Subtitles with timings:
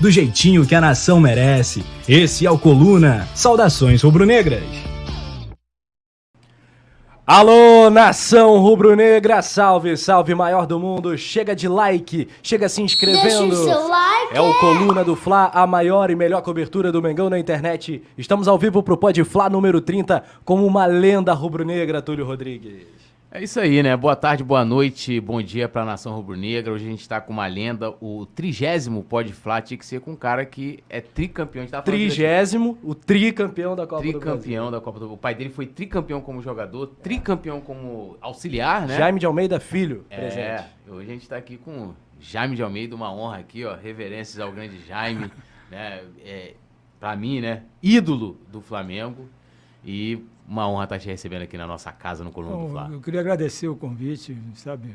[0.00, 1.84] do jeitinho que a nação merece.
[2.08, 3.28] Esse é o Coluna.
[3.34, 4.62] Saudações rubro-negras.
[7.26, 11.18] Alô, nação rubro-negra, salve, salve, maior do mundo.
[11.18, 13.48] Chega de like, chega se inscrevendo.
[13.48, 14.36] Deixa o seu like.
[14.36, 18.00] É o Coluna do Fla, a maior e melhor cobertura do Mengão na internet.
[18.16, 23.05] Estamos ao vivo pro Pod Fla número 30 com uma lenda rubro-negra, Túlio Rodrigues.
[23.30, 23.94] É isso aí, né?
[23.96, 26.72] Boa tarde, boa noite, bom dia pra nação rubro-negra.
[26.72, 30.12] Hoje a gente tá com uma lenda, o trigésimo Pod Fla tinha que ser com
[30.12, 31.66] um cara que é tricampeão.
[31.70, 31.84] A aqui.
[31.90, 34.20] Trigésimo, o tricampeão da Copa do Brasil.
[34.20, 38.96] Tricampeão da Copa do O pai dele foi tricampeão como jogador, tricampeão como auxiliar, né?
[38.96, 40.64] Jaime de Almeida Filho, É, presente.
[40.88, 43.74] hoje a gente tá aqui com Jaime de Almeida, uma honra aqui, ó.
[43.74, 45.30] Reverências ao grande Jaime,
[45.70, 46.00] né?
[46.24, 46.54] É,
[47.00, 47.64] pra mim, né?
[47.82, 49.28] Ídolo do Flamengo.
[49.84, 52.88] E uma honra estar te recebendo aqui na nossa casa no Coluna do Fla.
[52.92, 54.94] eu queria agradecer o convite, sabe?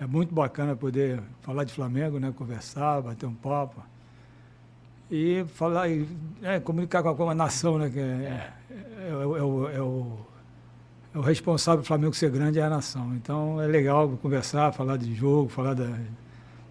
[0.00, 2.32] É muito bacana poder falar de Flamengo, né?
[2.36, 3.82] Conversar, bater um papo.
[5.10, 6.06] E falar, e,
[6.42, 7.90] é, comunicar com a, com a nação, né?
[7.90, 8.52] Que é,
[9.10, 10.18] é, o- é o, é o-
[11.14, 13.14] é o responsável do Flamengo ser grande é a nação.
[13.16, 15.98] Então é legal conversar, falar de jogo, falar da-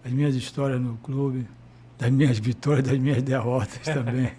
[0.04, 1.46] das minhas histórias no clube,
[1.98, 4.30] das minhas vitórias, das minhas derrotas também.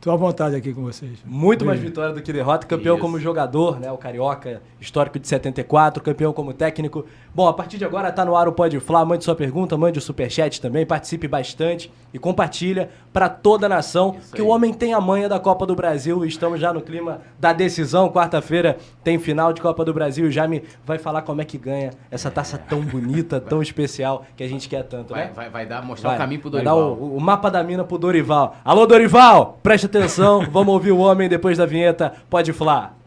[0.00, 1.18] Estou à vontade aqui com vocês.
[1.26, 2.66] Muito mais vitória do que derrota.
[2.66, 3.02] Campeão Isso.
[3.02, 3.92] como jogador, né?
[3.92, 6.02] O Carioca, histórico de 74.
[6.02, 7.04] Campeão como técnico.
[7.32, 9.04] Bom, a partir de agora tá no ar o Pode Falar.
[9.04, 10.84] Mande sua pergunta, mande o superchat também.
[10.84, 14.16] Participe bastante e compartilha para toda a nação.
[14.18, 14.46] Isso que aí.
[14.46, 16.24] o homem tem a manha da Copa do Brasil.
[16.24, 18.08] Estamos já no clima da decisão.
[18.10, 20.26] Quarta-feira tem final de Copa do Brasil.
[20.26, 24.42] O Jaime vai falar como é que ganha essa taça tão bonita, tão especial que
[24.42, 25.32] a gente quer tanto, Vai, né?
[25.34, 26.94] vai, vai dar, mostrar Vai, o caminho pro vai Dorival.
[26.96, 28.56] dar o, o mapa da mina pro Dorival.
[28.64, 30.44] Alô, Dorival, preste atenção.
[30.50, 32.12] Vamos ouvir o homem depois da vinheta.
[32.28, 32.98] Pode falar.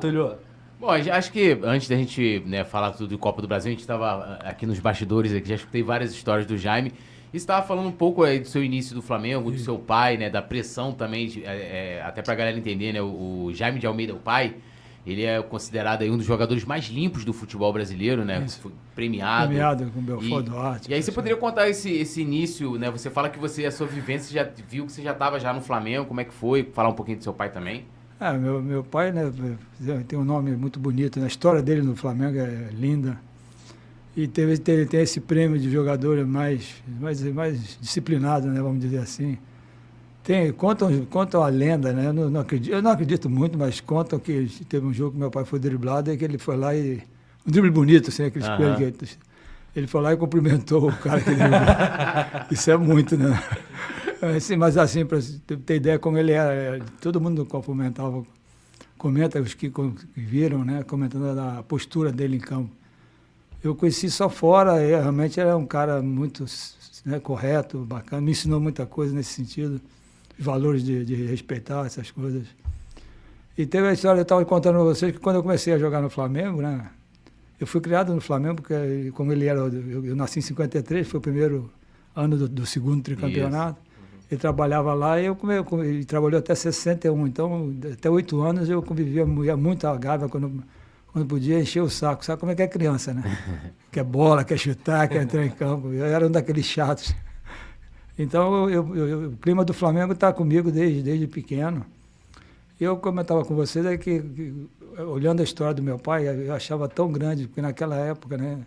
[0.00, 0.34] Túlio.
[0.78, 3.80] Bom, acho que antes da gente né, falar tudo de Copa do Brasil, a gente
[3.80, 6.90] estava aqui nos bastidores, aqui, já escutei várias histórias do Jaime.
[7.32, 10.16] E você estava falando um pouco aí do seu início do Flamengo, do seu pai,
[10.16, 10.28] né?
[10.30, 13.00] Da pressão também, de- é, é, até pra galera entender, né?
[13.02, 14.54] O, o Jaime de Almeida, o pai,
[15.06, 18.42] ele é considerado aí um dos jogadores mais limpos do futebol brasileiro, né?
[18.46, 18.58] Isso.
[18.60, 19.48] Foi premiado.
[19.48, 20.90] Premiado com Belfort E- Duarte.
[20.90, 22.90] E aí você poderia contar esse, esse início, né?
[22.90, 25.60] Você fala que você, a sua vivência, já viu que você já estava já no
[25.60, 26.64] Flamengo, como é que foi?
[26.64, 27.84] Falar um pouquinho do seu pai também.
[28.20, 29.32] É, meu, meu pai né,
[30.06, 31.24] tem um nome muito bonito, né?
[31.24, 33.18] a história dele no Flamengo é linda.
[34.14, 38.98] E teve, tem, tem esse prêmio de jogador mais, mais, mais disciplinado, né, vamos dizer
[38.98, 39.38] assim.
[40.22, 42.08] Tem, contam, contam a lenda, né?
[42.08, 45.18] Eu não, não acredito, eu não acredito muito, mas contam que teve um jogo que
[45.18, 47.02] meu pai foi driblado e que ele foi lá e.
[47.46, 49.18] Um drible bonito, assim, aqueles coelhos que.
[49.74, 51.60] Ele foi lá e cumprimentou o cara que driblou.
[52.50, 53.42] Isso é muito, né?
[54.22, 55.18] Assim, mas assim, para
[55.64, 58.22] ter ideia como ele era, todo mundo cumprimentava,
[58.98, 59.72] comenta os que,
[60.14, 60.82] viram, né?
[60.82, 62.70] Comentando a postura dele em campo.
[63.64, 66.44] Eu conheci só fora, e realmente era um cara muito
[67.04, 69.80] né, correto, bacana, me ensinou muita coisa nesse sentido,
[70.38, 72.46] valores de, de respeitar essas coisas.
[73.56, 76.02] E teve a história, eu estava contando a vocês que quando eu comecei a jogar
[76.02, 76.90] no Flamengo, né?
[77.58, 81.18] Eu fui criado no Flamengo porque, como ele era, eu, eu nasci em 53, foi
[81.18, 81.70] o primeiro
[82.14, 83.89] ano do, do segundo tricampeonato.
[84.30, 88.80] Ele trabalhava lá e eu eu ele trabalhou até 61, então até oito anos eu
[88.82, 90.62] convivia mu- ia muito a Gávea quando,
[91.12, 92.24] quando podia encher o saco.
[92.24, 93.22] Sabe como é que é criança, né?
[93.90, 95.88] quer bola, quer chutar, quer entrar em campo.
[95.92, 97.12] Eu era um daqueles chatos.
[98.18, 101.84] Então eu- eu- o clima do Flamengo está comigo desde, desde pequeno.
[102.80, 104.66] E eu comentava com vocês é que, que,
[105.02, 108.58] olhando a história do meu pai, eu achava tão grande, porque naquela época, né,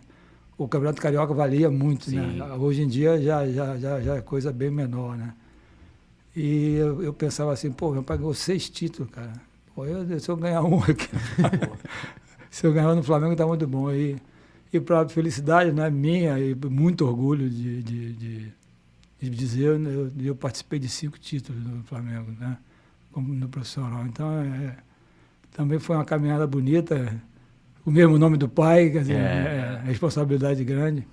[0.58, 2.54] o Campeonato Carioca valia muito, né?
[2.58, 5.32] Hoje em dia já, já, já, já é coisa bem menor, né?
[6.36, 9.32] E eu, eu pensava assim, pô, meu pai ganhou seis títulos, cara.
[9.74, 11.08] Pô, eu, se eu ganhar um aqui,
[12.50, 13.90] se eu ganhar no Flamengo tá muito bom.
[13.92, 14.16] E,
[14.72, 18.52] e para felicidade né, minha e muito orgulho de, de, de,
[19.20, 22.56] de dizer, eu, eu participei de cinco títulos no Flamengo, né?
[23.12, 24.04] Como no profissional.
[24.06, 24.76] Então, é,
[25.52, 27.20] também foi uma caminhada bonita,
[27.86, 29.80] o mesmo nome do pai, quer dizer, É.
[29.84, 31.06] é, responsabilidade grande.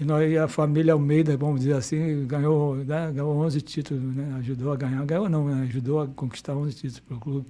[0.00, 4.36] E nós, e a família Almeida, vamos dizer assim, ganhou, né, ganhou 11 títulos, né?
[4.38, 5.04] ajudou a ganhar.
[5.04, 5.62] Ganhou não, né?
[5.68, 7.46] ajudou a conquistar 11 títulos para o clube.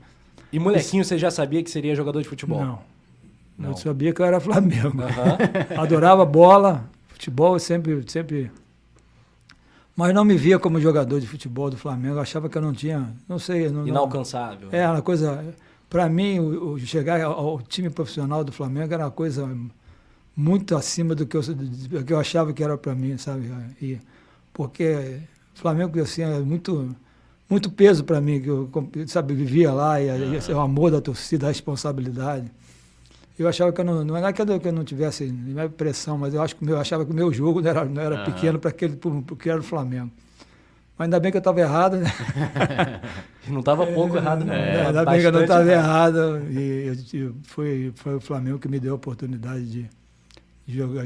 [0.53, 2.63] E molequinho, você já sabia que seria jogador de futebol?
[2.63, 2.93] Não.
[3.59, 3.71] Não.
[3.71, 5.01] Eu sabia que eu era Flamengo.
[5.01, 5.39] Aham.
[5.81, 8.51] Adorava bola, futebol sempre, sempre.
[9.95, 12.17] Mas não me via como jogador de futebol do Flamengo.
[12.17, 13.15] Eu achava que eu não tinha.
[13.29, 13.69] Não sei.
[13.69, 14.69] Não, Inalcançável.
[14.71, 15.55] Não, é uma coisa.
[15.89, 19.49] Para mim, o, o chegar ao, ao, time profissional do Flamengo era uma coisa
[20.37, 23.51] muito acima do que eu, do que eu achava que era para mim, sabe?
[23.81, 23.99] E,
[24.53, 25.21] porque
[25.55, 26.95] o Flamengo assim, é muito
[27.49, 28.71] muito peso para mim, que eu
[29.07, 32.51] sabe, vivia lá, e, e o amor da torcida, a responsabilidade.
[33.39, 36.17] Eu achava que eu não, não é que eu, que eu não tivesse não pressão,
[36.17, 38.59] mas eu acho que eu achava que o meu jogo não era, não era pequeno
[38.59, 40.11] para aquele porque era o Flamengo.
[40.97, 42.11] Mas ainda bem que eu estava errado, né?
[43.49, 44.55] não estava pouco errado, não.
[44.55, 46.43] É, ainda bem que eu não estava errado.
[46.51, 49.91] E eu, foi, foi o Flamengo que me deu a oportunidade de.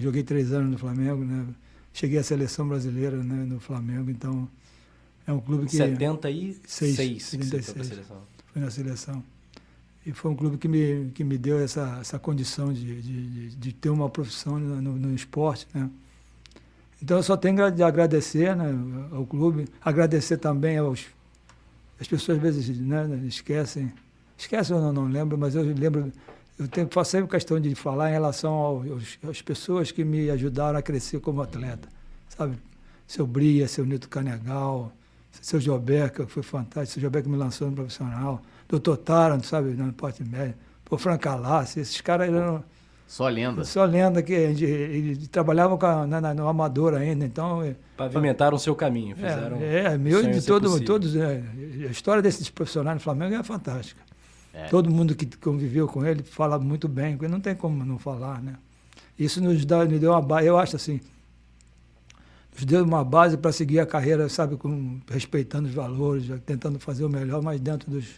[0.01, 1.47] Joguei três anos no Flamengo, né?
[1.93, 4.49] Cheguei à seleção brasileira né, no Flamengo, então
[5.27, 5.77] é um clube que.
[5.77, 8.03] 76 seis, 76.
[8.53, 9.23] Foi na seleção.
[10.05, 13.73] E foi um clube que me, que me deu essa, essa condição de, de, de
[13.73, 15.91] ter uma profissão no, no, esporte, né?
[17.03, 18.73] Então eu só tenho de agradecer né,
[19.11, 21.07] ao clube, agradecer também aos.
[22.01, 23.93] As pessoas às vezes né, esquecem.
[24.39, 26.13] Esquecem ou não, não lembro, mas eu lembro.
[26.59, 30.79] Eu tenho, faço sempre questão de falar em relação aos, às pessoas que me ajudaram
[30.79, 31.89] a crescer como atleta.
[32.29, 32.57] Sabe?
[33.07, 34.91] Seu Bria, seu Nito Canegal,
[35.41, 39.93] seu Gilberto, que foi fantástico, seu que me lançou no profissional, doutor Taranto, sabe, no
[39.93, 40.55] Porte Médio,
[40.91, 42.65] o Franca Lassi, esses caras eram...
[43.07, 43.63] Só lenda.
[43.63, 47.63] Só lenda, que ele trabalhava na, na, no Amador ainda, então...
[47.63, 49.59] É, Pavimentaram o seu caminho, fizeram...
[49.59, 51.15] É, é meu de todo, todos...
[51.15, 51.43] É,
[51.87, 54.03] a história desses profissionais no Flamengo é fantástica.
[54.57, 54.69] É.
[54.69, 58.43] Todo mundo que conviveu com ele fala muito bem, porque não tem como não falar,
[58.43, 58.55] né?
[59.19, 60.99] Isso nos, dá, nos deu uma base, eu acho assim,
[62.55, 67.05] nos deu uma base para seguir a carreira, sabe, com, respeitando os valores, tentando fazer
[67.05, 68.15] o melhor, mas dentro dos,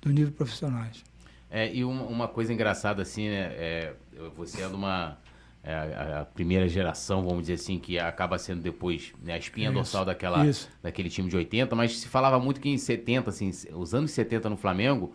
[0.00, 1.02] do nível profissionais.
[1.50, 3.94] É, e uma, uma coisa engraçada assim, né, é,
[4.36, 5.18] você é de uma
[5.64, 9.66] é, a, a, primeira geração, vamos dizer assim, que acaba sendo depois né, a espinha
[9.66, 10.68] isso, dorsal daquela, isso.
[10.80, 14.48] daquele time de 80, mas se falava muito que em 70, assim, os anos 70
[14.48, 15.12] no Flamengo,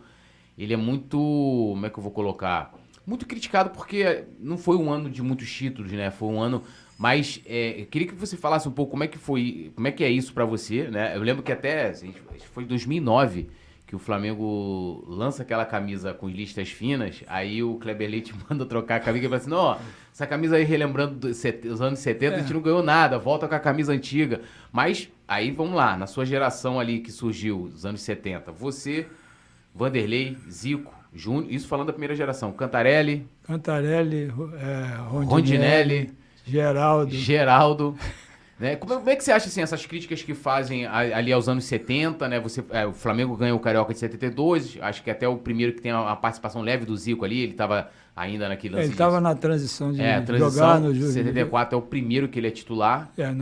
[0.56, 2.72] ele é muito, como é que eu vou colocar?
[3.06, 6.10] Muito criticado porque não foi um ano de muitos títulos, né?
[6.10, 6.62] Foi um ano
[7.02, 10.04] mas é, queria que você falasse um pouco como é que foi, como é que
[10.04, 11.16] é isso para você, né?
[11.16, 12.14] Eu lembro que até assim,
[12.52, 13.48] foi em 2009
[13.92, 18.96] que o Flamengo lança aquela camisa com listas finas, aí o Kleber Leite manda trocar
[18.96, 19.78] a camisa e fala assim, não,
[20.12, 22.36] essa camisa aí relembrando dos anos 70, é.
[22.36, 24.40] a gente não ganhou nada, volta com a camisa antiga.
[24.70, 29.08] Mas aí vamos lá, na sua geração ali que surgiu, os anos 70, você,
[29.74, 36.14] Vanderlei, Zico, Júnior, isso falando da primeira geração, Cantarelli, Cantarelli, é, Rondinelli, Rondinelli
[36.44, 37.14] Geraldo.
[37.14, 37.96] Geraldo.
[38.60, 38.76] Né?
[38.76, 42.28] Como, como, é que você acha assim, essas críticas que fazem ali aos anos 70,
[42.28, 42.38] né?
[42.38, 45.80] Você, é, o Flamengo ganhou o Carioca de 72, acho que até o primeiro que
[45.80, 48.86] tem a, a participação leve do Zico ali, ele estava ainda naquele lance.
[48.86, 51.12] Ele estava na transição de é, transição, jogar no jogo.
[51.12, 53.10] 74 é o primeiro que ele é titular.
[53.16, 53.34] É,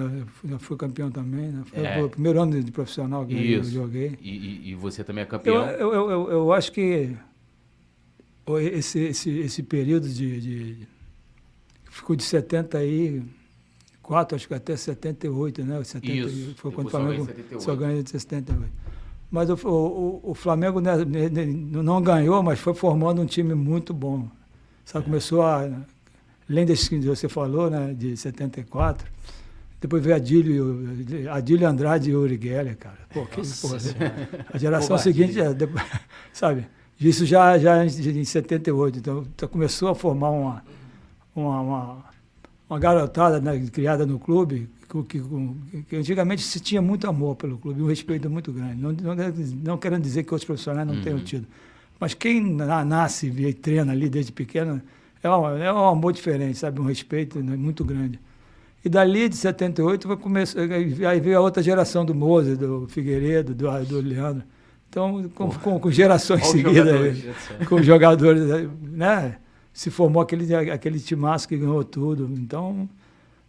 [0.49, 1.63] eu fui campeão também, né?
[1.67, 2.03] Foi é.
[2.03, 3.71] o primeiro ano de profissional que Isso.
[3.71, 4.17] eu joguei.
[4.21, 5.69] E, e, você também é campeão.
[5.71, 7.15] Eu, eu, eu, eu acho que
[8.73, 10.77] esse, esse, esse período de, de
[11.85, 15.83] ficou de 74, acho que até 78, né?
[15.83, 16.55] 70, Isso.
[16.57, 17.29] Foi quando o Flamengo
[17.59, 18.81] só ganhou de 78.
[19.31, 20.93] Mas o, o, o Flamengo né,
[21.73, 24.29] não ganhou, mas foi formando um time muito bom.
[24.95, 25.01] É.
[25.01, 25.69] começou a.
[26.49, 29.07] Além desse que você falou, né, de 74,
[29.81, 30.85] depois veio Adílio,
[31.31, 32.99] Adílio Andrade e Uri Geller, cara.
[33.15, 33.79] Pô, que, porra,
[34.53, 35.83] a geração seguinte, é, depois,
[36.33, 36.67] sabe?
[37.01, 38.99] Isso já, já em 78.
[38.99, 40.63] Então, então começou a formar uma,
[41.35, 42.05] uma, uma,
[42.69, 47.57] uma garotada né, criada no clube, que, que, que, antigamente se tinha muito amor pelo
[47.57, 48.83] clube, um respeito muito grande.
[48.83, 49.15] Não, não,
[49.65, 51.03] não querendo dizer que outros profissionais não uhum.
[51.03, 51.47] tenham tido.
[52.01, 54.81] Mas quem nasce e treina ali desde pequeno,
[55.23, 56.81] é um, é um amor diferente, sabe?
[56.81, 58.19] Um respeito né, muito grande.
[58.83, 63.55] E dali de 78 vai começar, aí veio a outra geração do Moza, do Figueiredo,
[63.55, 64.43] do, do Leandro.
[64.89, 67.23] Então, com, com, com gerações seguidas,
[67.69, 68.43] com jogadores,
[68.81, 69.37] né?
[69.73, 72.29] se formou aquele, aquele timaço que ganhou tudo.
[72.35, 72.89] Então,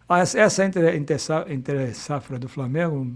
[0.10, 1.15] essa entre, entre,
[1.48, 3.15] entre safra do Flamengo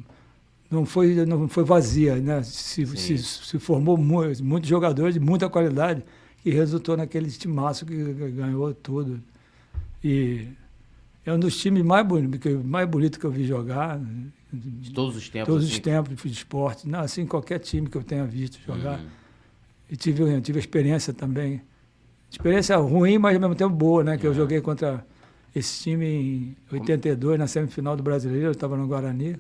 [0.76, 2.44] não foi, não foi vazia, né?
[2.44, 6.04] Se, se, se, formou muitos muito jogadores de muita qualidade
[6.46, 7.96] e resultou naquele timaço que
[8.32, 9.22] ganhou tudo.
[10.04, 10.48] E
[11.26, 14.00] é um dos times mais bonitos mais bonito que eu vi jogar.
[14.54, 15.48] De todos os tempos?
[15.48, 15.74] Todos assim.
[15.74, 16.88] os tempos de esporte.
[16.88, 19.00] Não, assim, qualquer time que eu tenha visto jogar.
[19.00, 19.06] Uhum.
[19.90, 21.62] E tive, tive a experiência também
[22.36, 24.18] experiência ruim, mas ao mesmo tempo boa, né?
[24.18, 25.06] Que eu joguei contra
[25.56, 29.38] esse time em 82, na semifinal do Brasileiro, eu estava no Guarani.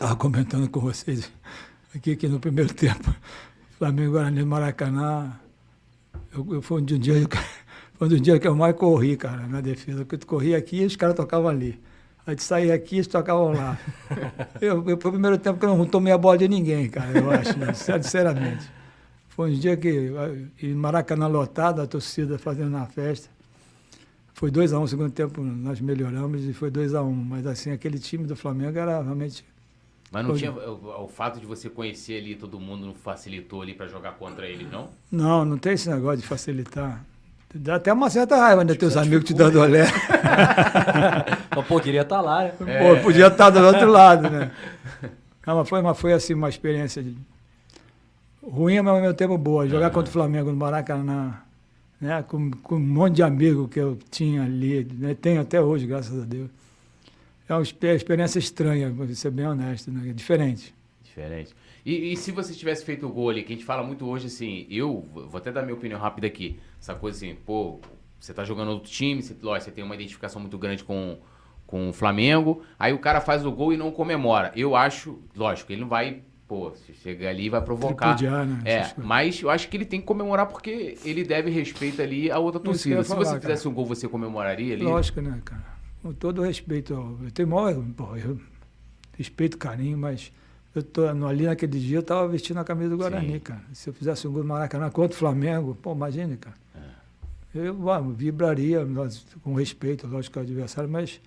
[0.00, 1.30] Estava comentando com vocês
[1.94, 3.14] aqui que no primeiro tempo,
[3.76, 5.38] Flamengo Guarani Maracanã.
[6.34, 7.16] Eu, eu fui um dia,
[7.98, 9.98] Foi um dias que eu mais corri, cara, na defesa.
[9.98, 11.78] Porque tu corria aqui e os caras tocavam ali.
[12.26, 13.78] Aí tu saía aqui e eles tocavam lá.
[14.58, 17.18] eu, eu, foi o primeiro tempo que eu não tomei a bola de ninguém, cara,
[17.18, 17.74] eu acho, né?
[17.74, 18.72] sinceramente.
[19.28, 20.10] Foi um dia que,
[20.62, 23.28] em Maracanã lotado, a torcida fazendo a festa.
[24.32, 27.04] Foi 2x1 um, no segundo tempo, nós melhoramos e foi 2x1.
[27.04, 29.44] Um, mas assim, aquele time do Flamengo era realmente.
[30.10, 30.50] Mas não tinha.
[30.50, 34.46] O, o, fato de você conhecer ali todo mundo não facilitou ali para jogar contra
[34.46, 34.88] ele, não?
[35.10, 37.04] Não, não tem esse negócio de facilitar.
[37.54, 38.74] Dá até uma certa raiva, né?
[38.74, 39.86] Teus amigos te dando olé.
[41.68, 42.54] Pô, queria estar tá lá, né?
[42.66, 42.78] É.
[42.78, 44.50] Pô, podia estar tá do outro lado, né?
[45.46, 47.16] Não, mas foi, mas foi assim uma experiência de...
[48.42, 49.68] ruim, mas ao mesmo tempo boa.
[49.68, 49.94] Jogar uhum.
[49.94, 51.34] contra o Flamengo no Maracanã,
[52.00, 52.22] né?
[52.28, 55.14] Com, com um monte de amigos que eu tinha ali, né?
[55.14, 56.50] tenho até hoje, graças a Deus.
[57.50, 60.12] É uma experiência estranha, vou ser bem honesto, né?
[60.12, 60.72] Diferente.
[61.02, 61.52] Diferente.
[61.84, 64.28] E, e, se você tivesse feito o gol ali, que a gente fala muito hoje
[64.28, 66.60] assim, eu vou até dar minha opinião rápida aqui.
[66.80, 67.80] Essa coisa assim, pô,
[68.20, 71.18] você tá jogando outro time, você, lógico, você tem uma identificação muito grande com,
[71.66, 74.52] com o Flamengo, aí o cara faz o gol e não comemora.
[74.54, 78.14] Eu acho, lógico, ele não vai, pô, chega ali e vai provocar.
[78.14, 78.62] Tripudiar, né?
[78.64, 82.38] É, mas eu acho que ele tem que comemorar porque ele deve respeito ali a
[82.38, 83.02] outra torcida.
[83.02, 83.70] Se falar, você fizesse cara.
[83.70, 84.84] um gol, você comemoraria ali?
[84.84, 85.79] Lógico, né, cara?
[86.02, 88.40] Com todo respeito, eu tenho maior, pô, eu
[89.16, 90.32] respeito, carinho, mas
[90.74, 93.40] eu tô ali naquele dia, eu estava vestindo a camisa do Guarani, Sim.
[93.40, 93.62] cara.
[93.72, 96.56] Se eu fizesse um gol no Maracanã contra o Flamengo, pô, imagine, cara.
[96.74, 97.68] É.
[97.68, 97.76] Eu
[98.14, 98.86] vibraria,
[99.42, 101.20] com respeito, lógico, ao adversário, mas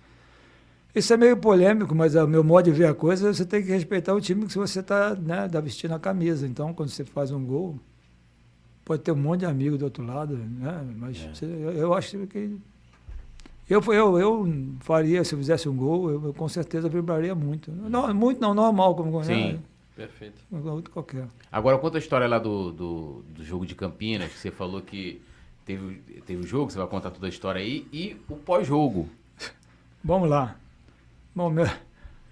[0.94, 3.62] isso é meio polêmico, mas é o meu modo de ver a coisa, você tem
[3.62, 6.46] que respeitar o time que você está né, tá vestindo a camisa.
[6.46, 7.78] Então, quando você faz um gol,
[8.84, 10.84] pode ter um monte de amigo do outro lado, né?
[10.96, 11.34] Mas é.
[11.34, 12.56] você, eu acho que
[13.68, 14.48] eu, eu, eu
[14.80, 17.72] faria, se eu fizesse um gol, eu, eu com certeza vibraria muito.
[17.72, 19.58] Não, muito não, normal, como Sim, né?
[19.96, 20.40] perfeito.
[20.90, 21.26] Qualquer.
[21.50, 25.22] Agora, conta a história lá do, do, do, jogo de Campinas, que você falou que
[25.64, 29.08] teve, teve o jogo, você vai contar toda a história aí, e o pós-jogo.
[30.02, 30.56] Vamos lá.
[31.34, 31.66] Bom, meu,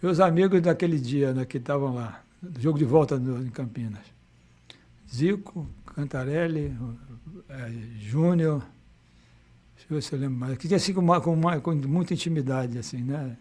[0.02, 2.22] meus amigos daquele dia né, que estavam lá,
[2.58, 4.12] jogo de volta no, em Campinas.
[5.10, 6.76] Zico, Cantarelli,
[7.48, 8.62] é, Júnior,
[9.94, 10.58] eu se eu lembro mais.
[10.58, 13.36] Que tinha assim com, uma, com, uma, com muita intimidade, assim, né?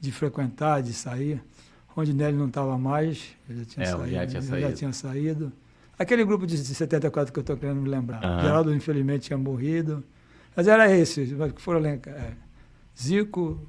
[0.00, 1.42] De frequentar, de sair.
[1.96, 4.68] Onde Nelly não estava mais, já tinha, é, saído, já tinha saído.
[4.68, 5.52] Já tinha saído.
[5.98, 8.22] Aquele grupo de 74 que eu estou querendo me lembrar.
[8.22, 8.40] Uhum.
[8.42, 10.04] Geraldo, infelizmente, tinha morrido.
[10.54, 11.98] Mas era esse, que foram é,
[12.98, 13.60] Zico,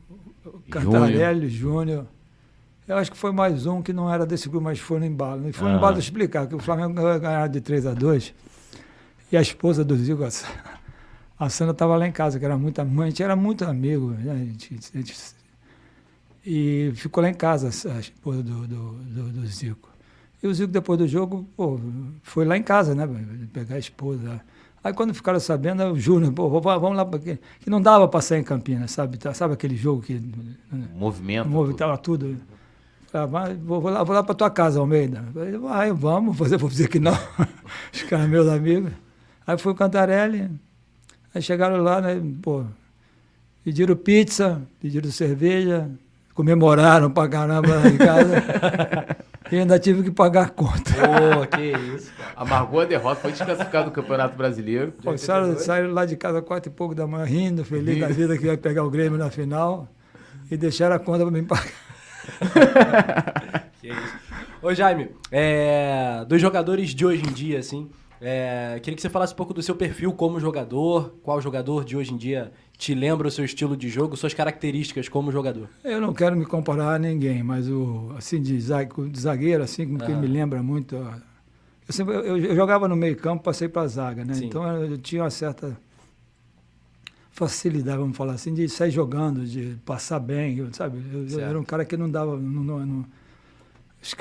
[0.70, 2.06] Cantarelli, Júnior.
[2.88, 5.50] Eu acho que foi mais um que não era desse grupo, mas foi no embalo.
[5.50, 8.34] E foi no embalo explicar que o Flamengo ganhar de 3 a 2
[9.32, 10.24] e a esposa do Zico,
[11.40, 14.10] a Sandra estava lá em casa, que era muito mãe, a gente era muito amigo,
[14.12, 14.32] né?
[14.32, 15.16] a gente, a gente,
[16.50, 19.90] e ficou lá em casa a esposa do, do, do, do, Zico.
[20.42, 21.78] E o Zico, depois do jogo, pô,
[22.24, 23.06] foi lá em casa, né?
[23.52, 24.42] Pegar a esposa.
[24.82, 28.40] Aí quando ficaram sabendo, o Júnior, pô, vamos lá, porque que não dava para sair
[28.40, 29.20] em Campinas, sabe?
[29.34, 30.22] Sabe aquele jogo que.
[30.96, 31.50] Movimento.
[31.50, 32.38] Movimentava tudo.
[33.12, 35.26] Falei, vou, vou lá, vou lá para tua casa, Almeida.
[35.34, 37.18] Falei, vai, vamos, vou dizer que não.
[37.94, 38.94] Os caras meus amigos.
[39.46, 40.50] Aí foi o Cantarelli,
[41.38, 42.64] Aí chegaram lá, né, pô,
[43.64, 45.88] pediram pizza, pediram cerveja,
[46.34, 48.44] comemoraram pra caramba lá em casa.
[49.52, 50.92] e ainda tive que pagar a conta.
[50.96, 52.12] Pô, que isso.
[52.36, 54.94] Amargou a derrota, foi desclassificado do Campeonato Brasileiro.
[55.04, 58.36] Pô, saíram, saíram lá de casa quatro e pouco da manhã, rindo, feliz da vida
[58.36, 59.88] que ia pegar o Grêmio na final.
[60.50, 61.72] E deixaram a conta pra me pagar.
[63.80, 64.18] que isso.
[64.60, 69.34] Ô Jaime, é, dos jogadores de hoje em dia, assim, é, queria que você falasse
[69.34, 73.28] um pouco do seu perfil como jogador, qual jogador de hoje em dia te lembra
[73.28, 75.70] o seu estilo de jogo, suas características como jogador.
[75.84, 80.12] Eu não quero me comparar a ninguém, mas o assim de zagueiro, assim como que
[80.12, 80.96] me lembra muito.
[80.96, 84.34] Eu, sempre, eu, eu jogava no meio campo, passei para a zaga, né?
[84.34, 84.46] Sim.
[84.46, 85.78] Então eu tinha uma certa
[87.32, 91.00] facilidade, vamos falar assim, de sair jogando, de passar bem, sabe?
[91.14, 93.06] Eu, eu era um cara que não dava, não, não, não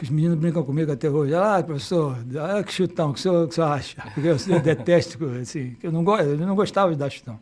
[0.03, 1.35] os meninos brincam comigo até hoje.
[1.35, 4.03] Ah, professor, ah, que chutão, que o senhor, que o senhor acha?
[4.15, 7.39] Porque eu, eu detesto, assim, eu não, eu não gostava de dar chutão.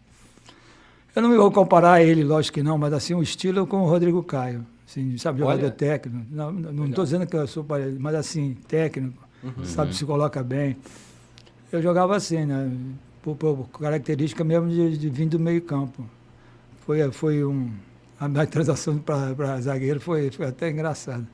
[1.14, 3.86] Eu não me vou comparar ele, lógico que não, mas assim, o estilo com o
[3.86, 4.66] Rodrigo Caio.
[4.86, 5.70] Assim, sabe, jogador Olha.
[5.70, 6.26] técnico.
[6.30, 9.64] Não estou dizendo que eu sou parecido, mas assim, técnico, uhum.
[9.64, 10.76] sabe, se coloca bem.
[11.70, 12.70] Eu jogava assim, né?
[13.22, 16.04] Por, por característica mesmo de, de vir do meio campo.
[16.84, 17.70] Foi, foi um...
[18.18, 21.26] A minha transação para zagueiro foi, foi até engraçada.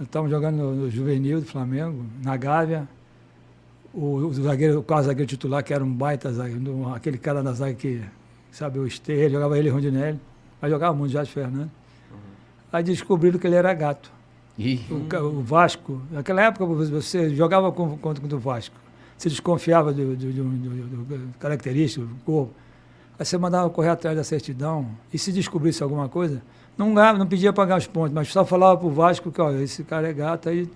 [0.00, 2.88] Estávamos jogando no, no, juvenil do Flamengo, na Gávea.
[3.92, 7.52] O, o zagueiro, o quase zagueiro titular, que era um baita zagueiro, aquele cara da
[7.52, 8.02] zaga que,
[8.50, 10.18] sabe, o Esteira, jogava ele e Rondinelli.
[10.60, 11.70] Mas jogava muito de Fernando.
[12.10, 12.18] Uhum.
[12.72, 14.12] Aí descobriram que ele era gato.
[14.90, 18.76] O, o, Vasco, naquela época você jogava contra, contra o Vasco.
[19.16, 22.54] você desconfiava do, do, do, do, do característico, do corpo.
[23.18, 24.88] Aí você mandava correr atrás da certidão.
[25.12, 26.42] E se descobrisse alguma coisa,
[26.76, 29.50] não, não pedia para ganhar os pontos, mas só falava para o Vasco que, ó,
[29.52, 30.68] esse cara é gato aí.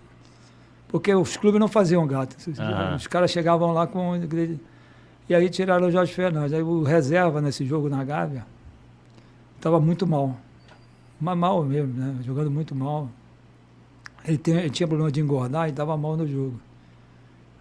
[0.88, 2.36] Porque os clubes não faziam gato.
[2.58, 2.96] Aham.
[2.96, 4.12] Os caras chegavam lá com.
[5.28, 6.52] E aí tiraram o Jorge Fernandes.
[6.54, 8.46] Aí o reserva nesse jogo na Gávea
[9.56, 10.34] estava muito mal.
[11.20, 12.16] Mas mal mesmo, né?
[12.22, 13.10] Jogando muito mal.
[14.24, 16.58] Ele, tem- ele tinha problema de engordar e estava mal no jogo.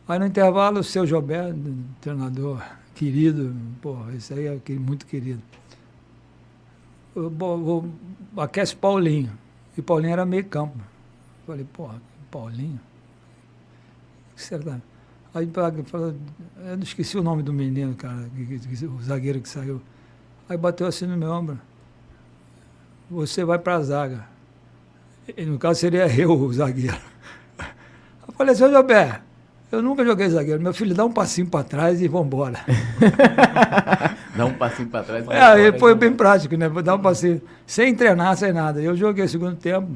[0.08, 1.53] Aí no intervalo, o seu Jobé,
[2.00, 2.62] treinador
[2.96, 5.41] querido, pô, esse aí é muito querido.
[7.15, 7.86] Eu vou- vou-
[8.36, 9.31] aquece Paulinho.
[9.77, 10.77] E Paulinho era meio campo.
[11.46, 12.79] Falei, porra, Paulinho?
[14.36, 14.81] Que será?
[15.34, 15.50] Aí
[16.65, 18.29] eu esqueci o nome do menino, cara,
[18.98, 19.81] o zagueiro que saiu.
[20.50, 21.60] Aí bateu assim no meu ombro.
[23.10, 24.25] Você vai pra zaga.
[25.36, 26.98] E, no caso seria eu o zagueiro.
[28.27, 29.22] Eu falei, seu Jobé,
[29.71, 30.62] eu nunca joguei zagueiro.
[30.62, 32.59] Meu filho, dá um passinho para trás e vambora.
[34.36, 35.25] Dá um passinho pra trás.
[35.29, 36.69] É, foi bem prático, né?
[36.69, 37.41] Dar um passinho.
[37.65, 38.79] Sem treinar, sem nada.
[38.79, 39.89] Eu joguei o segundo tempo,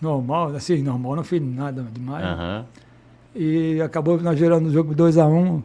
[0.00, 2.24] normal, assim, normal, não fiz nada demais.
[2.24, 2.66] Aham.
[3.36, 5.62] E acabou nós gerando o jogo 2x1.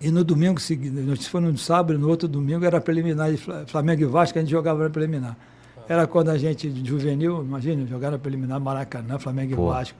[0.00, 3.64] E no domingo seguinte, nós foi no sábado, no outro domingo era preliminar de Fla-
[3.66, 5.36] Flamengo e Vasco, a gente jogava na preliminar.
[5.88, 9.70] Era quando a gente, juvenil, imagina, jogar na preliminar Maracanã, Flamengo Pô.
[9.70, 9.96] e Vasco.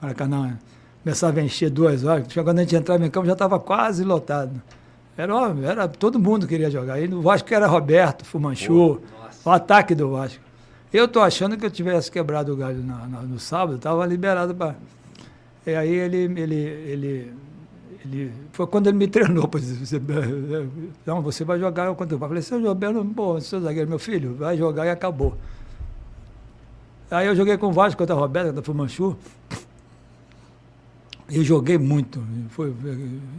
[0.00, 0.58] Maracanã
[1.06, 2.26] começava a encher duas horas.
[2.32, 4.60] Quando a gente entrava em campo já estava quase lotado.
[5.16, 5.32] Era,
[5.62, 7.00] era, todo mundo queria jogar.
[7.00, 9.00] E no Vasco era Roberto, Fumanchu,
[9.44, 10.42] o ataque do Vasco.
[10.92, 14.52] Eu tô achando que eu tivesse quebrado o galho na- na- no sábado, estava liberado
[14.52, 14.74] para.
[15.64, 17.32] E aí ele, ele, ele,
[18.04, 18.32] ele.
[18.52, 20.02] Foi quando ele me treinou, para dizer,
[21.06, 24.34] não, você vai jogar eu o Eu falei, seu Roberto, pô, seu zagueiro, meu filho,
[24.34, 25.36] vai jogar e acabou.
[27.08, 29.16] Aí eu joguei com o Vasco contra a Roberta, contra o Fumanchu.
[31.30, 32.22] Eu joguei muito.
[32.50, 32.72] Foi,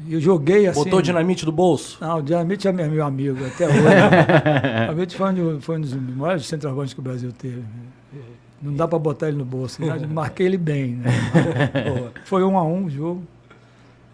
[0.10, 0.84] eu joguei assim.
[0.84, 1.98] Botou o dinamite do bolso?
[2.02, 3.78] Não, o Dinamite é meu amigo até hoje.
[4.90, 7.64] Dinamite foi, um dos- foi um dos maiores centroavantes que o Brasil teve.
[8.62, 9.82] Não dá para botar ele no bolso.
[9.86, 10.06] né?
[10.08, 10.96] Marquei ele bem.
[10.96, 11.10] Né?
[12.26, 13.24] foi um a um o jogo.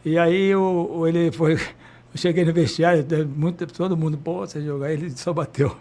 [0.06, 1.54] E aí o- ele foi.
[1.54, 1.60] Eu
[2.18, 3.04] cheguei no vestiário,
[3.36, 5.76] muito, todo mundo, pô, você jogar, ele só bateu.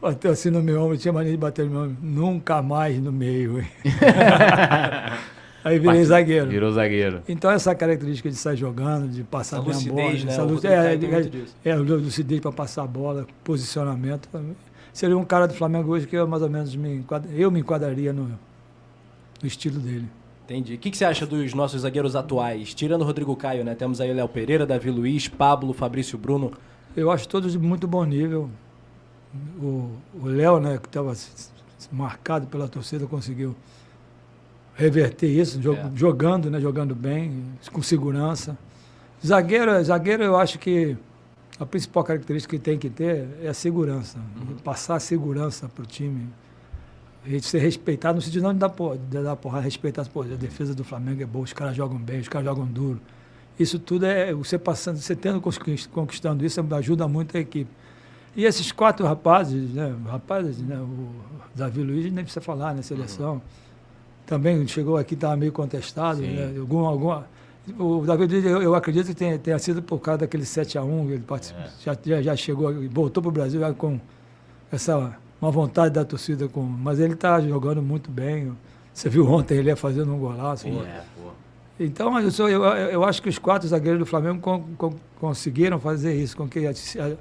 [0.00, 1.96] Bateu assim no meu ombro, tinha mania de bater no meu ombro.
[2.00, 3.62] Nunca mais no meio.
[5.64, 6.46] aí virei Partiu- zagueiro.
[6.50, 7.22] Virou zagueiro.
[7.28, 10.54] Então essa característica de sair jogando, de passar Essa bem a lucidez, bola, né?
[10.58, 14.28] essa é, é, é, o lucidez para passar a bola, posicionamento.
[14.92, 17.58] Seria um cara do Flamengo hoje que eu mais ou menos me enquadra- eu me
[17.60, 18.24] enquadraria no,
[19.40, 20.06] no estilo dele.
[20.44, 20.74] Entendi.
[20.74, 22.74] O que, que você acha dos nossos zagueiros atuais?
[22.74, 23.74] Tirando o Rodrigo Caio, né?
[23.74, 26.52] Temos aí o Léo Pereira, Davi Luiz, Pablo, Fabrício Bruno.
[26.94, 28.50] Eu acho todos de muito bom nível.
[29.58, 29.90] O
[30.22, 31.12] o Léo, né, que estava
[31.90, 33.54] marcado pela torcida, conseguiu
[34.74, 35.90] reverter isso, É.
[35.94, 38.56] jogando, né, jogando bem, com segurança.
[39.24, 40.96] Zagueiro, zagueiro, eu acho que
[41.58, 44.18] a principal característica que tem que ter é a segurança.
[44.62, 46.28] Passar a segurança para o time.
[47.26, 50.26] E ser respeitado, no sentido não de dar, por- de dar porrada, respeitar pô, a
[50.26, 53.00] defesa do Flamengo é boa, os caras jogam bem, os caras jogam duro.
[53.58, 57.70] Isso tudo é você passando, você tendo conquist- conquistando isso, ajuda muito a equipe.
[58.36, 61.08] E esses quatro rapazes, né, rapazes, né, o
[61.54, 63.40] Davi Luiz nem precisa falar, né, seleção.
[64.26, 67.26] Também chegou aqui, estava meio contestado, né, algum, alguma,
[67.78, 70.82] o Davi Luiz, eu, eu acredito que tenha, tenha sido por causa daquele 7 a
[70.82, 71.68] 1 ele É.
[71.84, 74.00] já, já, já chegou, e voltou para o Brasil já com
[74.72, 78.56] essa uma vontade da torcida, com, mas ele está jogando muito bem.
[78.94, 80.66] Você viu ontem ele ia fazendo um golaço.
[80.66, 81.30] É, pô.
[81.78, 85.78] Então, eu, sou- eu, eu acho que os quatro zagueiros do Flamengo con- con- conseguiram
[85.78, 87.16] fazer isso, com que a, a-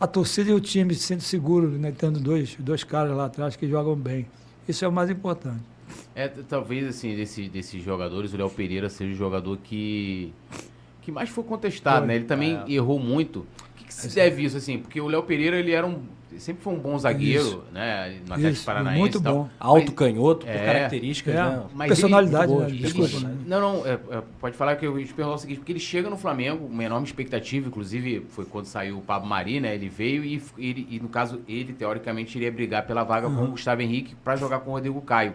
[0.00, 3.56] a torcida e o time se sentem seguros, né, tendo dois, dois caras lá atrás
[3.56, 4.26] que jogam bem.
[4.66, 5.60] Isso é o mais importante.
[6.14, 10.32] É, talvez, assim, desse, desses jogadores, o Léo Pereira seja o jogador que,
[11.02, 12.06] que mais foi contestado, Foi.
[12.08, 12.16] né?
[12.16, 12.72] Ele também É.
[12.72, 13.40] errou muito.
[13.40, 14.78] O que, que se deve isso, assim?
[14.78, 16.02] Porque o Léo Pereira, ele era um...
[16.38, 17.62] Sempre foi um bom zagueiro, Isso.
[17.72, 18.16] né?
[18.26, 19.34] No Atlético Isso, Paranaense muito tal.
[19.34, 19.48] bom.
[19.58, 20.66] Alto Mas- canhoto, por É.
[20.66, 21.38] características, É.
[21.38, 21.62] né?
[21.72, 22.68] Mas Personalidade, ele- né?
[22.68, 23.16] ele- Desculpa.
[23.16, 23.36] ele- né?
[23.46, 26.16] Não, não, é, é, pode falar que eu perguntar o seguinte, porque ele chega no
[26.18, 29.74] Flamengo, uma enorme expectativa, inclusive foi quando saiu o Pablo Mari, né?
[29.74, 33.46] Ele veio e, ele, e no caso, ele teoricamente iria brigar pela vaga com o
[33.52, 35.32] Gustavo Henrique para jogar com o Rodrigo Caio.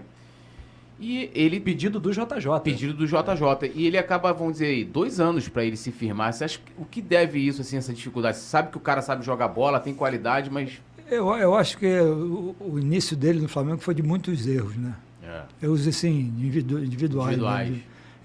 [1.02, 2.60] E ele Pedido do JJ.
[2.64, 3.72] pedido do JJ.
[3.74, 6.32] E ele acaba, vamos dizer aí, dois anos para ele se firmar.
[6.32, 8.38] Você acha que, o que deve isso, assim, essa dificuldade?
[8.38, 10.80] Você sabe que o cara sabe jogar bola, tem qualidade, mas.
[11.10, 14.94] Eu, eu acho que o, o início dele no Flamengo foi de muitos erros, né?
[15.24, 17.30] É, Erros assim, individu- individuais.
[17.32, 17.70] Individuais.
[17.72, 17.80] né?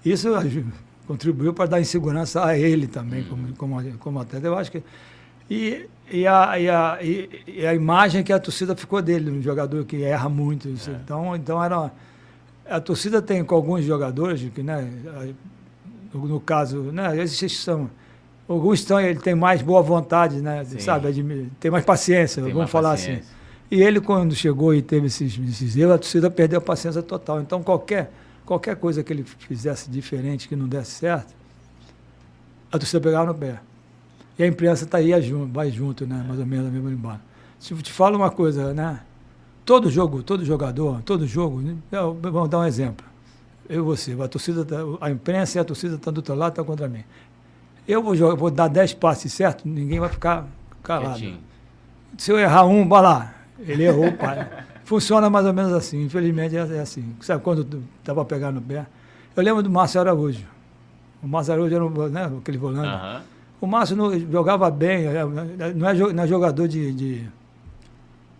[0.05, 0.29] Isso
[1.07, 4.45] contribuiu para dar insegurança a ele também, como, como, como atleta.
[4.45, 4.83] Eu acho que.
[5.49, 9.41] E, e, a, e, a, e, e a imagem que a torcida ficou dele, um
[9.41, 10.69] jogador que erra muito.
[10.69, 10.91] isso.
[10.91, 11.79] Então, então era.
[11.79, 11.91] uma-
[12.69, 14.87] A torcida tem com alguns jogadores que, né?
[15.07, 17.89] a- no caso, né, esses são.
[18.47, 20.63] Alguns estão, ele tem mais boa vontade, né?
[20.63, 20.79] Sim.
[20.79, 21.11] Sabe?
[21.59, 23.21] Tem mais paciência, Tem vamos falar paciência.
[23.23, 23.31] assim.
[23.69, 27.41] E ele, quando chegou e teve esses, esses erros, a torcida perdeu a paciência total.
[27.41, 28.09] Então, qualquer,
[28.45, 31.35] qualquer coisa que ele fizesse diferente, que não desse certo,
[32.71, 33.59] a torcida pegava no pé.
[34.39, 36.23] E a imprensa tá aí junto, vai junto, né?
[36.25, 37.19] Mais ou menos, mesmo embora.
[37.59, 39.01] Se eu te falo uma coisa, né?
[39.67, 41.75] Todo jogo, todo jogador, todo jogo, né?
[41.91, 43.05] Eu- vamos dar um exemplo.
[43.67, 46.53] Eu e você, a torcida, tá- a imprensa e a torcida estão do outro lado,
[46.53, 47.03] estão contra mim.
[47.85, 50.45] Eu vou, jogar, vou dar 10 passes certos, ninguém vai ficar
[50.81, 51.15] calado.
[51.19, 51.39] Quietinho.
[52.17, 53.33] Se eu errar um, vai lá.
[53.59, 54.47] Ele errou, pai.
[54.85, 56.01] Funciona mais ou menos assim.
[56.01, 57.13] Infelizmente é é assim.
[57.19, 58.85] Sabe quando estava pegando no pé?
[59.35, 60.45] Eu lembro do Márcio Araújo.
[61.21, 62.87] O Márcio Araújo era um, né, aquele volante.
[62.87, 63.21] Aham.
[63.59, 65.25] O Márcio não- jogava bem, é,
[65.75, 67.29] não é, não é jogador de, de,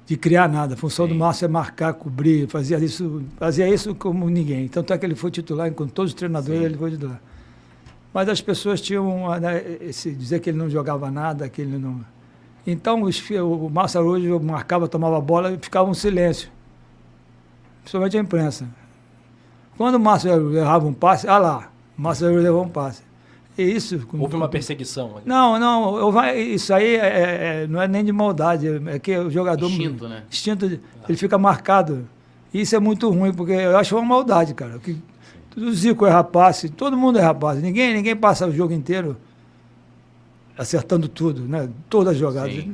[0.08, 0.74] de criar nada.
[0.74, 1.14] A função Sim.
[1.14, 4.68] do Márcio é marcar, cobrir, fazia isso, fazia isso como ninguém.
[4.70, 6.66] Tanto é que ele foi titular, com todos os treinadores Sim.
[6.66, 7.22] ele foi titular.
[8.14, 12.04] Mas as pessoas tinham né, esse dizer que ele não jogava nada, que ele não.
[12.66, 16.50] Então os o Márcio Araújo marcava, tomava a bola e ficava um silêncio.
[17.82, 18.68] Principalmente a imprensa.
[19.78, 23.04] Quando o Márcio errava um passe, ah lá, o Márcio Araújo levou um passe.
[23.58, 24.06] E isso.
[24.06, 25.14] com- Houve uma perseguição.
[25.18, 25.24] ali.
[25.26, 29.30] não, não, isso aí é- é- é- não é nem de maldade, é que o
[29.32, 29.68] jogador.
[29.68, 30.24] Instinto, né?
[30.32, 32.08] instinto de- ele fica marcado.
[32.54, 34.78] Isso é muito ruim, porque eu acho uma maldade, cara.
[34.80, 34.96] Que,
[35.58, 37.62] o Zico é rapaz, todo mundo é rapaz.
[37.62, 39.18] Ninguém, ninguém passa o jogo inteiro
[40.58, 41.70] acertando tudo, né?
[41.90, 42.54] Todas as jogadas.
[42.54, 42.72] Sim.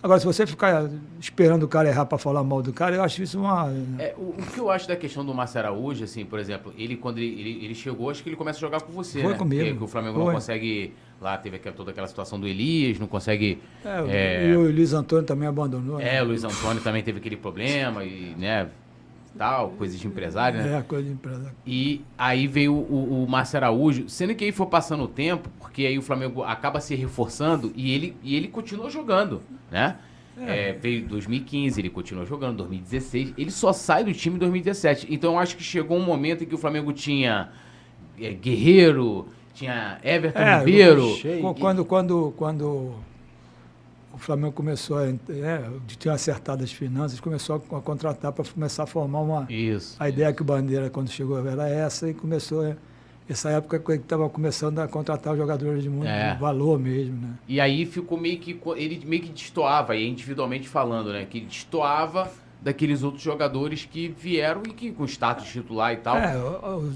[0.00, 3.20] Agora, se você ficar esperando o cara errar para falar mal do cara, eu acho
[3.20, 3.68] isso uma.
[3.98, 6.96] É, o, o que eu acho da questão do Márcio Araújo, assim, por exemplo, ele
[6.96, 9.38] quando ele, ele, ele chegou, acho que ele começa a jogar com você, Foi né?
[9.38, 9.64] comigo.
[9.64, 10.34] Que, que o Flamengo não Foi.
[10.34, 10.94] consegue.
[11.20, 13.60] Lá teve aquela- toda aquela situação do Elias, não consegue.
[13.84, 14.04] É,
[14.44, 14.48] É.
[14.50, 15.98] E o Luiz Antônio também abandonou.
[16.00, 16.22] É, né?
[16.22, 18.68] o Luiz Antônio também teve aquele problema e, né,
[19.36, 20.78] tal, coisas de empresário, né?
[20.78, 21.52] É, coisa de empresa.
[21.66, 25.86] E aí veio o, o Márcio Araújo, sendo que aí foi passando o tempo, porque
[25.86, 29.96] aí o Flamengo acaba se reforçando e ele, e ele continuou jogando, né?
[30.40, 35.08] É, veio 2015, ele continuou jogando, 2016, ele só sai do time em 2017.
[35.10, 37.50] Então eu acho que chegou um momento em que o Flamengo tinha
[38.20, 41.08] é, Guerreiro, tinha Everton É, Ribeiro.
[41.60, 42.94] Quando, quando, quando
[44.18, 45.14] o Flamengo começou a, é,
[45.98, 49.46] tinha acertado as finanças, começou a, a contratar para começar a formar uma.
[49.50, 49.96] Isso.
[49.98, 52.64] A ideia que o Bandeira, quando chegou, era essa e começou.
[52.64, 52.76] é,
[53.28, 56.34] Essa época que ele estava começando a contratar os jogadores de muito É.
[56.36, 57.34] valor mesmo, né?
[57.46, 58.58] E aí ficou meio que.
[58.76, 61.26] Ele meio que destoava, aí individualmente falando, né?
[61.28, 66.16] Que ele destoava daqueles outros jogadores que vieram e que com status titular e tal.
[66.16, 66.32] É,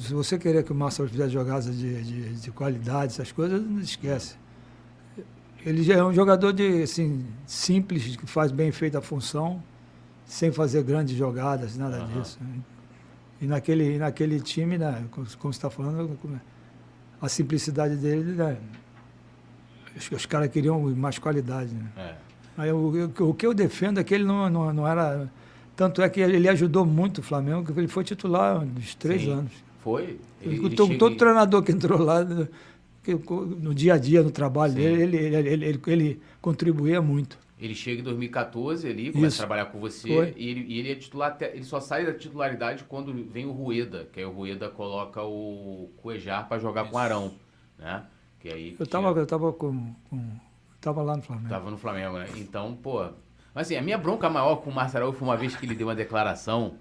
[0.00, 3.78] se você querer que o Márcio fizesse jogadas de, de, de qualidade, essas coisas, não
[3.80, 4.34] esquece.
[5.64, 9.62] Ele já é um jogador de, assim, simples, que faz bem feita a função,
[10.26, 12.20] sem fazer grandes jogadas, nada Aham.
[12.20, 12.38] disso.
[12.40, 12.58] né?
[13.40, 16.18] E naquele, naquele time, né, como, você está falando,
[17.20, 18.56] a simplicidade dele, né,
[19.96, 21.72] os, os caras queriam mais qualidade.
[21.74, 21.86] Né?
[21.96, 22.14] É.
[22.56, 25.30] Aí, o, o- que eu defendo é que ele não, não, não era.
[25.74, 29.32] Tanto é que ele ajudou muito o Flamengo, que ele foi titular dos três Sim.
[29.32, 29.52] anos.
[29.80, 30.18] Foi?
[30.76, 32.24] todo, chega- todo treinador que entrou lá,
[33.10, 37.02] no, que- no dia a dia, no trabalho dele, ele, ele, ele, ele, ele contribuía
[37.02, 37.38] muito.
[37.58, 39.42] Ele chega em 2014 ali, começa Isso.
[39.42, 42.82] a trabalhar com você e ele, e ele é titular ele só sai da titularidade
[42.88, 46.98] quando vem o Rueda, que aí o Rueda coloca o Cuejar pra jogar com o
[46.98, 47.32] Arão,
[47.78, 48.04] né?
[48.40, 50.28] Que aí Eu tinha- estava eu tava com, com,
[50.80, 51.48] tava lá no Flamengo.
[51.48, 52.26] Tava no Flamengo, né?
[52.36, 53.00] Então, pô.
[53.54, 55.86] Mas assim, a minha bronca maior com o Marcelo foi uma vez que ele deu
[55.86, 56.74] uma declaração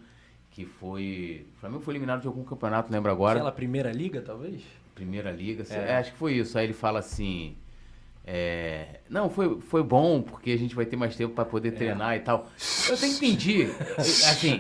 [0.50, 1.46] que foi.
[1.58, 3.38] O Flamengo foi eliminado de algum campeonato, lembra agora?
[3.38, 4.64] Aquela primeira liga, talvez?
[4.96, 5.64] Primeira liga.
[5.70, 5.92] É.
[5.92, 6.58] é, acho que foi isso.
[6.58, 7.56] Aí ele fala assim.
[8.26, 11.48] é, não, foi, foi bom, porque a gente vai ter mais tempo pra É.
[11.48, 12.48] poder treinar e tal.
[12.88, 13.68] Eu até entendi.
[13.98, 14.60] Assim,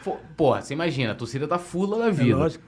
[0.00, 2.36] fo- porra, você imagina, a torcida tá fula da É vida.
[2.36, 2.64] lógico.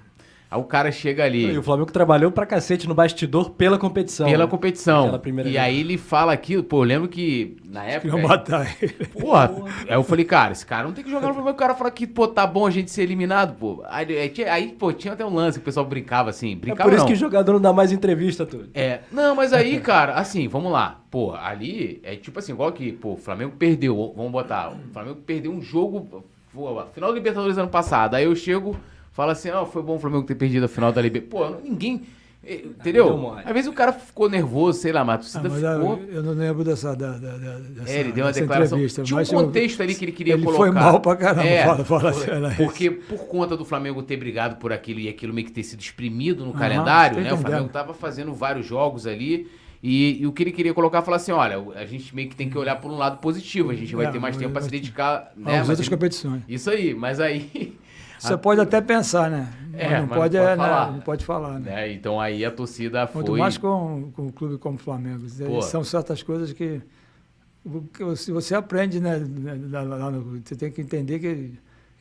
[0.54, 1.46] Aí o cara chega ali.
[1.52, 4.30] E o Flamengo trabalhou pra cacete no bastidor pela competição.
[4.30, 4.50] Pela né?
[4.50, 5.20] competição.
[5.24, 5.62] E liga.
[5.62, 8.12] aí ele fala aquilo, pô, eu lembro que na época.
[8.12, 8.92] Queriam matar ele.
[9.06, 9.50] Porra,
[9.88, 11.56] aí eu falei, cara, esse cara não tem que jogar no Flamengo.
[11.56, 13.82] O cara fala que, pô, tá bom a gente ser eliminado, pô.
[13.88, 16.52] Aí, aí, pô, tinha até um lance que o pessoal brincava assim.
[16.52, 17.08] É Brincava por isso não.
[17.08, 18.68] que o jogador não dá mais entrevista, tudo.
[18.74, 21.00] É, não, mas aí, cara, assim, vamos lá.
[21.10, 25.16] Pô, ali é tipo assim, igual que, pô, o Flamengo perdeu, vamos botar, o Flamengo
[25.16, 28.14] perdeu um jogo, pô, final do Libertadores ano passado.
[28.14, 28.76] Aí eu chego,
[29.14, 31.57] falo assim, ó, foi bom o Flamengo ter perdido a final da Libertadores.
[31.57, 32.03] Pô, ninguém,
[32.46, 33.33] eh, Deu entendeu?
[33.42, 36.03] Às vezes o cara ficou nervoso, sei lá, mas a Ah, mas eu, ficou...
[36.12, 38.79] eu não lembro dessa, da, da, dessa, É, ele deu uma declaração.
[38.87, 40.62] Tinha um mas eu- contexto ali que ele queria ele colocar.
[40.64, 42.57] foi mal pra caramba, É, fala- fala assim, era isso.
[42.59, 45.81] porque por conta do Flamengo ter brigado por aquilo e aquilo meio que ter sido
[45.81, 47.33] exprimido no Aham, calendário, né?
[47.33, 49.48] O Flamengo tava fazendo vários jogos ali.
[49.87, 52.48] E, e o que ele queria colocar, falar assim, olha, a gente meio que tem
[52.48, 54.70] que olhar por um lado positivo, a gente vai É, ter mais tempo para se
[54.70, 55.59] dedicar, né?
[55.59, 56.42] Às Mas outras ele- competições.
[56.48, 57.77] Isso aí, mas aí
[58.28, 59.52] Você pode até pensar, né?
[59.72, 60.92] É, mas não mas pode, não pode é, né, falar.
[60.92, 61.70] não pode falar, né?
[61.70, 61.92] né?
[61.92, 63.22] Então aí a torcida foi.
[63.22, 65.26] Muito mais com, com um clube como o Flamengo.
[65.46, 65.62] Pô.
[65.62, 66.80] São certas coisas que,
[67.92, 69.20] que você, aprende, né?
[70.44, 71.54] você tem que entender que,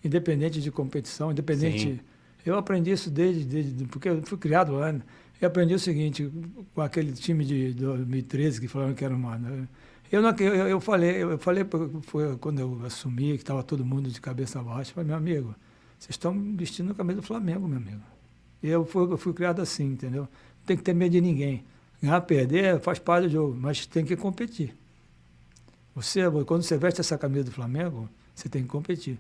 [0.04, 1.80] independente de competição, independente.
[1.80, 2.00] Sim.
[2.46, 3.86] Eu aprendi isso desde, desde.
[3.86, 4.92] Porque eu fui criado lá.
[4.92, 5.02] né?
[5.42, 6.32] Eu aprendi o seguinte,
[6.74, 9.38] com aquele time de 2013 que falaram que era uma.
[9.38, 9.68] né?
[10.12, 11.66] Eu, não, eu, eu falei, eu falei
[12.04, 15.56] foi quando eu assumi, que estava todo mundo de cabeça baixa, falei, meu amigo,
[16.04, 18.02] vocês estão vestindo a camisa do Flamengo, meu amigo.
[18.62, 20.24] Eu fui, eu fui criado assim, entendeu?
[20.24, 21.64] Não tem que ter medo de ninguém.
[22.02, 24.76] Ganhar, perder, faz parte do jogo, mas tem que competir.
[25.96, 29.18] Você, quando você veste essa camisa do Flamengo, você tem que competir.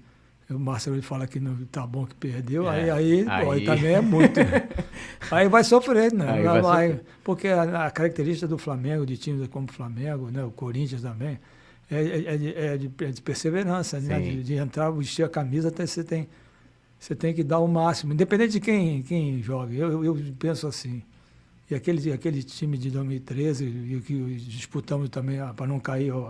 [0.49, 3.51] O Marcelo ele fala que não tá bom que perdeu, É, aí, aí, aí- pô,
[3.51, 4.37] aí também é muito.
[4.41, 4.67] né?
[5.31, 6.29] aí vai sofrer, né?
[6.29, 7.05] Aí Vai- vai sofrer.
[7.23, 11.39] porque a, a característica do Flamengo, de times como o Flamengo, né, o Corinthians também,
[11.89, 14.19] é, é- é de, é de- é de perseverança, né?
[14.19, 16.27] De, de entrar, vestir a camisa, até você tem,
[17.03, 19.73] você tem que dar o máximo, independente de quem, quem joga.
[19.73, 21.03] Eu, eu, penso assim.
[21.69, 26.29] E aquele, aquele time de 2013, e que disputamos também para não cair o,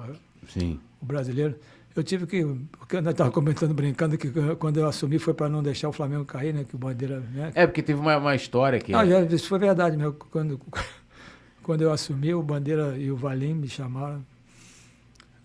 [1.00, 1.56] o brasileiro,
[1.96, 2.44] eu tive que.
[2.72, 6.26] Porque eu estava comentando, brincando, que quando eu assumi foi para não deixar o Flamengo
[6.26, 6.64] cair, né?
[6.64, 7.20] Que o Bandeira.
[7.20, 8.92] Né, É, porque teve uma, uma história que.
[8.92, 10.14] não, já, isso foi verdade mesmo.
[10.14, 10.60] Quando,
[11.62, 14.26] quando eu assumi, o Bandeira e o Valim me chamaram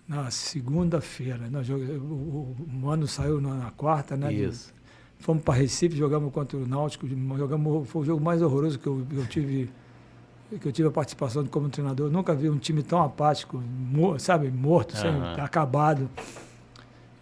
[0.08, 1.50] na segunda-feira.
[1.62, 4.28] Joga- O, o Mano saiu na, na quarta, né?
[4.28, 4.77] de- Isso.
[5.18, 9.04] Fomos para Recife, jogamos contra o Náutico, jogamos, foi o jogo mais horroroso que eu,
[9.12, 9.70] eu tive
[10.62, 12.06] que eu tive a participação como treinador.
[12.06, 15.34] Eu nunca vi um time tão apático, mo- sabe, morto, sem- Aham.
[15.42, 16.08] acabado.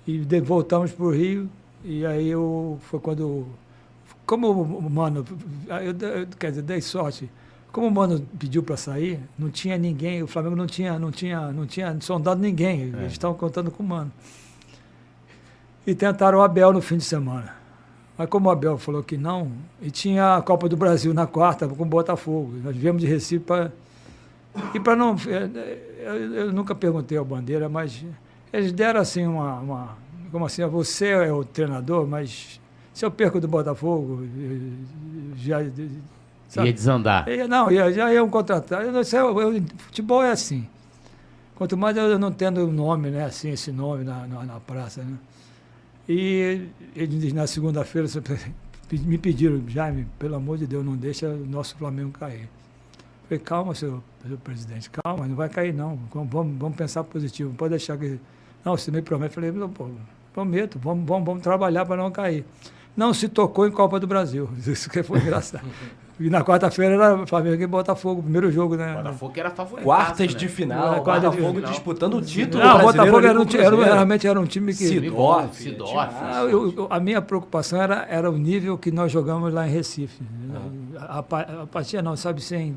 [0.07, 1.49] E de- voltamos para o Rio,
[1.85, 3.45] e aí eu, foi quando.
[4.25, 5.25] Como o Mano,
[5.69, 5.77] eu,
[6.21, 7.29] eu- quer dizer, dei sorte.
[7.73, 11.51] Como o Mano pediu para sair, não tinha ninguém, o Flamengo não tinha, não tinha,
[11.51, 12.83] não tinha sondado ninguém.
[12.95, 12.99] É.
[13.01, 14.13] Eles estavam contando com o Mano.
[15.85, 17.55] E tentaram o Abel no fim de semana.
[18.19, 19.51] Mas como o Abel falou que não,
[19.81, 22.55] e tinha a Copa do Brasil na quarta com o Botafogo.
[22.65, 23.73] Nós viemos de Recife para.
[24.75, 25.15] E para não.
[25.99, 28.05] Eu, eu nunca perguntei ao Bandeira, mas
[28.53, 29.55] eles deram assim uma.
[29.61, 29.97] uma
[30.33, 32.59] como assim, você é o treinador, mas
[32.95, 34.25] se eu perco do Botafogo,
[35.37, 35.63] já.
[35.63, 37.29] Ia desandar.
[37.29, 38.83] Ia- Não, ia, já iam contratar.
[38.83, 40.67] Eu, sei, eu- eu- futebol é assim.
[41.55, 43.25] Quanto mais eu não tendo o nome, né?
[43.25, 45.15] Assim, esse nome na, na, na praça, né?
[46.09, 48.09] E eles, na segunda-feira
[48.93, 52.49] me pediram, Jaime, pelo amor de Deus, não deixa o nosso Flamengo cair.
[53.29, 55.99] Falei, calma, senhor, senhor presidente, calma, não vai cair não.
[56.13, 58.21] Vamos, vamos, vamos pensar positivo, não pode deixar que.
[58.65, 59.35] Não, você me promete.
[59.35, 59.89] Falei, não, pô,
[60.33, 62.45] prometo, vamos, vamos, vamos trabalhar para não cair.
[62.97, 64.49] Não se tocou em Copa do Brasil.
[64.65, 65.67] Isso que foi engraçado.
[66.19, 68.95] E na quarta-feira era Flamengo e Botafogo, primeiro jogo, né?
[68.95, 69.85] Botafogo que era favorito.
[69.85, 71.71] Quartas de final, É, quartas de Botafogo final.
[71.71, 73.47] disputando o título Não, Botafogo era, um,
[73.83, 74.87] era, realmente era um time que.
[74.89, 75.63] Sidorf.
[75.63, 75.91] Sidorf.
[75.91, 80.23] tinha- Ah, a minha preocupação era, era o nível que nós jogamos lá em Recife.
[80.99, 82.75] A, pa- a partida não, sabe, sem.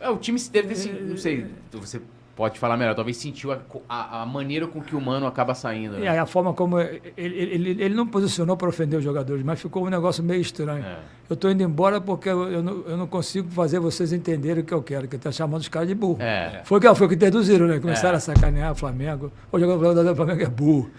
[0.00, 2.00] É, o time se deve ter, sen- não sei, você
[2.38, 5.96] pode falar melhor, talvez sentiu a, a, a maneira com que o Mano acaba saindo.
[5.98, 6.08] E Né?
[6.08, 6.78] aí a forma como.
[6.78, 10.84] Ele, ele, ele não posicionou para ofender os jogadores, mas ficou um negócio meio estranho.
[10.84, 10.98] É.
[11.28, 14.64] Eu estou indo embora porque eu, eu, não, eu não consigo fazer vocês entenderem o
[14.64, 16.22] que eu quero, que está chamando os caras de burro.
[16.22, 16.60] É.
[16.64, 17.80] Foi o que, foi que deduziram, né?
[17.80, 18.18] Começaram É.
[18.18, 19.32] a sacanear o Flamengo.
[19.50, 20.90] O jogador do Flamengo é burro.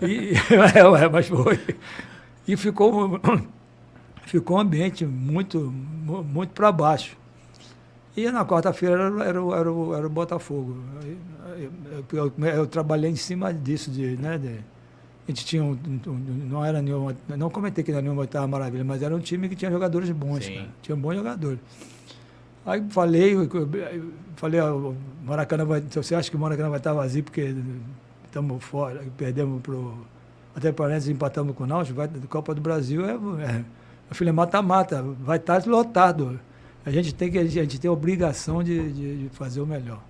[0.00, 0.32] E,
[0.78, 1.58] é, mas foi.
[2.46, 3.20] E ficou,
[4.26, 5.58] ficou um ambiente muito,
[6.06, 7.16] mu- muito para baixo.
[8.18, 10.76] E na quarta-feira era, era, o- era, era o Botafogo.
[12.12, 14.36] Eu, eu- eu trabalhei em cima disso, de, né?
[14.38, 14.48] de-
[15.26, 18.22] a gente tinha um, um- um- não era nenhuma, não comentei que não era nenhuma
[18.22, 20.54] oitava maravilha, mas era um time que tinha jogadores bons, Sim.
[20.54, 20.68] cara.
[20.82, 21.58] tinha bons jogadores.
[22.66, 24.92] Aí falei, eu- eu- falei, ó,
[25.24, 27.54] Maracanã vai, você acha que o Maracanã vai estar vazio porque
[28.24, 29.94] estamos fora, perdemos pro
[30.56, 33.64] até parece empatamos com o Náutico, vai Copa do Brasil é, é
[34.14, 36.40] filho é mata-mata, vai estar lotado.
[36.88, 40.00] A gente tem que a gente tem a obrigação de, de, de fazer o melhor.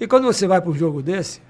[0.00, 1.40] E quando você vai para um jogo desse,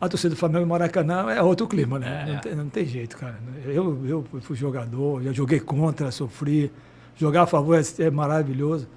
[0.00, 2.24] a torcida do Flamengo e Maracanã é outro clima, né?
[2.28, 2.32] É.
[2.32, 3.38] Não, tem, não tem jeito, cara.
[3.66, 6.70] Eu, eu fui jogador, já joguei contra, sofri.
[7.16, 8.88] Jogar a favor é, é maravilhoso.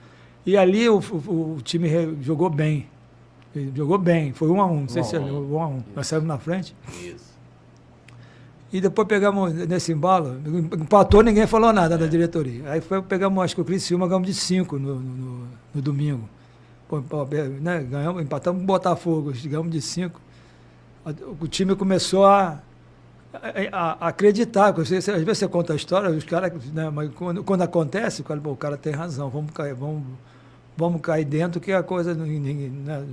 [0.45, 2.88] E ali o, o- o time re- jogou bem.
[3.54, 4.82] Ele Jogou bem, foi um a um.
[4.82, 5.54] Não sei se é um.
[5.56, 5.84] um a um.
[5.95, 6.73] Nós saímos na frente.
[7.04, 7.35] Isso.
[8.75, 10.38] E depois pegamos nesse embalo,
[10.73, 12.69] empatou, ninguém falou nada da diretoria.
[12.69, 16.27] Aí foi, pegamos, acho que o Criciúma ganhamos de 5 no, no, no domingo.
[16.89, 17.01] Pô,
[17.61, 20.19] né, ganhamos, empatamos com o Botafogo, ganhamos de 5.
[21.39, 22.61] O time começou a,
[23.71, 24.73] a, a acreditar.
[24.73, 28.23] Você, às vezes você conta a história, os caras, né, mas quando, quando acontece, o
[28.25, 30.03] cara, pô, o cara tem razão, vamos cair, vamos,
[30.75, 32.13] vamos cair dentro que a coisa.
[32.13, 33.05] ninguém, né,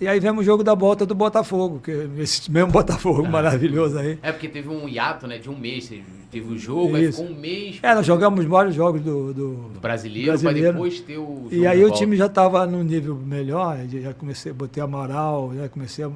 [0.00, 3.98] E aí vemos o jogo da volta do Botafogo, que é esse mesmo Botafogo maravilhoso
[3.98, 4.16] aí.
[4.22, 5.90] É porque teve um hiato, né, de um mês.
[6.30, 9.80] Teve o jogo, aí ficou um mês É, nós jogamos vários jogos do, do, do
[9.80, 10.60] brasileiro, Brasileiro.
[10.60, 14.52] pra depois ter o E aí o time já estava num nível melhor, já comecei,
[14.52, 16.10] botei Amaral, já comecei a,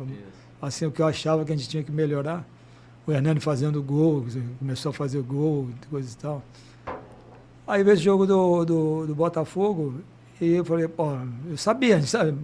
[0.61, 2.47] assim o que eu achava que a gente tinha que melhorar.
[3.05, 4.25] O Hernani fazendo gol,
[4.61, 6.43] começou a fazer gol, coisa e tal.
[7.67, 9.95] Aí veio esse jogo do, do, do Botafogo
[10.41, 11.09] e eu falei, pô,
[11.51, 12.37] eu sabia, sabe?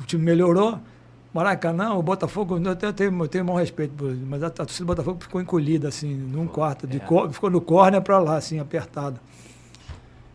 [0.00, 0.78] O time melhorou.
[1.34, 4.84] Maracanã, o Botafogo, eu tenho, eu tenho, bom respeito, por ele, mas a, a torcida
[4.84, 7.00] do Botafogo ficou encolhida, assim, num quarto, de é.
[7.00, 9.20] cor- ficou no córner para lá, assim, apertada.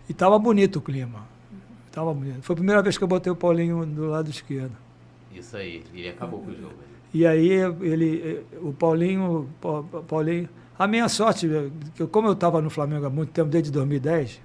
[0.08, 1.26] E tava bonito o clima.
[1.92, 2.44] Tava bonito.
[2.44, 4.74] Foi a primeira vez que eu botei o Paulinho do lado esquerdo.
[5.34, 6.74] Isso aí, ele acabou com o jogo.
[7.14, 10.48] E aí ele, o Paulinho, Pa- Pa- Paulinho,
[10.78, 11.50] a minha sorte,
[12.12, 14.40] como eu estava no Flamengo há muito tempo, desde 2010,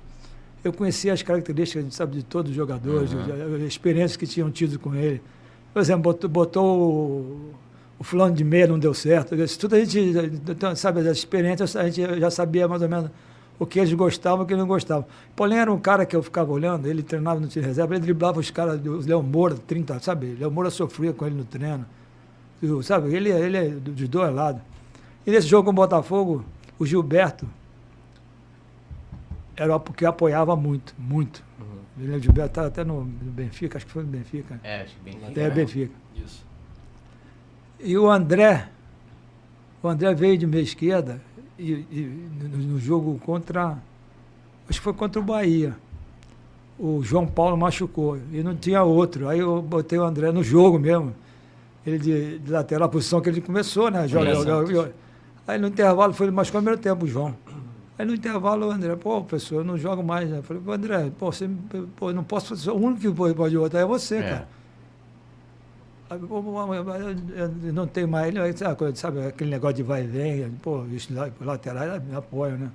[0.66, 3.56] eu conhecia as características, sabe, de todos os jogadores, Uhum.
[3.56, 5.20] as experiências que tinham tido com ele.
[5.72, 6.76] Por exemplo, botou, botou
[7.98, 9.34] o, fulano de meia, não deu certo.
[9.34, 9.98] Isso tudo a gente,
[10.48, 13.10] então, sabe, das experiências, a gente já sabia mais ou menos
[13.58, 15.06] o que eles gostavam e o que não gostavam.
[15.34, 18.38] Paulinho era um cara que eu ficava olhando, ele treinava no time reserva, ele driblava
[18.38, 20.36] os caras, o Léo Moura, 30, sabe?
[20.38, 21.84] Léo Moura sofria com ele no treino.
[22.82, 24.60] Sabe, ele, ele é do- de dois lados.
[25.26, 26.44] E nesse jogo com o Botafogo,
[26.78, 27.46] o Gilberto
[29.56, 31.42] era porque apoiava muito, muito.
[31.98, 34.60] Ele, o Gilberto estava até no, no Benfica, acho que foi no Benfica.
[34.62, 35.94] É, acho que bem Até Benfica.
[36.14, 36.44] Isso.
[37.80, 38.68] E o André,
[39.82, 41.20] o André veio de meia esquerda
[41.58, 43.78] e, e no, no jogo contra,
[44.68, 45.74] acho que foi contra o Bahia.
[46.78, 49.28] O João Paulo machucou e não tinha outro.
[49.28, 51.14] Aí eu botei o André no jogo mesmo.
[51.86, 54.06] Ele de, de lateral, a posição que ele começou, né?
[54.06, 54.92] Joga, joga- joga.
[55.46, 57.34] Aí no intervalo, foi, mas no primeiro tempo, o João.
[57.98, 60.28] Aí no intervalo o André, pô, professor, eu não jogo mais.
[60.28, 60.38] né?
[60.38, 61.48] Eu falei, pô, André, pô, você,
[61.96, 64.22] pô, eu não posso fazer, o único que pode, botar é você, É.
[64.22, 64.48] cara.
[66.10, 68.34] Aí, pô, eu- Não tem mais.
[68.34, 68.38] Ele,
[68.96, 72.70] sabe, aquele negócio de vai e vem, pô, os la- laterais me apoiam, né?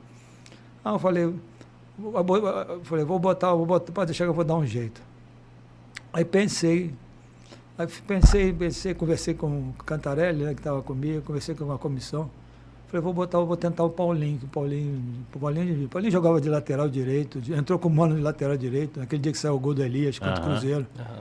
[0.84, 4.56] Aí eu falei, eu falei, vou botar, vou botar, pode deixar que eu vou dar
[4.56, 5.02] um jeito.
[6.12, 6.94] Aí pensei,
[7.78, 12.30] aí pensei, pensei, conversei com o Cantarelli, né, que estava comigo, conversei com uma comissão.
[12.92, 15.02] Falei, vou botar, vou tentar o Paulinho, que o Paulinho,
[15.34, 19.00] o Paulinho, o Paulinho jogava de lateral direito, entrou com o mano de lateral direito,
[19.00, 20.44] naquele dia que saiu o gol do Elias contra o.
[20.44, 20.86] Cruzeiro.
[21.00, 21.20] Aham.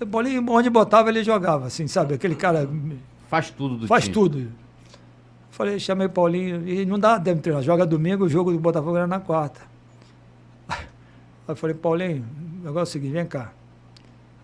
[0.00, 2.14] O Paulinho, onde botava, ele jogava, assim, sabe?
[2.14, 2.68] Aquele cara
[3.28, 4.14] Faz tudo do faz time.
[4.14, 4.48] tudo.
[5.52, 7.62] Falei, chamei o Paulinho, e não dá tempo de treinar.
[7.62, 9.60] Joga domingo, o jogo do Botafogo era na quarta.
[10.68, 10.76] Aí
[11.46, 12.24] eu falei, Paulinho,
[12.60, 13.52] o negócio é o seguinte, vem cá.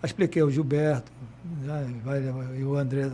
[0.01, 1.11] Aí expliquei o Gilberto,
[1.63, 2.21] né, vai,
[2.61, 3.11] e o André.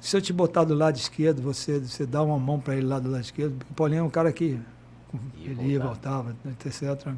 [0.00, 2.98] Se eu te botar do lado esquerdo, você, você dá uma mão para ele lá
[2.98, 4.58] do lado esquerdo, o Paulinho é um cara que
[5.38, 7.12] Ia ele ia, voltava, etc.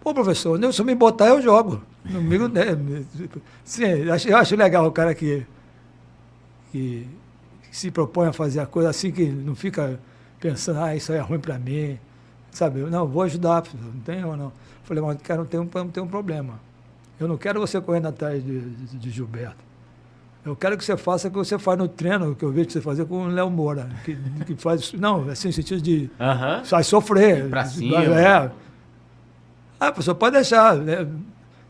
[0.00, 1.82] Pô, professor, se eu me botar, eu jogo.
[2.04, 2.64] Domingo, né?
[3.64, 5.44] Sim, eu acho, eu acho legal o cara que,
[6.70, 7.06] que
[7.72, 9.98] se propõe a fazer a coisa assim, que não fica
[10.38, 11.98] pensando, ah, isso aí é ruim para mim.
[12.52, 12.80] Sabe?
[12.80, 14.52] Eu, Não, vou ajudar, não tem ou não.
[14.84, 16.60] Falei, mas cara, não tem um, não tem um problema.
[17.18, 19.65] Eu não quero você correndo atrás de, de, de Gilberto.
[20.46, 22.72] Eu quero que você faça o que você faz no treino, que eu vejo que
[22.74, 23.88] você fazer com o Léo Moura.
[24.04, 24.92] Que, que faz.
[24.92, 26.08] Não, assim, no sentido de.
[26.20, 26.64] Aham.
[26.64, 27.48] Sai sofrer.
[27.50, 28.02] Pra cima.
[28.04, 28.50] É.
[29.80, 30.76] Ah, professor, pode deixar.
[30.76, 31.06] né?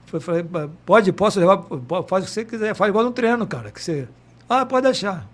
[0.06, 0.44] Falei,
[0.84, 1.64] pode, posso levar,
[2.06, 3.70] faz o que você quiser, faz igual no treino, cara.
[3.72, 4.06] Que você,
[4.48, 5.26] ah, pode deixar.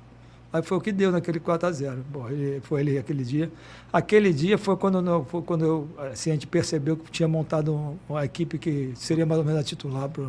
[0.52, 1.98] Aí foi o que deu naquele 4x0.
[2.10, 3.50] Bom, ele, foi ele aquele dia.
[3.92, 7.96] Aquele dia foi quando, foi quando eu, assim, a gente percebeu que tinha montado um-
[8.08, 10.28] uma equipe que seria mais ou menos a titular para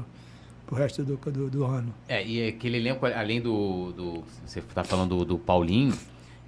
[0.71, 1.93] o resto do, do, do ano.
[2.07, 3.91] É, e aquele elenco, além do.
[3.91, 5.93] do você tá falando do, do Paulinho,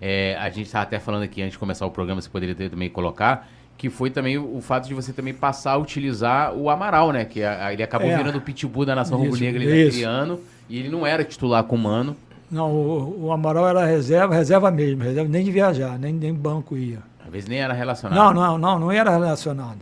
[0.02, 2.70] é, a gente estava até falando aqui antes de começar o programa, você poderia ter,
[2.70, 3.48] também colocar,
[3.78, 7.26] que foi também o, fato de você também passar a utilizar o Amaral, né?
[7.26, 8.18] Que a- ele acabou É.
[8.18, 10.08] virando o pitbull da nação rubro-negra naquele isso.
[10.08, 12.16] ano, e ele não era titular com o Mano.
[12.50, 16.78] Não, o, o Amaral era reserva, reserva mesmo, reserva nem de viajar, nem, nem banco
[16.78, 17.00] ia.
[17.26, 18.18] Às vezes nem era relacionado.
[18.18, 19.80] Não, não, não, não era relacionado.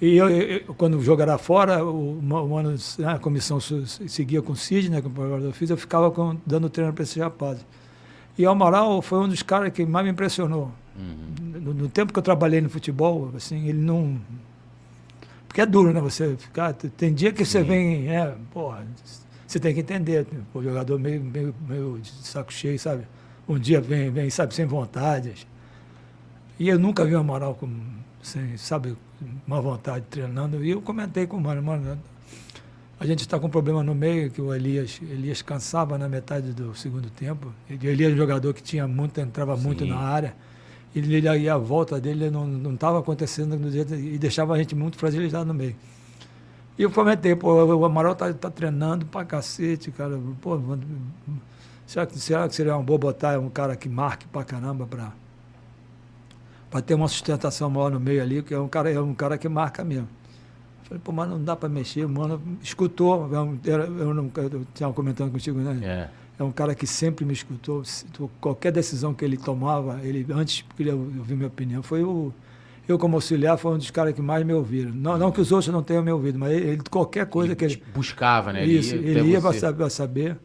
[0.00, 3.58] E eu, eu- quando o jogo era fora, o, Ma- o Mano, né, a comissão
[3.60, 6.68] seguia com o Cid, né, que é o que eu fiz, eu ficava com- dando
[6.68, 7.64] treino para esses rapazes.
[8.36, 10.70] E o Amaral foi um dos caras que mais me impressionou.
[10.98, 11.60] Uhum.
[11.60, 14.18] No, no tempo que eu trabalhei no futebol, assim, ele não.
[15.48, 16.00] Porque é duro, né?
[16.00, 16.74] Você ficar.
[16.74, 17.66] Tem dia que você Sim.
[17.66, 18.08] vem.
[18.08, 18.86] É, porra,
[19.46, 20.26] você tem que entender.
[20.52, 23.04] O jogador meio, meio, meio de saco cheio, sabe?
[23.48, 25.46] Um dia vem, vem, sabe, sem vontade.
[26.58, 27.68] E eu nunca vi o Amaral com,
[28.26, 28.96] sem, sabe,
[29.46, 30.64] má vontade treinando.
[30.64, 31.98] E eu comentei com o Mano, mano,
[32.98, 36.52] a gente está com um problema no meio, que o Elias, Elias cansava na metade
[36.52, 37.52] do segundo tempo.
[37.68, 39.90] Ele Elias era um jogador que tinha muito, entrava muito Sim.
[39.90, 40.34] na área.
[40.94, 44.74] E, ele, e a volta dele não estava acontecendo no jeito, e deixava a gente
[44.74, 45.76] muito fragilizado no meio.
[46.78, 50.18] E eu comentei, pô, o Amaral tá, tá treinando pra cacete, cara.
[50.40, 50.58] Pô,
[51.86, 55.12] será que, será que seria um bom botar um cara que marque pra caramba pra,
[56.70, 59.38] pra ter uma sustentação maior no meio ali, que é um cara, é um cara
[59.38, 60.08] que marca mesmo.
[60.84, 63.58] Falei, pô, mas não dá para mexer, o mano escutou, eu,
[63.98, 65.80] eu, não, eu tinha comentando contigo, né?
[65.82, 66.26] É.
[66.38, 67.82] É um cara que sempre me escutou.
[68.40, 71.82] Qualquer decisão que ele tomava, ele antes queria ouvir minha opinião.
[71.82, 72.32] Foi o.
[72.86, 74.92] Eu, como auxiliar, foi um dos caras que mais me ouviram.
[74.92, 77.64] Não, não que os outros não tenham me ouvido, mas ele, qualquer coisa ele que
[77.64, 77.82] ele.
[77.94, 78.64] Buscava, né?
[78.64, 80.38] Isso, ele ia, ele ia para saber, saber.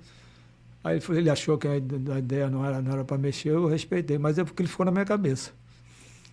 [0.84, 4.18] Aí ele, ele achou que a ideia não era, não era para mexer, eu respeitei,
[4.18, 5.52] mas é porque ele ficou na minha cabeça.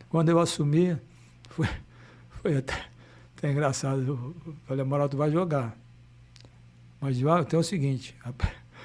[0.08, 0.96] Quando eu assumi,
[1.50, 1.68] foi,
[2.42, 2.88] foi até
[3.42, 4.00] é engraçado.
[4.46, 5.76] Eu falei, Amaral, tu vai jogar.
[7.00, 8.16] Mas tem o seguinte,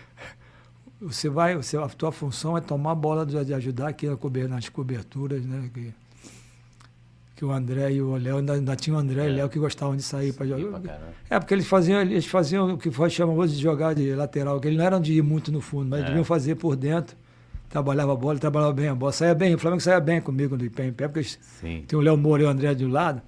[1.02, 4.08] você vai, você, a tua função é tomar a bola de, ajudar aqui
[4.48, 5.70] nas coberturas, né?
[5.74, 5.94] Que,
[7.36, 9.30] que o André e o Léo, ainda, ainda tinha o André é.
[9.30, 10.82] e o Léo que gostavam de sair para jogar.
[11.28, 14.68] É, porque eles faziam, eles faziam o que foi chamado de jogar de lateral, que
[14.68, 16.06] eles não eram de ir muito no fundo, mas é.
[16.06, 17.18] deviam fazer por dentro.
[17.74, 20.70] Trabalhava a bola, trabalhava bem a bola, saía bem, o Flamengo saía bem comigo no
[20.70, 21.28] pé em pé, porque
[21.60, 21.84] Sim.
[21.88, 23.20] tem o Léo Moura e o André de um lado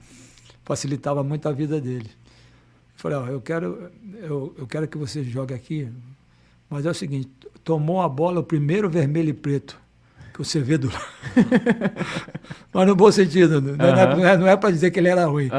[0.64, 2.12] facilitava muito a vida dele.
[2.96, 3.90] falei, ó, eu quero,
[4.22, 5.90] eu, eu quero que você jogue aqui,
[6.70, 7.28] mas é o seguinte,
[7.64, 9.80] tomou a bola o primeiro vermelho e preto
[10.32, 10.92] que você vê do
[12.72, 15.50] mas no bom sentido, não, é, não é, é para dizer que ele era ruim.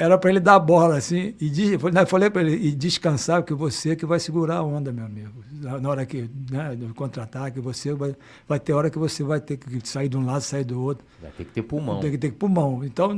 [0.00, 3.52] Era para ele dar a bola assim e eu falei para ele e descansar que
[3.52, 5.42] você que vai segurar a onda, meu amigo.
[5.60, 8.14] Na hora que né, do contra-ataque, você vai,
[8.46, 11.04] vai ter hora que você vai ter que sair de um lado, sair do outro.
[11.20, 11.98] Vai ter que ter pulmão.
[11.98, 12.84] Tem que ter pulmão.
[12.84, 13.08] Então,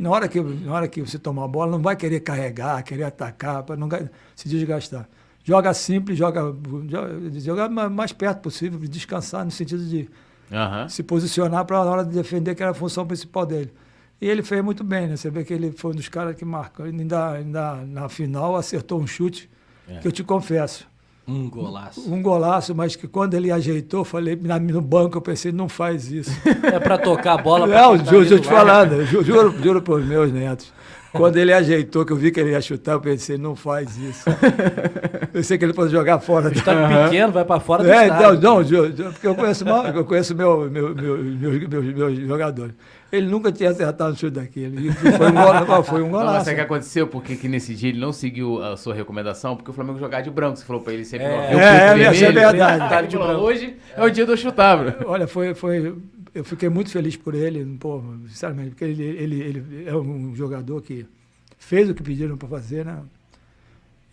[0.00, 3.04] na hora que na hora que você tomar a bola, não vai querer carregar, querer
[3.04, 3.88] atacar para não
[4.34, 5.06] se desgastar.
[5.44, 6.54] Joga simples, joga
[7.36, 10.08] joga mais perto possível, descansar no sentido de
[10.50, 10.88] uhum.
[10.88, 13.70] se posicionar para na hora de defender que era a função principal dele.
[14.20, 15.16] E ele fez muito bem, né?
[15.16, 16.84] Você vê que ele foi um dos caras que marcou.
[16.84, 19.48] Ainda, ainda na final acertou um chute,
[19.88, 19.98] é.
[19.98, 20.86] que eu te confesso.
[21.26, 22.12] Um golaço.
[22.12, 26.30] Um golaço, mas que quando ele ajeitou, falei no banco, eu pensei, não faz isso.
[26.64, 27.66] É para tocar a bola.
[27.66, 30.72] Não, juro, juro te falando, juro, juro por meus netos.
[31.12, 34.24] Quando ele ajeitou, que eu vi que ele ia chutar, eu pensei, não faz isso.
[35.32, 36.48] Pensei que ele fosse jogar fora.
[36.48, 37.04] O estádio uhum.
[37.04, 38.40] pequeno, vai para fora do é, estádio.
[38.40, 42.74] Não, não, porque eu conheço, mal, eu conheço meu, meu, meu, meus, meus, meus jogadores.
[43.12, 44.92] Ele nunca tinha acertado um chute daquele.
[44.92, 46.38] Foi um, gol, foi um golaço.
[46.38, 47.06] Não, sabe o que aconteceu?
[47.08, 49.56] Porque que nesse dia ele não seguiu a sua recomendação?
[49.56, 50.56] Porque o Flamengo jogava de branco.
[50.56, 51.26] Você falou pra ele sempre...
[51.26, 53.08] É, é, é, é, é verdade.
[53.08, 53.40] de branco.
[53.42, 54.00] Hoje é.
[54.00, 55.96] é o dia do chutar, Olha, foi, foi...
[56.32, 60.80] Eu fiquei muito feliz por ele, pô, sinceramente, porque ele, ele, ele é um jogador
[60.80, 61.04] que
[61.58, 63.00] fez o que pediram para fazer, né?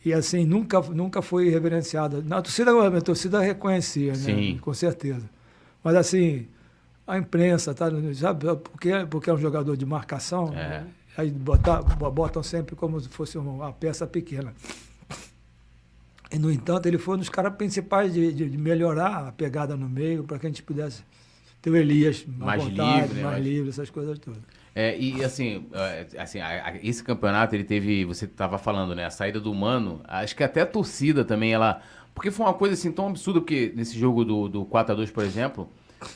[0.04, 2.24] E assim, nunca, nunca foi reverenciado.
[2.24, 4.18] Na torcida, a torcida reconhecia, né?
[4.18, 4.58] Sim.
[4.60, 5.30] Com certeza.
[5.84, 6.48] Mas assim,
[7.08, 7.88] a imprensa, tá?
[8.14, 10.84] Sabe, porque, porque é um jogador de marcação, é.
[11.16, 14.54] aí botar, botam sempre como se fosse uma peça pequena.
[16.30, 19.78] E, no entanto, ele foi um dos caras principais de, de, de melhorar a pegada
[19.78, 21.02] no meio, para que a gente pudesse
[21.62, 23.24] ter o Elias mais vontade, livre, né?
[23.24, 24.42] mais livre, essas coisas todas.
[24.76, 26.40] É, e assim, é, assim
[26.84, 29.06] esse campeonato ele teve, você estava falando, né?
[29.06, 31.82] A saída do Mano, acho que até a torcida também, ela.
[32.14, 35.70] Porque foi uma coisa assim tão absurda, porque nesse jogo do, do 4x2, por exemplo,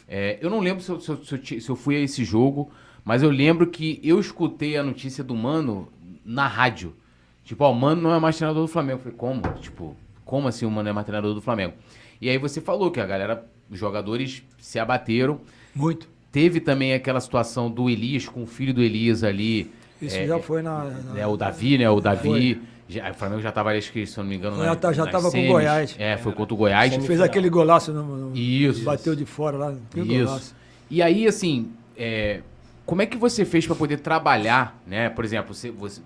[0.07, 2.71] é, eu não lembro se eu, se, eu, se eu, fui a esse jogo,
[3.03, 5.88] mas eu lembro que eu escutei a notícia do Mano
[6.25, 6.95] na rádio.
[7.43, 8.99] Tipo, ó, o Mano não é mais treinador do Flamengo.
[8.99, 9.41] Eu falei, como?
[9.59, 11.73] Tipo, como assim o Mano é mais treinador do Flamengo?
[12.19, 15.41] E aí você falou que a galera, os jogadores se abateram.
[15.73, 16.07] Muito.
[16.32, 19.71] Teve também aquela situação do Elias com o filho do Elias ali.
[20.01, 21.89] Isso é, já foi na, na, É o Davi, né?
[21.89, 22.55] O Davi.
[22.55, 22.61] Foi.
[22.92, 25.06] Já, o Flamengo já estava, acho que, se eu não me engano, já, na, já
[25.06, 25.96] estava com o Goiás.
[25.98, 26.92] É, foi contra o Goiás.
[26.92, 28.84] Ele fez aquele golaço, no, no, Isso.
[28.84, 29.74] bateu de fora lá.
[29.96, 30.06] Isso.
[30.06, 30.56] Golaço.
[30.89, 32.42] E aí, assim, é,
[32.86, 35.10] como é que você fez para poder trabalhar, né?
[35.10, 36.02] Por exemplo, você, você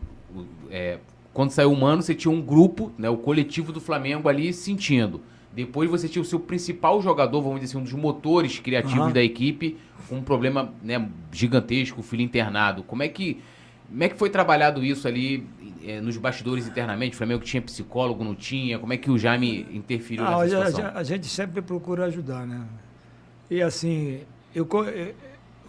[0.70, 1.00] é,
[1.34, 5.22] quando saiu o Mano, você tinha um grupo, né, o coletivo do Flamengo ali sentindo.
[5.52, 9.12] Depois você tinha o seu principal jogador, vamos dizer assim, um dos motores criativos uhum.
[9.12, 9.78] da equipe,
[10.08, 12.84] com um problema né, gigantesco, o filho internado.
[12.84, 13.42] Como é que
[13.88, 15.48] como é que foi trabalhado isso ali
[15.86, 17.14] é, nos bastidores internamente?
[17.14, 18.80] O Flamengo tinha psicólogo, não tinha?
[18.80, 20.86] Como é que o Jaime interferiu ah, nessa situação?
[20.86, 22.66] A, a, gente sempre procura ajudar, né?
[23.50, 24.22] E assim,
[24.54, 25.16] eu, eu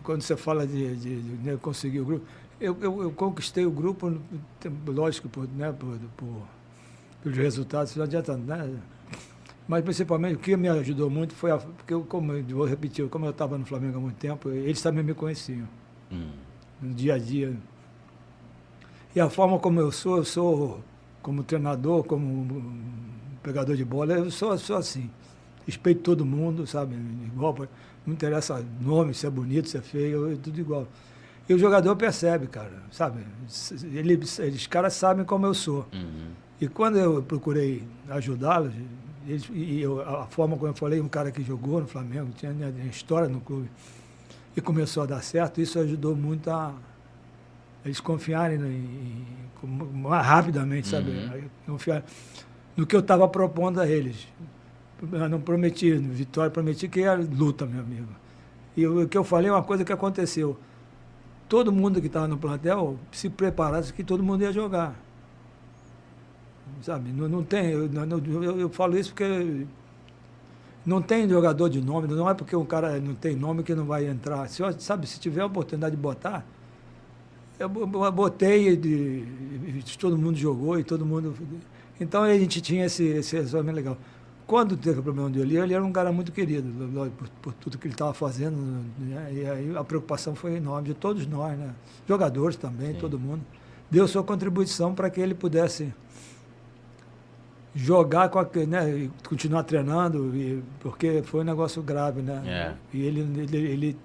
[0.07, 2.27] quando você fala de, de, de né, conseguir o grupo,
[2.61, 4.17] eu, eu, eu, conquistei o grupo,
[4.87, 6.43] lógico, por, né, por, por,
[7.23, 8.79] pelos resultados, não adianta, né?
[9.69, 13.09] Mas principalmente o que me ajudou muito foi a, porque eu, como eu vou repetir,
[13.09, 15.69] como eu estava no Flamengo há muito tempo, eles também me conheciam.
[16.11, 16.31] Hum.
[16.81, 17.57] No dia a dia,
[19.17, 20.81] e a forma como eu sou, eu sou
[21.23, 22.63] como treinador, como
[23.43, 25.11] pegador de bola, eu sou, sou assim.
[25.67, 26.95] Respeito todo mundo, sabe?
[27.27, 27.57] Igual,
[28.07, 30.87] não interessa nome, se é bonito, se é feio, é tudo igual.
[31.49, 33.23] E o jogador percebe, cara, sabe?
[33.85, 35.87] Ele, eles, os caras sabem como eu sou.
[35.95, 36.29] Uhum.
[36.61, 38.73] E quando eu procurei ajudá-los,
[39.27, 42.53] eles- e eu- a forma como eu falei, um cara que jogou no Flamengo, tinha,
[42.53, 43.71] tinha história no clube,
[44.57, 46.75] e começou a dar certo, isso ajudou muito a
[47.87, 51.11] eles confiarem em, em- rapidamente, sabe?
[51.11, 51.43] Uhum.
[51.67, 52.05] Confiar
[52.77, 54.29] no que eu estava propondo a eles.
[55.13, 58.09] Eu não prometi, Vitória, prometi que era luta, meu amigo.
[58.77, 60.59] E o que eu falei é uma coisa que aconteceu.
[61.49, 64.95] Todo mundo que estava no plantel se preparasse que todo mundo ia jogar.
[66.83, 67.11] Sabe?
[67.11, 67.71] Não, não tem.
[67.71, 69.67] Eu, não- eu, eu falo isso porque
[70.85, 73.85] não tem jogador de nome, não é porque um cara não tem nome que não
[73.87, 74.49] vai entrar.
[74.49, 76.45] Se, sabe, se tiver a oportunidade de botar,
[77.59, 79.25] eu bo- bo- botei de-
[79.79, 81.35] e todo mundo jogou e todo mundo.
[82.01, 83.97] Então a gente tinha esse, esse resolvimento legal.
[84.47, 86.69] Quando teve o problema do Eli, ele era um cara muito querido,
[87.19, 88.57] por, por tudo que ele estava fazendo.
[88.99, 89.31] né?
[89.33, 91.71] E aí a preocupação foi enorme de todos nós, né?
[92.09, 93.01] Jogadores também, Sim.
[93.01, 93.41] todo mundo.
[93.91, 95.93] Deu sua contribuição para que ele pudesse
[97.75, 102.43] jogar com a, né, continuar treinando, e, porque foi um negócio grave, né?
[102.47, 102.75] É.
[102.97, 103.97] E ele ele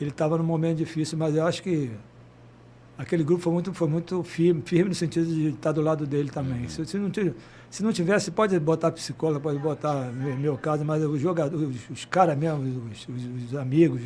[0.00, 1.90] ele estava num momento difícil, mas eu acho que
[3.02, 6.30] aquele grupo foi muito foi muito firme, firme no sentido de estar do lado dele
[6.30, 6.68] também.
[6.68, 7.36] Se, se não tivesse,
[7.70, 11.90] se não tivesse, pode botar psicólogo, pode botar meu, meu caso, mas os jogadores, os,
[11.90, 14.02] os caras mesmo, os, os- os amigos,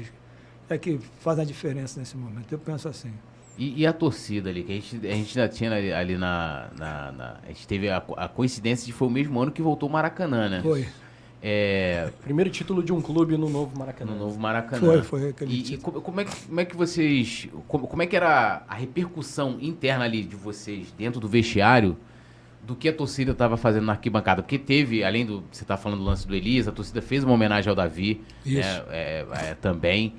[0.68, 2.50] é que fazem a diferença nesse momento.
[2.50, 3.12] Eu penso assim.
[3.58, 6.68] E, e a torcida ali, que a gente, a gente ainda tinha ali, ali na,
[6.78, 9.88] na, na- A gente teve a, a coincidência de foi o mesmo ano que voltou
[9.88, 10.60] o Maracanã, né?
[10.62, 10.86] Foi,
[11.48, 14.10] É, Primeiro título de um clube no novo Maracanã.
[14.12, 14.80] no novo Maracanã.
[14.80, 15.80] foi, foi aquele E, e título.
[15.92, 17.48] como, como é que, como é que vocês.
[17.68, 21.96] Como, como é que era a repercussão interna ali de vocês dentro do vestiário
[22.66, 24.42] do que a torcida estava fazendo na arquibancada?
[24.42, 25.44] Porque teve, além do.
[25.52, 28.58] Você tá falando do lance do Elias, a torcida fez uma homenagem ao Davi Isso.
[28.58, 30.14] né, é, é, também.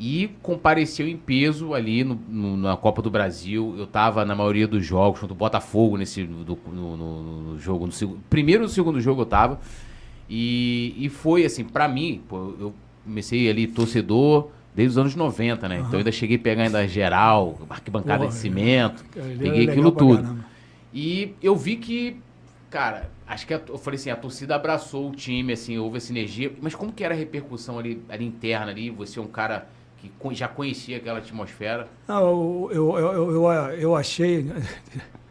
[0.00, 3.74] E compareceu em peso ali no- no- na Copa do Brasil.
[3.76, 7.84] Eu tava na maioria dos jogos, contra o Botafogo nesse do- no, no- no jogo.
[7.84, 9.60] No segundo, primeiro e no segundo jogo eu tava.
[10.34, 12.72] E, e foi assim, pra mim, pô, eu
[13.04, 15.80] comecei ali torcedor desde os anos 90, né?
[15.80, 19.92] Então eu ainda cheguei a pegar ainda geral, arquibancada Porra, de cimento, Ele peguei aquilo
[19.92, 20.42] tudo.
[20.90, 22.16] E eu vi que,
[22.70, 26.10] cara, acho que a, eu falei assim, a torcida abraçou o time, assim, houve essa
[26.10, 26.50] energia.
[26.62, 28.88] Mas como que era a repercussão ali, ali interna ali?
[28.88, 29.68] Você é um cara
[29.98, 31.88] que já conhecia aquela atmosfera.
[32.08, 34.50] Não, eu, eu, eu, eu, eu achei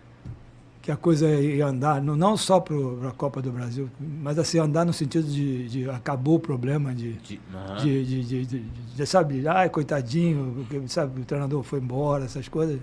[0.81, 2.75] que a coisa ia andar, não, não só para
[3.07, 7.13] a Copa do Brasil, mas assim, andar no sentido de, de acabou o problema de,
[7.13, 7.75] De, Aham.
[7.77, 8.59] de, de, de,
[8.95, 12.79] de- sabe, ai, coitadinho, porque, sabe, o treinador foi embora, essas coisas.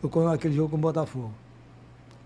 [0.00, 1.30] Foi com aquele jogo com o Botafogo.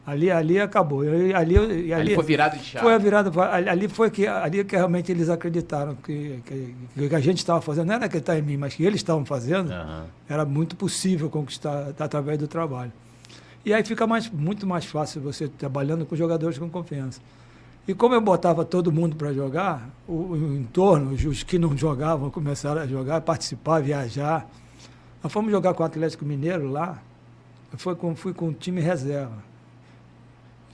[0.07, 1.01] Ali, ali acabou.
[1.01, 2.85] Ali, ali, ali foi virado de chave.
[2.85, 3.31] foi a virada,
[3.71, 6.41] ali foi que, ali que realmente eles acreditaram que,
[6.97, 9.25] o que a gente estava fazendo, não era acreditar em mim, mas que eles estavam
[9.25, 10.05] fazendo, Aham.
[10.29, 12.93] era muito possível conquistar através do trabalho.
[13.65, 17.21] E aí fica mais, muito mais fácil você trabalhando com jogadores com confiança.
[17.87, 22.31] E como eu botava todo mundo para jogar, o, o entorno, os, que não jogavam
[22.31, 24.47] começaram a jogar, participar, viajar.
[25.23, 27.03] Nós fomos jogar com o Atlético Mineiro lá,
[27.73, 29.43] eu fui com, fui com o time reserva.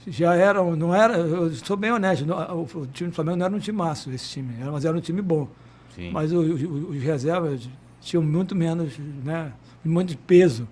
[0.07, 3.55] Já era, não era, eu sou bem honesto, não- o, time do Flamengo não era
[3.55, 5.47] um time maço, esse time, era- mas era um time bom.
[5.95, 6.11] Sim.
[6.11, 7.69] Mas o- o- os reservas
[8.01, 9.51] tinham muito menos, né,
[9.85, 10.67] muito peso.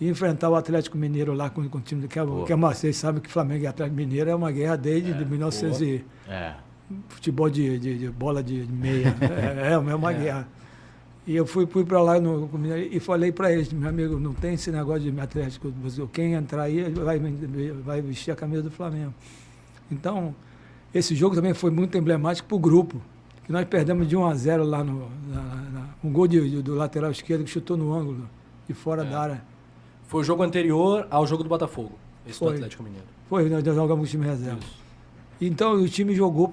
[0.00, 2.54] E enfrentar o Atlético Mineiro lá com, com o time do que, é- que é
[2.54, 6.04] uma, vocês sabem que Flamengo e Atlético Mineiro é uma guerra desde de 1900 e
[6.28, 6.54] É.
[7.08, 9.14] futebol de, de- de bola de, meia.
[9.20, 10.48] é, é uma guerra.
[11.26, 12.48] E eu fui, fui para lá no,
[12.90, 15.70] e falei para eles, meu amigo, não tem esse negócio de Atlético.
[15.82, 17.20] você- Quem entrar aí vai,
[17.84, 19.12] vai vestir a camisa do Flamengo.
[19.92, 20.34] Então,
[20.94, 23.00] esse jogo também foi muito emblemático para o grupo.
[23.44, 25.08] Que nós perdemos de 1 a 0 lá no.
[25.28, 25.42] na-
[25.72, 28.26] na- um gol de- de- do lateral esquerdo que chutou no ângulo,
[28.66, 29.49] de fora da área.
[30.10, 31.92] Foi o jogo anterior ao jogo do Botafogo.
[32.28, 32.54] Esse do Foi.
[32.56, 33.06] Atlético Mineiro.
[33.28, 34.58] Foi, nós jogamos o time reserva.
[35.40, 36.52] Então o time jogou.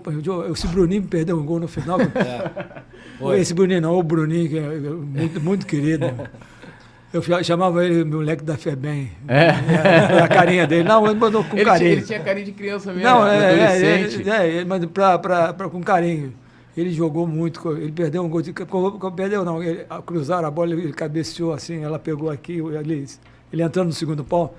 [0.52, 1.98] Esse Bruninho perdeu um gol no final.
[2.16, 2.84] É.
[3.18, 3.40] Foi.
[3.40, 6.06] Esse Bruninho não, o Bruninho, que é muito, muito querido.
[7.12, 9.10] Eu chamava ele moleque da Febem.
[9.28, 9.50] É.
[10.22, 10.88] a carinha dele.
[10.88, 11.92] Não, ele mandou com Ele, tinha, carinho.
[11.94, 15.52] ele tinha carinho de criança mesmo, Não, é, é, é, é, ele mandou pra, pra,
[15.52, 16.32] pra- com carinho.
[16.78, 18.44] Ele jogou muito, ele perdeu um gol.
[18.44, 18.54] De,
[19.16, 23.06] perdeu não, ele, cruzaram a bola, ele cabeceou assim, ela pegou aqui, ele,
[23.52, 24.56] ele entrando no segundo pau,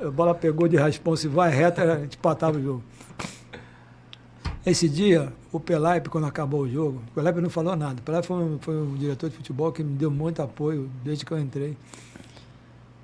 [0.00, 2.82] a bola pegou de responsa e vai reta, a gente empatava o jogo.
[4.64, 8.00] Esse dia, o Pelaipe, quando acabou o jogo, o Pelaipe não falou nada.
[8.00, 11.24] O Pelaipe foi, um- foi um diretor de futebol que me deu muito apoio desde
[11.24, 11.76] que eu entrei.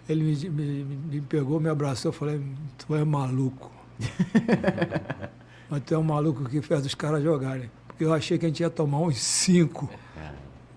[0.09, 2.41] Ele me, me, me pegou, me abraçou, eu falei,
[2.78, 3.70] tu é maluco.
[5.68, 7.70] Mas tu é um maluco que fez os caras jogarem.
[7.89, 9.91] Porque eu achei que a gente ia tomar uns cinco.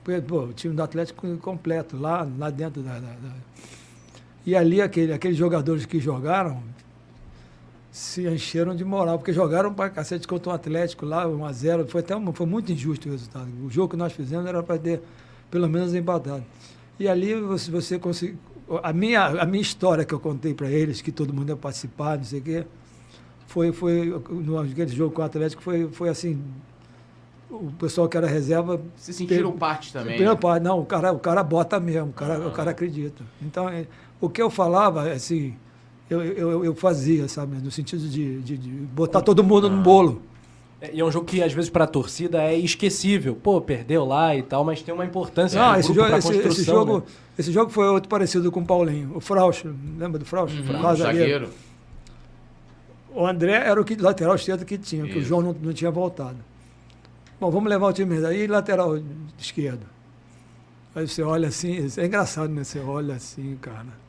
[0.04, 3.30] Porque, pô, o time do Atlético completo, lá, lá dentro da, da, da...
[4.46, 6.64] E ali, aquele, aqueles jogadores que jogaram
[7.92, 11.88] se encheram de moral, porque jogaram para cacete contra o Atlético lá, 1x0.
[11.88, 13.50] Foi, até foi muito injusto o resultado.
[13.64, 15.02] O jogo que nós fizemos era para ter
[15.50, 16.44] pelo menos empatado.
[16.98, 18.38] E ali você, você conseguiu.
[18.82, 22.18] A minha, a minha história que eu contei para eles, que todo mundo ia participar,
[22.18, 22.66] não sei o quê,
[23.46, 26.42] foi, foi no, aquele jogo com o Atlético, foi, foi assim.
[27.50, 28.80] O pessoal que era reserva.
[28.96, 30.16] Se sentiram parte também.
[30.16, 30.40] Primeira né?
[30.40, 32.48] parte, não, o cara, o cara bota mesmo, o cara, ah.
[32.48, 33.26] o cara acredita.
[33.42, 33.86] Então, é,
[34.22, 35.56] o que eu falava, assim,
[36.10, 37.58] eu, eu, eu fazia, sabe?
[37.58, 39.70] No sentido de, de, de botar todo mundo ah.
[39.70, 40.22] no bolo.
[40.80, 43.36] É, e é um jogo que, às vezes, para a torcida é esquecível.
[43.36, 45.60] Pô, perdeu lá e tal, mas tem uma importância.
[45.60, 47.04] Não, esse jogo, esse, esse, jogo, né?
[47.38, 49.16] esse jogo foi outro parecido com o Paulinho.
[49.16, 49.66] O Frausch,
[49.98, 50.56] lembra do Frausch?
[50.56, 51.50] Uhum, Frausch zagueiro.
[53.14, 55.14] O André era o que, lateral esquerdo que tinha, Isso.
[55.14, 56.38] que o João não, não tinha voltado.
[57.40, 58.98] Bom, vamos levar o time daí, lateral
[59.38, 59.86] esquerdo.
[60.96, 62.64] Aí você olha assim, é engraçado, né?
[62.64, 64.01] Você olha assim, cara.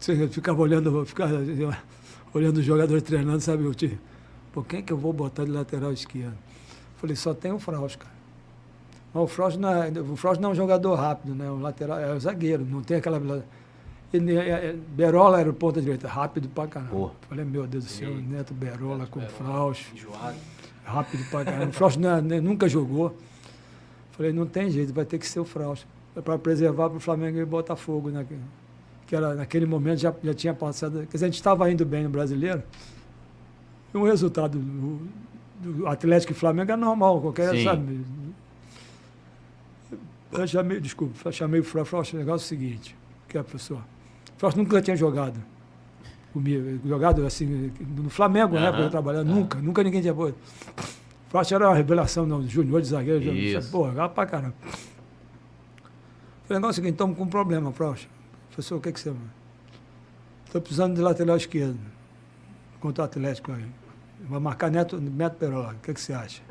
[0.00, 1.34] Você ficava olhando, ficava
[2.32, 3.64] olhando os jogadores treinando, sabe?
[3.64, 3.98] Eu te,
[4.52, 6.36] Pô, quem é que eu vou botar de lateral esquerdo?
[6.96, 8.12] Falei, só tem o Fraus, cara.
[9.14, 11.50] Mas o Fraus não é, o Fraus não é um jogador rápido, né?
[11.50, 13.44] O lateral é o zagueiro, não tem aquela.
[14.12, 16.90] Ele, é, é, Berola era o ponta direita, rápido pra caramba.
[16.90, 17.10] Pô.
[17.28, 19.86] Falei, meu Deus do céu, Neto Berola Neto com o Fraus.
[20.84, 21.70] Rápido pra caramba.
[21.70, 23.16] O Fraus nunca jogou.
[24.12, 25.86] Falei, não tem jeito, vai ter que ser o Fraus.
[26.16, 28.26] É para preservar para o Flamengo e Botafogo, né?
[29.10, 31.00] Que era, naquele momento já, já tinha passado.
[31.00, 32.62] Quer dizer, a gente estava indo bem no brasileiro
[33.92, 35.00] o resultado do,
[35.60, 37.64] do Atlético e Flamengo é normal, qualquer, Sim.
[37.64, 38.00] sabe?
[40.30, 42.96] Eu chamei, desculpa, eu chamei o Frost, o negócio é o seguinte,
[43.28, 43.82] que é, professor,
[44.38, 45.40] Frost nunca tinha jogado
[46.32, 50.32] comigo, jogado assim, no Flamengo, né, quando eu trabalhava, nunca, nunca ninguém tinha pôr.
[51.28, 53.20] Frost era uma revelação, não, junior de zagueiro,
[53.72, 54.54] pô, jogava pra caramba.
[56.44, 58.08] Falei, negócio é o seguinte, estamos com um problema, Frost.
[58.50, 59.12] Professor, o que que você...
[60.46, 61.78] Estou precisando de lateral esquerdo
[62.80, 63.64] contra o Atlético aí.
[64.28, 65.74] Vai marcar Neto, Neto Perola.
[65.78, 66.42] O que, que você acha?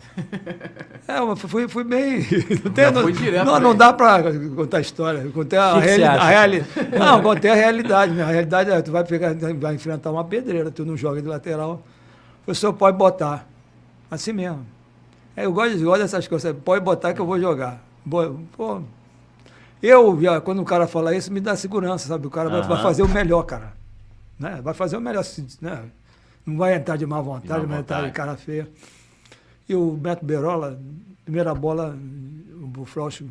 [1.08, 2.20] é, fui, fui bem.
[2.64, 4.24] Não, tem, não, direto, não, não, dá para
[4.56, 5.30] contar história.
[5.32, 6.70] Contei a, reali a realidade.
[6.98, 8.14] Não, contei a realidade.
[8.14, 8.24] Né?
[8.24, 11.84] A realidade é tu vai, pegar, vai enfrentar uma pedreira, tu não joga de lateral.
[12.42, 13.48] O professor pode botar.
[14.10, 14.66] Assim mesmo.
[15.36, 16.56] É, eu gosto, eu gosto dessas coisas.
[16.66, 17.82] Pode botar que eu vou jogar.
[18.58, 18.82] Pô,
[19.82, 22.28] eu, quando o cara fala isso, me dá segurança, sabe?
[22.28, 23.74] O cara vai, vai fazer o melhor, cara.
[24.38, 24.60] Né?
[24.62, 25.24] Vai fazer o melhor.
[25.62, 25.84] Né?
[26.46, 28.68] Não vai entrar de má vontade, vai entrar de cara feia.
[29.68, 30.80] E o Beto Berola,
[31.24, 31.98] primeira bola,
[32.78, 33.24] o Frost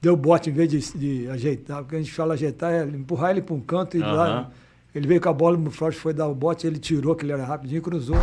[0.00, 3.42] deu bote em vez de, de, ajeitar, porque a gente fala ajeitar, é empurrar ele
[3.42, 4.12] para um canto e uhum.
[4.12, 4.50] lá.
[4.94, 7.32] Ele veio com a bola, o Frost foi dar o bote, ele tirou, que ele
[7.32, 8.16] era rapidinho, cruzou.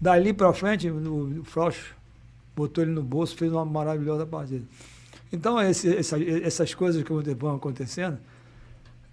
[0.00, 1.92] Dali para frente, o, o Frost
[2.54, 4.64] botou ele no bolso, fez uma maravilhosa partida.
[5.32, 8.18] Então, esse, essa, essas coisas que vão acontecendo,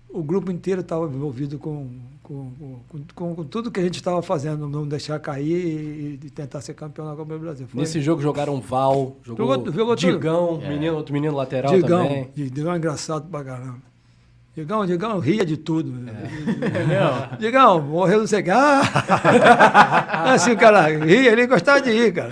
[0.10, 1.90] o grupo inteiro estava envolvido com,
[2.24, 2.52] com,
[3.14, 7.06] com, com, tudo que a gente estava fazendo, não deixar cair e, tentar ser campeão
[7.06, 7.68] na Copa do Brasil.
[7.68, 7.82] Foi.
[7.82, 10.70] Nesse jogo jogaram Val, jogou, jogou, jogou Digão, é.
[10.70, 12.32] menino, outro menino lateral Digão, também.
[12.34, 13.82] Digão é engraçado pra caramba.
[14.58, 15.94] Digão, Digão ria de tudo.
[16.10, 17.38] É.
[17.38, 18.50] Digão, morreu não sei o que.
[18.50, 18.82] Ah!
[20.34, 22.32] assim o cara ria, ele gostava de rir, cara.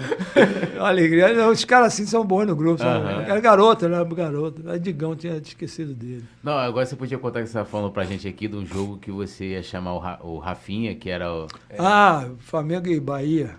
[0.80, 1.48] Alegria.
[1.48, 2.84] Os caras assim são bons no grupo.
[2.84, 3.22] Uhum.
[3.22, 4.68] Era garoto, era garoto.
[4.68, 6.24] Aí Digão tinha esquecido dele.
[6.44, 8.98] Não, agora você podia contar que você estava falando pra gente aqui de um jogo
[8.98, 11.46] que você ia chamar o, Ra o Rafinha, que era o.
[11.70, 11.76] É...
[11.78, 13.52] Ah, Flamengo e Bahia.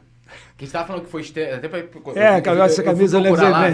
[0.57, 1.79] Que você tava falando que foi estreia, até pra...
[1.79, 3.65] É, eu, essa camisa eu, eu, eu lá,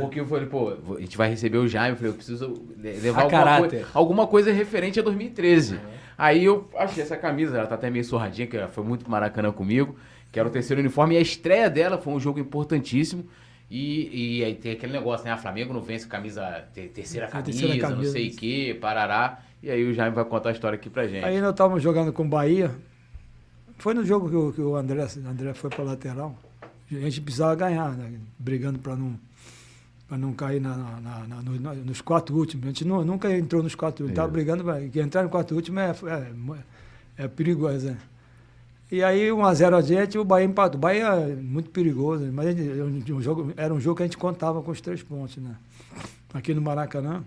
[0.00, 3.22] pouquinho, eu falei, pô, a gente vai receber o Jaime, eu falei, eu preciso levar
[3.22, 5.74] alguma coisa, alguma coisa, referente a 2013.
[5.74, 5.80] Uhum.
[6.16, 9.52] Aí eu achei essa camisa, ela tá até meio surradinha, que ela foi muito maracanã
[9.52, 9.96] comigo,
[10.32, 13.24] que era o terceiro uniforme, e a estreia dela foi um jogo importantíssimo.
[13.70, 15.32] E, e aí tem aquele negócio, né?
[15.32, 19.40] A Flamengo não vence camisa, terceira camisa, terceira camisa não sei o quê, parará.
[19.62, 21.24] E aí o Jaime vai contar a história aqui pra gente.
[21.24, 22.70] Aí nós estávamos jogando com o Bahia,
[23.78, 26.36] foi no jogo que o, que o André, André foi para lateral.
[26.90, 28.18] A gente precisava ganhar, né?
[28.38, 29.18] brigando para não,
[30.10, 32.64] não cair na, na, na, nos quatro últimos.
[32.64, 34.64] A gente não, nunca entrou nos quatro últimos, estava brigando.
[34.90, 35.90] que entrar no quatro últimos é,
[37.16, 37.88] é, é perigoso.
[37.88, 37.98] Né?
[38.90, 40.78] E aí, 1x0 a, gente, o Bahia empatou.
[40.78, 44.16] O Bahia é muito perigoso, mas gente, um jogo, era um jogo que a gente
[44.16, 45.54] contava com os três pontos, né?
[46.32, 47.22] Aqui no Maracanã.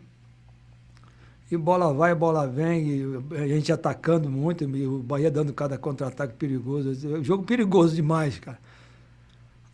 [1.51, 6.33] E bola vai, bola vem, e a gente atacando muito, o Bahia dando cada contra-ataque
[6.35, 6.93] perigoso.
[7.21, 8.57] Jogo perigoso demais, cara.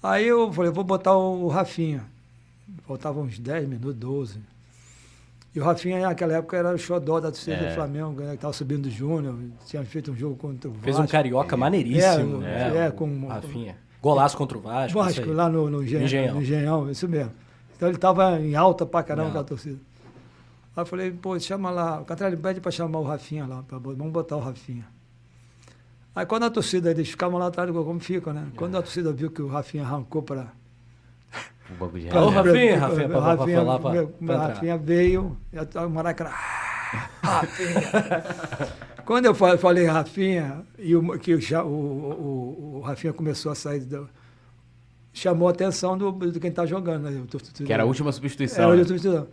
[0.01, 2.03] Aí eu falei, vou botar o Rafinha.
[2.87, 4.39] Faltavam uns 10 minutos, 12.
[5.53, 7.69] E o Rafinha, naquela época, era o xodó da torcida é.
[7.69, 9.35] do Flamengo, né, que estava subindo do Júnior,
[9.67, 10.83] tinha feito um jogo contra o Vasco.
[10.83, 11.59] Fez um carioca é.
[11.59, 12.43] maneiríssimo.
[12.43, 13.27] É, é, com...
[13.27, 13.75] Rafinha.
[14.01, 14.97] Golaço contra o Vasco.
[14.97, 17.31] Vasco, lá no, no, Engenhão, no Engenhão, isso mesmo.
[17.75, 19.79] Então ele estava em alta pra caramba com a torcida.
[20.77, 23.79] Aí eu falei, pô, chama lá, o Catralho pede para chamar o Rafinha lá, pra,
[23.79, 24.85] vamos botar o Rafinha.
[26.15, 28.45] Aí quando a torcida, eles ficavam lá atrás do gol, como ficam, né?
[28.55, 30.51] Quando a torcida viu que o Rafinha arrancou para
[31.71, 32.29] O banco de Pra- Ô.
[32.29, 34.47] Rafinha, Rafinha, pra- pra Rafinha, falar, pra- meu- pra entrar.
[34.49, 36.29] Rafinha veio, e a- o Maracanã.
[36.31, 37.09] "Ah,
[37.41, 37.81] Rafinha.
[39.03, 43.55] Quando eu fa- falei Rafinha, e o, que o, o, o, o Rafinha começou a
[43.55, 44.07] sair, do,
[45.11, 47.09] chamou a atenção do, do quem está jogando.
[47.09, 47.19] Né?
[47.19, 48.69] O Que era a última é, substituição.
[48.69, 48.83] o né?
[48.83, 49.27] substituição.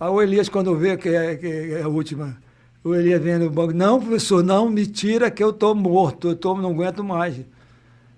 [0.00, 2.34] Aí o Elias, quando vê que é, que é a última,
[2.82, 6.36] o Elias vem no banco, não, professor, não me tira que eu tô morto, eu
[6.36, 7.38] tô, não aguento mais.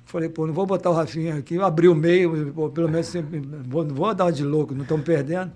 [0.05, 3.41] Falei, pô, não vou botar o Rafinha aqui, abri o meio, pô, pelo menos sempre,
[3.41, 5.51] vou, não vou dar de louco, não estamos perdendo.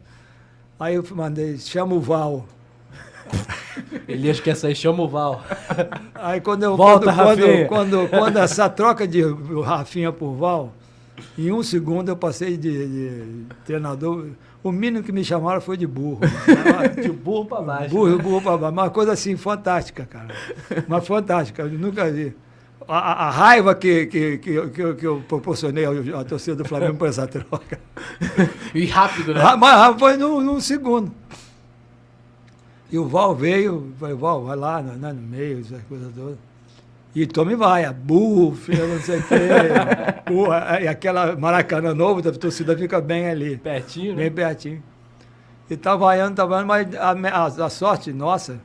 [0.81, 2.45] Aí eu mandei, chama o Val.
[4.09, 5.45] Elias quer sair, chama o Val.
[6.13, 9.23] Aí quando eu Volta, quando, quando, quando, quando essa troca de
[9.63, 10.73] Rafinha por Val,
[11.39, 14.27] em um segundo eu passei de, de treinador.
[14.63, 16.21] O mínimo que me chamaram foi de burro.
[17.01, 17.95] De burro pra baixo.
[17.95, 18.73] Burro, burro pra baixo.
[18.73, 20.35] Uma coisa assim, fantástica, cara.
[20.89, 22.35] Uma fantástica, eu nunca vi.
[22.89, 25.85] A, a- raiva que, que, que, eu- que, eu- que eu proporcionei
[26.15, 27.79] à torcida do Flamengo por essa troca.
[28.75, 29.41] E rápido, né?
[29.57, 31.13] Mas foi num, num segundo.
[32.91, 36.39] E o Val veio, falei, Val, vai lá né, no meio, essas coisas todas.
[37.17, 39.35] E tome vai, burro, filho, não sei o quê.
[40.31, 40.53] burro,
[40.83, 43.57] e aquela Maracanã novo, a torcida fica bem ali.
[43.57, 44.25] Pertinho, né?
[44.25, 44.83] Bem pertinho.
[45.71, 48.61] E tá vaiando, tá vaiando, mas a, a- a sorte nossa,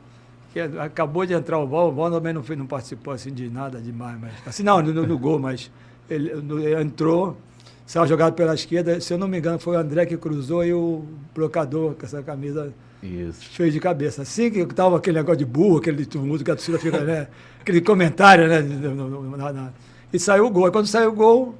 [0.51, 3.49] que acabou de entrar o Val, o Val também não, foi, não participou assim de
[3.49, 4.33] nada demais, mas.
[4.45, 5.71] Assim, não, no, no gol, mas
[6.09, 7.37] ele, no- ele entrou,
[7.85, 10.73] saiu jogado pela esquerda, se eu não me engano, foi o André que cruzou e
[10.73, 13.49] o blocador com essa camisa Isso.
[13.51, 14.21] fez de cabeça.
[14.21, 17.27] Assim que tava aquele negócio de burro, aquele tumulto que a torcida fica, né?
[17.59, 18.61] Aquele comentário, né?
[18.61, 19.69] na- na-
[20.13, 20.65] E saiu o gol.
[20.65, 21.55] Aí quando saiu o gol,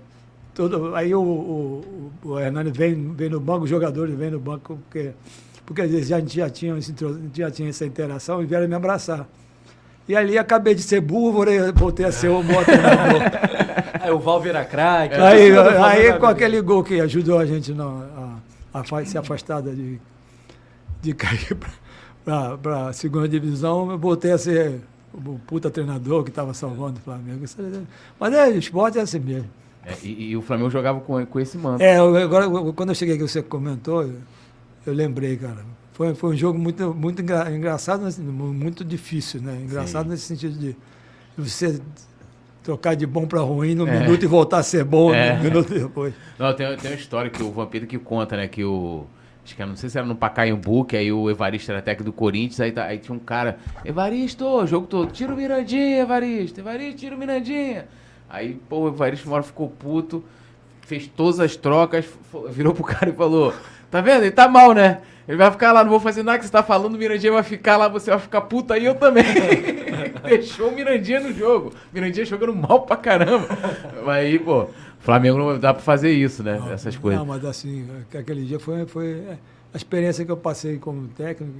[0.54, 4.78] todo, aí o, o, o Hernani vem, vem no banco, os jogadores vêm no banco,
[4.84, 5.12] porque,
[5.66, 6.78] porque eles já, já, tinham,
[7.34, 9.28] já tinham essa interação e vieram me abraçar.
[10.08, 13.22] E ali acabei de ser burro, voltei, voltei a ser o bom treinador.
[14.02, 15.14] Aí o Val vira craque.
[15.16, 18.02] a Aí, aí com aquele gol que ajudou a gente não,
[18.74, 20.02] a, a fa- se afastar de,
[21.02, 21.56] de cair
[22.24, 24.82] para a segunda divisão, eu voltei a ser
[25.14, 27.44] o puta treinador que estava salvando o Flamengo.
[27.46, 27.82] É-
[28.20, 29.50] Mas é, esporte é assim mesmo.
[29.86, 31.82] É, e, e o Flamengo jogava com, com esse manto.
[31.82, 34.04] É, agora, quando eu cheguei aqui, você comentou,
[34.86, 35.66] eu, lembrei, cara.
[35.94, 39.60] Foi, foi um jogo muito, muito engra- engraçado, mu- muito difícil, né?
[39.64, 40.12] Engraçado Sim.
[40.12, 40.76] nesse sentido de
[41.38, 41.82] você
[42.64, 44.00] trocar de bom para ruim no É.
[44.00, 45.36] minuto e voltar a ser bom É.
[45.38, 46.14] no minuto depois.
[46.38, 48.48] Não, tem, tem uma história que o Vampiro que conta, né?
[48.48, 49.06] Que o.
[49.44, 52.14] Acho que não sei se era no Pacaembu, que aí o Evaristo era técnico do
[52.14, 57.00] Corinthians, aí, tá- aí tinha um cara, Evaristo, jogo todo, tira o Mirandinha, Evaristo, Evaristo,
[57.00, 57.88] tira o Mirandinha.
[58.30, 60.24] Aí, pô, o Evaristo uma ficou puto,
[60.82, 62.06] fez todas as trocas,
[62.50, 63.54] virou pro cara e falou,
[63.90, 64.22] tá vendo?
[64.24, 65.00] Ele tá mal, né?
[65.28, 67.44] Ele vai ficar lá, não vou fazer nada que você tá falando, o Mirandinha vai
[67.44, 69.24] ficar lá, você vai ficar puta aí, eu também.
[70.28, 71.74] Deixou o Mirandinha no jogo.
[71.92, 73.48] Mirandinha jogando mal pra caramba.
[74.08, 74.68] Aí, pô,
[75.02, 76.62] Flamengo não dá pra fazer isso, né?
[76.72, 77.20] Essas coisas.
[77.20, 79.38] Não, mas assim, que aquele dia foi, foi é,
[79.74, 81.54] a experiência que eu passei como técnico,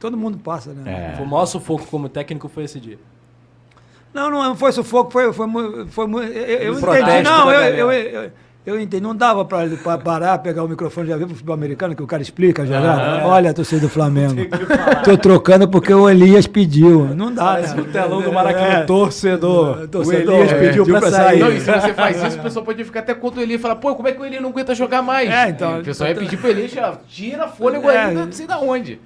[0.00, 1.14] todo mundo passa, né?
[1.18, 1.22] É.
[1.22, 2.98] O maior sufoco como técnico foi esse dia.
[4.12, 5.46] Não, não foi sufoco, foi, foi,
[5.88, 7.22] foi, mu- eu, eu entendi.
[7.22, 7.60] Não, eu,
[7.90, 8.30] eu, eu,
[8.66, 9.02] eu entendi.
[9.02, 9.66] Não dava para
[9.98, 12.66] parar, pegar o microfone e já ver pro futebol americano, que o cara explica a
[12.66, 13.26] jogada.
[13.26, 14.34] Olha, torcida do Flamengo.
[15.04, 17.06] Tô trocando porque o Elias pediu.
[17.14, 17.82] Não dá, Parece né?
[17.82, 18.84] o telão do Maracanã, É.
[18.84, 19.88] torcedor.
[19.88, 20.58] Torcedor, o Elias é.
[20.68, 21.24] pediu pra Pra sair.
[21.24, 21.40] sair.
[21.40, 23.58] Não, e se você faz isso, o pessoal pode ficar até contra o Eli e
[23.58, 25.30] falar, pô, como é que o Eli não aguenta jogar mais?
[25.30, 28.04] É, então- E o pessoal ia pedir pro Eli, já, tira fôlego É.
[28.06, 28.98] aí, não sei da onde.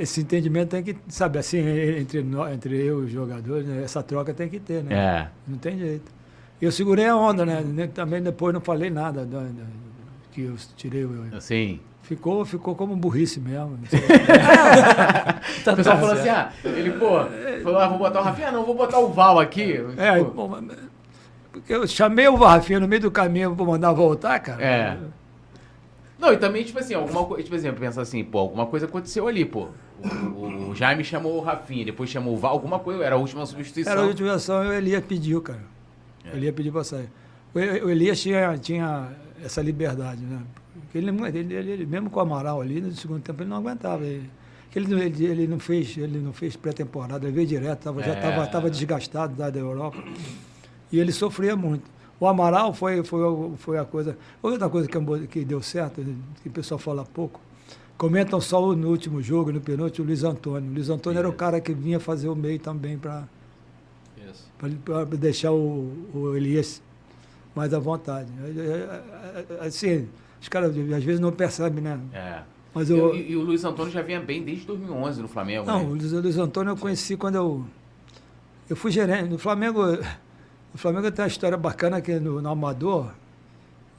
[0.00, 1.58] Esse entendimento tem que, sabe, assim,
[2.00, 4.94] entre, nós, entre eu e os jogadores, né, essa troca tem que ter, né?
[4.94, 5.26] É.
[5.48, 6.15] Não tem jeito.
[6.60, 7.62] Eu segurei a onda, né?
[7.94, 9.66] Também depois não falei nada da- da-
[10.32, 11.26] que eu tirei o.
[11.36, 11.80] Assim.
[12.02, 13.78] Ficou, ficou como burrice mesmo.
[15.64, 17.24] Tá O pessoal falou assim, ah, ele, pô,
[17.62, 19.80] falou, ah, vou botar o Rafinha, não, vou botar o Val aqui.
[19.96, 20.48] É, pô,
[21.52, 24.62] porque eu chamei o Rafinha no meio do caminho para mandar voltar, cara.
[24.62, 24.96] É.
[26.18, 29.26] Não, e também, tipo assim, alguma coisa, tipo assim, pensa assim, pô, alguma coisa aconteceu
[29.26, 29.68] ali, pô.
[30.02, 33.18] O, o- o Jaime chamou o Rafinha, depois chamou o Val, alguma coisa, era a
[33.18, 33.92] última substituição.
[33.92, 35.60] Era a última ação e o Elias pediu, cara.
[36.32, 37.08] O Elias pediu para sair.
[37.54, 39.10] O Elias tinha, tinha
[39.42, 40.40] essa liberdade, né?
[40.80, 43.56] Porque ele, ele, ele- ele- mesmo com o Amaral ali, no segundo tempo, ele não
[43.58, 44.04] aguentava.
[44.04, 44.28] Ele,
[44.74, 48.12] ele, não- ele, ele não fez, ele não fez pré-temporada, ele veio direto, tava, já
[48.12, 48.16] É.
[48.16, 49.96] estava tava desgastado da, da Europa.
[50.92, 51.84] E ele sofria muito.
[52.20, 53.20] O Amaral foi, foi,
[53.56, 54.16] foi a coisa.
[54.42, 56.04] Outra coisa que, que deu certo,
[56.42, 57.40] que o pessoal fala pouco,
[57.98, 60.70] comentam só no último jogo, no penúltimo, o Luiz Antônio.
[60.70, 63.26] O Luiz Antônio era o cara que vinha fazer o meio também para.
[64.58, 66.82] Para deixar o, o Elias
[67.54, 68.28] mais à vontade.
[68.42, 70.08] É, é, é, Assim,
[70.40, 71.98] os caras às vezes não percebem, né?
[72.12, 72.42] É.
[72.74, 75.66] Mas Eu- eu, e, e o Luiz Antônio já vinha bem desde 2011 no Flamengo.
[75.66, 75.84] não, né?
[75.86, 77.64] o Luiz, o Luiz Antônio eu conheci quando eu
[78.68, 79.80] eu fui gerente no Flamengo.
[80.74, 83.10] O Flamengo tem uma história bacana que no, no Amador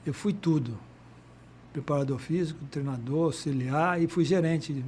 [0.06, 0.78] eu fui tudo.
[1.72, 4.84] Preparador físico, treinador, auxiliar e fui gerente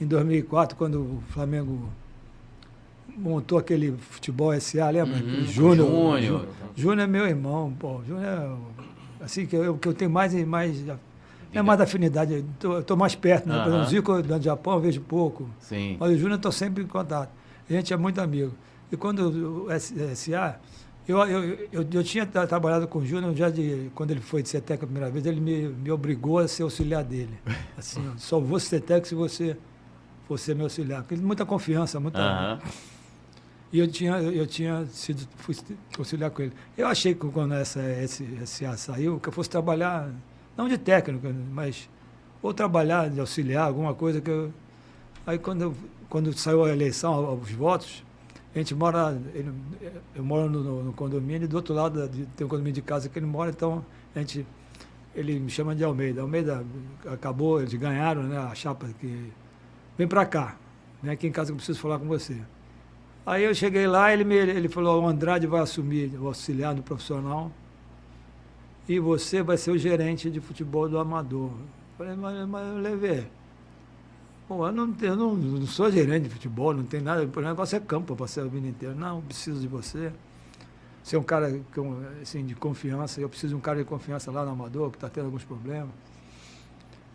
[0.00, 1.88] em 2004 quando o Flamengo
[3.16, 5.16] montou aquele futebol SA, lembra?
[5.18, 5.88] Uhum, Júnior.
[6.20, 6.40] Júnior.
[6.40, 6.46] Jú-
[6.76, 8.00] Júnior é meu irmão, pô.
[8.06, 10.76] Júnior é assim que eu, que eu tenho mais e mais
[11.52, 13.54] é mais da afinidade, eu tô mais perto, né?
[13.54, 13.86] Por exemplo, Aham.
[13.86, 15.48] o Zico no Japão eu vejo pouco.
[15.60, 15.96] Sim.
[16.00, 17.30] Mas o Júnior eu estou sempre em contato.
[17.70, 18.52] A gente é muito amigo.
[18.90, 20.56] E quando o SA,
[21.06, 23.88] eu, eu, eu, eu tinha tra- trabalhado com o Júnior já de.
[23.94, 27.04] Quando ele foi de CETEC a primeira vez, ele me, me obrigou a ser auxiliar
[27.04, 27.38] dele.
[27.78, 29.56] Assim, só vou ser CETEC se você
[30.26, 31.02] for ser meu auxiliar.
[31.02, 32.18] Porque ele muita confiança, muita.
[32.18, 32.58] Aham.
[33.74, 35.52] E eu tinha, eu, tinha sido fui
[35.98, 36.52] auxiliar com ele.
[36.78, 37.80] Eu achei que quando essa
[38.46, 40.08] SA saiu, que eu fosse trabalhar,
[40.56, 41.88] não de técnico, mas
[42.40, 44.52] ou trabalhar de auxiliar, alguma coisa que eu.
[45.26, 45.74] Aí quando, eu-
[46.08, 48.04] quando saiu a eleição, os votos,
[48.54, 49.52] a gente mora, ele-
[50.14, 53.18] eu moro no, no- condomínio do outro lado de- tem um condomínio de casa que
[53.18, 54.46] ele mora, então a gente,
[55.16, 56.20] ele me chama de Almeida.
[56.22, 56.64] Almeida
[57.06, 59.32] acabou, eles ganharam né, a chapa que
[59.98, 60.56] vem para cá,
[61.02, 62.40] vem aqui em casa que eu preciso falar com você.
[63.26, 66.82] Aí eu cheguei lá, ele, me, ele falou, o Andrade vai assumir o auxiliar no
[66.82, 67.50] profissional
[68.88, 71.50] e você vai ser o gerente de futebol do Amador.
[71.50, 71.56] Eu
[71.96, 73.26] Falei, mas, mas levei.
[74.46, 77.22] Pô, eu não, eu não, não sou gerente de futebol, não tem nada.
[77.34, 78.94] O negócio é campo, eu passei a vida inteira.
[78.94, 80.12] Não, eu preciso de você.
[81.02, 81.60] Você é um cara
[82.20, 85.08] assim, de confiança, eu preciso de um cara de confiança lá no Amador, que está
[85.08, 85.90] tendo alguns problemas.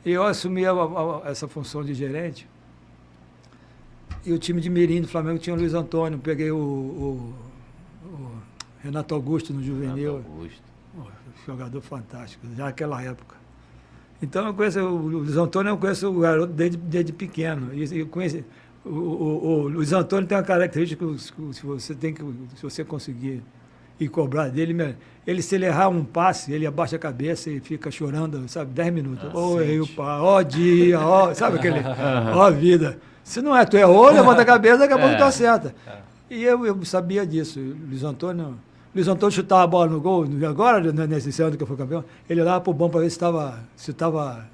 [0.06, 2.48] E eu assumi a- a- essa função de gerente.
[4.26, 7.34] E o time de Mirim do Flamengo tinha o Luiz Antônio, peguei o, o-
[8.06, 8.32] o
[8.84, 10.14] Renato Augusto no Juvenil.
[10.18, 10.70] Renato Augusto.
[11.48, 13.36] Jogador fantástico, já naquela época.
[14.22, 17.74] Então eu conheço o Luiz Antônio, eu conheço o garoto desde, desde pequeno.
[17.74, 18.44] E eu conheço,
[18.86, 21.18] o, o- o Luiz Antônio tem uma característica que
[21.54, 22.22] se você tem que,
[22.56, 23.42] se você conseguir
[24.00, 24.96] ir cobrar dele,
[25.26, 28.94] ele se ele errar um passe, ele abaixa a cabeça e fica chorando, sabe, 10
[28.94, 29.34] minutos.
[29.34, 31.80] Ô, eu, pá, ó dia, ó, sabe aquele,
[32.36, 33.00] ó vida.
[33.30, 35.76] Se não é, tu errou, levanta a cabeça, daqui a pouco tu acerta.
[36.32, 37.60] E eu, eu sabia disso.
[37.88, 38.58] Luiz Antônio.
[38.94, 42.04] Luiz Antônio chutava a bola no gol, agora, né, nesse ano que eu fui campeão,
[42.28, 44.48] ele olhava pro bom para ver se estava se tava,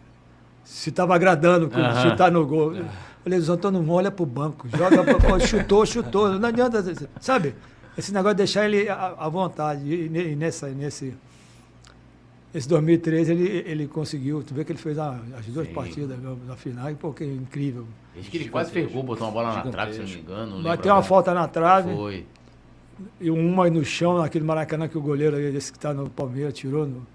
[0.66, 2.02] se tava agradando com Aham.
[2.10, 2.76] chutar no gol.
[2.76, 2.86] Eu
[3.24, 6.38] Falei, Luiz Antônio, não olha pro banco, joga, pra- chutou, chutou.
[6.38, 6.84] Não adianta,
[7.22, 7.56] sabe?
[7.98, 9.82] Esse negócio de deixar ele à, à vontade.
[9.86, 11.14] E, e nessa, nesse,
[12.56, 15.74] esse 2013 ele, ele conseguiu, tu vê que ele fez a- as duas Sim.
[15.74, 17.86] partidas na, na final, e pô, que incrível.
[18.18, 20.20] Acho que ele quase fez gol, botou uma bola na trave, se eu não me
[20.22, 20.56] engano.
[20.58, 21.94] não Bateu uma falta na trave.
[21.94, 22.26] Foi.
[23.20, 26.86] E uma no chão, naquele Maracanã que o goleiro, esse que está no Palmeiras, tirou.
[26.88, 27.06] no-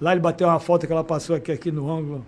[0.00, 2.24] Lá ele bateu uma falta que ela passou aqui, aqui no ângulo.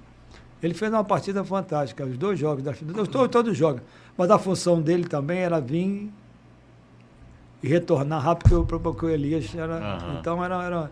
[0.63, 2.95] Ele fez uma partida fantástica, os dois jogos da final.
[3.07, 3.83] Todos, todos os jogos.
[4.17, 6.09] Mas a função dele também era vir
[7.63, 9.77] e retornar rápido, porque o, Elias era.
[9.79, 10.19] Aham.
[10.21, 10.91] Então era, era,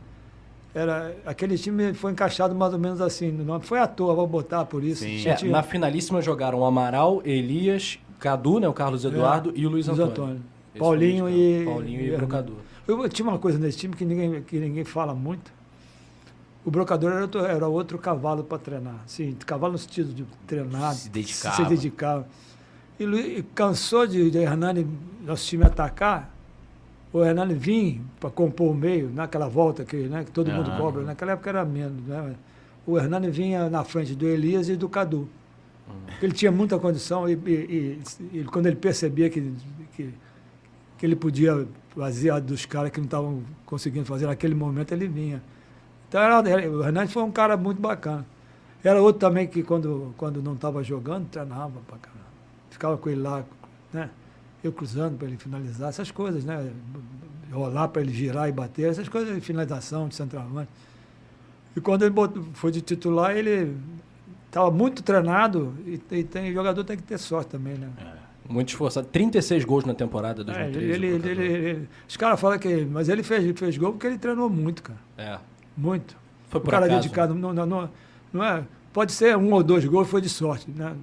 [0.74, 1.14] era.
[1.26, 3.30] Aquele time foi encaixado mais ou menos assim.
[3.30, 5.04] Não foi à toa, vou botar por isso.
[5.04, 9.70] É, Tinha- na finalíssima jogaram o Amaral, Elias, Cadu, né, o Carlos Eduardo e o
[9.70, 10.10] Luiz Antônio.
[10.10, 10.42] Antônio.
[10.72, 11.64] Esse Paulinho e-.
[11.64, 12.56] Paulinho e, e Brocador.
[12.86, 15.52] Eu, tinha uma coisa nesse time que ninguém, que ninguém fala muito.
[16.64, 19.02] O brocador era outro, era outro cavalo para treinar.
[19.06, 21.56] Sim, cavalo no sentido de treinar, Se dedicava.
[21.56, 22.28] Se, dedicava.
[22.98, 24.86] E, Lu- e cansou de, de Hernani,
[25.24, 26.34] nosso time atacar,
[27.12, 30.78] o Hernani vinha para compor o meio, naquela volta que, né, que todo mundo Aham.
[30.80, 31.02] cobra.
[31.02, 32.02] Naquela época era menos.
[32.06, 32.34] Né?
[32.86, 35.28] O Hernani vinha na frente do Elias e do Cadu.
[36.22, 37.98] Ele tinha muita condição e, e-
[38.32, 39.52] e- e quando ele percebia que,
[39.96, 40.14] que,
[40.98, 45.08] que ele podia fazer a dos caras que não estavam conseguindo fazer naquele momento, ele
[45.08, 45.42] vinha.
[46.08, 46.40] Então, era,
[46.70, 48.24] o Hernandes foi um cara muito bacana.
[48.84, 52.24] Era outro também que, quando, quando não estava jogando, treinava pra caramba.
[52.70, 53.44] Ficava com ele lá,
[53.92, 54.10] né?
[54.62, 56.70] Eu cruzando para ele finalizar, essas coisas, né?
[57.50, 60.68] Rolar para ele girar e bater, essas coisas de finalização, de centroavante.
[61.74, 63.76] E quando ele botou- foi de titular, ele
[64.46, 67.88] estava muito treinado e, e tem, jogador tem que ter sorte também, né?
[68.48, 69.06] Muito esforçado.
[69.06, 72.84] 36 gols na temporada do É, ele, ele- ele- os caras falam que.
[72.84, 74.98] Mas ele fez, fez gol porque ele treinou muito, cara.
[75.16, 75.38] É.
[75.76, 76.16] Muito.
[76.48, 77.00] Foi o por cara acaso.
[77.02, 77.32] dedicado.
[77.34, 77.90] Não, não, não,
[78.32, 80.68] não é, pode ser um ou dois gols, foi de sorte.
[80.68, 80.94] Né?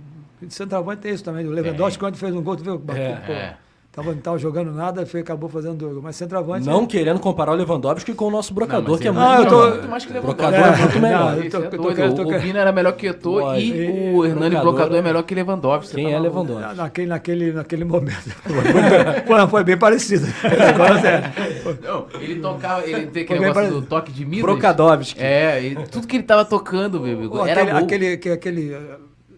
[0.49, 1.45] Centroavante tem isso também.
[1.45, 2.81] O Lewandowski, quando fez um gol, tu viu?
[2.95, 3.57] É, Pô, é.
[3.91, 5.97] Tava, não tava jogando nada, foi, acabou fazendo dois.
[6.03, 6.67] Mas centroavante.
[6.67, 9.47] Não querendo comparar o Lewandowski com o nosso brocador, mas que é muito Ah, eu
[9.47, 10.43] tô- muito mais que O Lewandowski.
[10.43, 11.19] brocador é, muito É, melhor.
[11.35, 12.15] não, tô- é tô- doido.
[12.15, 13.75] tô- tô- o, Vina era melhor que Eto'o Lógico.
[13.75, 13.81] e
[14.11, 15.95] E o Hernani brocador- Blocador é melhor que Lewandowski.
[15.95, 16.19] Quem é tá.
[16.19, 16.75] Lewandowski?
[16.75, 18.29] Naquele, naquele, naquele momento.
[19.25, 20.27] foi, foi bem parecido.
[21.83, 23.81] Não, ele tocava, ele tem aquele negócio parecido.
[23.81, 24.41] do toque de Midas.
[24.43, 25.19] Brocadovski.
[25.19, 28.77] É, ele- tudo que ele tava tocando, meu amigo, era aquele, aquele, que- aquele,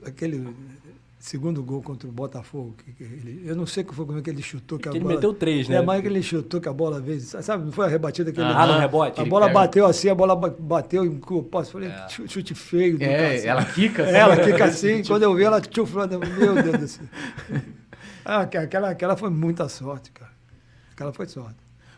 [0.05, 0.47] aquele
[1.19, 4.21] segundo gol contra o Botafogo, que, que ele- eu não sei que foi como é
[4.21, 4.79] que ele chutou.
[4.79, 5.75] Que ele bola, meteu três, né?
[5.75, 8.39] É, mas que ele chutou que a bola veio, sabe, não foi a rebatida que
[8.39, 8.49] ele...
[8.49, 9.19] Ah, no rebote?
[9.19, 12.97] A bola pega- bateu assim, a bola ba- bateu em posso falei, chu- chute feio.
[12.97, 13.47] do É, cacete.
[13.47, 14.03] ela quica.
[14.03, 14.13] assim.
[14.15, 17.05] Ela fica assim, quando eu vi ela chuflando, meu Deus do céu.
[18.25, 20.31] Ah, aquela, aquela foi muita sorte, cara.
[20.91, 21.55] Aquela foi sorte.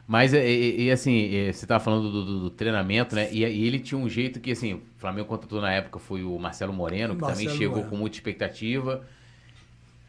[0.07, 3.31] Mas, e, e- e, assim, e você tava falando do, do- do treinamento, né?
[3.31, 6.37] E, e ele tinha um jeito que, assim, o Flamengo contratou na época foi o
[6.37, 7.89] Marcelo Moreno, que também Marcelo chegou Moreno.
[7.89, 9.05] com muita expectativa.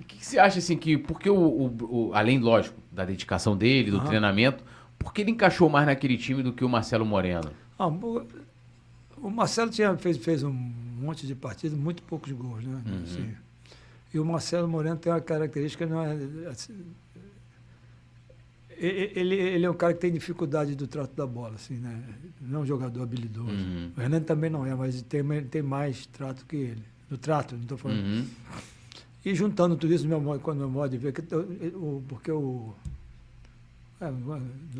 [0.00, 3.56] O que, que você acha, assim, que, porque o, o- o- além, lógico, da dedicação
[3.56, 4.06] dele, do Aham.
[4.06, 4.64] treinamento,
[4.98, 7.50] por que ele encaixou mais naquele time do que o Marcelo Moreno?
[7.78, 12.82] Ah, o Marcelo tinha, fez, fez um monte de partidas, muito poucos gols, né?
[12.86, 13.02] Uhum.
[13.04, 13.34] Assim.
[14.12, 16.16] E o Marcelo Moreno tem uma característica, não é,
[16.48, 16.74] assim,
[18.86, 22.02] ele, ele é um cara que tem dificuldade do trato da bola, assim, né?
[22.40, 23.50] Não é um jogador habilidoso.
[23.50, 23.90] Uhum.
[23.96, 26.82] O Hernani também não é, mas tem, tem mais trato que ele.
[27.10, 27.98] No trato, não estou falando.
[28.02, 28.24] Uhum.
[29.24, 31.22] E juntando tudo isso, meu, quando meu modo de ver, que,
[31.76, 32.74] o, porque o,
[34.00, 34.06] é,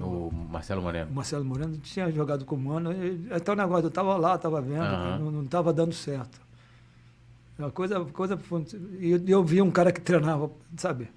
[0.01, 1.11] o- O Marcelo o Moreno.
[1.13, 2.91] Marcelo Moreno tinha jogado com o Mano,
[3.31, 5.19] até o negócio, eu estava lá, estava vendo, Aham.
[5.31, 6.41] não estava dando certo.
[7.59, 8.65] A coisa, coisa foi-
[8.99, 11.09] e eu, eu vi um cara que treinava, sabe?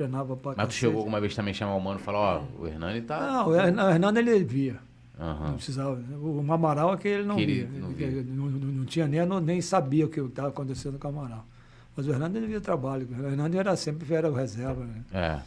[0.00, 0.78] Treinava pra Mas tu cacete.
[0.78, 3.20] chegou alguma vez também chamar o Mano e falar, ó, o Hernani tá...
[3.20, 4.78] Não, o Hernan- o Hernando ele via.
[5.18, 5.52] Não Aham.
[5.54, 6.00] precisava.
[6.18, 7.80] O Amaral é que ele não Que ele via.
[7.80, 8.10] não via.
[8.22, 11.44] Não, não- não tinha nem, não- nem sabia o que estava acontecendo com o Amaral.
[11.94, 13.06] Mas o Hernando ele via trabalho.
[13.10, 14.82] O Hernando era sempre era o reserva.
[14.86, 15.02] Né?
[15.12, 15.40] É.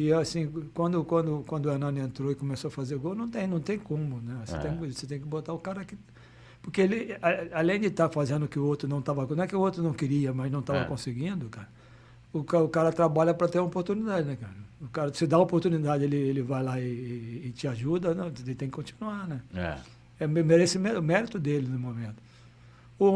[0.00, 3.46] E assim, quando, quando, quando o Hernani entrou e começou a fazer gol, não tem,
[3.46, 4.40] não tem como, né?
[4.46, 4.58] Você, É.
[4.60, 5.94] tem, que- você tem que botar o cara que.
[6.62, 9.26] Porque ele, a- além de estar fazendo o que o outro não estava.
[9.36, 10.84] Não é que o outro não queria, mas não estava É.
[10.84, 11.68] conseguindo, cara.
[12.32, 14.52] O, o cara trabalha para ter uma oportunidade, né, cara?
[14.80, 18.14] O cara, se dá a oportunidade, ele, ele vai lá e, e- e te ajuda,
[18.14, 19.40] não, ele tem que continuar, né?
[19.54, 19.76] É.
[20.20, 22.16] É me- merece mé- mérito dele no momento.
[22.98, 23.10] O, o-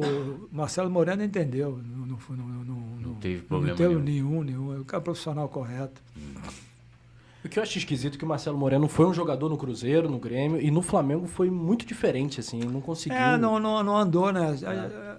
[0.00, 1.80] o Marcelo Moreno entendeu.
[1.84, 4.42] Não, não, não, não, Não teve problema Não teve nenhum.
[4.42, 4.74] nenhum, nenhum.
[4.76, 6.00] É o cara profissional correto.
[7.44, 10.08] O que eu acho esquisito é que o Marcelo Moreno foi um jogador no Cruzeiro,
[10.10, 13.16] no Grêmio, e no Flamengo foi muito diferente, assim, não conseguiu.
[13.18, 14.56] É, não, não, não andou, né?
[14.62, 15.18] É,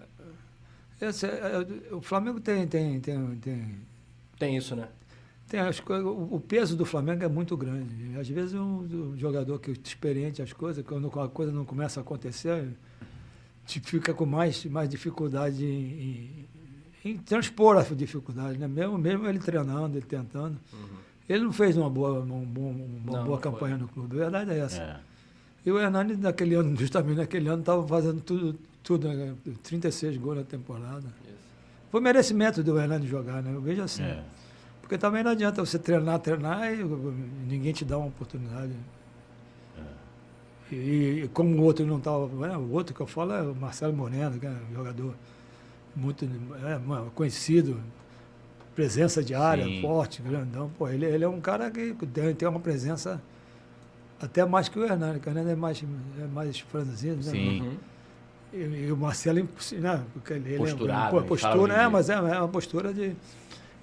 [1.01, 3.75] esse- é, o Flamengo tem, tem, tem, tem,
[4.37, 4.87] Tem isso, né?
[5.47, 8.15] tem as coisas, o peso do Flamengo é muito grande.
[8.19, 8.79] Às vezes um,
[9.13, 12.67] um jogador que é experiente as coisas, quando a coisa não começa a acontecer,
[13.65, 16.47] te fica com mais, mais dificuldade em,
[17.03, 18.67] em, em transpor a dificuldade, né?
[18.67, 20.57] Mesmo, mesmo ele treinando, ele tentando.
[21.27, 23.39] Ele não fez uma boa, um bom- uma Não, boa não foi.
[23.39, 24.15] campanha no clube.
[24.17, 24.81] A verdade é essa.
[24.81, 24.99] É.
[25.65, 29.35] E o Hernani, naquele ano, justamente naquele ano, estava fazendo tudo, tudo né?
[29.63, 31.05] 36 gols na temporada.
[31.91, 33.51] Foi merecimento do Hernani jogar, né?
[33.53, 34.03] Eu vejo assim.
[34.03, 34.23] É.
[34.81, 36.83] Porque também não adianta você treinar, treinar e
[37.47, 38.73] ninguém te dá uma oportunidade.
[40.71, 42.17] E, e como o outro não estava.
[42.17, 45.15] o outro que eu falo é o Marcelo Moreno, que é um jogador
[45.95, 46.27] muito
[46.65, 47.79] é, mano, conhecido,
[48.75, 49.81] presença de área, Sim.
[49.81, 50.71] forte, grandão.
[50.77, 53.21] Pô, ele, ele é um cara que tem, tem uma presença
[54.21, 55.83] até mais que o Hernani, que o Hernani é mais,
[56.19, 57.23] é mais franzino, né?
[57.23, 57.61] Sim.
[57.61, 57.77] Uhum.
[58.53, 60.01] E, e o Marcelo, é né?
[60.13, 63.15] Porque ele, ele Posturado, é, postura, de- é, mas é, é uma postura de.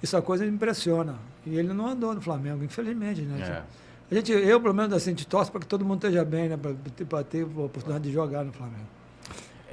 [0.03, 1.15] Essa coisa me impressiona.
[1.45, 3.63] E ele não andou no Flamengo, infelizmente, né?
[3.63, 3.87] É.
[4.09, 6.49] A gente, eu, pelo menos, assim, a gente torce para que todo mundo esteja bem,
[6.49, 6.57] né?
[6.57, 8.85] Para ter a oportunidade de jogar no Flamengo.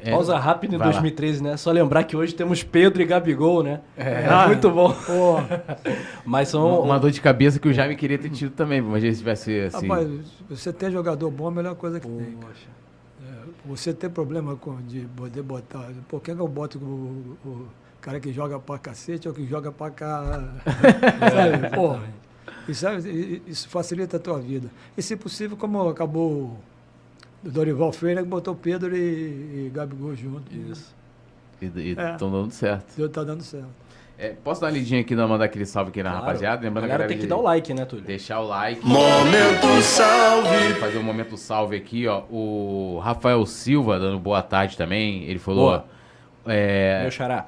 [0.02, 0.10] É.
[0.10, 0.92] Pausa rápida em Vai lá.
[0.92, 1.56] 2013, né?
[1.56, 3.80] Só lembrar que hoje temos Pedro e Gabigol, né?
[3.96, 4.92] É, Ah, muito bom.
[4.92, 5.36] Pô,
[6.26, 6.82] Mas são.
[6.82, 9.88] Uma dor de cabeça que o Jaime queria ter tido também, imagina se tivesse assim.
[9.88, 10.08] rapaz,
[10.50, 12.36] você ter jogador bom é a melhor coisa que tem.
[12.36, 12.52] cara.
[13.64, 15.90] É, você ter problema com, de poder botar.
[16.08, 17.68] Por que, que eu boto o, o
[18.00, 20.22] cara que joga pra cacete ou que joga pra cá?
[21.32, 21.74] sabe?
[21.74, 21.98] Pô,
[22.68, 22.98] isso, é-
[23.46, 24.70] isso facilita a tua vida.
[24.96, 26.58] E se possível, como acabou
[27.44, 30.54] o Dorival Freire, que botou Pedro e, e Gabigol junto.
[30.54, 30.94] Isso.
[31.62, 32.12] E É.
[32.12, 32.94] estão dando certo.
[32.96, 33.68] Deu, tá dando certo.
[34.16, 36.24] É, posso dar uma lidinha aqui, não mandar aquele salve aqui na Claro.
[36.26, 36.62] rapaziada?
[36.62, 38.04] Lembrando a galera tem que dar o like, né, Túlio?
[38.04, 38.84] Deixar o like.
[38.86, 40.74] Momento salve.
[40.74, 42.22] Fazer um momento salve aqui, ó.
[42.30, 45.24] O Rafael Silva dando boa tarde também.
[45.24, 45.70] Ele falou.
[45.70, 45.84] Boa.
[46.46, 47.46] ó, é, Meu xará.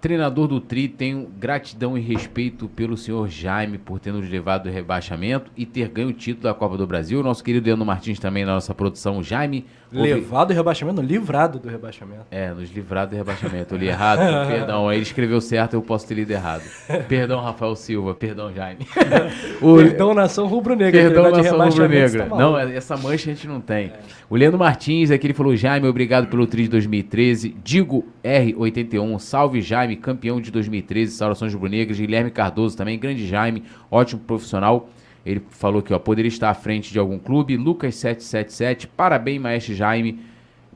[0.00, 4.70] Treinador do Tri, tenho gratidão e respeito pelo senhor Jaime por ter nos levado do
[4.70, 7.20] rebaixamento e ter ganho o título da Copa do Brasil.
[7.20, 9.20] Nosso querido Leandro Martins também na nossa produção.
[9.24, 9.66] Jaime.
[9.90, 12.26] Levado do rebaixamento, livrado do rebaixamento.
[12.30, 13.74] É, nos livrar do rebaixamento.
[13.74, 14.88] Eu li errado, perdão.
[14.88, 16.62] Aí ele escreveu certo, eu posso ter lido errado.
[17.08, 18.14] Perdão, Rafael Silva.
[18.14, 18.86] Perdão, Jaime.
[19.62, 21.00] O- Perdão, nação rubro-negra.
[21.00, 22.26] Perdão, nação rubro-negra.
[22.26, 23.92] tá Não, essa mancha a gente não tem.
[24.30, 27.56] O Leandro Martins, aqui ele falou, Jaime, obrigado pelo tri de 2013.
[27.64, 31.98] Digo R81, salve Jaime, campeão de 2013, saudações rubro-negras.
[31.98, 34.88] Guilherme Cardoso também, grande Jaime, ótimo profissional.
[35.24, 37.56] Ele falou que ó, poderia estar à frente de algum clube.
[37.56, 40.20] Lucas 777, parabéns, maestro Jaime.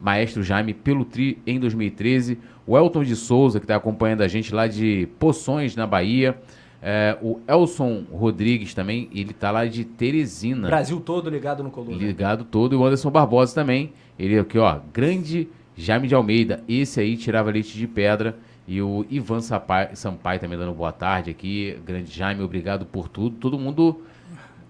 [0.01, 2.39] Maestro Jaime, pelo tri em 2013.
[2.67, 6.37] O Elton de Souza, que está acompanhando a gente lá de Poções, na Bahia.
[6.85, 10.67] É, o Elson Rodrigues também, ele tá lá de Teresina.
[10.67, 11.97] Brasil todo ligado no Coluna.
[11.97, 12.75] Ligado todo.
[12.75, 13.93] E o Anderson Barbosa também.
[14.19, 14.81] Ele aqui, ó.
[14.93, 16.65] Grande Jaime de Almeida.
[16.69, 18.37] Esse aí tirava leite de pedra.
[18.67, 21.79] E o Ivan Sampaio, Sampaio também dando boa tarde aqui.
[21.87, 23.37] Grande Jaime, obrigado por tudo.
[23.37, 24.03] Todo mundo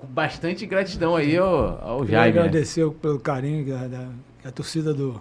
[0.08, 2.34] bastante gratidão aí ao, ao Jaime.
[2.34, 2.40] né?
[2.40, 4.08] agradecer pelo carinho que a, da-
[4.40, 5.20] que a torcida do,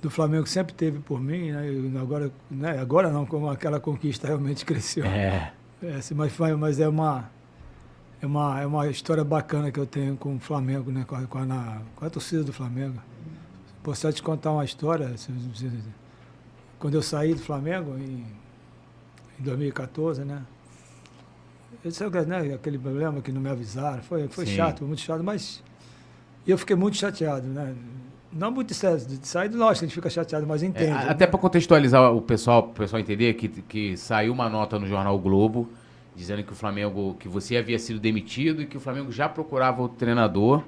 [0.00, 2.00] do Flamengo sempre teve por mim, né?
[2.00, 2.78] Agora, né?
[2.78, 5.04] agora não, como aquela conquista realmente cresceu.
[5.04, 5.52] É.
[5.82, 7.30] É, assim, mas, mas é uma
[8.20, 11.04] é uma é uma história bacana que eu tenho com o Flamengo, né?
[11.06, 13.00] Com a, com a, com a torcida do Flamengo.
[13.82, 15.16] Posso te contar uma história.
[15.16, 15.30] se-
[16.78, 18.24] Quando eu saí do Flamengo em,
[19.38, 20.42] em 2014, né?
[21.84, 24.56] Eu que, né, aquele problema que não me avisaram, foi, foi Sim.
[24.56, 25.62] chato, muito chato, mas
[26.46, 27.74] eu fiquei muito chateado, né?
[28.32, 30.92] Não muito sério, de sair, lógico, a gente fica chateado, mas É, entende.
[30.92, 34.86] a- até para contextualizar o pessoal, o pessoal entender que, que saiu uma nota no
[34.86, 35.68] jornal o Globo
[36.14, 39.80] dizendo que o Flamengo, que você havia sido demitido e que o Flamengo já procurava
[39.80, 40.64] o treinador.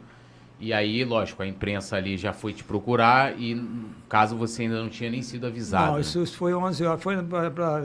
[0.61, 3.61] E aí, lógico, a imprensa ali já foi te procurar e
[4.08, 5.86] caso você ainda não tinha nem sido avisado.
[5.88, 6.00] Não, né?
[6.02, 7.02] isso foi 11 horas.
[7.02, 7.82] Foi, pra-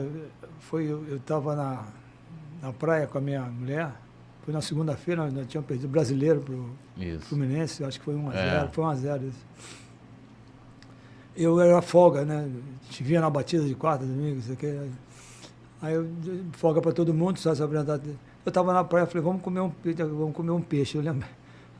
[0.60, 1.84] foi eu estava na,
[2.66, 3.92] na praia com a minha mulher.
[4.44, 6.70] Foi na segunda-feira, nós nós tínhamos perdido o brasileiro para o.
[7.20, 8.50] Fluminense, acho que foi 1 a É.
[8.60, 9.46] 0 Foi 1 a 0 isso.
[11.36, 12.48] Eu era folga, né?
[12.82, 14.90] A gente vinha na batida de quarta, domingo, isso aqui.
[15.82, 16.08] Aí eu
[16.52, 18.00] folga para todo mundo, só se apresentar.
[18.04, 19.70] Eu estava na praia, falei, vamos comer um,
[20.16, 21.26] vamos comer um peixe, eu lembro.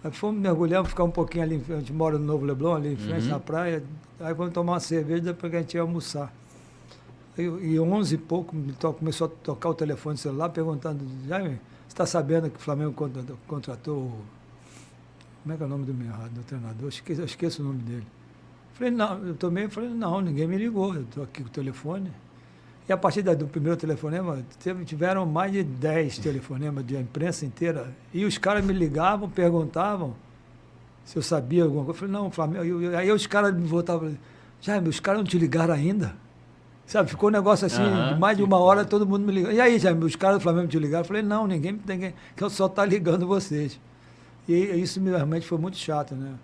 [0.04, 2.96] Aí fomos mergulhamos, ficar um pouquinho ali, a gente mora no Novo Leblon, ali em
[2.96, 3.30] frente, Uhum.
[3.30, 3.82] na praia.
[4.20, 6.32] Aí vamos tomar uma cerveja, depois que a gente ia almoçar.
[7.38, 8.54] E, e 11 e pouco
[8.98, 13.36] começou a tocar o telefone celular perguntando, Jaime, você está sabendo que o Flamengo contratou,
[13.46, 14.12] contratou
[15.42, 16.88] como é que é o nome do meu do treinador?
[16.88, 18.06] Esqueço, eu esqueço o nome dele.
[18.74, 22.10] Falei, não, eu também falei, não, ninguém me ligou, eu estou aqui com o telefone.
[22.88, 24.44] E a partir do primeiro telefonema,
[24.84, 27.94] tiveram mais de 10 telefonemas de imprensa inteira.
[28.12, 30.14] E os caras me ligavam, perguntavam
[31.04, 31.96] se eu sabia alguma coisa.
[31.96, 32.64] Eu falei, não, Flamengo.
[32.64, 34.16] eu- Aí os caras me voltavam,
[34.60, 36.14] Jaime, os caras não te ligaram ainda?
[36.86, 38.14] Sabe, ficou um negócio assim, Aham.
[38.14, 39.50] de mais de uma hora, todo mundo me ligou.
[39.50, 41.02] E aí, Jaime, os caras do Flamengo te ligaram?
[41.02, 43.78] Eu falei, não, ninguém, ninguém que eu só tá ligando vocês.
[44.48, 46.34] E isso me- realmente foi muito chato, né?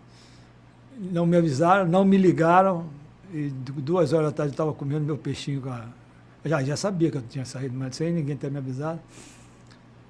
[0.99, 2.87] Não me avisaram, não me ligaram.
[3.33, 5.85] E du- duas horas da tarde eu estava comendo meu peixinho com a.
[6.45, 8.99] Eu já, já sabia que eu tinha saído, mas sem ninguém ter me avisado.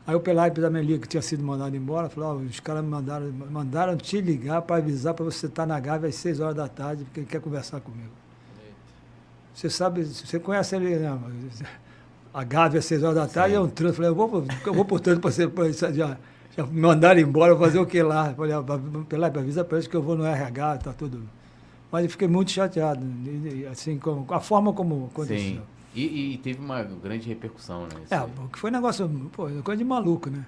[0.07, 2.83] Aí o Pelaipe da minha liga, que tinha sido mandado embora, falou, ó, os caras
[2.83, 6.57] me mandaram, mandaram te ligar para avisar para você estar na Gávea às seis horas
[6.57, 8.11] da tarde, porque ele quer conversar comigo.
[9.55, 11.19] Você sabe, você conhece ele, né?
[11.23, 11.63] mas
[12.35, 14.03] A Gávea às seis horas da tarde é um trânsito.
[14.03, 16.17] Eu falei, eu vou, eu vou portanto, para você já,
[16.57, 18.31] já me mandaram embora, fazer o que lá?
[18.31, 18.63] Eu falei, ah,
[19.09, 21.23] Pelaipe, avisa para eles que eu vou no RH, tá tudo.
[21.91, 23.05] Mas eu fiquei muito chateado,
[23.71, 25.37] assim, com a forma como aconteceu.
[25.37, 25.61] Sim.
[25.95, 27.89] E, e teve uma grande repercussão, né?
[28.11, 30.47] É, porque foi um negócio, pô, coisa de maluco, né?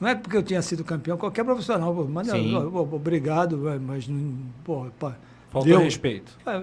[0.00, 2.56] Não é porque eu tinha sido campeão, qualquer profissional, pô, Sim.
[2.56, 4.34] ó, ó, obrigado, mas, não-
[4.64, 4.86] pô,
[5.50, 6.32] Faltou deu- respeito.
[6.46, 6.62] É,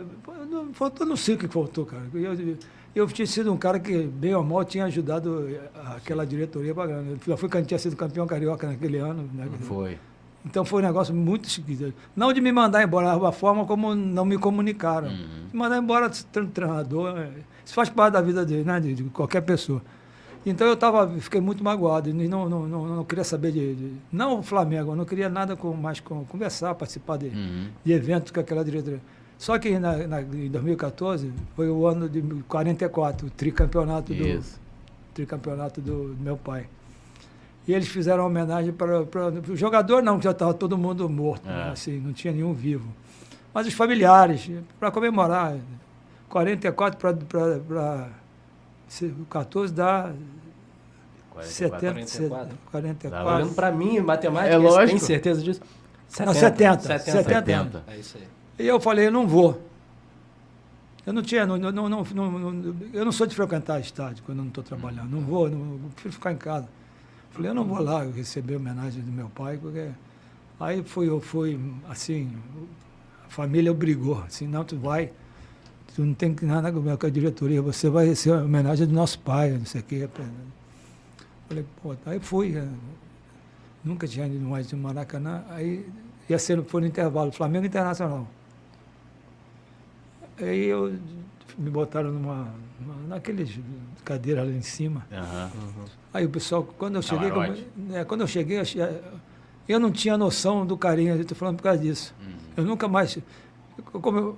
[0.50, 2.04] não, faltou, não sei o que faltou, cara.
[2.14, 2.58] Eu,
[2.96, 5.60] eu, tinha sido um cara que, bem ou mal, tinha ajudado eh,
[5.96, 7.18] aquela diretoria pra grana.
[7.28, 9.48] Eu fui, tinha sido campeão carioca naquele ano, né?
[9.62, 9.98] Foi.
[10.46, 11.94] Então foi um negócio muito esquisito.
[12.16, 15.10] Não de me mandar embora, a forma como não me comunicaram.
[15.10, 15.28] Uhum.
[15.52, 17.30] Me mandar embora tre- treinador, é,
[17.66, 19.82] isso faz parte da vida de, né, de, de qualquer pessoa.
[20.46, 23.94] Então eu tava, fiquei muito magoado, e não, não, não, não queria saber de, de-
[24.12, 27.68] Não o Flamengo, não queria nada com, mais com conversar, participar de, Uhum.
[27.84, 29.02] de eventos com aquela diretoria.
[29.38, 34.24] Só que na, na- em 2014 foi o ano de 44, o tricampeonato do,
[35.14, 36.68] tricampeonato do, do meu pai.
[37.68, 41.10] E eles fizeram uma homenagem para, para o jogador, não, que já estava todo mundo
[41.10, 41.52] morto, É.
[41.52, 42.88] né, assim, não tinha nenhum vivo.
[43.54, 44.50] Mas os familiares,
[44.80, 45.58] para comemorar,
[46.30, 46.98] 44
[47.28, 48.08] para
[49.30, 50.12] 14 dá
[51.42, 52.58] 70, 44.
[52.72, 53.10] 44.
[53.10, 55.00] Tá olhando pra mim, matemática, É você tem lógico.
[55.00, 55.62] certeza disso?
[56.26, 57.00] Não, 70, 70.
[57.12, 57.24] 70.
[57.24, 57.84] 70.
[57.88, 58.28] É isso aí.
[58.66, 59.62] E eu falei, eu não vou.
[61.06, 64.40] Eu não tinha, não, não, não, não- não- eu não sou de frequentar estádio quando
[64.40, 65.10] eu não estou trabalhando.
[65.10, 66.68] Não vou, não, eu prefiro ficar em casa.
[67.32, 69.90] Falei, eu não vou lá receber a homenagem do meu pai, porque.
[70.60, 72.36] Aí fui, eu fui, assim,
[73.28, 75.12] a família obrigou, assim, não, tu vai,
[75.98, 79.18] tu não tem que nada com a diretoria, você vai receber a homenagem do nosso
[79.18, 80.08] pai, não sei o quê.
[81.48, 82.50] Falei, pô, aí fui.
[82.52, 82.70] né?
[83.84, 85.90] Nunca tinha ido mais de Maracanã, aí
[86.30, 88.28] ia ser, foi no intervalo, Flamengo Internacional.
[90.40, 90.96] Aí eu
[91.58, 93.60] me botaram numa, numa naqueles
[94.06, 95.04] cadeira ali em cima.
[95.12, 95.52] Aham.
[96.14, 97.68] Aí o pessoal, quando eu cheguei, como- Camarote.
[97.94, 98.60] é, quando eu cheguei,
[99.68, 102.14] eu, não tinha noção do carinho, eu estou falando por causa disso.
[102.56, 103.18] Eu nunca mais,
[103.92, 104.38] como eu,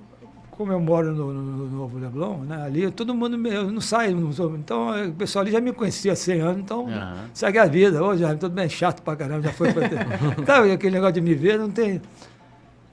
[0.60, 3.80] como eu moro no, no- no Novo Leblon, né, ali todo mundo, me- eu não
[3.80, 7.30] sou- então eh, o pessoal ali já me conhecia há 100 anos, então Aham.
[7.32, 8.04] segue a vida.
[8.04, 9.88] Ô, já, tudo bem chato pra caramba, já foi pra
[10.44, 12.02] Sabe, aquele negócio de me ver, não tem...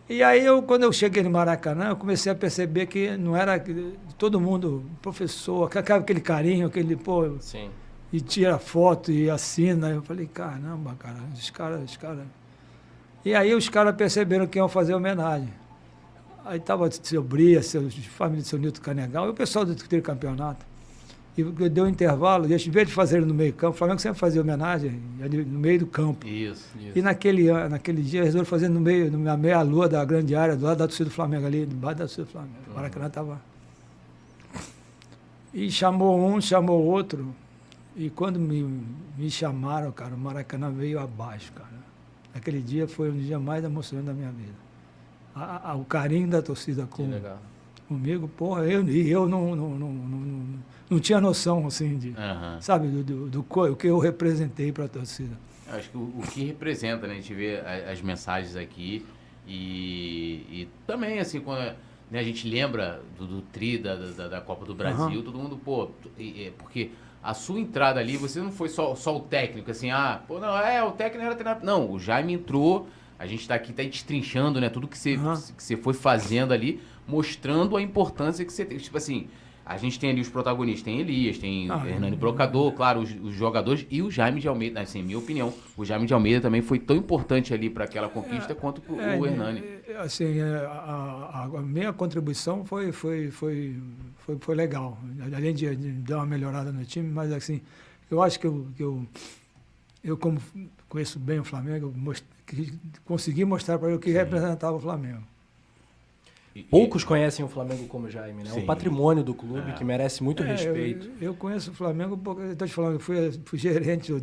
[0.08, 3.62] E aí, eu, quando eu cheguei no Maracanã, eu comecei a perceber que não era
[4.18, 7.70] todo mundo, professor, aquele aquele carinho, aquele, pô, Sim.
[8.14, 9.90] e tira foto e assina.
[9.90, 12.24] Eu falei, caramba, cara, os caras, os caras.
[13.26, 15.50] E aí os caras perceberam que iam fazer homenagem.
[16.48, 20.66] Aí tava seu Bria, seu, família do seu Nilton Canegal e o pessoal do tricampeonato.
[21.38, 24.18] E deu um intervalo, e em vez de fazer no meio campo, o Flamengo sempre
[24.18, 26.26] fazia homenagem no meio do campo.
[26.26, 26.68] Isso.
[26.96, 30.80] E naquele, naquele dia resolveu fazer no meio, na meia-lua da grande área, do lado
[30.80, 32.56] da torcida do Flamengo ali, debaixo da torcida do Flamengo.
[32.72, 33.42] O Maracanã estava.
[35.54, 37.36] E chamou um, chamou outro.
[37.96, 38.64] E quando me,
[39.16, 41.78] me chamaram, cara, o Maracanã veio abaixo, cara.
[42.34, 44.67] Aquele dia foi um dia mais emocionante da minha vida.
[45.38, 47.10] A- a- o carinho da torcida com,
[47.88, 50.46] comigo, porra, eu, e eu não, não, não, não,
[50.90, 52.58] não, tinha noção, assim, de, Aham.
[52.62, 55.38] sabe, do, do, do co- o que eu representei para a torcida.
[55.68, 57.14] Eu Acho que o, o que representa, né?
[57.14, 57.60] A gente vê
[57.92, 59.06] as mensagens aqui
[59.46, 61.60] e, e também, assim, quando
[62.12, 65.24] né, a gente lembra do, do tri da, da, da Copa do Brasil, Aham.
[65.24, 66.92] todo mundo, pô, e- porque
[67.24, 70.58] a sua entrada ali, você não foi só, só o técnico, assim, ah, pô, não,
[70.58, 71.66] é, o técnico era treinador.
[71.66, 72.88] Não, o Jaime entrou,
[73.20, 75.36] a gente tá aqui, tá destrinchando, né, tudo que você, Aham.
[75.56, 78.78] que você foi fazendo ali, mostrando a importância que você tem.
[78.78, 79.28] Tipo assim,
[79.66, 82.20] a gente tem ali os protagonistas, tem Elias, tem Ah, Hernani é.
[82.20, 86.06] Brocador, claro, os, os jogadores e o Jaime de Almeida, assim, minha opinião, o Jaime
[86.06, 89.60] de Almeida também foi tão importante ali para aquela conquista quanto pro- É, o Hernani.
[89.62, 93.76] é, Assim, é, a, a- a minha contribuição foi, foi, foi,
[94.20, 94.98] foi, foi legal.
[95.36, 97.62] Além de, de dar uma melhorada no time, mas assim,
[98.12, 99.06] eu acho que eu, que eu,
[100.04, 100.40] eu como
[100.90, 102.74] conheço bem o Flamengo, most- que
[103.06, 105.24] consegui mostrar para ele o que representava o Flamengo.
[106.64, 108.50] Poucos conhecem o Flamengo como Jaime, né?
[108.52, 108.60] Sim.
[108.62, 111.08] O patrimônio do clube que merece muito É, respeito.
[111.22, 112.20] Eu, eu conheço o Flamengo,
[112.52, 114.14] estou te falando, eu fui, fui gerente,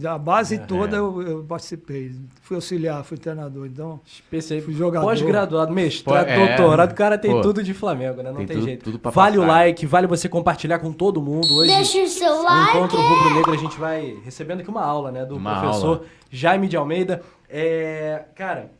[0.00, 0.98] da base toda é.
[1.00, 2.12] eu, eu participei.
[2.42, 4.00] Fui auxiliar, fui treinador, então...
[4.06, 5.04] Especial, Fui jogador.
[5.06, 6.46] pós-graduado, mestrado, é.
[6.56, 7.40] doutorado, o cara tem Pô.
[7.40, 8.30] tudo de Flamengo, né?
[8.30, 8.84] Não Tem tem, tudo- jeito.
[8.84, 9.52] tudo vale o passar.
[9.52, 11.52] like, vale você compartilhar com todo mundo.
[11.54, 12.76] Hoje, Deixa o seu no like.
[12.76, 15.24] Encontro Rubro Negro, a gente vai recebendo aqui uma aula, né?
[15.24, 16.02] Do Uma professor aula.
[16.30, 17.22] Jaime de Almeida.
[17.48, 18.70] É, cara,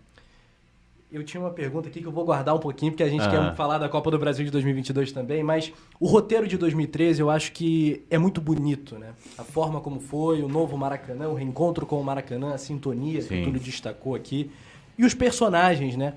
[1.10, 3.50] eu tinha uma pergunta aqui que eu vou guardar um pouquinho, porque a gente Aham.
[3.50, 7.30] quer falar da Copa do Brasil de 2022 também, mas o roteiro de 2013 eu
[7.30, 9.12] acho que é muito bonito, né?
[9.38, 13.28] A forma como foi, o novo Maracanã, o reencontro com o Maracanã, a sintonia que
[13.28, 13.40] Sim.
[13.40, 14.50] o Túlio destacou aqui.
[14.98, 16.12] E os personagens, né?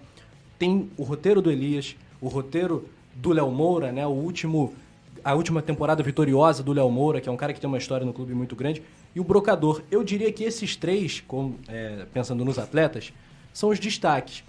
[0.60, 4.06] Tem o roteiro do Elias, o roteiro do Léo Moura, né?
[4.06, 4.74] O último
[5.24, 8.04] a última temporada vitoriosa do Léo Moura, que é um cara que tem uma história
[8.06, 8.82] no clube muito grande,
[9.16, 9.84] e o Brocador.
[9.92, 13.14] Eu diria que esses três, como, é, pensando nos atletas,
[13.54, 14.44] são os destaques.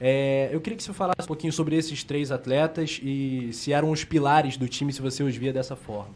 [0.00, 3.90] É, eu queria que você falasse um pouquinho sobre esses três atletas e se eram
[3.90, 6.14] os pilares do time, se você os via dessa forma.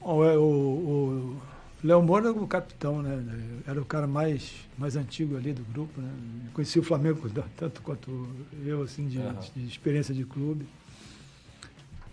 [0.00, 1.40] Bom, é, o, o
[1.84, 3.22] Léo Moura era o capitão, né?
[3.66, 6.10] Era o cara mais, mais antigo ali do grupo, né?
[6.54, 8.28] Conheci o Flamengo tanto quanto
[8.64, 9.38] eu, assim, de, Aham.
[9.54, 10.66] de experiência de clube.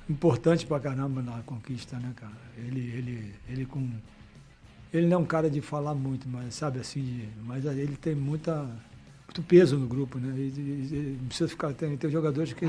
[0.10, 2.31] Importante pra caramba na conquista, né, cara?
[2.57, 3.89] Ele, ele, ele com...
[4.94, 8.15] Ele não é um cara de falar muito, mas sabe assim, de- mas ele tem
[8.15, 8.69] muita,
[9.28, 10.34] muito peso no grupo, né?
[10.38, 12.66] E, e- e precisa ficar, tem, tem jogadores que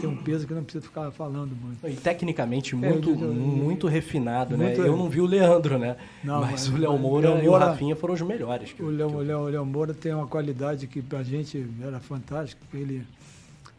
[0.00, 1.86] tem um peso que não precisa ficar falando muito.
[1.86, 4.88] E tecnicamente muito, eu- eu- muito refinado, muito- né?
[4.88, 5.96] Eu não vi o Leandro, né?
[6.24, 8.72] Não, mas, mas- o Léo mas Moura Léo e o Rafinha foram os melhores.
[8.72, 11.64] que O Léo, que o Léo, o Léo Moura tem uma qualidade que pra gente
[11.82, 12.60] era fantástica.
[12.72, 13.06] Ele,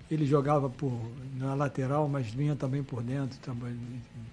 [0.09, 0.93] ele jogava por,
[1.37, 3.75] na lateral, mas vinha também por dentro, também,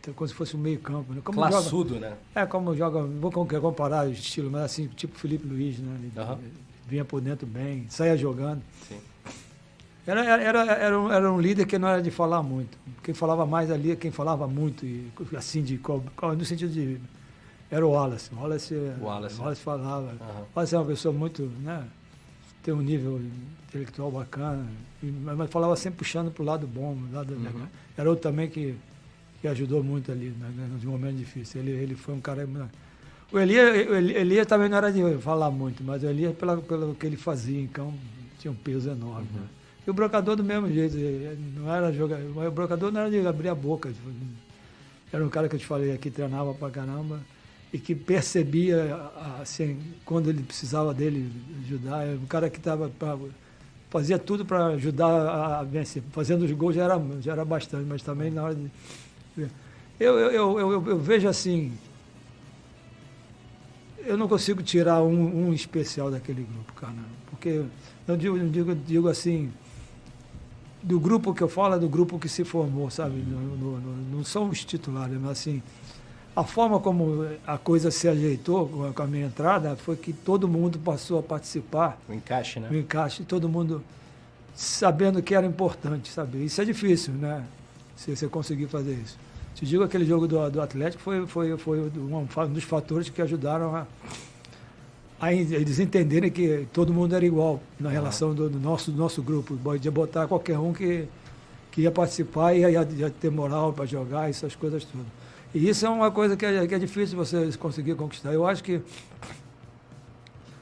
[0.01, 1.12] então, como se fosse um meio campo.
[1.14, 1.20] Né?
[1.24, 2.12] Como joga, Classudo, né?
[2.35, 5.97] é, como joga, vou com- comparar o estilo, mas assim, tipo Felipe Luiz, né?
[6.02, 6.39] Ele, Aham.
[6.86, 8.62] Vinha por dentro bem, saía jogando.
[8.88, 8.98] Sim.
[10.06, 12.78] Era, era, era, um, era um líder que não era de falar muito.
[13.02, 15.80] Quem falava mais ali é quem falava muito, e, assim, de,
[16.36, 17.00] no sentido de.
[17.68, 18.30] Era o Wallace.
[18.32, 19.36] O Wallace, O Wallace.
[19.36, 20.14] o Wallace falava.
[20.14, 21.42] O Wallace é uma pessoa muito.
[21.60, 21.84] Né,
[22.62, 23.20] tem um nível
[23.68, 24.66] intelectual bacana,
[25.00, 26.96] mas falava sempre puxando para o lado bom.
[27.12, 27.36] Lado,
[27.96, 28.76] Era outro também que,
[29.40, 31.64] que ajudou muito ali né, né, nos momentos difíceis.
[31.64, 32.46] Ele, ele foi um cara.
[33.32, 33.74] O Elias,
[34.15, 37.66] Elias também não era de falar muito, mas o Elias, pela, pelo que ele fazia
[37.69, 37.94] campo,
[38.39, 39.27] tinha um peso enorme.
[39.35, 39.43] né?
[39.86, 40.97] E o brocador do mesmo jeito,
[41.57, 43.89] não era jogar, o brocador não era de abrir a boca.
[43.89, 44.09] tipo,
[45.12, 47.20] Era um cara que eu te falei aqui, treinava pra caramba
[47.73, 48.97] e que percebia
[49.40, 51.31] assim, quando ele precisava dele
[51.65, 52.05] ajudar.
[52.07, 53.19] Era um cara que tava pra-
[53.90, 56.03] fazia tudo para ajudar a, a vencer.
[56.12, 58.69] Fazendo os gols já era, já era bastante, mas também na hora de.
[59.98, 61.73] Eu, eu, eu, eu, eu vejo assim.
[64.06, 66.94] Eu não consigo tirar um, um especial daquele grupo, cara.
[67.30, 67.64] Porque
[68.06, 69.52] eu digo, eu digo, digo assim,
[70.82, 73.16] do grupo que eu falo é do grupo que se formou, sabe?
[73.16, 75.60] No- no- no- não são os titulares, mas assim,
[76.36, 80.12] a forma como a coisa se ajeitou com a, com a minha entrada foi que
[80.12, 82.68] todo mundo passou a participar, O encaixe, né?
[82.70, 83.82] o encaixe, todo mundo
[84.54, 86.44] sabendo que era importante, sabe?
[86.44, 87.44] Isso é difícil, né?
[87.96, 89.18] Se você conseguir fazer isso.
[89.56, 93.74] Te digo, aquele jogo do, do Atlético foi, foi, foi um, dos fatores que ajudaram
[93.74, 93.86] a,
[95.18, 99.22] a eles entenderem que todo mundo era igual na relação do, do nosso, do nosso
[99.22, 99.58] grupo.
[99.78, 101.08] De botar qualquer um que,
[101.72, 105.06] que ia participar e ia, ia- ia ter moral para jogar, essas coisas todas.
[105.54, 108.34] E isso é uma coisa que é, que é difícil você conseguir conquistar.
[108.34, 108.82] Eu acho que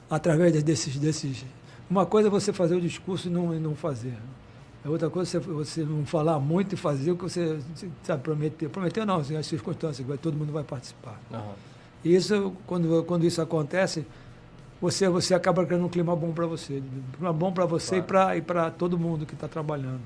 [0.09, 1.43] através desses, desses.
[1.89, 4.13] Uma coisa é você fazer o discurso e não, e não fazer.
[4.85, 7.59] É outra coisa você, você não falar muito e fazer o que você
[8.03, 8.69] sabe, prometer.
[8.69, 11.19] Prometer não, assim, as circunstâncias, vai- todo mundo vai participar.
[11.33, 11.53] Aham.
[12.03, 14.05] E isso, quando, quando isso acontece,
[14.79, 16.75] você, você acaba criando um clima bom para você.
[16.77, 18.37] Um clima bom para você Claro.
[18.37, 20.01] e para todo mundo que está trabalhando.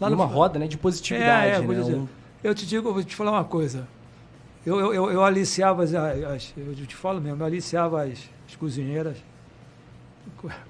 [0.00, 1.80] E no- uma roda, né, de positividade, é, é, vou né?
[1.80, 2.02] dizer.
[2.42, 3.86] Eu te digo, eu vou te falar uma coisa.
[4.66, 8.18] Eu, eu, eu, eu aliciava as, as- Eu te falo mesmo, eu aliciava as,
[8.48, 9.16] as cozinheiras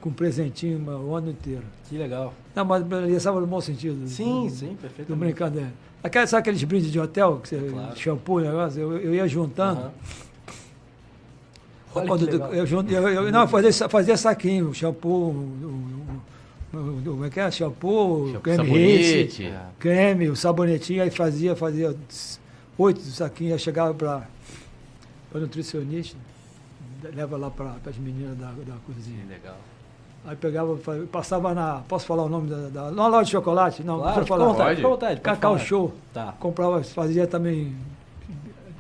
[0.01, 1.63] com, um presentinho o ano inteiro.
[1.89, 2.33] Que legal.
[2.55, 4.07] Não, mas aliciava no bom sentido.
[4.09, 5.25] Sim, Não- sim, Não perfeitamente.
[5.25, 5.73] brincadeira.
[6.03, 7.97] Aquela, sabe aqueles brindes de hotel, que você, Claro.
[7.97, 8.81] shampoo, negócio?
[8.81, 9.91] Eu, eu ia juntando.
[11.95, 16.17] Olha Quando eu, junto- eu, eu- não, fazia, fazia saquinho, shampoo, o-
[16.75, 17.51] o- como é que é?
[17.51, 19.45] Shampoo, creme rinse, Sabonete.
[19.47, 19.61] É.
[19.79, 21.95] creme, o sabonetinho, aí fazia, fazia
[22.79, 24.27] oito saquinhos, aí chegava para
[25.35, 26.17] o nutricionista,
[27.15, 29.23] leva lá para as meninas da, da cozinha.
[29.27, 29.57] Que legal.
[30.25, 30.79] Aí pegava,
[31.11, 31.83] passava na.
[31.89, 32.69] Posso falar o nome da.
[32.69, 33.83] da na loja de chocolate?
[33.83, 34.45] Não, Claro, não falar.
[34.47, 34.83] vontade, Pode?
[34.83, 35.21] vontade.
[35.21, 35.65] pode Cacau falar.
[35.65, 35.93] Show.
[36.15, 36.35] Tá.
[36.39, 37.75] Comprava, fazia também.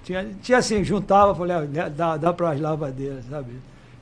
[0.05, 3.53] Tinha, tinha assim, juntava, falei, ah, dá, dá para as lavadeiras, sabe?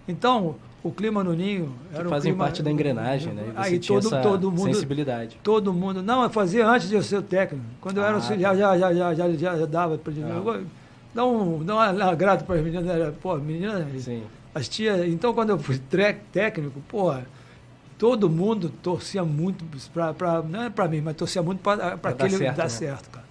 [0.09, 3.42] Então, o clima no ninho era Que um fazem clima- parte da engrenagem, né?
[3.48, 4.74] E você Aí tinha todo, essa todo mundo.
[4.74, 5.38] sensibilidade.
[5.42, 6.02] Todo mundo.
[6.02, 7.64] Não, eu fazia antes de eu ser o técnico.
[7.82, 10.60] Quando eu era Ah, auxiliar, já, já, já, já, já, já dava para Ah.
[11.14, 12.86] Dá um, dá um agrado para as meninas.
[12.86, 14.02] Era, pô, meninas.
[14.02, 14.22] Sim.
[14.54, 15.06] As tias.
[15.06, 15.78] Então, quando eu fui
[16.32, 17.26] técnico, porra,
[17.98, 20.42] todo mundo torcia muito para.
[20.42, 22.68] Não é para mim, mas torcia muito para Pra dar aquele certo, dar né?
[22.68, 23.26] certo, cara.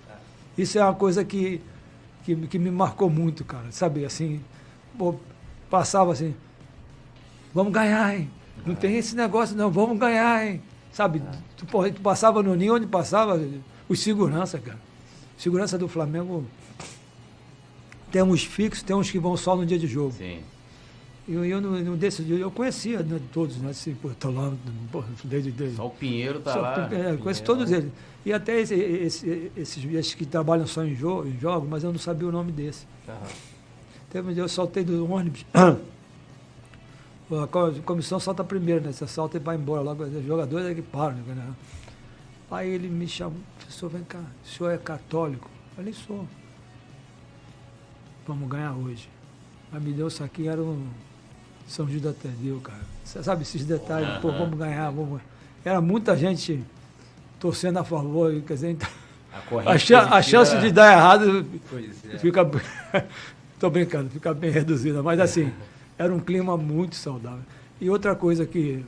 [0.58, 1.62] Isso é uma coisa que,
[2.26, 3.72] que, que me marcou muito, cara.
[3.72, 4.42] Sabe, assim,
[4.98, 5.16] pô,
[5.70, 6.36] passava assim,
[7.54, 8.30] vamos ganhar, hein?
[8.66, 10.62] Não tem esse negócio, não, vamos ganhar, hein?
[10.92, 11.22] Sabe,
[11.56, 13.42] tu, porra, tu passava no ninho onde passava
[13.88, 14.80] os segurança, cara.
[15.38, 16.46] Segurança do Flamengo
[18.12, 20.12] tem uns fixos, tem uns que vão só no dia de jogo.
[20.14, 20.40] Sim.
[21.28, 23.70] E eu, eu, não, dia, eu conhecia né, todos, né?
[23.70, 24.52] Assim, pô, tô lá,
[24.92, 26.90] pô, desde, desde, Só o Pinheiro tá só- lá.
[26.92, 27.92] é, conheço todos eles.
[28.26, 31.92] E até esse- esse- esses, esses que trabalham só em, jo em jogos, mas eu
[31.92, 32.88] não sabia o nome desse.
[34.16, 35.46] Um dia eu saltei do ônibus.
[37.32, 38.92] A co- comissão salta primeiro, né?
[38.92, 40.04] Você salta e vai embora logo.
[40.04, 41.54] Os jogadores é que param, né?
[42.50, 45.48] Aí ele me chamou, professor, vem cá, o senhor é católico?
[45.70, 46.28] Eu falei, sou.
[48.30, 49.10] Vamos ganhar hoje.
[49.74, 50.86] Aí me deu o saquinho, era um
[51.68, 52.78] São Judas Tadeu, cara.
[53.04, 55.20] Você sabe esses detalhes, pô, vamos ganhar, vamos.
[55.66, 56.64] Era muita gente
[57.40, 58.88] torcendo a favor, quer dizer, então,
[59.66, 61.44] A, a, a chance de dar errado
[62.14, 62.18] é.
[62.20, 62.42] fica.
[63.60, 65.52] Tô brincando, fica bem reduzida, mas assim,
[65.98, 67.42] era um clima muito saudável.
[67.82, 68.86] E outra coisa que,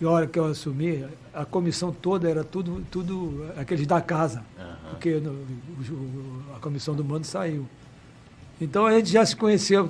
[0.00, 1.04] na hora que eu assumi,
[1.34, 4.76] a comissão toda era tudo, tudo aqueles da casa, Aham.
[4.90, 5.44] porque no-
[6.56, 7.66] a comissão do mando saiu.
[8.60, 9.84] Então a gente já se conheceu,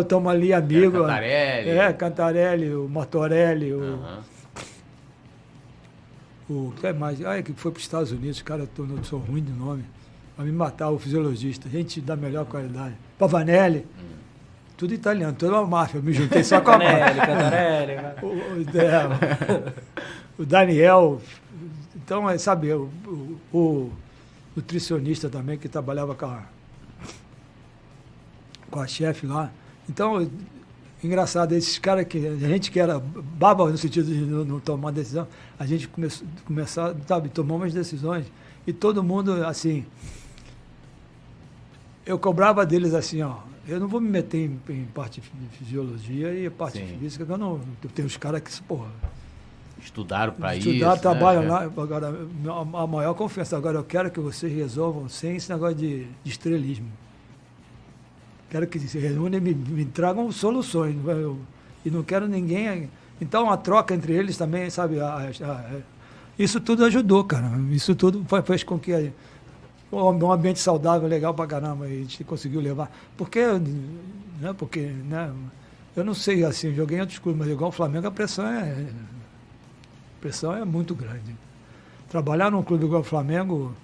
[0.00, 1.00] estamos ali amigos.
[1.00, 1.70] Cantarelli.
[1.70, 4.18] É, Cantarelli, o Martorelli, o, Aham.
[6.48, 7.24] o que é mais?
[7.24, 9.84] Ah, que foi para os Estados Unidos, cara, eu não sou ruim de nome.
[10.36, 11.68] Vai me matar, o fisiologista.
[11.68, 12.94] Gente da melhor qualidade.
[13.18, 13.86] Pavanelli.
[14.76, 15.98] Tudo italiano, toda uma máfia.
[15.98, 17.26] Eu me juntei só com a Cantarelli, máfia.
[17.34, 17.94] Cantarelli.
[17.96, 18.14] né?
[18.22, 19.72] O, o- é,
[20.38, 21.20] o Daniel.
[21.96, 23.92] Então, é, sabe, o, o- o
[24.56, 26.42] nutricionista também, que trabalhava com a,
[28.72, 29.52] com a chefe lá.
[29.88, 30.28] Então,
[31.04, 34.90] engraçado, esses caras que a gente que era baba no sentido de não, não tomar
[34.90, 35.28] decisão,
[35.58, 38.26] a gente começou, começar, sabe, tomou umas decisões
[38.66, 39.84] e todo mundo assim.
[42.04, 43.36] Eu cobrava deles assim, ó.
[43.68, 46.98] Eu não vou me meter em, em parte de fisiologia e parte Sim.
[46.98, 47.60] física, que eu não.
[47.84, 48.88] Eu tenho os caras que, porra,
[49.80, 50.68] Estudaram pra isso.
[50.68, 51.00] Estudar, né?
[51.00, 51.48] trabalham É.
[51.48, 51.62] lá.
[51.62, 53.56] Agora, a a maior confiança.
[53.56, 56.86] Agora, eu quero que vocês resolvam sem esse negócio de, de estrelismo.
[58.52, 60.94] Quero que se reúnem e me, me tragam soluções.
[61.02, 61.14] não é?
[61.14, 61.38] Eu-
[61.86, 62.90] e não quero ninguém.
[63.18, 65.00] Então, a troca entre eles também, sabe?
[65.00, 65.80] a- a-
[66.38, 67.50] isso tudo ajudou, cara.
[67.70, 68.92] Isso tudo fez com que.
[68.92, 69.10] a-
[69.90, 72.90] Um ambiente saudável, legal pra caramba, a gente conseguiu levar.
[73.16, 73.40] Porque,
[74.40, 75.30] né, porque, né,
[75.96, 78.70] eu não sei, assim, joguei em outros clubes, mas igual o Flamengo, a pressão é,
[78.70, 81.34] a pressão é muito grande.
[82.10, 83.74] Trabalhar num clube igual o Flamengo,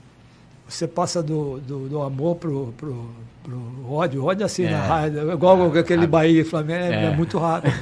[0.69, 3.11] você passa do, do, do amor pro, pro,
[3.43, 4.25] pro ódio.
[4.25, 4.71] Ódio assim, É.
[4.71, 7.05] na raiva, igual aquele Bahia e Flamengo, é, É.
[7.07, 7.73] é muito rápido.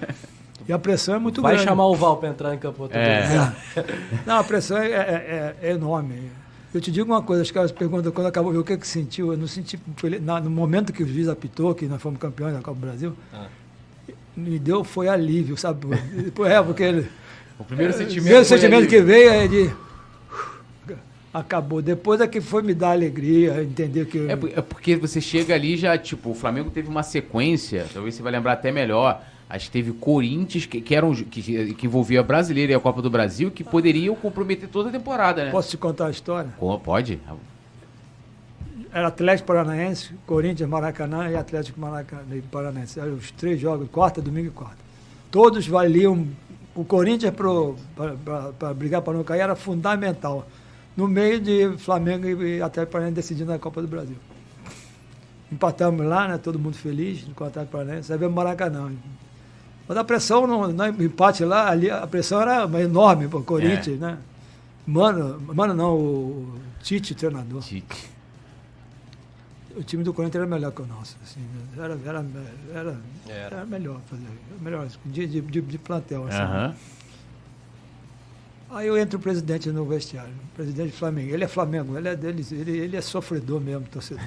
[0.68, 1.68] e a pressão é muito Vai grande.
[1.68, 3.26] chamar o Val pra entrar em campo outro É.
[3.28, 3.56] dia.
[4.26, 6.30] Não, a pressão é, é- é- é enorme.
[6.74, 9.30] Eu te digo uma coisa, os caras perguntam quando acabou o que que sentiu.
[9.32, 9.78] Eu não senti.
[9.96, 12.84] foi- na- no momento que o juiz apitou, que nós fomos campeões da Copa do
[12.86, 13.46] Brasil, Ah.
[14.36, 15.86] me deu foi alívio, sabe?
[16.44, 17.08] É, porque ele.
[17.60, 18.18] O primeiro sentimento.
[18.18, 19.70] O primeiro sentimento que veio é de.
[21.34, 21.82] Acabou.
[21.82, 24.18] Depois é que foi me dar alegria, entender que.
[24.28, 28.22] É, é porque você chega ali já, tipo, o Flamengo teve uma sequência, talvez você
[28.22, 29.20] vai lembrar até melhor.
[29.50, 33.02] Acho que teve Corinthians, que, que, eram, que, que envolvia a Brasileira e a Copa
[33.02, 35.50] do Brasil, que poderiam comprometer toda a temporada, né?
[35.50, 36.50] Posso te contar a história?
[36.56, 37.20] Co- Pode?
[38.92, 42.98] Era Atlético Paranaense, Corinthians, Maracanã e Atlético Maracanã, Paranaense.
[43.00, 44.78] Eram os três jogos, quarta, domingo e quarta.
[45.30, 46.26] Todos valiam.
[46.76, 50.46] O Corinthians para brigar para não cair era fundamental.
[50.96, 54.16] No meio de Flamengo e Atlético Paranaense decidindo a Copa do Brasil.
[55.50, 56.38] Empatamos lá, né?
[56.38, 58.12] Todo mundo feliz com o Atlético Paranaense.
[58.12, 58.92] Aí veio Maracanã.
[59.86, 63.98] Mas a pressão no, no empate lá, ali, a pressão era enorme para o Corinthians,
[63.98, 64.18] né?
[64.86, 67.62] Mano, mano não, o Tite, o treinador.
[67.62, 68.14] Tite.
[69.76, 71.16] O time do Corinthians era melhor que o nosso.
[71.22, 71.40] Assim,
[71.76, 72.26] era, era,
[72.72, 72.96] era,
[73.26, 73.56] Era.
[73.56, 74.22] era melhor fazer.
[74.60, 76.26] Melhor, de, de, de, plantel.
[76.28, 76.38] Assim.
[76.38, 76.74] Aham.
[78.74, 81.32] Aí eu entro o presidente no vestiário, o presidente do Flamengo.
[81.32, 84.24] Ele é Flamengo, ele é deles, ele, ele é sofredor mesmo, torcedor.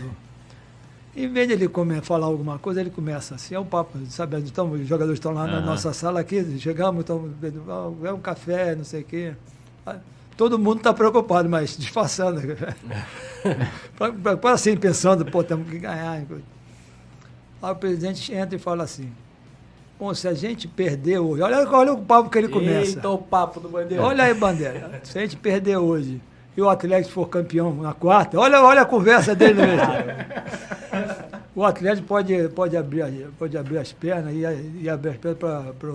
[1.13, 4.37] Em vez de ele come, falar alguma coisa, ele começa assim, é um papo, sabe?
[4.37, 5.65] Então, os jogadores estão lá na Aham.
[5.65, 7.33] nossa sala aqui, chegamos, estamos
[8.05, 9.33] é um café, não sei o quê.
[10.37, 12.39] Todo mundo está preocupado, mas disfarçando.
[14.39, 16.23] Pra assim, pensando, pô, temos que ganhar.
[17.61, 19.11] Aí o presidente entra e fala assim,
[19.99, 22.91] bom, se a gente perder hoje, olha, olha o papo que ele começa.
[22.97, 24.03] Eita, o papo do bandeira.
[24.03, 24.99] Olha aí, Bandeira.
[25.03, 26.21] Se a gente perder hoje
[26.55, 30.15] e o Atlético for campeão na quarta, olha, olha a conversa dele vestiário.
[31.57, 35.89] O Atlético pode, pode, abrir, pode abrir as pernas e, e abrir as pernas para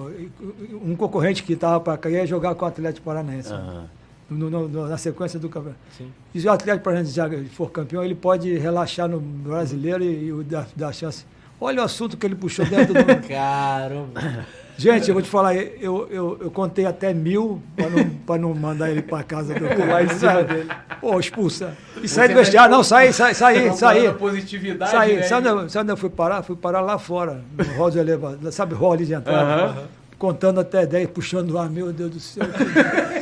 [0.85, 3.53] um concorrente que estava para cair jogar com o Atlético Paranaense.
[3.53, 3.85] Aham.
[4.29, 5.79] no- no- na sequência do campeonato.
[5.97, 6.11] Sim.
[6.35, 10.43] E se o Atlético Paranaense já for campeão, ele pode relaxar no brasileiro e, e
[10.43, 11.25] dar, dar chance.
[11.63, 13.05] Olha o assunto que ele puxou dentro do.
[13.29, 14.21] Caramba.
[14.77, 18.55] Gente, eu vou te falar, eu, eu, eu contei até mil para não, pra não
[18.55, 20.69] mandar ele para casa do Pular em cima dele.
[21.01, 21.77] Pô, expulsa.
[22.03, 22.75] E sair do vestiário.
[22.75, 24.15] Não, sair, sair, sair, sair.
[24.15, 25.23] positividade, Saí, né?
[25.23, 26.43] sabe, onde- sabe onde eu fui parar?
[26.43, 28.51] Fui parar lá fora, no hall de elevador.
[28.51, 29.85] Sabe, hall ali de entrada?
[30.19, 32.45] Contando até 10, puxando o ar, meu Deus do céu.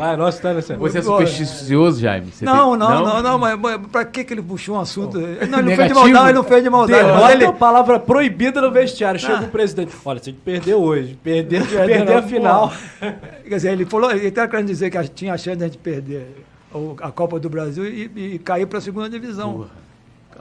[0.00, 0.76] Pai, nosso tá nessa.
[0.76, 2.32] Você é supersticioso, Jaime?
[2.32, 5.18] Você não, tem- não, não, não, mas, mas pra que, que ele puxou um assunto?
[5.18, 7.04] Não, ele não fez de maldade, ele não fez de maldade.
[7.04, 9.20] Derrota ele, a palavra proibida no vestiário.
[9.20, 9.92] Chega o presidente.
[10.04, 12.72] Olha, gente perder hoje, perder, Perder a final.
[13.00, 15.78] Quer dizer, ele falou, ele está querendo dizer que tinha a chance de a gente
[15.78, 16.44] perder
[17.02, 19.66] a Copa do Brasil e, e cair para a segunda divisão.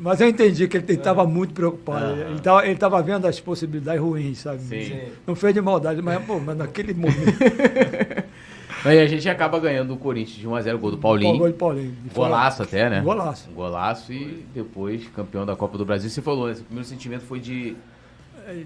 [0.00, 2.06] Mas eu entendi que ele estava muito preocupado.
[2.06, 2.20] Aham.
[2.22, 4.60] Ele estava tava vendo as possibilidades ruins, sabe?
[4.62, 5.00] Sim.
[5.26, 7.16] Não fez de maldade, mas, pô, mas naquele momento.
[8.82, 11.36] Aí a gente acaba ganhando o Corinthians de 1x0, gol do Paulinho.
[11.36, 11.94] Gol de Paulinho.
[12.14, 13.02] Golaço até, né?
[13.02, 13.50] Golaço.
[13.50, 16.08] Golaço e depois campeão da Copa do Brasil.
[16.08, 16.52] Você falou, né?
[16.52, 17.76] Esse primeiro sentimento foi de.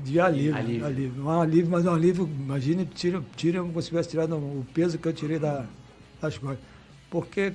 [0.02, 0.86] De alívio, Alívio.
[0.86, 1.24] alívio.
[1.24, 5.06] Um alívio, mas um alívio, imagine, tira, tira como se tivesse tirado o peso que
[5.06, 5.64] eu tirei da,
[6.22, 6.60] das costas.
[7.10, 7.52] Porque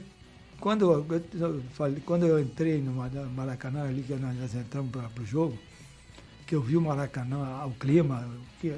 [0.60, 5.26] quando eu, falei, quando eu entrei no Mara- Maracanã, ali que nós entramos para o
[5.26, 5.58] jogo,
[6.46, 8.74] que eu vi o Maracanã, o clima, o que,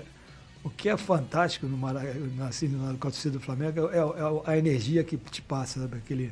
[0.64, 5.04] o que é fantástico no Maracanã, assim, na torcida do Flamengo, é, é a energia
[5.04, 5.98] que te passa, sabe?
[5.98, 6.32] Aquele,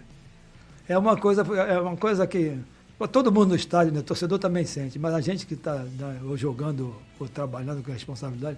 [0.88, 2.58] é uma coisa, é uma coisa que
[3.12, 4.00] todo mundo no estádio, né?
[4.00, 5.86] O torcedor também sente, mas a gente que está
[6.24, 8.58] ou jogando ou trabalhando com responsabilidade,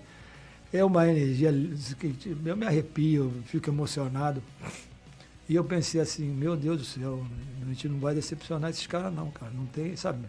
[0.74, 1.52] é uma energia
[2.00, 2.16] que
[2.46, 4.42] eu me arrepio, fico emocionado.
[5.52, 7.26] E eu pensei assim, meu Deus do céu,
[7.72, 9.52] gente não vai decepcionar esses caras não, cara.
[9.54, 10.20] Não tem, sabe?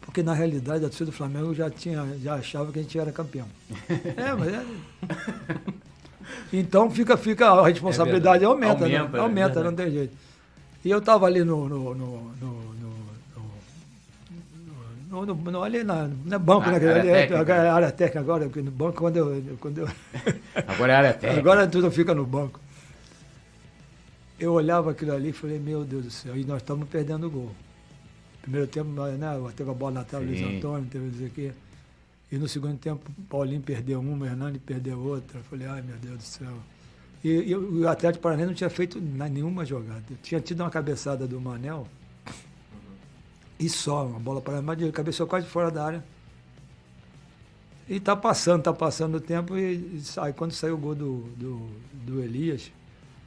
[0.00, 3.10] Porque na realidade a torcida do Flamengo já tinha, já achava que a gente era
[3.10, 3.48] campeão.
[4.16, 4.64] é, mas é.
[6.52, 9.18] Então fica, fica a responsabilidade aumenta, Aumenta, né?
[9.18, 10.14] é aumenta, não tem jeito.
[10.84, 12.34] E eu estava ali no, no, no,
[15.10, 16.88] no, no, ali na, na banco, Na né?
[16.88, 17.40] área Ali é- técnica.
[17.40, 19.88] agora é área técnica agora, porque no banco quando eu, quando eu
[20.68, 21.40] Agora é área técnica.
[21.40, 22.60] Agora tudo fica no banco.
[24.38, 27.30] Eu olhava aquilo ali e falei, meu Deus do céu, e nós estamos perdendo o
[27.30, 27.50] gol.
[28.42, 30.42] Primeiro tempo, né, teve a bola na trave, Luiz.
[30.42, 31.52] Antônio, teve isso aqui.
[32.30, 35.38] E no segundo tempo, Paulinho perdeu uma, o Hernani perdeu outra.
[35.38, 36.52] Eu falei, ai meu Deus do céu.
[37.24, 40.04] E, e o Atlético Paranaense não tinha feito nenhuma jogada.
[40.22, 41.86] Tinha tido uma cabeçada do Manel
[43.58, 46.04] e só, uma bola para mas ele cabeceou quase fora da área.
[47.88, 51.20] E tá passando, tá passando o tempo e, e sai, quando saiu o gol do,
[51.36, 51.70] do,
[52.04, 52.70] do Elias,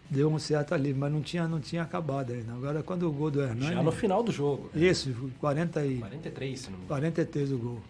[0.09, 2.51] deu um certo ali, mas não tinha, não tinha acabado ainda.
[2.53, 3.75] Agora quando o gol do Hernani.
[3.75, 4.69] Já no final do jogo.
[4.73, 6.87] Isso, 40 e, 43, se não me engano.
[6.87, 7.81] 43 o gol.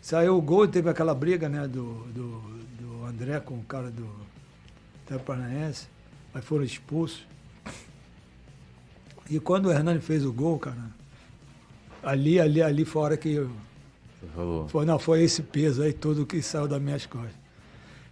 [0.00, 2.40] Saiu o gol e teve aquela briga né, do, do,
[2.80, 4.08] do André com o cara do
[5.04, 5.88] Atlético Paranaense.
[6.32, 7.26] Aí foram expulsos.
[9.28, 10.90] E quando o Hernani fez o gol, cara,
[12.02, 13.50] ali, ali, ali foi a hora que eu,
[14.68, 17.45] foi, não, foi esse peso aí todo que saiu das minhas costas.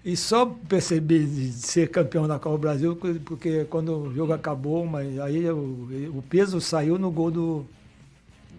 [0.05, 4.85] E só percebi de ser campeão da Copa do Brasil porque quando o jogo acabou,
[4.85, 7.67] mas aí o, o peso saiu no gol do,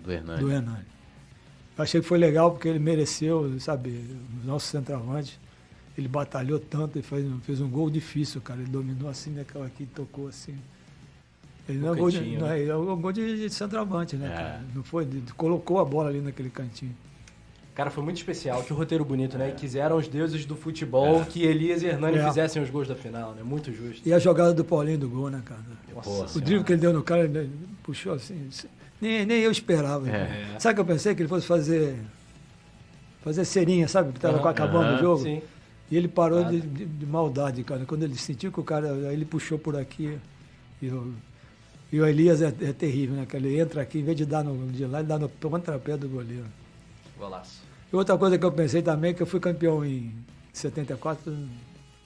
[0.04, 0.40] Do Hernani.
[0.42, 0.86] do Hernani.
[1.78, 3.90] Achei que foi legal porque ele mereceu, sabe,
[4.44, 5.40] o nosso centroavante.
[5.98, 8.60] Ele batalhou tanto e fez, fez um gol difícil, cara.
[8.62, 9.42] Ele dominou assim, né?
[9.42, 10.56] Aquela aqui tocou assim.
[11.70, 12.60] Ele não é gol de, não, né?
[12.62, 14.36] é, é um gol de, de centroavante, né, É.
[14.36, 14.62] cara?
[14.74, 15.08] Não foi,
[15.38, 16.96] colocou a bola ali naquele cantinho.
[17.76, 18.64] Cara, foi muito especial.
[18.64, 19.50] Que roteiro bonito, né?
[19.50, 22.26] E quiseram os deuses do futebol que Elias e Hernani É.
[22.28, 23.44] fizessem os gols da final, né?
[23.44, 24.08] Muito justo.
[24.08, 25.60] E a jogada do Paulinho do gol, né, cara?
[25.94, 27.52] Nossa O drible que ele deu no cara, ele
[27.84, 28.48] puxou assim.
[29.02, 30.10] Nem, nem eu esperava.
[30.10, 30.56] É.
[30.58, 31.14] Sabe o que eu pensei?
[31.14, 31.98] Que ele fosse fazer.
[33.22, 34.12] Fazer cerinha, sabe?
[34.12, 34.50] Que estava Aham.
[34.50, 34.96] acabando Aham.
[34.96, 35.24] o jogo.
[35.24, 35.42] Sim.
[35.92, 37.84] E ele parou de, de- de maldade, cara.
[37.86, 38.94] Quando ele sentiu que o cara.
[38.94, 40.18] Aí ele puxou por aqui.
[40.82, 41.14] E o,
[41.92, 43.26] e o Elias é, é terrível, né?
[43.26, 45.98] Que ele entra aqui, em vez de dar no, de lá, ele dá no contrapé
[45.98, 46.46] do goleiro.
[47.18, 47.64] Golaço.
[47.96, 50.14] E outra coisa que eu pensei também é que eu fui campeão em
[50.52, 51.32] 74,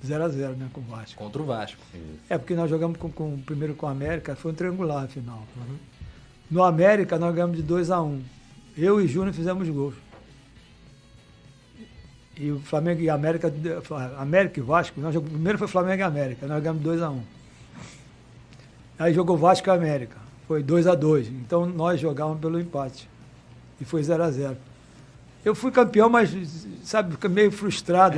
[0.06, 0.70] 0x0, né?
[0.72, 1.18] Com o Vasco.
[1.18, 1.82] Contra o Vasco.
[2.30, 5.44] É, porque nós jogamos com, com- primeiro com o América, foi um triangular final.
[6.52, 8.22] No América, nós ganhamos de 2 a 1 um.
[8.78, 9.96] Eu e Júnior fizemos gols.
[12.38, 13.52] E o Flamengo e América,
[14.20, 17.14] América e Vasco, nós jogamos, primeiro foi Flamengo e América, nós ganhamos 2 a 1
[17.16, 17.24] um.
[19.00, 20.18] Aí jogou Vasco e América,
[20.48, 23.10] foi 2 a 2 Então nós jogávamos pelo empate.
[23.82, 24.69] E foi 0 a 0
[25.44, 26.30] Eu fui campeão, mas,
[26.84, 28.18] sabe, meio frustrado.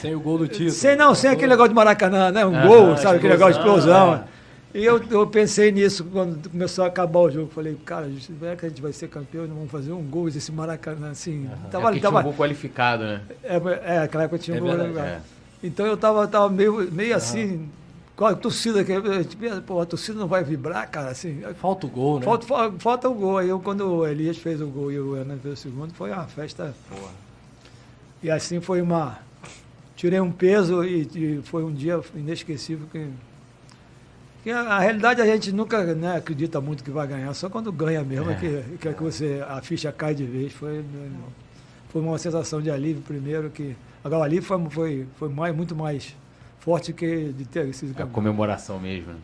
[0.00, 0.70] Sem o gol do título.
[0.70, 2.44] Sem não, sem aquele negócio de Maracanã, né?
[2.44, 3.16] Um Aham, gol, sabe?
[3.16, 4.38] Aquele negócio de explosão, explosão.
[4.74, 7.50] E eu, eu pensei nisso quando começou a acabar o jogo.
[7.54, 8.06] Falei, cara,
[8.40, 11.48] será que a gente vai ser campeão não vamos fazer um gol esse Maracanã assim?
[11.50, 13.22] É Tava, porque tinha um tava, gol qualificado, né?
[13.42, 13.56] é,
[13.94, 14.76] é, aquela época tinha É um gol.
[14.76, 15.20] verdade, é.
[15.62, 17.68] Então eu tava, tava meio, meio assim,
[18.26, 21.40] a torcida, que, tipo, pô, a torcida não vai vibrar, cara, assim.
[21.60, 22.24] Falta o gol, né?
[22.24, 23.38] Falta, fa- falta o gol.
[23.38, 26.10] Aí eu, quando o Elias fez o gol e o Hernani fez o segundo, foi
[26.10, 26.74] uma festa.
[26.90, 27.12] Porra.
[28.22, 29.18] E assim foi uma.
[29.94, 33.06] Tirei um peso e, e foi um dia inesquecível que.
[34.42, 37.70] que a, a realidade a gente nunca né, acredita muito que vai ganhar, só quando
[37.70, 38.34] ganha mesmo é.
[38.34, 40.52] que, que, é que você, a ficha cai de vez.
[40.52, 40.84] Foi,
[41.90, 43.76] foi uma sensação de alívio primeiro que.
[44.02, 46.16] Agora o alívio foi, foi, foi mais, muito mais
[46.60, 48.12] forte que de ter sido A campeão.
[48.12, 49.12] comemoração mesmo.
[49.12, 49.18] né?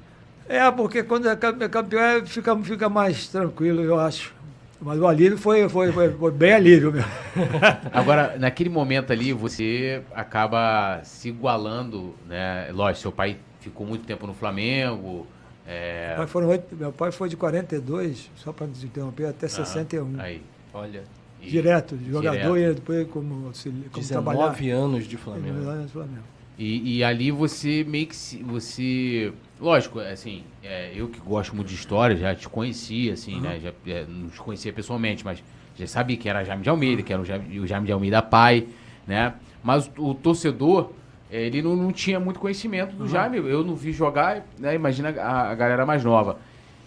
[0.49, 4.35] É, porque quando é é campeão é, fica, fica mais tranquilo, eu acho.
[4.81, 7.09] Mas o alívio foi, foi, foi, foi bem alívio mesmo.
[7.93, 12.69] Agora, naquele momento ali, você acaba se igualando, né?
[12.73, 15.27] Lógico, seu pai ficou muito tempo no Flamengo.
[15.67, 16.09] É...
[16.09, 20.21] Meu pai foram meu pai foi de 42, só para te interromper, até 61.
[20.21, 20.43] Aí.
[20.75, 21.05] Olha,
[21.41, 22.73] E- Direto, de jogador Direto.
[22.73, 23.51] e depois como,
[23.91, 24.51] como trabalhar.
[24.51, 25.59] 19 anos de Flamengo.
[25.61, 26.34] no Flamengo.
[26.57, 31.69] E, e ali você meio que se, você, lógico, assim, é, eu que gosto muito
[31.69, 33.59] de história, já te conhecia, assim, né?
[33.61, 35.43] Já é, não te conhecia pessoalmente, mas
[35.77, 38.23] já sabia que era Jaime de Almeida, que era o Jaime, o Jaime de Almeida
[38.23, 38.69] pai,
[39.07, 39.35] né?
[39.65, 40.91] Mas o, o torcedor,
[41.29, 43.39] ele não, não tinha muito conhecimento do Jaime.
[43.39, 44.75] Eu não vi jogar, né?
[44.75, 46.39] Imagina a, a galera mais nova.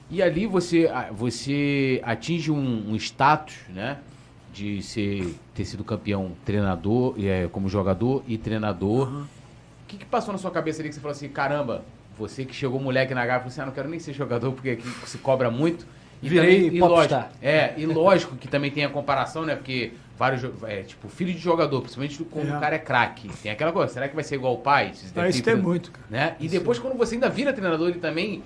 [0.09, 3.97] E ali você, você atinge um, um status, né?
[4.53, 9.09] De ser, ter sido campeão treinador, é, como jogador e treinador.
[9.09, 9.36] O
[9.87, 11.83] que, que passou na sua cabeça ali que você falou assim, caramba,
[12.17, 14.71] você que chegou moleque na garra, falou assim, ah, não quero nem ser jogador porque
[14.71, 15.85] aqui se cobra muito.
[16.21, 19.55] E Virei também, e lógico, é, e lógico que também tem a comparação, né?
[19.55, 22.57] Porque vários, é, tipo, filho de jogador, principalmente quando É.
[22.57, 23.29] o cara é craque.
[23.43, 24.93] Tem aquela coisa, será que vai ser igual o pai?
[24.95, 26.05] Vocês Ah, isso tem muito, cara.
[26.09, 26.35] Né?
[26.39, 28.41] E depois quando você ainda vira treinador, ele também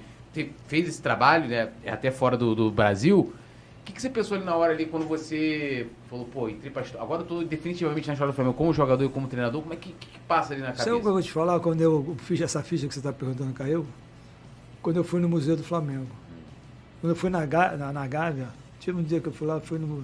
[0.67, 1.69] fez esse trabalho, né?
[1.87, 3.33] Até fora do, do Brasil.
[3.81, 6.83] O que, que você pensou ali na hora ali quando você falou, pô, entrei pra
[6.83, 7.03] história.
[7.03, 9.59] Agora eu tô definitivamente na história do Flamengo como jogador e como treinador.
[9.61, 11.11] Como é que, que, que passa ali na Sabe o que eu cabeça?
[11.13, 11.59] vou te falar?
[11.59, 13.85] Quando eu fiz essa ficha que você está perguntando, caiu?
[14.83, 16.07] Quando eu fui no Museu do Flamengo.
[17.01, 18.49] Quando eu fui na, na, na Gávea,
[18.79, 20.03] tive um dia que eu fui lá, fui no.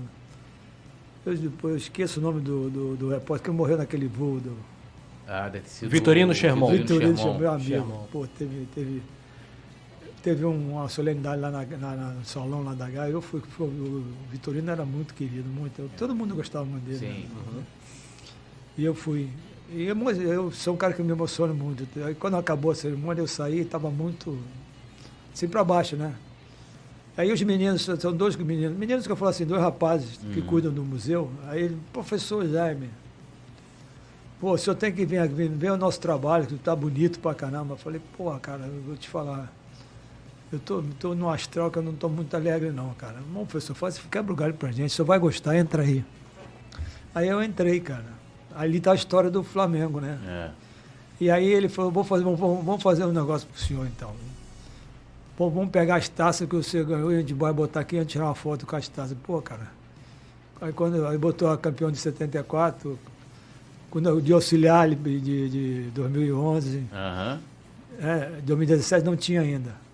[1.24, 4.58] Eu, depois eu esqueço o nome do, do, do repórter que morreu naquele voo do.
[5.28, 5.52] Ah,
[5.84, 6.78] Vitorino Sherman.
[6.78, 7.40] Vitorino Sherman.
[7.40, 8.08] meu amigo.
[8.12, 9.04] Pô, teve, teve,
[10.22, 13.12] teve um- uma solenidade lá na, na- na- no salão lá da Gávea.
[13.12, 15.80] Eu fui, fui- o Vitorino era muito querido, muito.
[15.80, 16.98] eu- todo mundo gostava muito dele.
[17.06, 17.14] né?
[17.14, 17.64] Sim.
[18.78, 19.30] E eu fui.
[19.70, 21.86] E eu, eu sou um cara que me emociona muito.
[22.06, 24.38] Aí quando acabou a cerimônia, eu saí e estava muito
[25.34, 26.14] assim para baixo, né?
[27.18, 30.72] Aí os meninos, são dois meninos, meninos que eu falo assim, dois rapazes que cuidam
[30.72, 31.32] do museu.
[31.48, 32.90] Aí ele, professor Jaime,
[34.40, 37.74] pô, o senhor tem que vir, ver o nosso trabalho, que tá bonito pra caramba.
[37.74, 39.52] Eu falei, porra, cara, eu vou te falar.
[40.52, 43.18] Eu tô, tô no astral que eu não tô muito alegre, não, cara.
[43.34, 46.06] Bom, professor, faz, quebra o galho pra gente, o senhor vai gostar, entra aí.
[47.14, 48.06] Aí eu entrei, cara.
[48.56, 50.18] Ali tá a história do Flamengo, né?
[50.26, 50.50] É.
[51.20, 54.14] E aí ele falou, vou fazer, vamos, vamos fazer um negócio pro senhor então.
[55.36, 58.06] Pô, vamos pegar as taças que você ganhou e a gente vai botar aqui e
[58.06, 59.18] tirar uma foto com as taças.
[59.24, 59.68] Pô, cara.
[60.62, 62.98] Aí quando aí botou a campeão de 74,
[63.92, 67.40] quando de auxiliar de, de, de 2011, Aham.
[68.00, 69.87] é, 2017 não tinha ainda.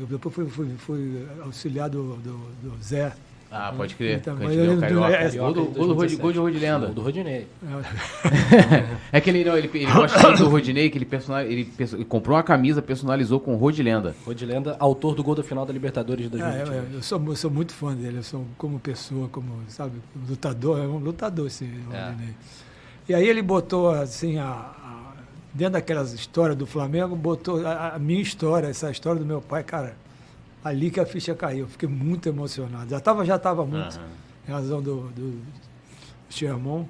[0.00, 3.12] Eu depois fui, fui, fui auxiliar do, do, do Zé.
[3.56, 4.18] Ah, pode crer.
[4.18, 5.16] Então, Cantinho mas eu lembro do- Carioca.
[5.24, 6.86] é, Gol do, gol do, Rod- gol de Rodilenda.
[6.88, 7.46] Do Rodinei.
[9.12, 12.04] É que ele, não, ele, ele gosta tanto do Rodinei que ele, personal, ele, ele
[12.04, 14.14] comprou uma camisa, personalizou com Rodilenda.
[14.24, 16.74] Rodilenda, autor do gol da final da Libertadores de É, 2021.
[16.74, 20.78] eu, eu sou, eu sou muito fã dele, eu sou como pessoa, como, sabe, lutador,
[20.80, 22.04] é um lutador esse É.
[22.06, 22.34] Rodinei.
[23.08, 24.72] E aí ele botou, assim, a-
[25.54, 29.62] dentro daquelas histórias do Flamengo, botou a, a minha história, essa história do meu pai,
[29.62, 29.96] cara,
[30.64, 32.90] ali que a ficha caiu, eu fiquei muito emocionado.
[32.90, 34.08] Já estava já tava muito, Aham.
[34.48, 35.40] em razão do, do
[36.28, 36.88] Sherman.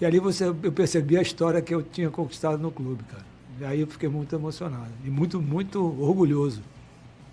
[0.00, 3.24] E ali você, eu percebi a história que eu tinha conquistado no clube, cara.
[3.60, 4.90] E aí eu fiquei muito emocionado.
[5.04, 6.62] E muito, muito orgulhoso.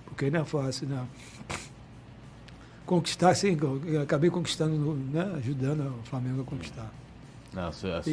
[0.05, 1.07] Porque não é fácil, não.
[2.85, 3.57] Conquistar, sim,
[4.01, 6.91] acabei conquistando, né, ajudando o Flamengo a conquistar.
[7.55, 8.11] A sua, a sua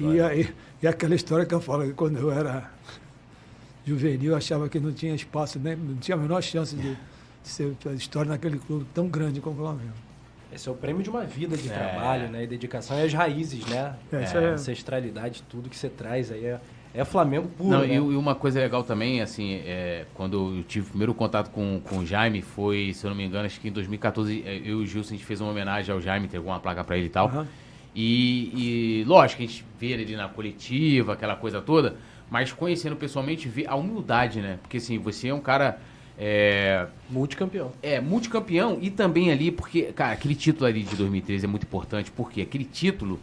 [0.00, 2.70] E, e, aí, e aquela história que eu falo, que quando eu era
[3.86, 7.48] juvenil, eu achava que não tinha espaço, nem, não tinha a menor chance de, de
[7.48, 9.92] ser história naquele clube tão grande como o Flamengo.
[10.52, 11.72] Esse é o prêmio de uma vida de É.
[11.72, 12.44] trabalho, né?
[12.44, 13.94] E dedicação e as raízes, né?
[14.12, 16.60] É, a é- ancestralidade, tudo que você traz aí é,
[16.94, 17.94] é Flamengo puro, Não, né?
[17.94, 21.98] e, uma coisa legal também, assim, é, quando eu tive o primeiro contato com, com
[21.98, 24.84] o Jaime, foi, se eu não me engano, acho que em 2014, é, eu e
[24.84, 27.10] o Gilson, a gente fez uma homenagem ao Jaime, entregou uma placa pra ele e
[27.10, 27.26] tal.
[27.28, 27.46] Aham.
[27.98, 31.96] E, e, lógico, a gente vê ele na coletiva, aquela coisa toda,
[32.30, 34.58] mas conhecendo pessoalmente, vê a humildade, né?
[34.60, 35.80] Porque, assim, você é um cara...
[36.18, 37.72] É, Multicampeão.
[37.82, 42.10] é, multicampeão e também ali, porque, cara, aquele título ali de 2013 é muito importante,
[42.10, 43.20] porque aquele título,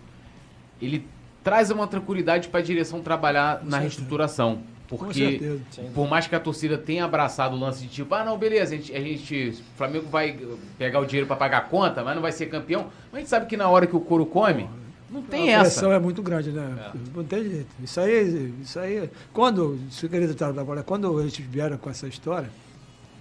[0.79, 1.07] ele
[1.43, 4.61] traz uma tranquilidade para a direção trabalhar na reestruturação.
[4.97, 5.59] Porque,
[5.93, 8.77] por mais que a torcida tenha abraçado o lance de tipo, ah, não, beleza, a
[8.77, 10.37] gente, a gente o Flamengo vai
[10.77, 12.87] pegar o dinheiro para pagar a conta, mas não vai ser campeão.
[13.11, 14.69] Mas a gente sabe que na hora que o couro come,
[15.13, 15.71] não tem a essa.
[15.71, 16.91] pressão é muito grande, né?
[17.15, 17.67] Não tem jeito.
[17.83, 19.09] Isso aí, isso aí.
[19.31, 22.49] Quando, se eu queria trabalhar, quando eles vieram com essa história,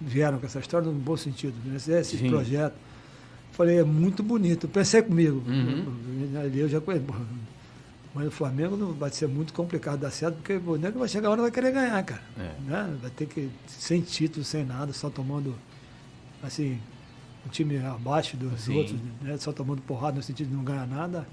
[0.01, 1.75] vieram com essa história no bom sentido, né?
[1.75, 2.29] esse, esse Sim.
[2.29, 2.73] projeto,
[3.51, 4.67] falei, é muito bonito.
[4.67, 5.43] Pensei comigo.
[5.47, 6.39] Uhum.
[6.43, 7.05] Ali eu já conheço.
[8.13, 11.29] Mas o Flamengo não vai ser muito complicado dar certo, porque o nego vai chegar
[11.29, 12.21] a hora e vai querer ganhar, cara.
[12.37, 12.69] É.
[12.69, 12.97] Né?
[13.01, 15.55] Vai ter que, sem título, sem nada, só tomando,
[16.43, 16.79] assim,
[17.45, 18.77] um time abaixo dos Sim.
[18.77, 19.35] outros, né?
[19.37, 21.27] só tomando porrada no sentido de não ganhar nada.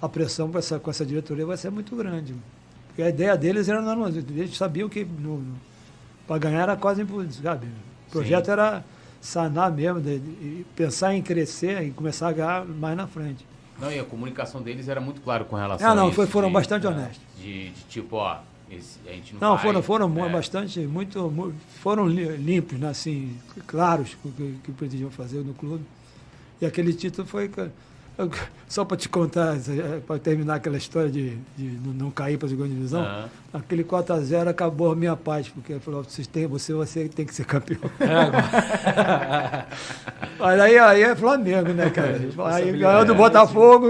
[0.00, 2.34] A pressão com essa, com essa diretoria vai ser muito grande.
[2.88, 5.06] Porque a ideia deles era, não, eles sabiam que
[6.26, 7.66] para ganhar era quase impossível, sabe?
[8.08, 8.52] O projeto Sim.
[8.52, 8.84] era
[9.20, 13.44] sanar mesmo, de, de pensar em crescer e começar a ganhar mais na frente.
[13.78, 16.26] Não, e a comunicação deles era muito claro com relação Ah, a não, isso, foi-
[16.26, 17.20] foram de- bastante é, honestos.
[17.38, 18.38] De, de tipo, ó,
[18.70, 20.28] esse- a gente não Não, vai, foram, foram mu- é.
[20.28, 21.52] bastante, muito, mu-
[21.82, 23.36] foram li- limpos, né, assim,
[23.66, 25.84] claros o que, que pretendiam fazer no clube.
[26.60, 27.50] E aquele título foi,
[28.68, 29.56] só para te contar,
[30.06, 33.28] para terminar aquela história de, de não cair para a segunda divisão, Aham.
[33.52, 37.34] aquele 4x0 acabou a minha paz, porque ele falou, vocês têm, você, você tem que
[37.34, 37.80] ser campeão.
[40.38, 42.20] Mas aí, aí é Flamengo, né, cara?
[42.52, 43.86] Aí ganhou do É, Botafogo.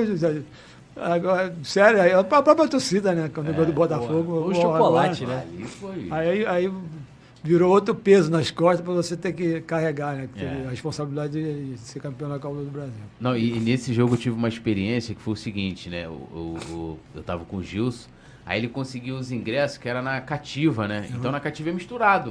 [0.97, 3.29] Agora, sério, aí, a própria torcida, né?
[3.35, 4.23] Quando ganhou do Botafogo.
[4.23, 4.47] boa.
[4.47, 5.67] O chocolate, agora- né?
[6.11, 6.73] Aí, aí
[7.45, 10.29] virou outro peso nas costas para você ter que carregar, né?
[10.37, 10.65] É.
[10.66, 11.33] A responsabilidade
[11.73, 12.93] de ser campeão da Copa do Brasil.
[13.21, 16.09] Não, e, e nesse jogo eu tive uma experiência que foi o seguinte, né?
[16.09, 18.09] O, o- o- eu tava com o Gilson,
[18.47, 21.07] aí ele conseguiu os ingressos que era na cativa, né?
[21.15, 22.31] Então na cativa é misturado.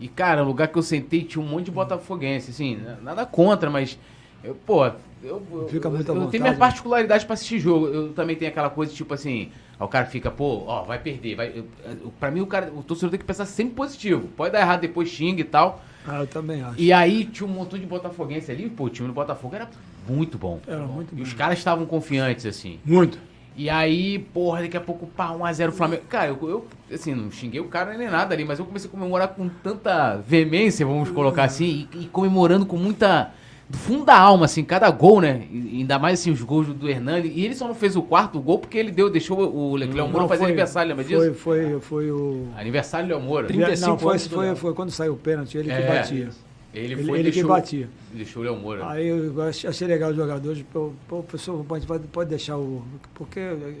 [0.00, 3.68] E, cara, o lugar que eu sentei tinha um monte de botafoguense, assim, nada contra,
[3.68, 3.98] mas,
[4.42, 4.92] eu, pô, eu,
[5.22, 7.86] eu, Fica muito à eu, eu tenho minha particularidade pra assistir jogo.
[7.88, 11.34] Eu também tenho aquela coisa, tipo assim, o cara fica, pô, ó, vai perder.
[11.34, 14.28] Vai, eu, eu- pra mim, o, cara, o torcedor tem que pensar sempre positivo.
[14.36, 15.82] Pode dar errado, depois xinga e tal.
[16.06, 16.80] Ah, eu também acho.
[16.80, 19.68] E aí tinha um montão de botafoguense ali, pô, o time do Botafogo era
[20.08, 20.60] muito bom.
[20.66, 21.22] Era muito E bom.
[21.22, 22.78] os caras estavam confiantes, assim.
[22.84, 23.18] Muito.
[23.54, 26.04] E aí, porra, daqui a pouco, pá, 1x0 Flamengo.
[26.08, 28.90] Cara, eu, eu, assim, não xinguei o cara nem nada ali, mas eu comecei a
[28.90, 33.32] comemorar com tanta veemência, vamos colocar assim, e, e comemorando com muita.
[33.70, 35.46] Do fundo da alma, assim, cada gol, né?
[35.50, 37.28] E, ainda mais assim, os gols do, Hernani.
[37.28, 40.26] E ele só não fez o quarto gol porque ele deu, deixou o Leclerc Moura
[40.26, 41.34] fazer foi- aniversário, lembra foi, disso?
[41.38, 42.46] Foi, foi o...
[42.56, 43.46] Aniversário do Léo Moura.
[43.46, 44.56] 35 não, foi, foi, Léo.
[44.56, 45.86] foi quando saiu o pênalti, ele que É.
[45.86, 46.28] batia.
[46.72, 47.88] Ele Ele- foi ele e que deixou, batia.
[48.12, 48.88] deixou o Léo Moura.
[48.88, 52.82] Aí eu ach- achei legal os jogadores, pô, pô, professor, pode, pode, deixar o.
[53.14, 53.74] Porque eh,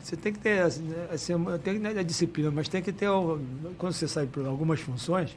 [0.00, 2.92] você tem que ter assim, né, assim, tem que ter a disciplina, mas tem que
[2.92, 3.08] ter.
[3.76, 5.36] Quando você sai por algumas funções,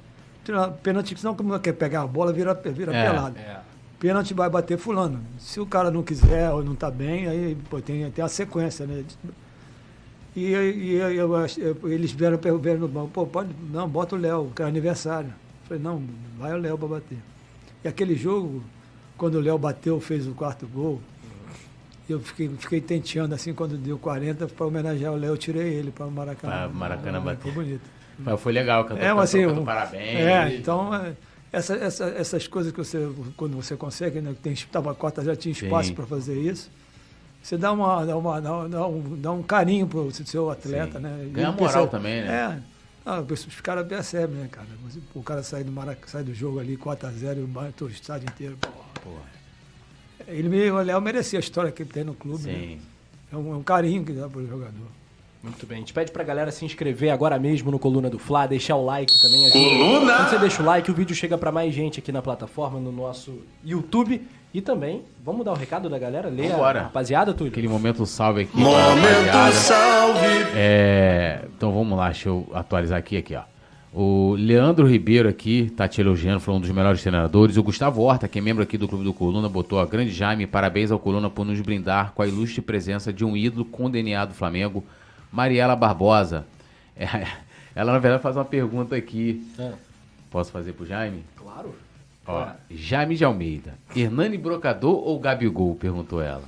[0.84, 3.38] pênalti, senão como quer pegar a bola, vira, vira É, pelado.
[3.38, 3.60] É.
[4.02, 5.22] Pênalti vai bater fulano.
[5.38, 8.88] Se o cara não quiser ou não está bem, aí pô, tem, tem a sequência,
[8.88, 9.04] né?
[10.36, 14.18] E, e eu- eu eu- eles vieram, vieram no banco, pô, pode, não, bota o
[14.18, 15.28] Léo, que é aniversário.
[15.30, 16.02] Eu falei, não,
[16.40, 17.20] vai o Léo para bater.
[17.84, 18.64] E aquele jogo,
[19.16, 21.00] quando o Léo bateu, fez o quarto gol,
[22.10, 25.92] eu fiquei, fiquei tenteando assim, quando deu 40, para homenagear o Léo, eu tirei ele
[25.92, 26.54] para o Maracanã.
[26.54, 27.52] Pra Maracanã Foi bater.
[27.54, 27.82] bonito.
[28.18, 30.20] Mas foi legal, cantou, É, assim, cantou um- parabéns.
[30.20, 31.14] É, então, é,
[31.52, 35.36] essa, essa- essas coisas que você, quando você consegue, né, que tem tava cota, já
[35.36, 36.70] tinha espaço para fazer isso,
[37.44, 41.04] você dá, uma, dá, uma, dá, dá um, dá um carinho pro seu atleta, Sim.
[41.04, 41.30] né?
[41.32, 42.28] Ganha moral também, né?
[42.68, 42.72] É.
[43.04, 44.68] Ah, os caras percebem, né, cara?
[45.16, 46.08] O cara sai do, Marac...
[46.08, 48.58] sai do jogo ali 4x0 e bate o estádio inteiro.
[49.04, 49.22] Porra.
[50.28, 52.44] Ele, me- o Léo merecia a história que ele tem no clube.
[52.46, 52.54] né?
[52.54, 52.82] sim.
[53.34, 54.88] É, um, é um carinho que dá pro jogador.
[55.44, 55.78] Muito bem.
[55.78, 58.86] A gente pede pra galera se inscrever agora mesmo no Coluna do Fla, deixar o
[58.86, 59.48] like também.
[59.48, 60.16] ajuda.
[60.18, 62.92] Quando você deixa o like, o vídeo chega pra mais gente aqui na plataforma, no
[62.92, 64.22] nosso YouTube.
[64.54, 66.28] E também, vamos dar o recado da galera?
[66.28, 67.52] Lê a rapaziada, Túlio?
[67.52, 68.58] Aquele momento salve aqui.
[68.58, 70.28] Momento salve.
[70.54, 73.44] É, então vamos lá, deixa eu atualizar aqui, aqui, ó.
[73.94, 77.58] O Leandro Ribeiro aqui tá te elogiando, falou um dos melhores treinadores.
[77.58, 80.48] O Gustavo Horta, que é membro aqui do Clube do Coluna, botou a grande Jaime,
[80.48, 83.90] parabéns ao Coluna por nos brindar com a ilustre presença de um ídolo com o
[83.90, 84.84] DNA do Flamengo,
[85.32, 86.46] Mariela Barbosa.
[86.96, 87.06] É,
[87.76, 89.46] ela, na verdade, faz uma pergunta aqui.
[89.60, 89.74] Ah,
[90.30, 91.24] Posso fazer pro Jaime?
[91.36, 91.74] claro.
[92.28, 93.74] Ó, Jaime de Almeida.
[93.96, 95.76] Hernani Brocador ou Gabigol?
[95.76, 96.44] Perguntou ela.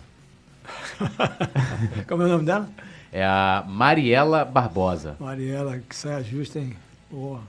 [2.08, 2.70] Como é o nome dela?
[3.12, 5.16] É a Mariela Barbosa.
[5.20, 6.76] Mariela, que saia justa, hein?
[7.10, 7.42] Porra.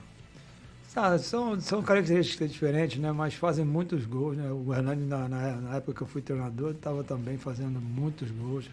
[0.95, 3.11] Ah, são, são características diferentes, né?
[3.11, 4.49] Mas fazem muitos gols, né?
[4.49, 8.65] O Hernani, na, na, na época que eu fui treinador, estava também fazendo muitos gols.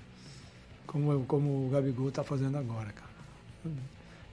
[0.87, 3.75] Como, como o Gabigol está fazendo agora, cara.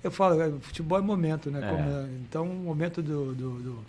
[0.03, 1.59] Eu falo, é, futebol é momento, né?
[1.61, 1.69] É.
[1.69, 3.79] Como é- então, o momento do, do, do,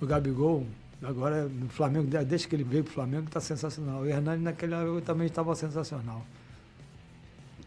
[0.00, 0.66] do Gabigol,
[1.02, 4.02] agora no Flamengo, desde que ele veio para o Flamengo, está sensacional.
[4.02, 6.24] O Hernani naquela época também estava sensacional.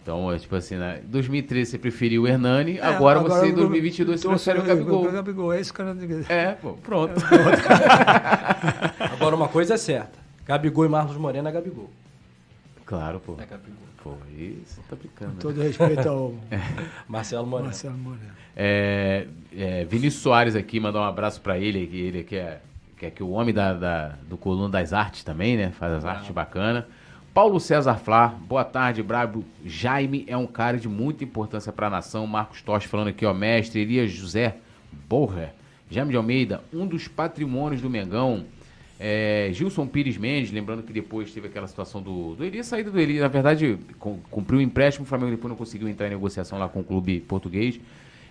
[0.01, 1.01] Então, é tipo assim, né?
[1.05, 5.07] 2013 você preferiu o Hernani, É, agora, você em eu- 2022 você prefere o Gabigol.
[5.07, 7.13] O Gabigol, é isso que eu não É, pô, pronto.
[9.13, 10.17] Agora, uma coisa é certa.
[10.45, 11.89] Gabigol e Marlos Moreno é Gabigol.
[12.85, 13.33] Claro, pô.
[13.33, 13.88] É Gabigol.
[14.03, 15.31] Pô, isso tá brincando.
[15.31, 15.41] Com né?
[15.41, 16.33] todo respeito ao
[17.07, 17.65] Marcelo Moreno.
[17.67, 18.31] Marcelo Moreno.
[18.55, 22.61] É, é, Vinícius Soares aqui, mandar um abraço pra ele, que ele que é,
[22.97, 25.71] que é que o homem da, da- do Coluna das Artes também, né?
[25.71, 26.87] Faz as artes bacana.
[27.33, 29.45] Paulo César Flá, boa tarde, Brabo.
[29.65, 32.25] Jaime é um cara de muita importância pra nação.
[32.25, 33.81] Marcos Tosh falando aqui, ó, mestre.
[33.81, 34.55] Elias José
[35.07, 35.53] Borra,
[35.91, 38.45] Jaime de Almeida, um dos patrimônios do Mengão.
[38.99, 42.99] É, Gilson Pires Mendes, lembrando que depois teve aquela situação do, do Elias, saída do
[42.99, 46.59] Elias, na verdade, com- cumpriu o empréstimo, o Flamengo depois não conseguiu entrar em negociação
[46.59, 47.79] lá com o clube português.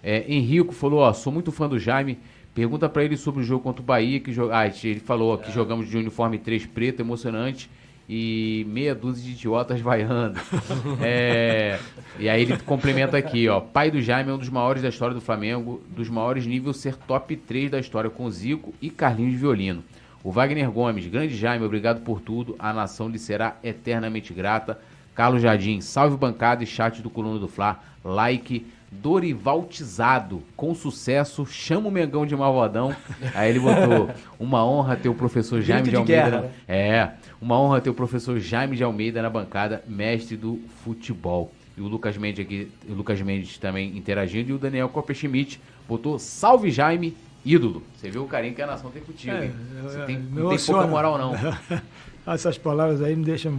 [0.03, 2.19] É, Henrico falou, ó, sou muito fã do Jaime,
[2.55, 5.37] pergunta pra ele sobre o jogo contra o Bahia, que jo- ah, ele falou ó,
[5.39, 7.71] que jogamos de uniforme 3 preto, emocionante,
[8.11, 10.39] e meia dúzia de idiotas vaiando.
[11.03, 11.79] É,
[12.19, 15.15] e aí ele complementa aqui, ó, pai do Jaime é um dos maiores da história
[15.15, 19.39] do Flamengo, dos maiores nível ser top 3 da história com Zico e Carlinhos de
[19.39, 19.83] Violino.
[20.25, 22.57] O Wagner Gomes, grande Jaime, obrigado por tudo.
[22.59, 24.79] A nação lhe será eternamente grata.
[25.15, 27.81] Carlos Jardim, salve bancada e chat do Coluna do Fla.
[28.05, 28.67] Like.
[28.91, 32.97] Dorival Tizado, com sucesso, chama o Mengão de Malvadão.
[33.35, 34.09] Aí ele botou,
[34.41, 36.31] uma honra ter o professor Jaime de de Almeida.
[36.41, 41.53] na- É, uma honra ter o professor Jaime de Almeida na bancada, mestre do futebol.
[41.77, 46.19] E o Lucas Mendes aqui, o Lucas Mendes também interagindo, e o Daniel Copperschmidt botou
[46.19, 47.15] salve Jaime,
[47.55, 47.83] ídolo.
[47.97, 49.53] Você viu o carinho que a nação tem contigo, É, hein?
[49.83, 51.35] Você tem, não tem pouca moral, não.
[52.35, 53.59] Essas palavras aí me deixam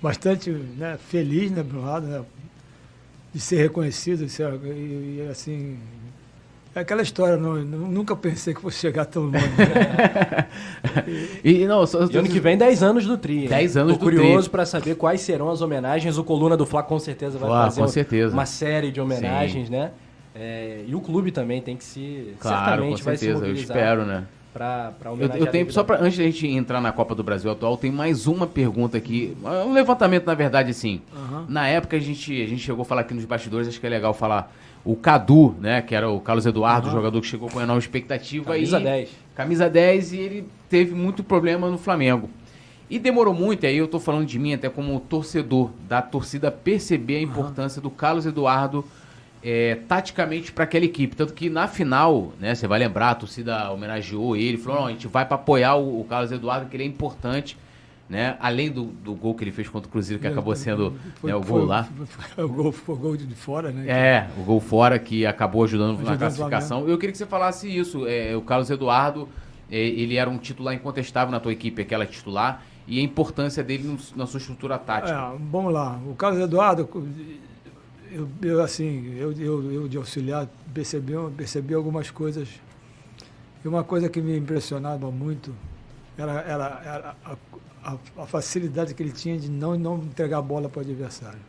[0.00, 2.22] bastante né, feliz, né, lado, né,
[3.34, 5.76] de ser reconhecido, de ser, e, e, assim,
[6.74, 9.36] É aquela história, não, nunca pensei que fosse chegar tão longe.
[9.38, 10.46] né?
[11.42, 13.42] E, não, só, E ano que vem, 10 anos do Tri.
[13.42, 13.48] hein?
[13.48, 14.50] 10 anos Tô do curioso Tri.
[14.50, 16.16] pra saber quais serão as homenagens.
[16.18, 18.32] O Coluna do Fla com certeza vai fazer com um- certeza.
[18.34, 19.90] uma série de homenagens, né?
[20.34, 22.34] É, e o clube também tem que se.
[22.38, 24.24] Claro, com certamente vai se certeza, eu espero, né?
[24.52, 27.50] Pra, pra Eu, eu tenho, só pra, antes da gente entrar na Copa do Brasil
[27.50, 29.36] atual, tem mais uma pergunta aqui.
[29.42, 31.00] Um levantamento, na verdade, assim.
[31.48, 33.90] Na época a gente, a gente chegou a falar aqui nos bastidores, acho que é
[33.90, 34.52] legal falar.
[34.84, 35.82] O Cadu, né?
[35.82, 38.52] Que era o Carlos Eduardo, o jogador que chegou com enorme expectativa.
[38.52, 39.10] Camisa e, 10.
[39.34, 42.30] Camisa 10 e ele teve muito problema no Flamengo.
[42.90, 47.16] E demorou muito, aí eu tô falando de mim até como torcedor, da torcida perceber
[47.16, 48.82] a importância do Carlos Eduardo
[49.42, 51.14] é, taticamente para aquela equipe.
[51.14, 54.90] Tanto que na final, né, você vai lembrar, a torcida homenageou ele, falou: não, a
[54.90, 57.56] gente vai para apoiar o, o Carlos Eduardo, que ele é importante.
[58.08, 58.38] Né?
[58.40, 61.36] Além do, do gol que ele fez contra o Cruzeiro, que acabou sendo Foi- né,
[61.36, 61.84] o foi- gol lá.
[61.84, 63.84] foi- foi o gol, foi o gol de fora, né?
[63.86, 66.88] É, o gol fora que acabou ajudando, na Ajudando o classificação.
[66.88, 68.06] Eu queria que você falasse isso.
[68.06, 69.28] É, o Carlos Eduardo,
[69.70, 73.98] é, ele era um titular incontestável na tua equipe, aquela titular, e a importância dele
[74.16, 75.12] na sua estrutura tática.
[75.12, 76.00] É, vamos lá.
[76.06, 76.88] O Carlos Eduardo,
[78.10, 82.48] eu, eu, assim, eu, eu, eu de auxiliar percebi, percebi algumas coisas.
[83.64, 85.54] E uma coisa que me impressionava muito
[86.16, 87.36] era, era, era a,
[87.84, 91.40] a- a facilidade que ele tinha de não, não entregar a bola para o adversário.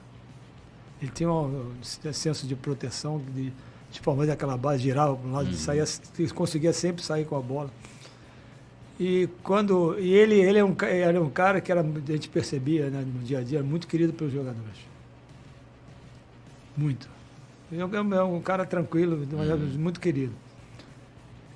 [1.01, 1.71] Ele tinha um
[2.13, 3.53] senso de proteção, de,
[3.91, 5.85] de fazer aquela base, girava para um lado, saía,
[6.35, 7.69] conseguia sempre sair com a bola.
[8.99, 10.75] E quando e ele ele é um
[11.23, 14.33] um cara que era a gente percebia né, no dia a dia muito querido pelos
[14.33, 14.77] jogadores.
[16.79, 17.09] Muito.
[17.71, 20.33] É um- é um cara tranquilo, mas é muito querido.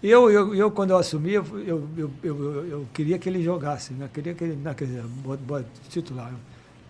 [0.01, 3.93] Eu, eu, eu quando eu assumi, eu, eu, eu, eu, eu queria que ele jogasse,
[3.93, 4.09] né?
[4.13, 6.33] Queria que ele, não, quer dizer, bo- bo- titular.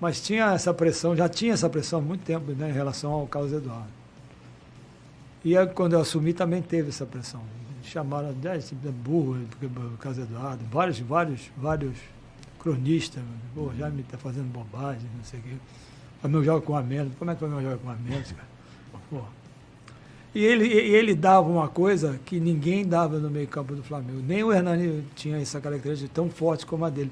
[0.02, 3.28] Mas tinha essa pressão, já tinha essa pressão há muito tempo né, em relação ao
[3.28, 3.88] Carlos Eduardo.
[5.46, 7.42] E aí, quando eu assumi também teve essa pressão.
[7.84, 11.98] Chamaram de de burro, porque o Carlos Eduardo, vários, vários, vários
[12.60, 13.22] cronistas,
[13.54, 15.56] pô, já me está fazendo bobagem, não sei o quê.
[16.24, 18.32] O Flamengo joga com a menos, como é que o Flamengo joga com a menos,
[18.32, 18.48] cara?
[19.10, 19.22] Pô.
[20.34, 24.22] E ele, e ele dava uma coisa que ninguém dava no meio campo do Flamengo.
[24.26, 27.12] Nem o Hernani tinha essa característica tão forte como a dele.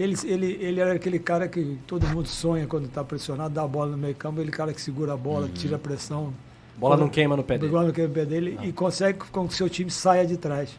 [0.00, 3.68] Ele, ele, ele era aquele cara que todo mundo sonha quando está pressionado, dá a
[3.68, 6.32] bola no meio campo, ele é cara que segura a bola, tira a pressão,
[6.78, 7.72] Bola não queima no pé dele.
[7.72, 10.36] Bola não queima no pé dele e consegue com que o seu time saia de
[10.36, 10.70] trás.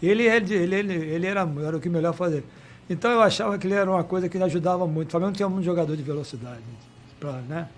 [0.00, 2.44] Ele, ele, ele, ele, ele era, era o que melhor fazer.
[2.88, 5.08] Então eu achava que ele era uma coisa que ajudava muito.
[5.08, 6.60] O Flamengo tinha muito jogador de velocidade.
[7.20, 7.68] Pra, né?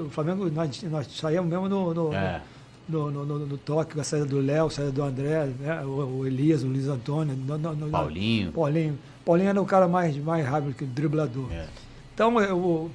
[0.00, 2.40] o Flamengo, nós, nós saíamos mesmo no, no, É.
[2.88, 5.82] no, no, no, no toque, com a saída do Léo, a saída do André, né?
[5.84, 7.34] o, o Elias, o Luiz Antônio.
[7.36, 8.52] No- Paulinho.
[8.52, 8.98] Paulinho.
[9.24, 11.52] Paulinho era o cara mais, mais rápido que o driblador.
[11.52, 11.66] É.
[12.14, 12.32] Então,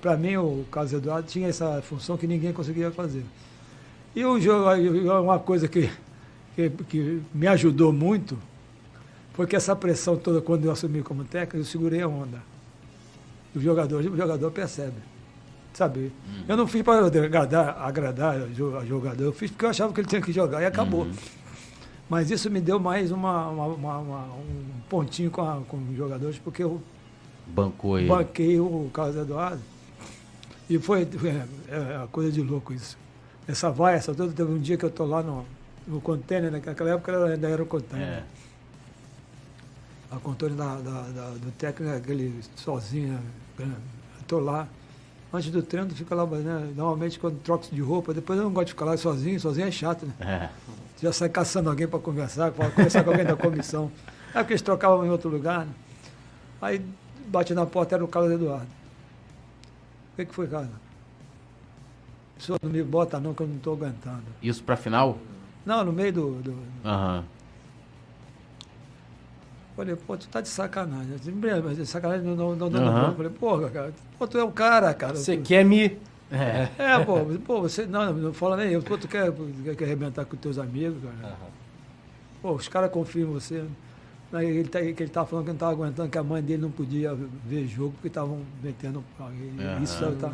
[0.01, 3.23] para mim, o Carlos Eduardo tinha essa função que ninguém conseguia fazer.
[4.15, 4.69] E o jogo,
[5.21, 5.89] uma coisa que,
[6.55, 8.37] que, que me ajudou muito
[9.39, 12.43] foi que essa pressão toda, quando eu assumi como técnico, eu segurei a onda.
[13.55, 14.97] O jogador, o jogador percebe.
[15.73, 16.11] Sabe?
[16.45, 20.01] Eu não fiz para agradar, agradar o jo- jogador, eu fiz porque eu achava que
[20.01, 21.07] ele tinha que jogar e acabou.
[22.09, 26.37] Mas isso me deu mais uma, uma- uma- um pontinho com, a- com os jogadores,
[26.37, 26.81] porque eu
[27.47, 28.09] Bancou ele.
[28.09, 29.61] banquei o Carlos Eduardo.
[30.69, 31.03] E foi,
[31.69, 32.97] é, é uma coisa de louco isso.
[33.47, 35.45] Essa vai, essa toda, teve um dia que eu estou lá no,
[35.87, 36.61] no container, né?
[36.65, 38.05] naquela época ainda era o container.
[38.05, 38.23] É.
[40.11, 43.19] A container da, da- da- do técnico, aquele sozinho,
[43.59, 43.71] né?
[44.19, 44.67] estou lá.
[45.31, 46.73] Antes do treino, fica lá, né?
[46.75, 49.71] Normalmente quando troco de roupa, depois eu não gosto de ficar lá sozinho, sozinho é
[49.71, 50.13] chato, né?
[50.19, 50.49] É.
[50.99, 53.91] já sai caçando alguém para conversar, para conversar com alguém da comissão.
[54.31, 55.65] É porque eles trocavam em outro lugar.
[55.65, 55.71] Né?
[56.61, 56.85] Aí
[57.25, 58.67] bate na porta, era o Carlos Eduardo.
[60.13, 60.69] O que, que foi, Carlos?
[62.37, 64.21] O senhor não me bota não, que eu não estou aguentando.
[64.41, 65.17] Isso pra final?
[65.65, 66.31] Não, no meio do.
[66.43, 66.55] do...
[66.85, 67.23] Aham.
[69.79, 71.13] Falei, pô, tu tá de sacanagem.
[71.13, 73.15] Eu disse, "Bem, mas de sacanagem não, não, não, não, não.
[73.15, 75.15] Falei, porra, cara, pô, tu é o cara, cara.
[75.15, 75.97] Você Tu- quer me.
[76.29, 76.67] É.
[76.77, 77.15] É, pô,
[77.45, 77.85] pô, você.
[77.85, 78.83] Não, não fala nem eu.
[78.83, 79.31] Pô, tu quer,
[79.63, 81.33] quer, quer arrebentar com teus amigos, cara?
[82.41, 83.63] Pô, os caras confiam em você.
[84.33, 86.71] Aí ele, tá, ele tava falando que não estava aguentando, que a mãe dele não
[86.71, 87.15] podia
[87.45, 89.81] ver jogo porque estavam metendo Aham.
[89.81, 90.33] Isso tá,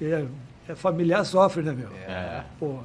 [0.00, 0.24] é,
[0.68, 1.88] é familiar sofre, né, meu?
[2.06, 2.44] É.
[2.60, 2.78] Pô.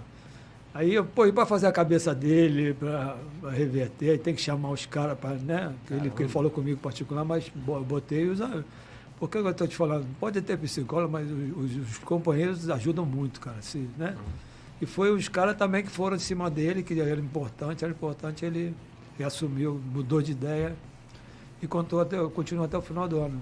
[0.73, 3.15] Aí, eu, pô, e para fazer a cabeça dele, para
[3.51, 5.71] reverter, aí tem que chamar os caras para, né?
[5.87, 8.39] Que ele, que ele falou comigo particular, mas bo- botei os.
[9.19, 13.39] Porque eu estou te falando, pode ter psicólogo, mas os, os- os companheiros ajudam muito,
[13.39, 13.57] cara.
[13.61, 14.15] Se, né?
[14.81, 18.43] E foi os caras também que foram em cima dele, que era importante, era importante,
[18.43, 18.73] ele,
[19.17, 20.75] ele assumiu, mudou de ideia
[21.61, 23.39] e contou até, continuou até o final do ano.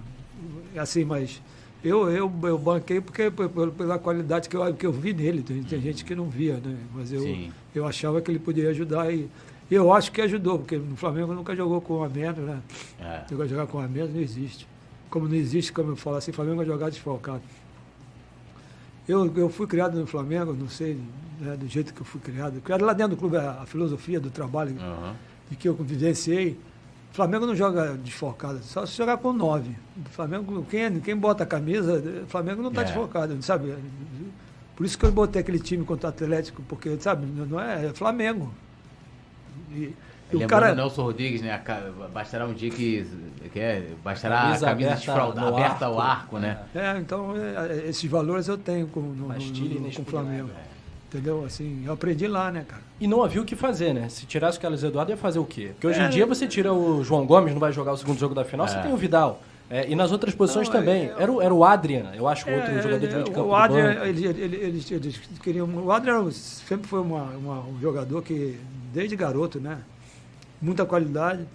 [0.77, 1.41] Assim, mas
[1.83, 5.41] Eu, eu, eu banquei porque, pela qualidade que eu, que eu vi nele.
[5.41, 6.77] Tem, tem gente que não via, né?
[6.93, 7.51] Mas eu, Sim.
[7.73, 9.27] eu achava que ele poderia ajudar e
[9.69, 12.59] eu acho que ajudou, porque no Flamengo nunca jogou com a menos, né?
[12.99, 13.23] É.
[13.29, 14.67] Jogar, jogar com a menos não existe.
[15.09, 17.41] Como não existe, como eu falo assim, Flamengo vai jogar desfalcado.
[19.07, 20.99] Eu, eu fui criado no Flamengo, não sei
[21.39, 22.61] né, do jeito que eu fui criado.
[22.61, 25.15] Criado lá dentro do clube, a, a filosofia do trabalho Aham.
[25.49, 26.59] de que eu vivenciei.
[27.11, 29.75] O Flamengo não joga desfocado, só se jogar com nove.
[30.05, 32.85] O Flamengo, quem, quem bota a camisa, o Flamengo não está É.
[32.85, 33.75] desfocado, sabe?
[34.75, 37.93] Por isso que eu botei aquele time contra o Atlético, porque, sabe, não é, é
[37.93, 38.51] Flamengo.
[39.71, 39.93] E,
[40.31, 40.71] e o cara.
[40.71, 41.61] o Nelson Rodrigues, né?
[42.13, 43.05] Bastará um dia que.
[43.51, 46.37] que é, bastará Camisa a camisa aberta aberta ao arco.
[46.37, 46.59] arco, né?
[46.73, 50.05] É, então é, é, esses valores eu tenho com, no, no- no- com o.
[50.05, 50.49] Flamengo.
[51.13, 51.43] Entendeu?
[51.43, 52.81] Assim, eu aprendi lá, né, cara?
[52.99, 54.07] E não havia o que fazer, né?
[54.07, 55.71] Se tirasse o Carlos Eduardo, ia fazer o quê?
[55.73, 56.05] Porque hoje É.
[56.07, 58.65] em dia você tira o João Gomes, não vai jogar o segundo jogo da final,
[58.65, 58.81] você É.
[58.81, 59.41] tem o Vidal.
[59.69, 61.07] É, e nas outras posições Não, também.
[61.07, 63.47] é- Era, o- era o Adrian, eu acho, outro É, jogador de meio de campo.
[63.49, 65.65] o Adrian, ele- ele- eles, eles queriam.
[65.67, 68.57] O Adrian sempre foi uma, uma- um jogador que,
[68.93, 69.79] desde garoto, né?
[70.61, 71.45] Muita qualidade.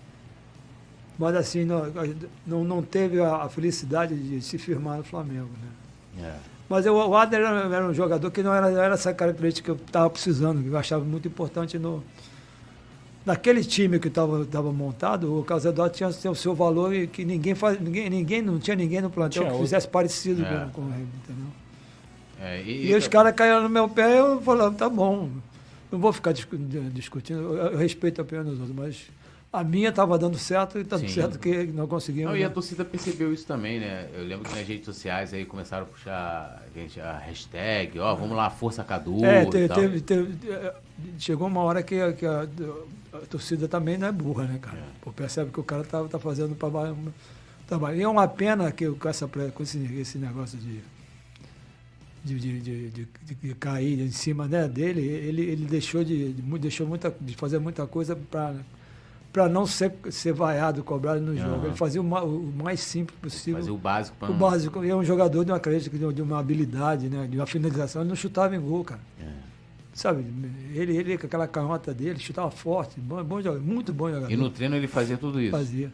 [1.18, 1.82] Mas assim, não,
[2.46, 5.48] não, não teve a, a felicidade de se firmar no Flamengo,
[6.18, 6.26] né?
[6.28, 6.55] É.
[6.68, 9.64] Mas eu, o Adrian era, era um jogador que não era, não era essa característica
[9.66, 12.02] que eu estava precisando, que eu achava muito importante no.
[13.24, 17.56] Naquele time que estava montado, o Carlos Eduardo tinha, o seu valor e que ninguém
[17.56, 19.66] faz, ninguém, ninguém não tinha ninguém no plantel Tinha que outro.
[19.66, 20.68] fizesse parecido É.
[20.72, 21.47] com, com ele, entendeu?
[22.40, 25.28] É, E, os caras caíram no meu pé, eu falava, tá bom,
[25.90, 26.56] não vou ficar discu-
[26.93, 29.10] discutindo, eu, eu respeito a opinião dos outros, mas
[29.52, 31.09] a minha estava dando certo e tá Sim.
[31.09, 32.31] certo que não conseguimos.
[32.31, 32.55] Não, e a né?
[32.55, 34.09] torcida percebeu isso também, né?
[34.14, 38.36] Eu lembro que nas redes sociais aí começaram a puxar gente, a hashtag, ó, vamos
[38.36, 39.24] lá, Força Cadu.
[39.24, 40.74] É, teve, teve- teve- é,
[41.18, 42.47] chegou uma hora que, a- que a,
[43.14, 44.82] a torcida também não é burra, né, cara?
[45.01, 46.97] Pô, percebe que o cara tá, tá fazendo trabalho.
[47.66, 47.97] trabalho.
[47.98, 50.81] E é uma pena que com, essa, com esse, esse negócio de,
[52.24, 56.28] de, de, de, de- de cair em cima né, dele, ele, ele deixou, de,
[56.60, 58.55] deixou muita, de fazer muita coisa para
[59.36, 61.56] para não ser, ser vaiado, cobrado no jogo.
[61.56, 61.66] Aham.
[61.66, 63.60] Ele fazia o, ma- o mais simples possível.
[63.60, 66.22] Fazer o básico pra O básico, e é um jogador de uma característica, de, de
[66.22, 67.26] uma habilidade, né?
[67.30, 69.00] De uma finalização, ele não chutava em gol, cara.
[69.20, 69.26] É.
[69.92, 70.24] Sabe,
[70.72, 74.30] ele, ele com aquela canhota dele, chutava forte, bom, bom jogador, muito bom jogador.
[74.32, 75.50] E no treino ele fazia tudo isso.
[75.50, 75.92] Fazia.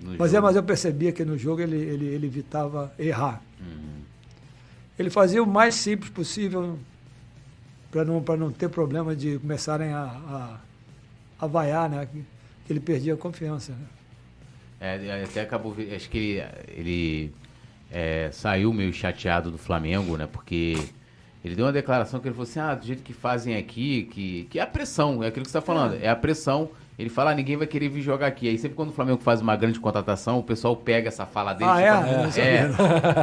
[0.00, 0.46] No Mas, é, jogo.
[0.48, 3.40] mas eu percebia que no jogo ele, ele, ele evitava errar.
[3.60, 4.00] Uhum.
[4.98, 6.76] Ele fazia o mais simples possível
[7.92, 12.08] para não, pra não ter problema de começarem a, a, a vaiar, né?
[12.68, 13.72] Ele perdia a confiança.
[13.72, 13.86] Né?
[14.80, 15.76] É, até acabou.
[15.94, 17.34] Acho que ele, ele
[17.90, 20.26] é, saiu meio chateado do Flamengo, né?
[20.30, 20.76] Porque
[21.44, 24.44] ele deu uma declaração que ele falou assim: ah, do jeito que fazem aqui, que,
[24.50, 26.08] que é a pressão, é aquilo que você está falando, é.
[26.08, 26.70] a pressão.
[26.98, 28.48] Ele fala, ah, ninguém vai querer vir jogar aqui.
[28.48, 31.70] Aí sempre quando o Flamengo faz uma grande contratação, o pessoal pega essa fala dele.
[31.70, 32.40] Ah, é?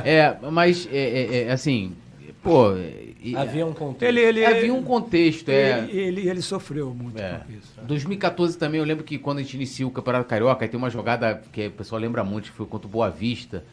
[0.03, 1.95] é, é, mas é, é, é, assim,
[2.44, 2.72] pô.
[2.76, 4.03] e- Havia um contexto.
[4.03, 5.80] Ele, ele, havia um contexto, é.
[5.90, 7.40] ele, ele, ele sofreu muito É.
[7.45, 7.74] com isso.
[7.84, 10.90] 2014 também, eu lembro que quando a gente inicia o Campeonato Carioca, aí tem uma
[10.90, 13.64] jogada que o pessoal lembra muito, que foi contra o Boa Vista.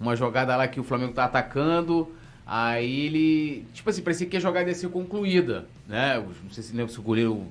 [0.00, 2.08] Uma jogada lá que o Flamengo tá atacando,
[2.46, 3.64] aí ele.
[3.72, 6.22] Tipo assim, parecia que a jogada ia ser concluída, né?
[6.44, 7.42] Não sei se lembra se o goleiro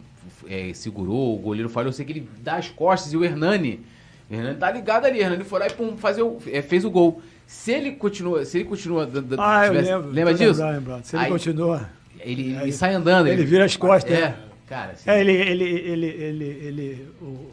[0.47, 3.81] é, segurou, o goleiro falhou, eu sei que ele dá as costas e o Hernani.
[4.29, 6.85] O Hernani tá ligado ali, o Hernani foi lá e pum, fazer o, é, fez
[6.85, 7.21] o gol.
[7.47, 9.05] Se ele continua, se ele continua.
[9.05, 10.09] d- d- Ah, eu tivesse- lembro.
[10.11, 10.61] Lembra disso?
[11.03, 11.89] Se ele Aí- continua.
[12.19, 13.27] Ele, ele Aí- sai andando.
[13.27, 14.35] ele vira as costas, É, né?
[14.67, 17.51] cara, assim, É, ele, ele, ele, ele, ele o,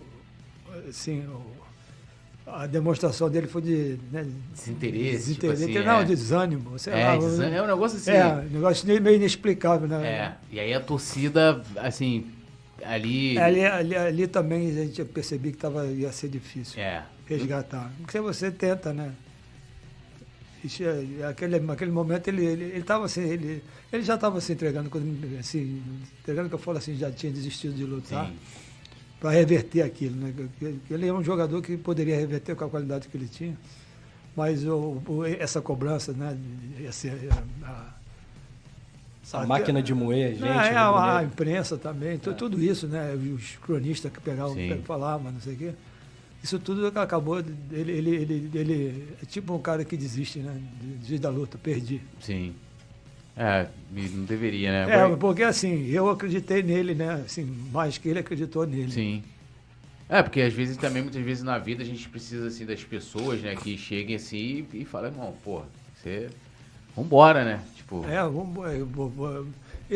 [0.89, 1.53] assim, o,
[2.51, 6.05] a demonstração dele foi de né, Desinteresse, tipo desinteresse, assim, não, é.
[6.05, 8.11] desânimo, sei É, lá, desânimo, é um negócio assim.
[8.13, 10.07] É, um negócio meio inexplicável, né?
[10.07, 12.27] É, e aí a torcida, assim,
[12.85, 13.39] ali.
[13.39, 17.03] Ali, ali, ali também a gente percebia que tava, ia ser difícil É.
[17.27, 17.91] resgatar.
[18.01, 19.11] Porque você tenta, né?
[20.65, 23.63] É- aquele, naquele momento ele ele, ele, tava assim, ele,
[23.93, 25.83] ele já estava se entregando, quando- assim,
[26.21, 28.31] entregando que eu falo assim, já tinha desistido de lutar.
[29.21, 30.17] Para reverter aquilo.
[30.17, 30.33] Né?
[30.91, 33.57] Ele é um jogador que poderia reverter com a qualidade que ele tinha,
[34.37, 36.37] mas o, o- essa cobrança, né?
[36.81, 37.09] Esse,
[37.63, 37.93] a,
[39.23, 40.41] Essa máquina de moer, gente.
[40.41, 43.15] Não, é, né, a, a imprensa também, tu- tudo isso, né?
[43.15, 44.81] Os cronistas que pegavam, Sim.
[44.85, 45.73] falavam, não sei o quê.
[46.43, 50.61] Isso tudo acabou, de- ele, ele, ele, ele é tipo um cara que desiste, né?
[50.81, 52.01] Desiste da luta, perdi.
[52.21, 52.55] Sim.
[53.37, 53.67] É,
[54.13, 54.95] não deveria, né?
[54.95, 57.23] É, porque assim, eu acreditei nele, né?
[57.25, 58.91] Assim, mais que ele acreditou nele.
[58.91, 59.23] Sim.
[60.09, 63.41] É, porque às vezes também, muitas vezes na vida, a gente precisa, assim, das pessoas,
[63.41, 65.63] né, que cheguem assim e, e falem, irmão, pô,
[65.97, 66.29] você.
[66.95, 67.63] Vambora, né?
[67.75, 68.05] Tipo.
[68.07, 69.47] É, vamos-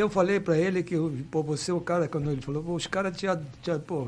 [0.01, 0.97] eu, falei pra ele que
[1.31, 3.27] pô, você é o cara, quando ele falou, pô, os caras te,
[3.63, 3.79] te.
[3.87, 4.07] Pô,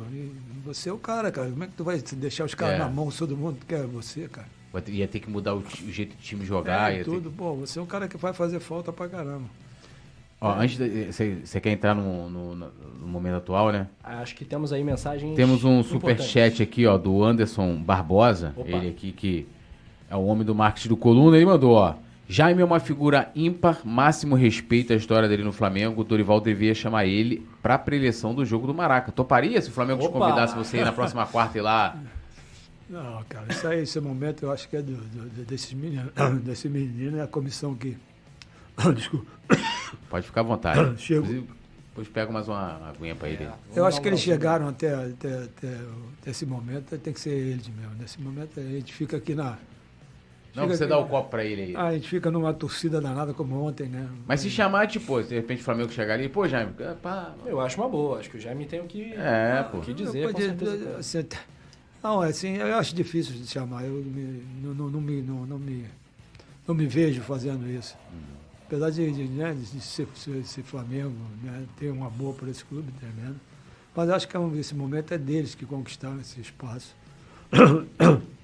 [0.65, 1.49] você é o cara, cara.
[1.51, 2.79] Como é que tu vai deixar os caras É.
[2.79, 4.47] na mão, todo mundo quer você, cara?
[4.87, 6.93] ia ter que mudar o, o jeito do time jogar.
[6.93, 7.31] É, ia ter- tudo.
[7.31, 9.45] Pô, você é um cara que vai fazer falta pra caramba.
[10.41, 11.11] Ó, antes de-
[11.45, 13.89] você quer entrar no, no- no momento atual, né?
[14.05, 15.35] Acho que temos aí mensagens.
[15.35, 15.91] Temos um importantes.
[16.27, 18.53] superchat aqui, ó, do Anderson Barbosa.
[18.57, 18.69] Opa.
[18.69, 19.49] Ele aqui que
[20.09, 21.37] é o homem do marketing do Coluna.
[21.37, 21.95] Ele mandou, ó.
[22.31, 26.03] Jaime é uma figura ímpar, máximo respeito à história dele no Flamengo.
[26.03, 29.11] O Dorival devia chamar ele pra preleção do jogo do Maraca.
[29.11, 30.19] Toparia se o Flamengo te Opa.
[30.19, 31.97] convidasse você ir na próxima quarta e lá?
[32.91, 36.11] Não, cara, isso aí, esse momento eu acho que é do, do- do- desses meninos,
[36.45, 37.97] desse menino, é a comissão que.
[38.95, 39.27] Desculpa.
[40.11, 40.81] Pode ficar à vontade.
[41.01, 41.21] Chego.
[41.25, 41.47] Inclusive,
[41.89, 43.45] Depois pega mais uma aguinha pra ele.
[43.45, 43.53] É.
[43.75, 45.69] Eu acho que eles chegaram até, até, até,
[46.21, 47.95] até esse momento, tem que ser eles mesmo.
[47.99, 49.57] Nesse momento a gente fica aqui na.
[50.55, 51.77] Não, Fica você aqui- dá o copo pra ele aí.
[51.77, 54.09] Ah, a gente fica numa torcida danada como ontem, né?
[54.27, 56.73] Mas se chamar, tipo, se de repente o Flamengo chegar ali, pô, Jaime,
[57.03, 58.19] pá, Eu acho uma boa.
[58.19, 59.79] Acho que o Jaime tem o que, É, pô.
[59.79, 60.97] o que Eu dizer, com podia- certeza.
[60.99, 61.29] assim,
[62.03, 63.85] não, é assim, eu acho difícil de chamar.
[63.85, 65.85] Eu me- não, não, não me, não, não me,
[66.67, 67.97] não me vejo fazendo isso.
[68.67, 72.65] Apesar de, de, né, de ser, ser, ser Flamengo, né, ter um amor por esse
[72.65, 73.37] clube tremendo.
[73.95, 76.95] Mas acho que é esse momento é deles que conquistaram esse espaço.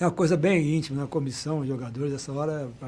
[0.00, 2.86] É uma coisa bem íntima, na comissão, os jogadores, essa hora é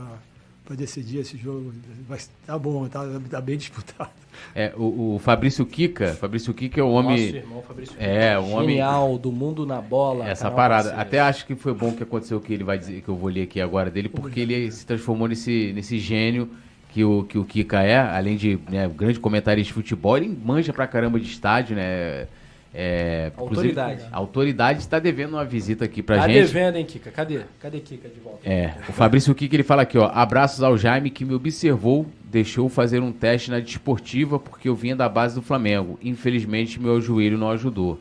[0.64, 1.72] para decidir esse jogo.
[2.08, 4.10] Vai, tá bom, tá, tá bem disputado.
[4.54, 7.20] É, o, o Fabrício Kika, Fabrício Kika é o homem.
[7.26, 10.28] Nosso irmão Fabrício É, um homem- Genial, do mundo na bola.
[10.28, 10.94] Essa canal parada.
[10.94, 13.28] Até acho que foi bom que aconteceu o que ele vai dizer, que eu vou
[13.28, 16.48] ler aqui agora dele, porque ele se transformou nesse, nesse gênio
[16.90, 20.72] que o, que o Kika é, além de né, grande comentarista de futebol, ele manja
[20.72, 22.28] pra caramba de estádio, né?
[22.72, 24.02] É, Autoridade.
[24.12, 26.36] A autoridade está devendo uma visita aqui pra Tá gente.
[26.36, 27.10] devendo, hein, Kika?
[27.10, 27.40] Cadê?
[27.58, 28.48] Cadê Kika de volta?
[28.48, 30.08] É, o Fabrício Kika ele fala aqui, ó.
[30.14, 34.94] Abraços ao Jaime que me observou, deixou fazer um teste na desportiva porque eu vinha
[34.94, 35.98] da base do Flamengo.
[36.02, 37.98] Infelizmente meu joelho não ajudou.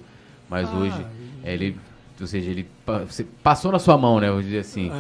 [0.47, 1.03] Mas hoje
[1.43, 1.75] é, ele,
[2.21, 2.67] ou seja, ele
[3.41, 4.29] passou na sua mão, né?
[4.29, 4.91] Vou dizer assim.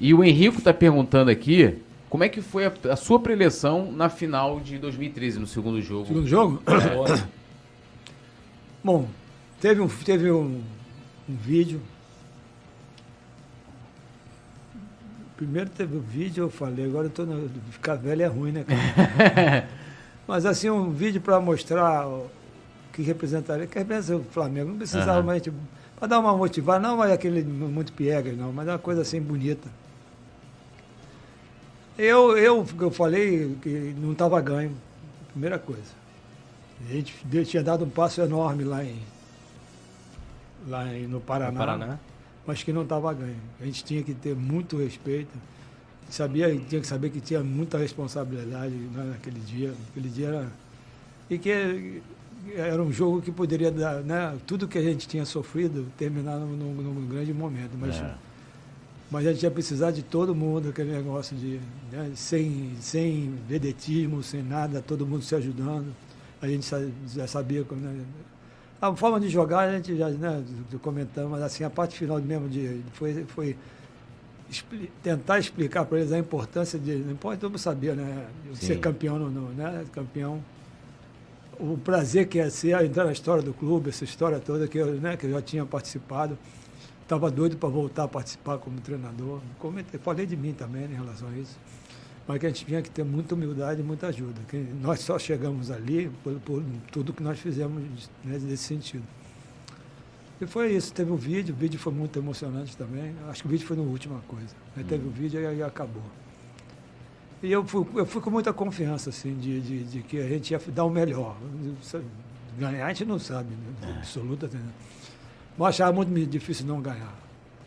[0.00, 1.74] E o Henrico tá perguntando aqui
[2.08, 6.06] como é que foi a, a sua preleção na final de 2013, no segundo jogo.
[6.06, 6.62] Segundo jogo?
[8.86, 9.08] Bom,
[9.60, 10.62] teve um, teve um,
[11.28, 11.82] um vídeo.
[15.36, 18.64] Primeiro teve o vídeo, eu falei, agora eu tô no, ficar velho é ruim, né,
[18.64, 19.68] cara?
[20.24, 22.30] Mas assim, um vídeo para mostrar o
[22.92, 24.70] que representaria, que representa o Flamengo.
[24.70, 25.22] Não precisava Aham.
[25.24, 25.56] mais, tipo,
[25.96, 29.20] para dar uma motivada, não é aquele muito piegas, não, mas é uma coisa assim
[29.20, 29.68] bonita.
[31.98, 34.76] Eu, eu, eu falei que não estava ganho,
[35.32, 36.05] primeira coisa.
[36.88, 37.14] A gente
[37.46, 38.98] tinha dado um passo enorme lá em
[40.68, 41.98] lá em- no Paraná, No Paraná.
[42.46, 43.36] mas que não estava ganho.
[43.60, 45.30] A gente tinha que ter muito respeito.
[46.10, 49.72] Sabia, tinha que saber que tinha muita responsabilidade né, naquele dia.
[49.90, 50.52] Aquele dia era
[51.28, 52.02] e que
[52.54, 56.56] era um jogo que poderia dar, né, tudo que a gente tinha sofrido terminar num,
[56.56, 57.72] num- num grande momento.
[57.78, 58.14] Mas É.
[59.10, 61.60] mas a gente ia precisar de todo mundo, aquele negócio de
[61.92, 65.92] né, sem, sem vedetismo, sem nada, todo mundo se ajudando.
[66.40, 66.66] A gente
[67.08, 67.80] já sabia como.
[67.80, 68.04] Né,
[68.80, 70.44] a forma de jogar a gente já né,
[70.82, 73.56] comentamos, mas assim, a parte final mesmo de, foi, foi
[74.50, 76.96] expli- tentar explicar para eles a importância de.
[76.96, 78.26] Não pode todo mundo saber, né?
[78.54, 78.66] Sim.
[78.66, 79.84] Ser campeão no, no- né?
[79.92, 80.42] Campeão.
[81.58, 84.92] O prazer que é ser, entrar na história do clube, essa história toda que eu,
[85.00, 86.36] né, que eu já tinha participado.
[87.02, 89.40] Estava doido para voltar a participar como treinador.
[89.60, 91.56] Comentei, falei de mim também né, em relação a isso.
[92.26, 94.40] Mas que a gente tinha que ter muita humildade e muita ajuda.
[94.48, 97.82] Que nós só chegamos ali por, por tudo que nós fizemos
[98.24, 99.04] né, nesse sentido.
[100.40, 100.92] E foi isso.
[100.92, 103.14] Teve o vídeo, o vídeo foi muito emocionante também.
[103.28, 104.54] Acho que o vídeo foi na última coisa.
[104.76, 106.02] Aí teve o vídeo e aí acabou.
[107.42, 110.50] E eu fui, eu fui com muita confiança, assim, de, de, de que a gente
[110.50, 111.36] ia dar o melhor.
[112.58, 113.98] Ganhar a gente não sabe, né?
[113.98, 114.48] Absoluta.
[114.48, 114.60] né?
[115.56, 117.14] Mas achava muito difícil não ganhar.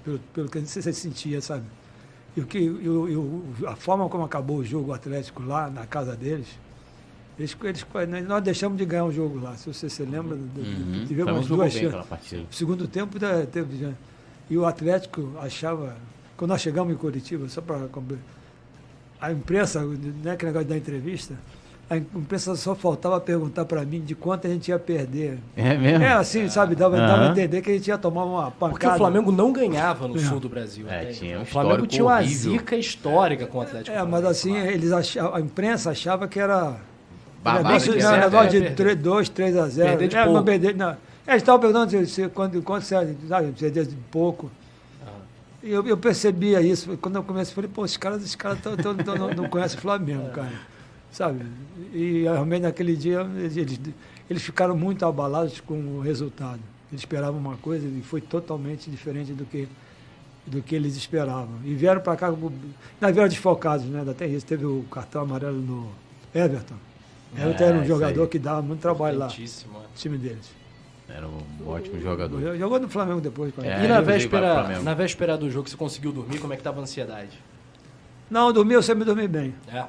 [0.03, 1.63] Pelo, pelo que você sentia, sabe?
[2.37, 6.47] E, o que, e, a forma como acabou o jogo Atlético lá, na casa deles,
[7.37, 7.85] eles, eles,
[8.27, 9.55] nós deixamos de ganhar o jogo lá.
[9.55, 11.05] Se você se lembra, Uhum.
[11.07, 12.45] tivemos jogou duas chances.
[12.51, 13.17] segundo tempo
[13.51, 13.93] teve.
[14.49, 15.95] E o Atlético achava.
[16.35, 17.87] Quando nós chegamos em Curitiba, só para.
[19.21, 21.35] A imprensa, né, aquele negócio da entrevista,
[21.89, 25.39] a imprensa só faltava perguntar para mim de quanto a gente ia perder.
[25.57, 26.03] É mesmo?
[26.03, 26.75] É assim, sabe?
[26.75, 28.69] Dava, dava a entender que a gente ia tomar uma pancada.
[28.71, 30.19] Porque o Flamengo não ganhava no É.
[30.19, 30.85] sul do Brasil.
[30.87, 31.39] É, até tinha então.
[31.41, 32.51] um o Flamengo tinha uma horrível.
[32.51, 33.95] zica histórica com o Atlético.
[33.97, 34.67] É, mas assim, claro.
[34.69, 36.75] eles achavam, a imprensa achava que era.
[37.43, 39.89] Babado negócio, que não, era, negócio é, de 2, 3 a 0.
[39.89, 40.37] Perder de é, pouco.
[40.37, 40.89] não perder, não.
[40.89, 44.51] É, eles estavam perguntando se, se, quando, quando você sabe, perder de pouco.
[45.63, 46.97] E Eu, eu percebia isso.
[47.01, 49.49] Quando eu comecei, eu falei, pô, esses caras, esses caras tão, tão- tão- não, não
[49.49, 50.51] conhecem o Flamengo, cara.
[51.11, 51.45] Sabe?
[51.93, 53.79] E realmente naquele dia eles,
[54.29, 56.59] eles, ficaram muito abalados com o resultado.
[56.91, 59.67] Eles esperavam uma coisa e foi totalmente diferente do que
[60.45, 61.59] do que eles esperavam.
[61.63, 62.33] E vieram para cá,
[62.99, 64.03] na vieram desfocados, né?
[64.17, 64.45] Tem isso.
[64.45, 65.91] Teve o cartão amarelo no
[66.33, 66.75] Everton.
[67.37, 68.27] Everton É, era um jogador aí.
[68.27, 69.85] que dava muito trabalho lá, Importantíssimo, é.
[69.95, 70.49] time deles.
[71.07, 72.57] Era um ótimo jogador.
[72.57, 73.51] Jogou no Flamengo depois.
[73.59, 73.83] É.
[73.85, 74.83] E na o véspera, Flamengo.
[74.83, 76.39] na véspera do jogo, você conseguiu dormir?
[76.39, 77.39] Como é que tava a ansiedade?
[78.29, 79.55] Não, dormi, eu sempre dormi bem.
[79.67, 79.85] É.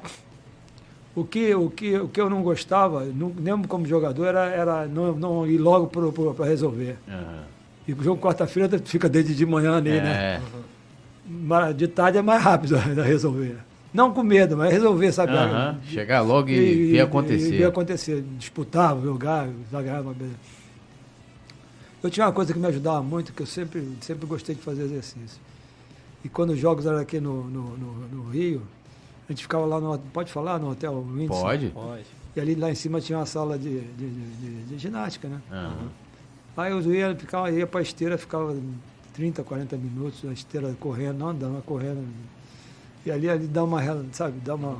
[1.15, 4.85] O que, o que, o que eu não gostava, não, mesmo como jogador, era, era
[4.87, 6.95] não, não ir logo para resolver.
[7.07, 7.43] Aham.
[7.87, 10.39] E o jogo quarta-feira fica desde de manhã ali, né?
[10.39, 10.41] É.
[11.27, 13.57] Mas De tarde é mais rápido a resolver.
[13.93, 15.33] Não com medo, mas resolver, sabe?
[15.33, 15.79] Aham.
[15.85, 17.53] Chegar logo e, ver acontecer.
[17.53, 18.23] E ver acontecer.
[18.37, 20.31] Disputar, jogar, jogar uma vez.
[22.01, 24.83] Eu tinha uma coisa que me ajudava muito, que eu sempre, sempre gostei de fazer
[24.83, 25.39] exercício.
[26.23, 28.61] E quando os jogos eram aqui no, no, no- no Rio,
[29.31, 29.97] a gente ficava lá no.
[29.97, 31.41] Pode falar no hotel Windsor?
[31.41, 31.69] Pode?
[31.69, 32.05] Pode.
[32.35, 35.41] E ali lá em cima tinha uma sala de, de, de- de- ginástica, né?
[35.51, 35.89] Aham.
[36.57, 38.55] Aí eu ia, ficava, ia para a esteira, ficava
[39.13, 42.05] 30, 40 minutos, a esteira correndo, não andando, mas correndo.
[43.05, 43.81] E ali, ali dá uma,
[44.11, 44.77] sabe, dá uma,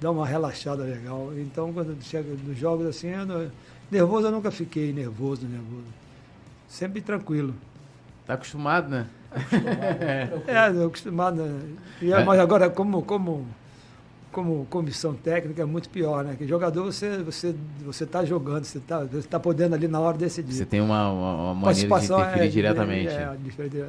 [0.00, 1.30] dá uma relaxada legal.
[1.36, 3.50] Então, quando chega nos jogos assim, eu
[3.90, 5.84] nervoso eu nunca fiquei nervoso, nervoso.
[6.68, 7.54] Sempre tranquilo.
[8.26, 9.06] Tá acostumado, né?
[10.46, 11.36] É, eu acostumado.
[11.42, 11.60] né?
[12.02, 12.24] E, é, É.
[12.24, 13.46] Mas agora, como, como,
[14.32, 16.34] como comissão técnica, é muito pior, né?
[16.36, 17.54] Que jogador você você
[17.84, 20.52] você está jogando, você está você tá podendo ali na hora decidir.
[20.52, 23.08] Você tem uma, uma, uma maneira de interferir é, diretamente.
[23.08, 23.84] É, diferente.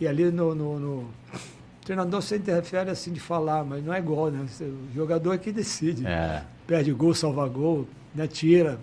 [0.00, 3.98] E ali no, no, no- o treinador você interfere assim de falar, mas não é
[3.98, 4.44] igual, né?
[4.48, 6.06] Você- O jogador é que decide.
[6.06, 6.42] É.
[6.66, 8.26] Perde gol, salva gol, né?
[8.26, 8.78] tira.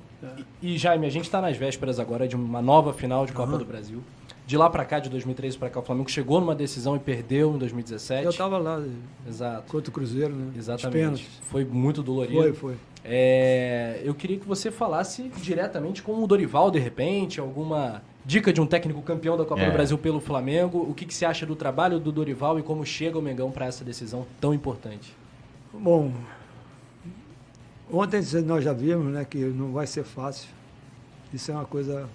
[0.62, 3.66] E Jaime, a gente está nas vésperas agora de uma nova final de Copa do
[3.66, 4.04] Brasil.
[4.46, 7.56] De lá para cá, de 2013 para cá, o Flamengo chegou numa decisão e perdeu
[7.56, 8.26] em 2017.
[8.26, 8.84] Eu estava lá
[9.28, 9.72] Exato.
[9.72, 10.52] contra o Cruzeiro, né?
[10.58, 11.28] Exatamente.
[11.44, 12.42] Foi muito dolorido.
[12.42, 12.76] Foi, foi.
[13.04, 18.62] É, eu queria que você falasse diretamente com o Dorival, de repente, alguma dica de
[18.62, 19.66] um técnico campeão da Copa É.
[19.68, 20.86] do Brasil pelo Flamengo.
[20.88, 23.66] O que, que você acha do trabalho do Dorival e como chega o Mengão para
[23.66, 25.16] essa decisão tão importante?
[25.74, 26.12] Bom,
[27.92, 30.50] ontem nós já vimos né, que não vai ser fácil.
[31.34, 32.08] Isso é uma coisa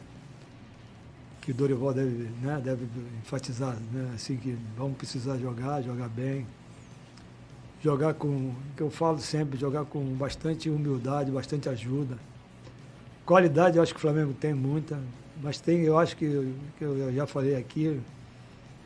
[1.46, 2.88] que o Dorival deve, né, deve
[3.20, 6.44] enfatizar, né, assim que vamos precisar jogar, jogar bem.
[7.80, 12.18] Jogar com, que eu falo sempre, jogar com bastante humildade, bastante ajuda.
[13.24, 14.98] Qualidade eu acho que o Flamengo tem muita,
[15.40, 18.00] mas tem, eu acho que, que eu já falei aqui,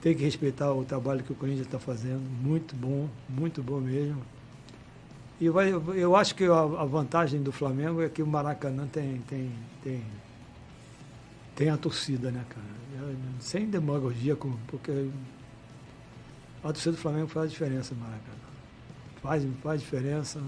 [0.02, 4.20] tem que respeitar o trabalho que o Corinthians está fazendo, muito bom, muito bom mesmo.
[5.40, 9.22] E vai, eu acho que a, a vantagem do Flamengo é que o Maracanã tem,
[9.26, 9.50] tem,
[9.82, 10.02] tem,
[11.60, 13.12] tem a torcida, né, cara?
[13.38, 14.34] Sem demagogia,
[14.66, 15.10] porque
[16.64, 18.22] a torcida do Flamengo faz diferença no Maracanã.
[19.22, 20.40] Faz, faz diferença.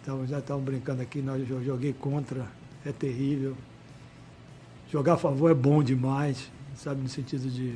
[0.00, 2.46] Então, já estavam brincando aqui, nós, eu joguei contra,
[2.86, 3.56] é terrível.
[4.92, 7.72] Jogar a favor é bom demais, sabe, no sentido de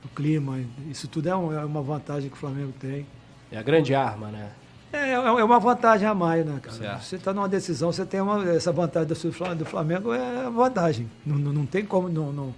[0.00, 0.60] do clima.
[0.88, 3.04] Isso tudo é, um- é uma vantagem que o Flamengo tem.
[3.50, 4.52] É a grande arma, né?
[4.96, 6.76] É, é uma vantagem a mais, né, cara?
[6.76, 7.02] Certo.
[7.02, 11.10] Você está numa decisão, você tem uma, essa vantagem do Fla- do Flamengo, é vantagem.
[11.24, 12.54] Não, não, não tem como não, não,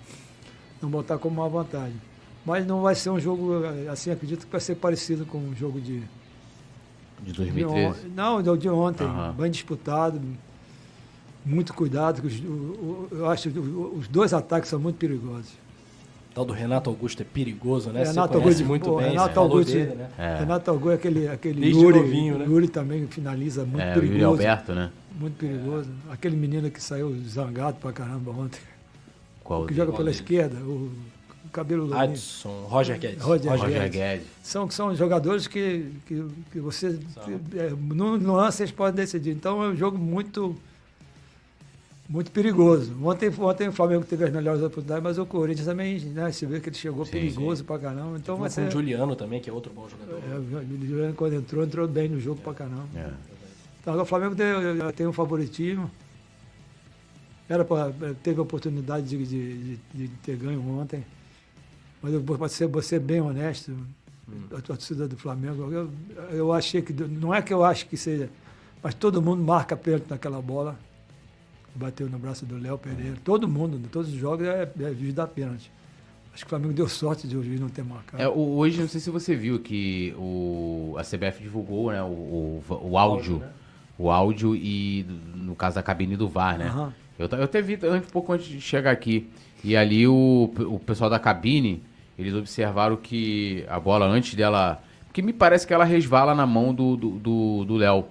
[0.82, 1.96] não botar como uma vantagem.
[2.44, 5.80] Mas não vai ser um jogo, assim, acredito que vai ser parecido com o jogo
[5.80, 6.00] de,
[7.20, 8.08] De de on- 2013.
[8.14, 9.04] Não, de ontem.
[9.04, 9.34] Aham.
[9.36, 10.20] Bem disputado,
[11.44, 12.22] muito cuidado.
[12.24, 12.40] os-
[13.10, 15.52] Eu acho que os dois ataques são muito perigosos.
[16.36, 18.04] O tal do Renato Augusto é perigoso, né?
[18.04, 20.08] Renato você Augusto, muito pô, bem, Renato Augusto, dele, né?
[20.18, 20.36] É.
[20.40, 22.44] Renato Augusto, aquele, aquele Desde Yuri, novinho, né?
[22.44, 24.12] Yuri também finaliza muito É, o perigoso.
[24.12, 24.90] Yuri Alberto, né?
[25.18, 25.88] Muito perigoso.
[26.10, 28.60] Aquele menino que saiu zangado pra caramba ontem,
[29.42, 30.92] Qual que joga pela esquerda, o,
[31.46, 31.94] o cabelo.
[31.96, 33.22] Adson, Roger Guedes.
[33.22, 33.90] Roger Roger Guedes.
[33.92, 34.26] Guedes.
[34.42, 36.22] São, são jogadores que, que,
[36.52, 36.98] que você,
[37.54, 39.30] é, no no lance, vocês podem decidir.
[39.30, 40.54] Então é um jogo muito,
[42.08, 42.94] muito perigoso.
[43.02, 46.60] Ontem, ontem o Flamengo teve as melhores oportunidades, mas o Corinthians também, né, você vê
[46.60, 48.16] que ele chegou Sim, perigoso pra caramba.
[48.18, 48.68] Então Então com ser...
[48.68, 50.20] o Juliano também, que é outro bom jogador.
[50.30, 52.86] É, o Juliano, quando entrou, entrou bem no jogo pra caramba.
[52.94, 53.10] É.
[53.80, 54.46] Então, agora o Flamengo tem,
[54.94, 55.90] tem um favoritismo.
[57.48, 57.92] Era pra,
[58.22, 61.04] teve a oportunidade de, de, de- de ter ganho ontem.
[62.02, 63.72] Mas eu vou ser, vou ser bem honesto,
[64.56, 65.90] a torcida do Flamengo, eu,
[66.30, 66.92] eu achei que.
[66.92, 68.28] Não é que eu acho que seja,
[68.82, 70.76] mas todo mundo marca pênalti naquela bola.
[71.76, 73.16] Bateu no braço do Léo Pereira.
[73.22, 75.70] Todo mundo, em todos os jogos, é, é juiz da pênalti.
[76.32, 78.22] Acho que o Flamengo deu sorte de o juiz não ter marcado.
[78.22, 82.62] É, hoje, não sei se você viu que o, a CBF divulgou né, o, o,
[82.90, 83.38] o áudio.
[83.38, 83.48] né?
[83.98, 86.66] O áudio e, no caso da cabine do VAR, né?
[86.66, 86.92] Aham.
[87.18, 89.30] Eu, eu até vi um pouco antes de chegar aqui.
[89.64, 91.82] E ali o, o pessoal da cabine,
[92.18, 94.82] eles observaram que a bola antes dela.
[95.16, 96.96] Porque me parece que ela resvala na mão do Léo.
[96.98, 98.02] Do, do, do Léo.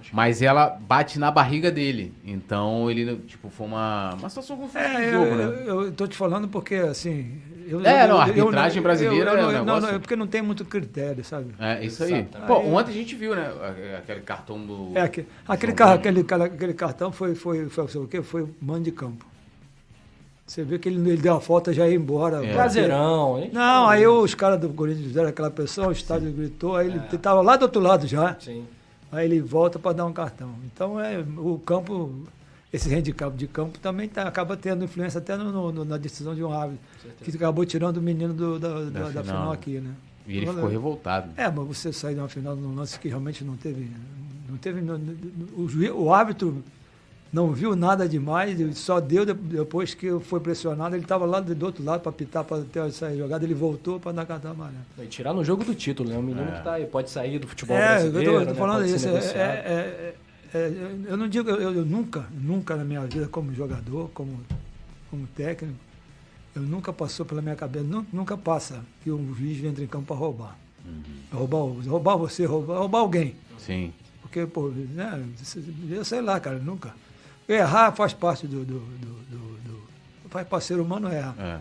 [0.00, 2.14] Que- Mas ela bate na barriga dele.
[2.24, 5.62] Então ele, tipo, foi uma, uma situação fosse É, de eu, jogo, né?
[5.66, 9.30] eu, eu tô te falando porque, assim, eu- É, eu- não, a arbitragem eu- brasileira
[9.32, 11.52] eu é um não- não, negócio- não, é porque não tem muito critério, sabe?
[11.58, 12.28] É, isso aí.
[12.46, 13.50] Pô, Aí- ontem a gente viu, né?
[13.98, 14.92] Aquele cartão do.
[14.96, 15.94] É, aquele, aquele, Gomes.
[15.94, 18.22] aquele, cara- aquele cartão foi, foi, foi, foi o quê?
[18.22, 19.26] Foi mano de campo.
[20.52, 22.44] Você vê que ele, ele deu a falta já ia embora.
[22.44, 22.52] É.
[22.52, 23.50] Prazeirão, hein?
[23.54, 27.40] Não, aí os caras do Corinthians fizeram aquela pressão, o estádio gritou, aí ele estava
[27.40, 28.36] lá do outro lado já.
[28.38, 28.66] Sim.
[29.10, 30.50] Aí ele volta para dar um cartão.
[30.66, 32.12] Então é o campo,
[32.70, 36.44] esse handicap de campo também tá, acaba tendo influência até no- no- na decisão de
[36.44, 36.84] um árbitro.
[37.24, 39.24] Que acabou tirando o menino do- da, da- da final.
[39.24, 39.52] final.
[39.52, 39.90] aqui, né?
[40.26, 41.30] E ele ficou revoltado.
[41.34, 43.90] É, mas você sair de uma final num lance que realmente não teve.
[44.50, 45.00] Não teve não-
[45.56, 46.62] o, o árbitro
[47.32, 50.94] não viu nada demais, só deu de- depois que foi pressionado.
[50.94, 54.12] Ele estava lá do outro lado para pitar, para ter essa jogada, ele voltou para
[54.12, 54.76] dar cartão amarelo.
[54.98, 56.18] E tirar no jogo do título, né?
[56.18, 56.58] Um menino É.
[56.58, 58.58] que tá aí, pode sair do futebol É, eu brasileiro, tô, eu tô né?
[58.58, 59.08] falando ser isso.
[59.08, 60.14] É, é-
[60.54, 64.38] é- é- eu não digo, eu, eu nunca, nunca na minha vida, como jogador, como,
[65.10, 65.74] como técnico,
[66.54, 70.04] eu nunca passou pela minha cabeça, nu- nunca passa que um juiz entra em campo
[70.08, 70.58] para roubar.
[71.32, 73.34] Roubar, o- roubar você, roubar, roubar alguém.
[73.58, 73.90] Sim.
[74.20, 75.22] Porque, pô, né,
[75.90, 76.94] eu sei lá, cara, nunca.
[77.54, 78.64] Errar faz parte do.
[78.64, 79.82] do, do, do- do-
[80.28, 81.34] faz parte, ser humano erra.
[81.38, 81.60] É.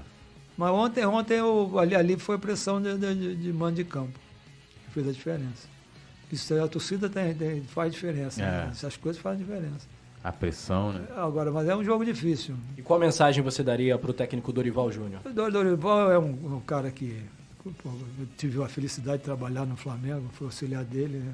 [0.58, 4.18] Mas ontem, ontem eu, ali, ali foi pressão de, de, de- de mando de campo.
[4.86, 5.68] que Fez a diferença.
[6.32, 8.42] Isso a torcida tem, tem- faz diferença.
[8.42, 8.46] É.
[8.46, 8.70] né?
[8.72, 9.88] Essas coisas fazem diferença.
[10.24, 11.02] A pressão, né?
[11.18, 12.56] Agora, mas é um jogo difícil.
[12.78, 15.20] E qual mensagem você daria pro técnico Dorival Júnior?
[15.26, 17.20] O Dor- Dorival é um, um cara que
[17.64, 17.90] pô,
[18.20, 21.18] eu tive a felicidade de trabalhar no Flamengo, fui auxiliar dele.
[21.18, 21.34] Né?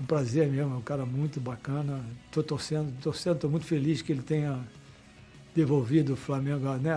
[0.00, 2.04] Um prazer mesmo, é um cara muito bacana.
[2.26, 4.60] Estou torcendo, torcendo, estou muito feliz que ele tenha
[5.54, 6.92] devolvido o Flamengo, né?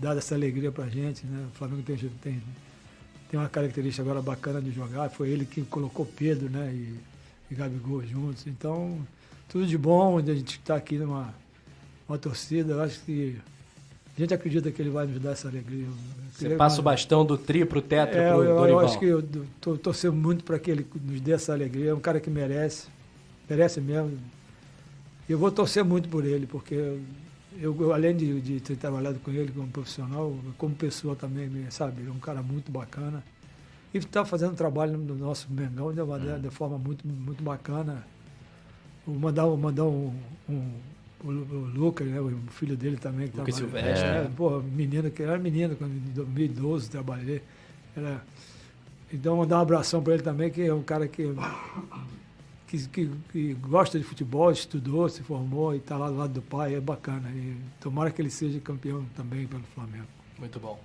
[0.00, 1.26] dado essa alegria pra gente.
[1.26, 1.46] Né?
[1.52, 2.42] O Flamengo tem, tem,
[3.30, 5.10] tem uma característica agora bacana de jogar.
[5.10, 6.72] Foi ele que colocou Pedro né?
[6.72, 6.98] e,
[7.50, 8.46] e Gabigol juntos.
[8.46, 8.98] Então,
[9.48, 11.34] tudo de bom, a gente está aqui numa
[12.08, 12.72] uma torcida.
[12.72, 13.36] Eu acho que
[14.22, 15.86] a gente acredita que ele vai nos dar essa alegria.
[16.32, 18.84] Você Ele passa o bastão do tri pro tetra é, eu, eu Dorival.
[18.84, 21.90] acho que eu estou torcendo muito para que ele nos dê essa alegria.
[21.90, 22.88] É um cara que merece,
[23.48, 24.18] merece mesmo.
[25.28, 26.74] E eu vou torcer muito por ele, porque
[27.60, 32.06] eu, eu, além de, de ter trabalhado com ele como profissional, como pessoa também, sabe?
[32.06, 33.22] É um cara muito bacana.
[33.92, 38.04] E está fazendo trabalho no nosso Mengão de, uma, de forma muito, muito bacana.
[39.06, 40.12] Vou mandar, mandar um,
[40.48, 40.72] um-
[41.24, 43.28] o, o Lucas, né, o filho dele também.
[43.28, 44.30] Que Lucas trabalha- Silvestre, é, né?
[44.36, 47.42] Pô, menino que era menino, quando em 2012 trabalhei.
[47.96, 48.22] Era,
[49.12, 51.34] então, mandar um abração para ele também, que é um cara que,
[52.66, 56.42] que, que, que gosta de futebol, estudou, se formou e está lá do lado do
[56.42, 57.28] pai, é bacana.
[57.34, 60.06] E tomara que ele seja campeão também pelo Flamengo.
[60.38, 60.78] Muito bom.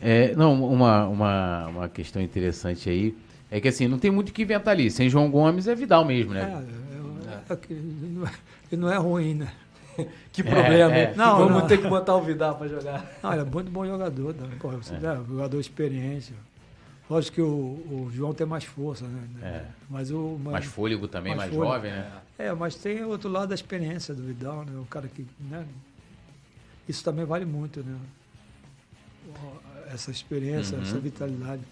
[0.00, 3.14] É, não, uma, uma, uma questão interessante aí
[3.50, 4.90] é que assim, não tem muito o que inventar ali.
[4.90, 6.66] Sem João Gomes é Vidal mesmo, É, né?
[7.48, 7.74] é, é,
[8.12, 8.32] não é-
[8.70, 9.52] ele não é ruim, né?
[10.32, 11.10] Que problema, é.
[11.10, 11.14] hein?
[11.16, 11.66] Não, Vamos não.
[11.66, 13.04] ter que botar o Vidal pra jogar.
[13.22, 14.34] Não, ele é muito bom jogador.
[14.34, 14.48] Né?
[14.60, 15.12] Pô, você, é.
[15.18, 16.32] um jogador experiente.
[17.08, 19.22] Lógico que o, o João tem mais força, né?
[19.42, 19.64] É.
[19.88, 20.38] Mas o.
[20.42, 21.74] Mas, Mais fôlego também, mais, mais fôlego.
[21.74, 22.12] jovem, né?
[22.38, 24.78] É, mas tem outro lado da experiência do Vidal, né?
[24.80, 25.26] O cara que.
[25.40, 25.66] Né?
[26.88, 27.96] Isso também vale muito, né?
[29.92, 30.82] Essa experiência, Uhum.
[30.82, 31.62] essa vitalidade.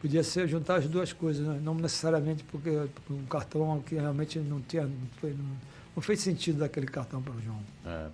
[0.00, 1.58] Podia ser juntar as duas coisas, né?
[1.62, 2.70] não necessariamente porque
[3.10, 4.84] um cartão que realmente não tinha.
[4.84, 5.56] Não,
[5.98, 7.58] não- fez sentido daquele cartão para o João.
[7.86, 8.06] É.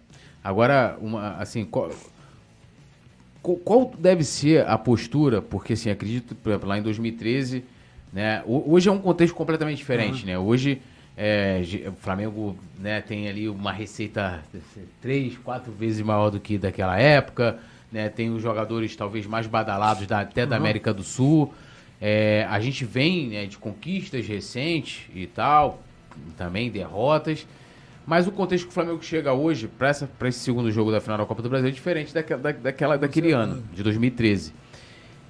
[0.42, 1.90] Agora, uma, assim, qual,
[3.42, 5.42] qual- deve ser a postura?
[5.42, 7.64] Porque, assim, acredito, por exemplo, lá em 2013,
[8.12, 8.42] né?
[8.46, 10.38] ho- Hoje é um contexto completamente diferente, né?
[10.38, 10.80] Hoje
[11.16, 14.42] é, o Flamengo né, tem ali uma receita
[15.00, 17.58] três, quatro vezes maior do que daquela época,
[17.92, 18.08] né?
[18.08, 21.52] Tem os jogadores talvez mais badalados da- até da América do Sul.
[22.00, 25.80] É, a gente vem né, de conquistas recentes e tal,
[26.36, 27.46] também derrotas.
[28.06, 29.90] Mas o contexto que o Flamengo chega hoje para
[30.28, 33.32] esse segundo jogo da final da Copa do Brasil é diferente daquela, da- daquela, daquele
[33.32, 34.52] ano, de 2013.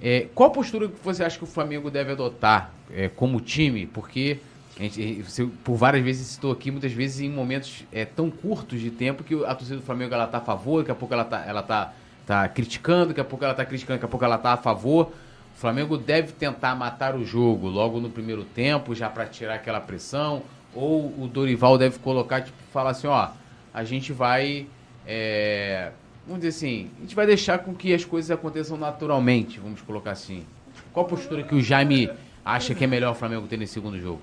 [0.02, 3.86] É, qual postura que você acha que o Flamengo deve adotar é, como time?
[3.86, 4.38] Porque
[4.78, 8.90] gente, você, por várias vezes citou aqui, muitas vezes em momentos é, tão curtos de
[8.90, 11.44] tempo que a torcida do Flamengo ela tá a favor, daqui a pouco ela tá,
[11.46, 11.92] ela tá,
[12.26, 15.12] tá criticando, daqui a pouco ela tá criticando, daqui a pouco ela tá a favor.
[15.56, 19.80] O Flamengo deve tentar matar o jogo logo no primeiro tempo, já para tirar aquela
[19.80, 20.42] pressão,
[20.74, 23.30] ou o Dorival deve colocar, tipo, falar assim, ó,
[23.72, 24.66] a gente vai,
[25.06, 25.92] é,
[26.26, 30.12] vamos dizer assim, a gente vai deixar com que as coisas aconteçam naturalmente, vamos colocar
[30.12, 30.44] assim.
[30.92, 32.10] Qual a postura que o Jaime
[32.44, 34.20] acha que é melhor o Flamengo ter nesse segundo jogo?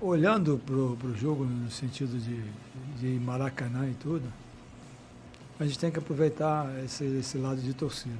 [0.00, 2.40] Olhando para o jogo no sentido de,
[3.00, 4.32] de Maracanã e tudo,
[5.58, 8.14] a gente tem que aproveitar esse, esse lado de torcida.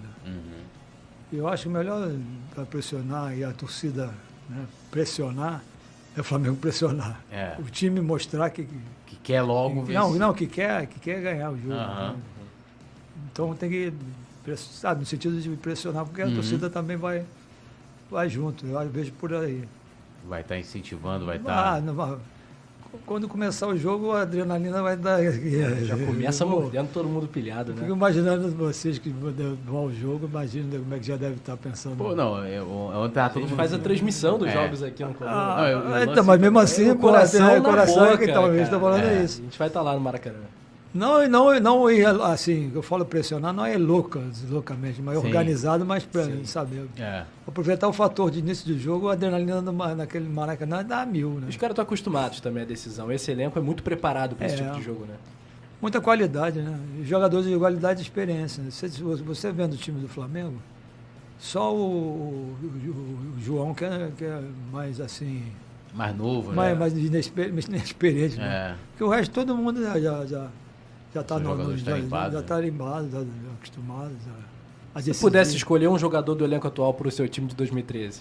[1.33, 2.11] Eu acho melhor
[2.53, 4.13] para pressionar e a torcida
[4.49, 5.63] né, pressionar
[6.19, 7.21] é o Flamengo pressionar.
[7.31, 7.55] É.
[7.59, 8.69] O time mostrar que.
[9.07, 11.73] Que quer logo que não, não, que quer, que quer ganhar o jogo.
[11.73, 12.13] Aham.
[12.13, 12.17] né?
[13.33, 13.93] Então tem que,
[14.57, 16.35] sabe, no sentido de pressionar, porque a Uhum.
[16.35, 17.25] torcida também vai,
[18.11, 18.67] vai junto.
[18.67, 19.65] Eu vejo por aí.
[20.29, 21.75] Vai estar incentivando, vai estar.
[21.77, 22.17] Ah, não vai-
[23.07, 25.21] quando começar o jogo, a adrenalina vai dar.
[25.83, 27.91] Já começa mordendo todo mundo pilhado, Fico né?
[27.93, 31.97] imaginando vocês que vão ao jogo, imagino como é que já deve estar pensando.
[31.97, 33.57] Pô, não, é, o- ontem tava A todo gente mundo.
[33.59, 34.53] faz a transmissão dos É.
[34.53, 35.37] jogos aqui no Coluna.
[35.57, 38.55] Ah, eu- eu então, mas mesmo assim, É, pô, tem na coração boca, que talvez
[38.55, 38.63] cara.
[38.65, 39.19] está falando É.
[39.19, 39.43] A isso.
[39.43, 40.37] gente vai estar lá no Maracanã.
[40.99, 44.21] Não, e não, e não e, assim, eu falo pressionar, não é louca,
[44.51, 45.27] loucamente, mas Sim.
[45.27, 46.45] organizado, mas pra, Sim.
[46.45, 47.23] sabe, É.
[47.47, 51.47] aproveitar o fator de início do jogo, a adrenalina no naquele Maracanã dá mil, né?
[51.49, 53.13] Os caras estão acostumados também à decisão.
[53.13, 54.65] Esse elenco é muito preparado para esse É.
[54.65, 55.15] tipo de jogo, né?
[55.81, 56.77] Muita qualidade, né?
[57.05, 58.61] Jogadores de qualidade e experiência.
[58.65, 58.71] né?
[58.73, 60.57] Você, você vendo o time do Flamengo,
[61.39, 62.57] só o, o-
[63.37, 64.43] o João que é, que é
[64.73, 65.45] mais assim,
[65.95, 66.79] Mais novo, mais, né?
[66.81, 68.73] mais inexper- mais inexperiente, né?
[68.73, 68.75] É.
[68.91, 70.47] Porque o resto todo mundo já já já,
[71.15, 71.93] já tá São no, no, jogadores já,
[72.31, 72.43] já né?
[72.47, 73.27] tá limbado, já, já
[73.57, 74.13] acostumado,
[74.95, 78.21] já, Se pudesse escolher um jogador do elenco atual para o seu time de 2013.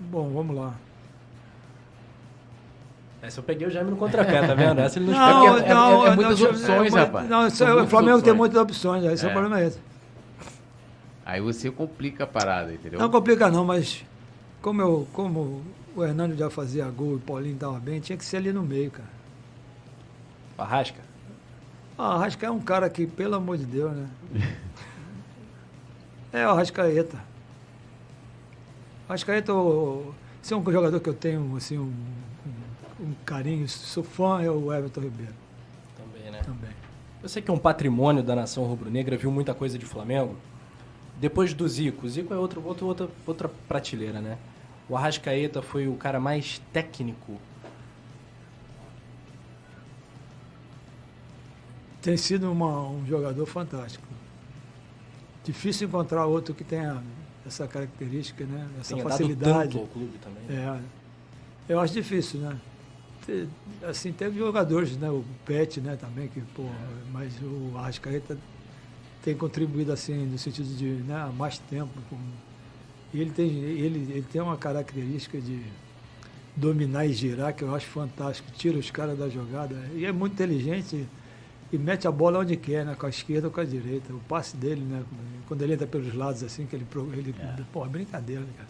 [0.00, 0.74] Bom, vamos lá.
[3.20, 4.80] Essa eu peguei o Jaime no contrapé, tá vendo?
[4.80, 5.74] Essa ele não, Não, espera.
[5.76, 7.28] porque é- é- é muitas opções, é, rapaz.
[7.28, 8.36] Não, isso é- o Flamengo tem opções.
[8.36, 9.30] muitas opções, esse é, É.
[9.30, 9.78] o problema esse.
[11.26, 12.98] Aí você complica a parada, entendeu?
[12.98, 14.04] Não complica não, mas
[14.62, 15.62] como, eu, como
[15.94, 18.62] o Hernando já fazia gol e o Paulinho estava bem, tinha que ser ali no
[18.62, 19.17] meio, cara.
[20.58, 21.00] Arrasca.
[21.96, 24.08] Ah, Arrasca é um cara que, pelo amor de Deus, né?
[26.32, 27.18] é o Arrascaeta.
[29.08, 31.92] Arrascaeta, o- se é um jogador que eu tenho assim, um,
[33.00, 35.32] um- um carinho, sou fã, é o Everton Ribeiro
[35.96, 36.40] Também, né?
[36.42, 36.70] também.
[37.22, 40.36] Você que é um patrimônio da nação rubro-negra, viu muita coisa de Flamengo.
[41.20, 44.38] Depois do Zico, o Zico é outro, outro, outra, outra prateleira, né?
[44.88, 47.40] O Arrascaeta foi o cara mais técnico.
[52.08, 54.06] Tem sido uma- um jogador fantástico.
[55.44, 57.02] Difícil encontrar outro que tenha
[57.46, 58.66] essa característica, né?
[58.80, 59.72] Essa Tem facilidade.
[59.74, 60.42] tanto ao clube também.
[60.48, 60.80] É,
[61.68, 62.56] eu acho difícil, né?
[63.86, 65.10] Assim, teve jogadores, né?
[65.10, 66.64] O Pet, né, também, que, pô,
[67.12, 68.38] mas o Arrascaeta
[69.22, 71.90] tem contribuído assim, no sentido de né, há mais tempo.
[72.08, 72.16] Com,
[73.12, 75.60] e ele tem, ele, ele tem uma característica de
[76.56, 78.50] dominar e girar que eu acho fantástico.
[78.52, 79.74] Tira os caras da jogada.
[79.94, 81.06] E é muito inteligente
[81.72, 82.94] e mete a bola onde quer, né?
[82.98, 84.12] Com a esquerda ou com a direita.
[84.12, 85.02] O passe dele, né?
[85.46, 86.84] Quando ele entra pelos lados assim, que ele.
[86.84, 87.34] pro- ele
[87.72, 88.68] Pô, é brincadeira, né, cara.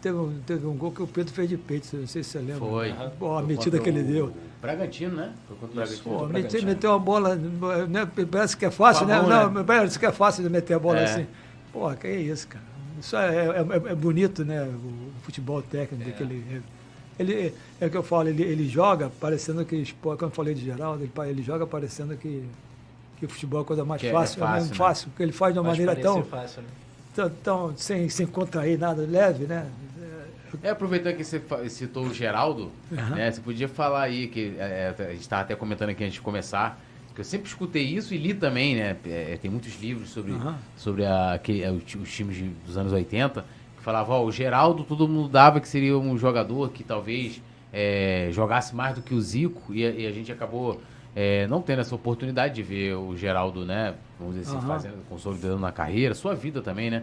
[0.00, 2.38] Teve um, teve um gol que o Pedro fez de peito, não sei se você
[2.38, 2.60] lembra.
[2.60, 2.94] Foi.
[3.18, 4.32] Pô, a metida que ele deu.
[4.60, 5.32] Bragantino, né?
[5.46, 6.62] Foi contra o Bragantino.
[6.62, 9.20] Pô, meteu a bola, né, parece que é fácil, né?
[9.20, 9.64] mão, Não, né?
[9.66, 11.04] parece que é fácil de meter a bola É.
[11.04, 11.26] assim.
[11.70, 12.64] Pô, que é isso, cara.
[12.98, 13.48] Isso é, é,
[13.88, 14.62] é- é bonito, né?
[14.64, 16.12] O futebol técnico, É.
[16.12, 16.62] que ele,
[17.18, 17.54] ele.
[17.80, 21.02] É o que eu falo, ele, ele joga parecendo que, quando eu falei de Geraldo,
[21.02, 22.44] ele, ele joga parecendo que,
[23.18, 24.76] que o futebol é a coisa mais Que é fácil, é, fácil, mesmo né?
[24.76, 26.68] fácil, porque ele faz de uma maneira tão, fácil, né?
[27.14, 29.66] tão, tão sem, sem contrair nada, leve, né?
[30.62, 33.30] É, aproveitando que você citou o Geraldo, né?
[33.30, 36.20] Você podia falar aí, que é, é, a gente estava até comentando aqui antes de
[36.20, 36.78] começar,
[37.14, 38.96] que eu sempre escutei isso e li também, né?
[39.06, 40.56] é, tem muitos livros sobre, Aham.
[40.76, 43.44] sobre a, que, é, os, os times de- dos anos 80,
[43.82, 47.42] que falavam, ó, o Geraldo todo mundo dava que seria um jogador que talvez
[47.72, 50.80] é, jogasse mais do que o Zico, e, a- e a gente acabou
[51.16, 53.94] é, não tendo essa oportunidade de ver o Geraldo, né?
[54.18, 54.66] Vamos dizer assim, Aham.
[54.74, 57.02] fazendo, consolidando na carreira, sua vida também, né?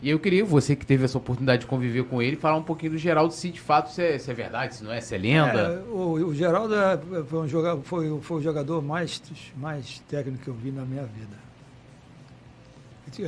[0.00, 2.92] E eu queria, você que teve essa oportunidade de conviver com ele, falar um pouquinho
[2.92, 5.18] do Geraldo, se de fato se é, se é verdade, se não é, se é
[5.18, 5.58] lenda.
[5.58, 9.20] É, o, o Geraldo é- foi, um jogador, foi, foi o jogador mais,
[9.56, 11.47] mais técnico que eu vi na minha vida.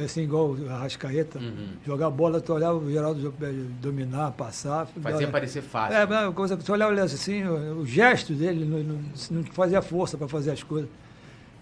[0.04, 1.68] Assim, igual o Arrascaeta, Uhum.
[1.86, 4.86] jogar bola, tu olhava o Geraldo eh, dominar, passar.
[4.86, 5.96] Fazia olha, parecer fácil.
[5.96, 8.98] É, uma coisa tu olhava assim, o, o gesto dele não,
[9.30, 10.88] não- fazia força para fazer as coisas.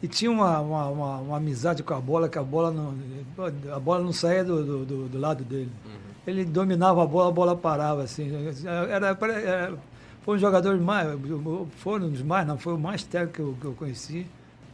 [0.03, 2.95] E tinha uma, uma, uma, uma amizade com a bola, que a bola não,
[3.75, 5.71] a bola não saía do, do, do- do lado dele.
[6.27, 8.31] Ele dominava a bola, a bola parava, assim.
[8.67, 9.75] Era, era-
[10.23, 11.09] foi um jogador mais,
[11.79, 14.27] foi um dos mais, não, foi o mais técnico que eu, que eu conheci,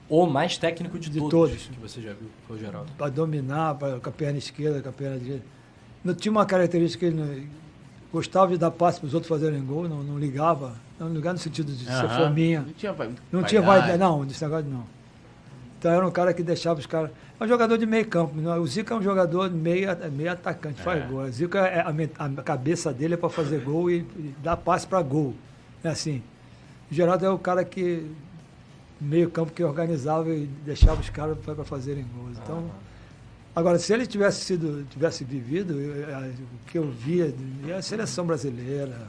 [0.08, 1.66] O mais técnico de, De todos, todos.
[1.66, 2.92] que você já viu, foi o Geraldo.
[2.98, 5.44] para dominar, pra, com a perna esquerda, com a perna direita.
[6.04, 7.64] Não tinha uma característica que ele não-
[8.12, 11.38] gostava de dar passe para os outros fazerem gol, não, não ligava, não ligava no
[11.40, 12.60] sentido de ser fominha.
[12.60, 14.84] Não tinha, vai- Não tinha vaidade, não, desse negócio não.
[15.78, 17.10] Então era um cara que deixava os caras.
[17.40, 18.34] É um jogador de meio campo.
[18.40, 18.58] não é?
[18.58, 21.06] O Zico é um jogador de meio, meio atacante, faz É.
[21.06, 21.22] gol.
[21.24, 24.56] O Zico é a, men- a cabeça dele é para fazer gol e, e dar
[24.56, 25.34] passe para gol.
[25.82, 26.22] É assim.
[26.90, 28.06] O Geraldo é o cara que.
[29.00, 32.38] Meio campo que organizava e deixava os caras para fazerem gols.
[32.42, 32.70] Então.
[33.54, 37.32] Agora, se ele tivesse sido, tivesse vivido, o que eu via,
[37.64, 39.08] e a seleção brasileira,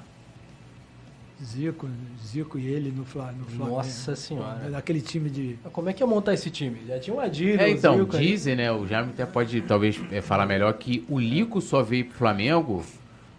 [1.43, 1.89] Zico,
[2.23, 3.77] Zico e ele no, Fla, no Flamengo.
[3.77, 4.69] Nossa Senhora.
[4.69, 5.59] Daquele time de.
[5.71, 6.77] Como é que ia montar esse time?
[6.87, 8.27] Já tinha o Adílio, É, então, Zico aí.
[8.27, 8.71] dizem, né?
[8.71, 12.85] O Jaime até pode talvez é, falar melhor que o Lico só veio pro Flamengo,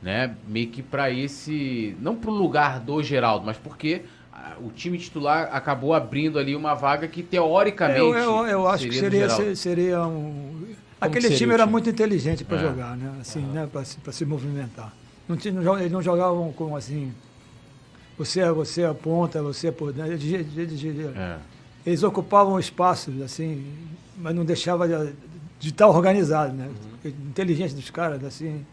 [0.03, 0.35] né?
[0.47, 1.97] Meio que pra esse.
[2.01, 4.03] Não pro lugar do Geraldo, mas porque
[4.61, 7.99] o time titular acabou abrindo ali uma vaga que teoricamente.
[8.01, 9.45] Eu, eu, eu acho que seria, Geraldo.
[9.45, 10.65] ser- seria um.
[10.69, 11.73] que Aquele seria time o era time?
[11.73, 12.61] muito inteligente para É.
[12.61, 13.13] jogar, né?
[13.21, 13.69] Assim, né?
[13.71, 14.93] Para se, se movimentar.
[15.29, 17.13] Não não, eles não jogavam com assim.
[18.19, 20.13] Você, é- você é a ponta, você é por dentro.
[20.13, 20.25] Eles,
[20.57, 21.37] eles- eles- É.
[21.85, 23.67] eles ocupavam espaços, assim,
[24.17, 25.13] mas não deixava de,
[25.61, 26.69] de estar organizado, né?
[27.05, 27.11] Uhum.
[27.29, 28.65] Inteligente dos caras, assim.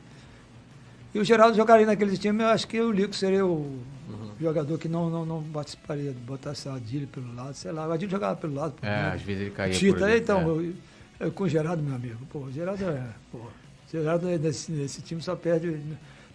[1.14, 3.78] E o Geraldo jogaria naquele time, eu acho que o Lico seria o
[4.10, 4.23] Uhum.
[4.40, 7.88] Jogador que não, não, não participaria de botar esse Adílio pelo lado, sei lá.
[7.88, 8.74] O Adílio jogava pelo lado.
[8.82, 9.16] É, dentro.
[9.16, 10.46] às vezes ele caía por Tita, ali, então, é.
[10.46, 10.74] eu-
[11.20, 13.08] eu com o Geraldo, meu amigo, pô, o Geraldo é.
[13.32, 13.50] Pô, o
[13.92, 15.80] Geraldo é desse time só perde.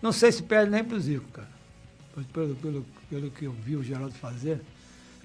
[0.00, 1.48] Não sei se perde nem pro Zico, cara.
[2.32, 4.60] Pelo, pelo, pelo que eu vi o Geraldo fazer.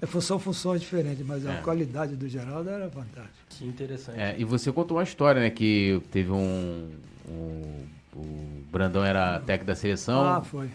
[0.02, 1.62] É, são funções diferentes, mas a É.
[1.62, 3.34] qualidade do Geraldo era fantástica.
[3.50, 4.20] Que interessante.
[4.20, 5.50] É, e você contou uma história, né?
[5.50, 6.90] Que teve um.
[7.30, 7.86] um-
[8.16, 10.24] o Brandão era técnico da seleção.
[10.24, 10.70] Ah, foi.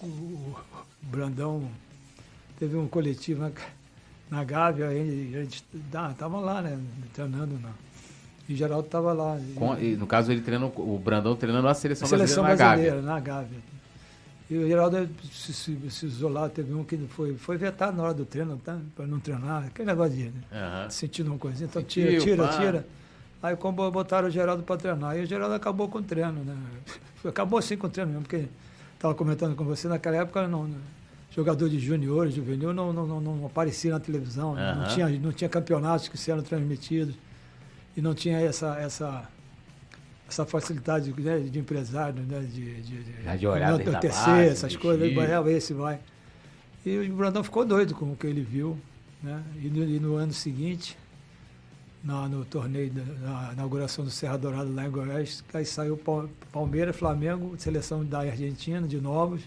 [0.00, 0.52] O
[1.02, 1.68] Brandão
[2.58, 3.50] teve um coletivo na,
[4.30, 5.64] na Gávea, a gente, a gente
[6.18, 6.78] tava lá, né?
[7.12, 7.58] Treinando.
[7.60, 7.74] Não.
[8.48, 9.38] E o Geraldo estava lá.
[9.54, 10.72] Com- e, no caso, ele treinando.
[10.76, 13.72] O Brandão treinando a seleção, A seleção brasileira na brasileira, na Gávea.
[14.50, 16.08] E o Geraldo se, se, se
[16.54, 18.78] teve um que foi, foi vetado na hora do treino, tá?
[18.94, 20.32] para não treinar, aquele negócio de né?
[20.52, 20.90] Aham.
[20.90, 22.58] sentindo uma coisinha, então Sentiu, tira, tira, pá.
[22.58, 22.86] tira.
[23.42, 26.54] Aí como botaram o Geraldo para treinar, e o Geraldo acabou com o treino, né?
[27.24, 28.46] Acabou assim com o treino mesmo, porque
[29.02, 30.78] estava comentando com você, naquela época não, né?
[31.34, 34.74] jogador de juniores, juvenil, não, não, não, não aparecia na televisão, né?
[34.76, 37.16] não, tinha, não tinha campeonatos que eram transmitidos,
[37.96, 39.28] e não tinha essa, essa,
[40.28, 45.02] essa facilidade né, de empresário, né, de, de, de, de olhar de base, essas coisas,
[45.02, 45.98] aí vai, esse vai.
[46.86, 48.78] E o Brandão ficou doido com o que ele viu,
[49.22, 49.42] né?
[49.62, 50.96] E no, e no ano seguinte,
[52.02, 56.28] na, no torneio, da, na inauguração do Serra Dourada lá em Goiás, aí saiu Pal-
[56.50, 59.42] Palmeiras, Flamengo, seleção da Argentina, de Novos,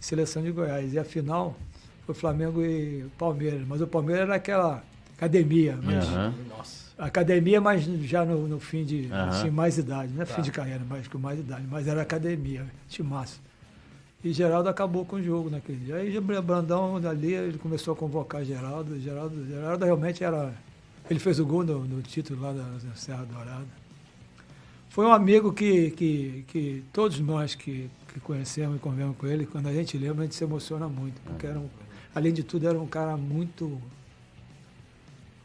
[0.00, 0.92] seleção de Goiás.
[0.92, 1.56] E a final
[2.04, 3.62] foi Flamengo e Palmeiras.
[3.66, 4.82] Mas o Palmeiras era aquela
[5.16, 6.34] academia, mas Aham.
[6.48, 6.86] Nossa.
[6.98, 9.28] academia, mas já no, no fim de Aham.
[9.28, 10.34] assim, mais idade, não é Tá.
[10.34, 13.40] fim de carreira, mas com mais idade, mas era academia, timaço.
[14.24, 15.96] E Geraldo acabou com o jogo naquele dia.
[15.96, 18.98] Aí o Brandão dali, ele começou a convocar Geraldo.
[18.98, 20.52] Geraldo, Geraldo realmente era.
[21.08, 23.66] Ele fez o gol no, no título lá da, da Serra Dourada.
[24.90, 29.46] Foi um amigo que, que, que todos nós que, que conhecemos e convivemos com ele,
[29.46, 31.20] quando a gente lembra, a gente se emociona muito.
[31.22, 31.68] Porque era um,
[32.14, 33.80] além de tudo, era um cara muito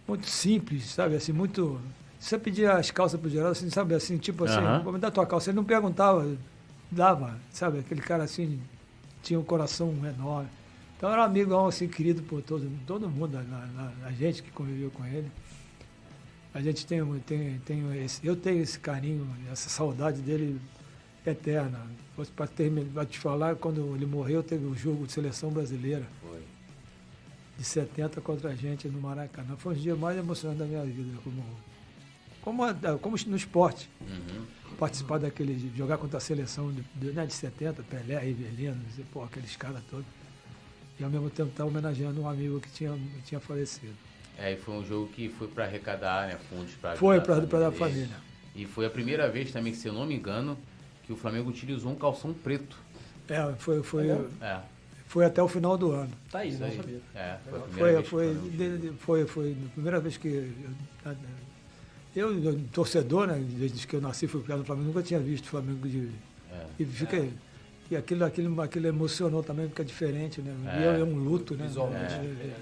[0.08, 1.16] muito simples, sabe?
[1.16, 1.80] Assim, muito.
[2.20, 3.94] Você pedia as calças pro Geraldo, assim, sabe?
[3.96, 4.82] Assim, tipo assim, Aham.
[4.84, 5.50] vou me dar tua calça.
[5.50, 6.36] Ele não perguntava,
[6.90, 7.80] dava, sabe?
[7.80, 8.60] Aquele cara assim,
[9.24, 10.50] tinha um coração enorme.
[10.98, 14.52] Então era um amigo assim, querido por todo, todo mundo, a, a- a gente que
[14.52, 15.32] conviveu com ele.
[16.54, 20.60] A gente tem, um- tem, tem esse, eu tenho esse carinho, essa saudade dele
[21.26, 21.80] eterna.
[22.94, 26.42] Para te falar, quando ele morreu, teve o jogo de seleção brasileira Foi.
[27.58, 29.56] de 70 contra a gente no Maracanã.
[29.58, 31.44] Foi um dia mais emocionante da minha vida, como,
[32.42, 32.64] como,
[33.00, 33.90] como no esporte.
[34.02, 34.46] Uhum.
[34.78, 38.78] Participar daquele, jogar contra a seleção de, de, né, de 70, Pelé, Rivelino,
[39.12, 40.06] pô, aqueles caras todos.
[41.00, 43.94] E ao mesmo tempo estar homenageando um amigo que tinha, que tinha falecido.
[44.42, 47.68] É, e foi um jogo que foi pra arrecadar né, fundos pra Foi para dar
[47.68, 47.76] a dele.
[47.80, 48.16] família.
[48.56, 50.58] E foi a primeira vez também, que, se eu não me engano,
[51.06, 52.76] que o Flamengo utilizou um calção preto.
[53.30, 54.20] É, foi, foi, É?
[54.42, 54.60] É,
[55.08, 56.12] foi até o final do ano.
[56.32, 56.76] Tá aí, isso não aí.
[56.76, 57.02] sabia.
[57.14, 60.28] É, foi a primeira Foi, vez que foi, de- foi, foi a primeira vez que
[60.28, 61.16] eu,
[62.16, 65.46] eu, eu, torcedor, né, desde que eu nasci, fui criado no Flamengo, nunca tinha visto
[65.46, 66.10] o Flamengo de,
[66.52, 66.66] É.
[66.80, 67.26] E fica.
[67.92, 70.56] E aquilo, aquilo, aquilo emocionou também, porque é diferente, né?
[70.80, 71.02] E É.
[71.02, 71.68] é, um luto, né?
[71.68, 72.56] Visualmente é, é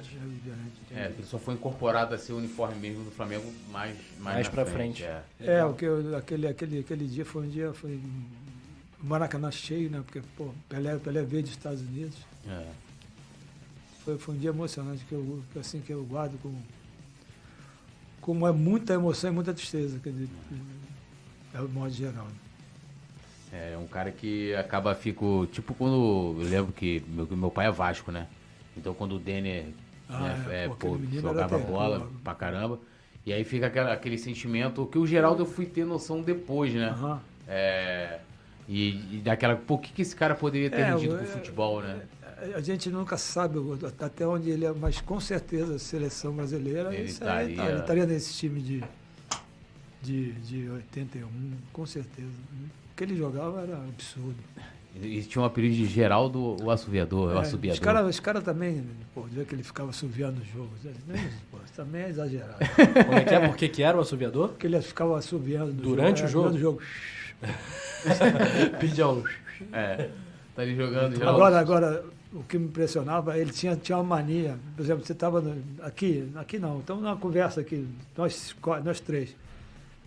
[0.96, 1.02] é, é.
[1.04, 4.48] É, ele só foi incorporado a ser o uniforme mesmo do Flamengo mais, mais, Mais
[4.48, 5.04] na pra frente.
[5.04, 5.22] É.
[5.40, 8.26] É, o que eu- aquele, aquele, aquele dia foi um dia, foi um
[9.04, 10.02] Maracanã cheio, né?
[10.04, 12.18] Porque, pô, Pelé, Pelé veio dos Estados Unidos.
[12.48, 12.66] É.
[14.04, 16.56] Foi, foi um dia emocionante que eu, que, assim, que eu guardo com,
[18.20, 20.28] com é muita emoção e muita tristeza, quer dizer,
[21.54, 22.28] é o modo geral.
[23.52, 25.48] É um cara que acaba, fico.
[25.52, 26.38] Tipo quando.
[26.40, 28.28] Eu lembro que meu, meu pai é Vasco, né?
[28.78, 29.66] Então quando o Denner
[30.10, 32.80] Ah, né, é, é, pô, jogava bola pra caramba.
[33.26, 36.90] E aí fica aquela, aquele sentimento que o Geraldo eu fui ter noção depois, né?
[36.90, 37.20] Aham.
[37.48, 38.20] É,
[38.68, 39.60] e, e daquela.
[39.68, 42.02] O que, que esse cara poderia ter É, rendido o- pro futebol, né?
[42.56, 43.58] A gente nunca sabe
[44.00, 47.72] até onde ele é, mas com certeza a seleção brasileira Ele isso aí tá, estaria-
[47.72, 48.84] ele estaria nesse time de,
[50.02, 51.28] de, de 81,
[51.74, 52.30] com certeza.
[52.30, 54.36] O que ele jogava era absurdo.
[55.02, 57.80] E tinha um apelido de Geraldo, o assoviador, o É, assobiador.
[57.80, 58.84] os caras os cara também,
[59.16, 60.78] pô, dizia que ele ficava assoviando os jogos.
[61.74, 62.58] também é exagerado.
[63.08, 63.48] Como é que é?
[63.48, 64.50] Por que, que era o assoviador?
[64.50, 66.50] Porque ele ficava assoviando Durante o é, jogo?
[66.50, 66.82] Durante o jogo.
[69.74, 70.10] É.
[70.56, 71.38] Tá ali jogando, Geraldo.
[71.38, 74.58] Agora, agora, o que me impressionava, ele tinha, tinha uma mania.
[74.74, 75.44] Por exemplo, você estava
[75.82, 77.86] aqui, aqui não, estamos numa conversa aqui,
[78.16, 78.56] nós,
[78.86, 79.36] nós três.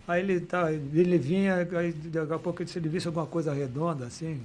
[0.07, 4.05] Aí ele, tá, ele vinha, aí daqui a pouco se ele visse alguma coisa redonda,
[4.05, 4.41] assim.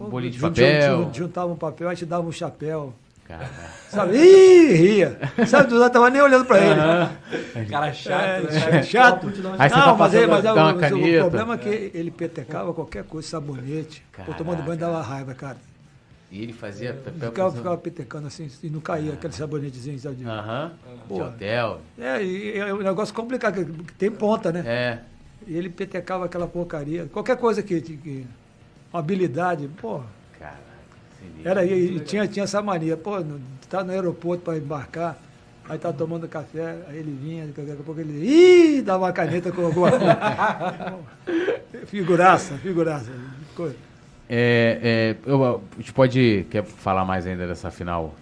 [0.00, 1.04] Um bolinho de jun- papel.
[1.04, 2.94] jun- Juntava um papel, a gente dava um chapéu.
[3.28, 3.48] Cara,
[3.88, 4.16] Sabe?
[4.16, 5.18] Ih, ria.
[5.46, 7.66] Sabe, não tava nem olhando para ele.
[7.68, 8.82] Cara chato, É, né?
[8.82, 9.26] chato.
[9.58, 11.90] Aí você não, tá mas, ele, passando, mas dá o- uma o, problema é que
[11.94, 14.02] ele petecava qualquer coisa, sabonete.
[14.26, 15.58] Pô, tomando banho dava raiva, cara.
[16.30, 20.72] E ele fazia papel Ficava, ficava petecando assim e não caía aquele sabonetezinho, de- Aham.
[20.86, 21.24] De Pô.
[21.24, 21.80] hotel.
[21.98, 23.66] É, e é um negócio complicado,
[23.98, 24.62] tem ponta, né?
[24.64, 24.98] É.
[25.46, 27.06] E ele petecava aquela porcaria.
[27.12, 27.80] Qualquer coisa que.
[27.80, 28.26] que
[28.92, 30.00] uma habilidade, pô.
[30.38, 30.58] Cara.
[31.44, 33.12] Era, e, e tinha, tinha essa mania, pô,
[33.68, 35.18] tá no aeroporto para embarcar,
[35.68, 38.24] aí tá tomando café, aí ele vinha, daqui a pouco ele.
[38.24, 41.00] Ih, dava uma caneta com alguma coisa.
[41.86, 43.10] Figuraça, figuraça.
[43.54, 43.76] Coisa.
[44.32, 46.46] É, é, eu- a gente pode.
[46.50, 48.14] Quer falar mais ainda dessa final?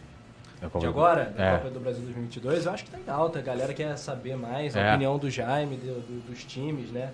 [0.60, 1.52] da Copa De agora, da É.
[1.58, 3.38] Copa do Brasil 2022, eu acho que tá em alta.
[3.38, 4.88] A galera quer saber mais a É.
[4.90, 7.10] opinião do Jaime, do- do- dos times, né?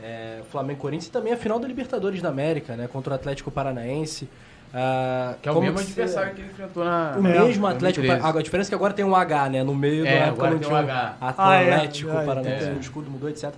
[0.00, 2.86] É, Flamengo e Corinthians e também a final da Libertadores da América, né?
[2.92, 4.28] Contra o Atlético Paranaense.
[4.72, 7.14] Ah, Que é o mesmo que adversário que ele enfrentou na.
[7.18, 8.06] O na- mesmo Atlético 2013.
[8.08, 8.38] Paranaense.
[8.38, 9.62] A diferença é que agora tem um H, né?
[9.64, 11.16] No meio É, da época agora não tem tinha um o H.
[11.20, 12.72] Ah, Atlético é, é, Paranaense, é.
[12.74, 13.52] o escudo mudou, etc.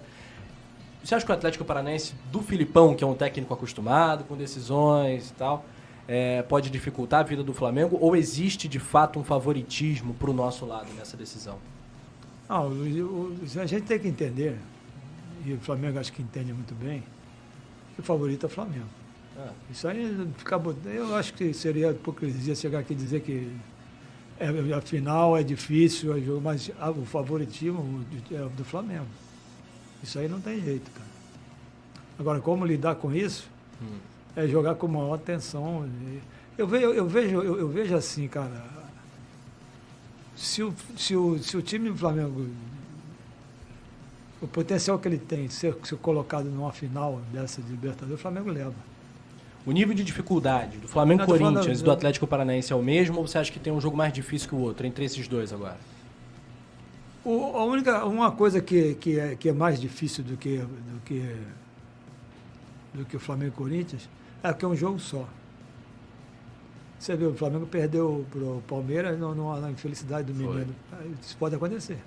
[1.07, 5.31] Você acha que o Atlético Paranaense do Filipão, que é um técnico acostumado com decisões
[5.31, 5.65] e tal,
[6.09, 7.97] é, pode dificultar a vida do Flamengo?
[8.01, 11.59] Ou existe de fato um favoritismo pro nosso lado nessa decisão?
[12.49, 14.57] Não, o- o- a gente tem que entender,
[15.45, 17.05] e o Flamengo acho que entende muito bem,
[17.95, 18.87] que o favorito é o Flamengo.
[19.39, 23.49] Ah, Isso aí fica Eu acho que seria hipocrisia chegar aqui e dizer que
[24.41, 29.07] é, a final é difícil, é mas ah, o favoritismo é o do Flamengo.
[30.03, 31.07] Isso aí não tem jeito, cara.
[32.19, 33.49] Agora, como lidar com isso?
[34.35, 35.89] É jogar com maior atenção.
[36.57, 38.65] Eu vejo, eu vejo, eu, eu vejo assim, cara.
[40.35, 42.47] Se o, se, o, se o time do Flamengo,
[44.41, 48.51] o potencial que ele tem, ser, ser colocado numa final dessa de Libertadores, o Flamengo
[48.51, 48.75] leva.
[49.65, 52.77] O nível de dificuldade do Flamengo Não, tô falando- Corinthians e do Atlético Paranaense é
[52.77, 55.05] o mesmo ou você acha que tem um jogo mais difícil que o outro entre
[55.05, 55.79] esses dois agora?
[57.29, 61.01] O- a única, uma coisa que, que, é, que é mais difícil do que, do
[61.05, 61.37] que,
[62.95, 64.09] do que o Flamengo e Corinthians
[64.43, 65.27] é que é um jogo só.
[66.99, 70.75] Você viu, o Flamengo perdeu para o Palmeiras na infelicidade do menino.
[71.21, 71.99] Isso pode acontecer.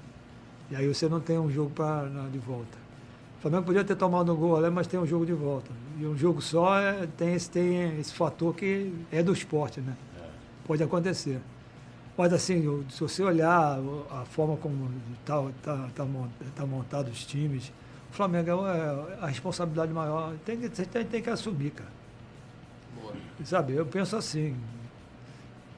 [0.71, 2.77] E aí você não tem um jogo pra, na- de volta.
[3.37, 5.69] O Flamengo podia ter tomado um gol ali, mas tem um jogo de volta.
[5.99, 9.95] E um jogo só é- tem, esse, tem esse fator que é do esporte, né?
[10.65, 11.39] Pode acontecer.
[12.19, 13.79] Mas assim, se você olhar
[14.11, 14.91] a forma como
[15.21, 17.71] está tá, tá, mon- tá montado os times,
[18.11, 20.33] o Flamengo é é a responsabilidade maior.
[20.43, 21.89] Tem que, você tem, tem que assumir, cara.
[23.45, 24.53] Sabe, eu penso assim.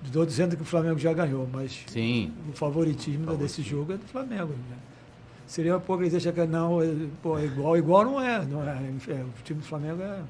[0.03, 2.33] Estou dizendo que o Flamengo já ganhou, mas Sim.
[2.49, 4.53] o favoritismo desse jogo é do Flamengo.
[4.67, 4.77] Né?
[5.45, 6.87] Seria uma hipocrisia que não, é,
[7.21, 8.43] pô, é igual, igual não é.
[8.43, 8.77] Não é,
[9.09, 10.23] é, o time do Flamengo é,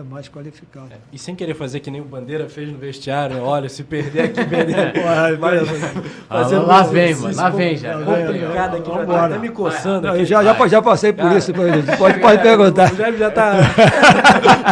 [0.00, 0.88] é mais qualificado.
[1.12, 3.42] E sem querer fazer que nem o Bandeira fez no vestiário, né?
[3.42, 4.92] olha, se perder aqui, perder.
[4.94, 5.68] Porra, Mas-
[6.30, 7.36] Ah, fazendo lá vem, mano.
[7.36, 7.94] Lá vem já.
[7.94, 10.06] Complicado aqui, já tá até me coçando.
[10.06, 10.22] Não, aqui.
[10.22, 11.38] eu já, já, já passei por Cara.
[11.38, 11.52] isso,
[11.98, 12.92] pode, pode perguntar.
[12.92, 13.52] O Jaime já tá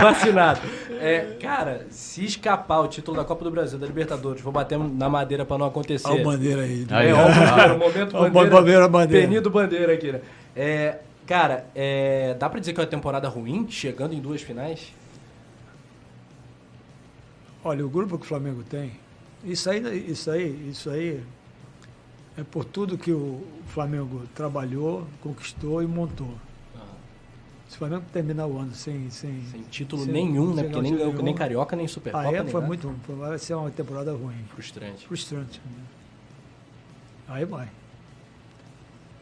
[0.00, 0.60] vacinado.
[1.00, 5.08] É, cara, se escapar o título da Copa do Brasil, da Libertadores, vou bater na
[5.08, 6.08] madeira pra não acontecer.
[6.08, 6.86] Olha o bandeira aí.
[6.90, 7.18] Aí, É, ó.
[7.18, 9.26] ó, o bandeira, o momento Ó, o bandeira, bandeira, bandeira.
[9.28, 10.20] Penido bandeira aqui, né?
[10.56, 14.92] É, cara, é, dá pra dizer que é uma temporada ruim, chegando em duas finais?
[17.64, 18.92] Olha, o grupo que o Flamengo tem,
[19.44, 21.22] isso aí, isso aí, isso aí
[22.36, 26.34] é por tudo que o Flamengo trabalhou, conquistou e montou.
[27.68, 29.10] Se o Flamengo terminar o ano sem.
[29.10, 30.62] Sem, Sem título sem- nenhum, né?
[30.62, 32.66] sem Porque nem, ganhou- nem nenhum, Carioca, nem Supercopa, Aí foi nada.
[32.66, 32.94] muito.
[33.04, 34.42] foi- Vai ser uma temporada ruim.
[34.54, 35.06] frustrante.
[35.06, 35.60] Frustrante.
[35.66, 35.84] né?
[37.28, 37.68] Aí vai.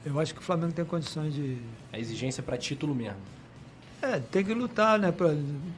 [0.04, 1.58] Eu acho que o Flamengo tem condições de.
[1.92, 3.18] A exigência pra título mesmo.
[4.00, 5.10] É, tem que lutar, né?
[5.10, 5.34] Pra,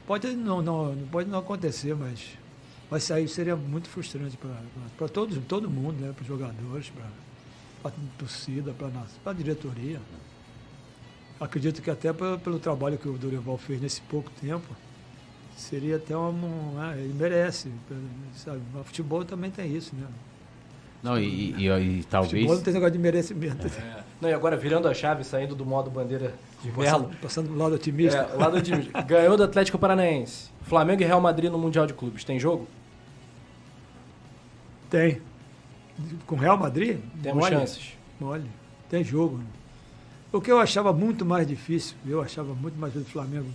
[0.07, 2.37] pode, não, não, pode não acontecer, mas
[2.91, 4.39] vai sair, seria muito frustrante
[4.97, 6.13] para todos, todo mundo, né?
[6.13, 8.91] Para os jogadores, para a torcida, para
[9.31, 10.01] a diretoria.
[11.41, 14.75] Acredito que até pelo, pelo trabalho que o Dorival fez nesse pouco tempo,
[15.57, 16.31] seria até um.
[16.31, 17.71] um, né, ele merece.
[18.35, 18.61] Sabe?
[18.75, 20.07] O futebol também tem isso, né?
[21.01, 22.33] Não, e, e, e, e talvez.
[22.33, 23.67] Futebol não tem negócio de merecimento.
[23.69, 24.03] É.
[24.21, 27.05] Não, e agora virando a chave, saindo do modo bandeira de Melo.
[27.05, 28.29] Passando, passando do lado otimista.
[28.33, 29.01] É, lado otimista.
[29.03, 30.51] Ganhou do Atlético Paranaense.
[30.63, 32.25] Flamengo e Real Madrid no Mundial de Clubes.
[32.25, 32.67] Tem jogo?
[34.91, 35.21] Tem.
[36.27, 36.99] Com Real Madrid?
[37.23, 37.93] Temos mole, chances.
[38.21, 38.45] Mole.
[38.89, 39.41] Tem jogo.
[40.33, 43.49] O que eu achava muito mais difícil, eu achava muito mais difícil do Flamengo,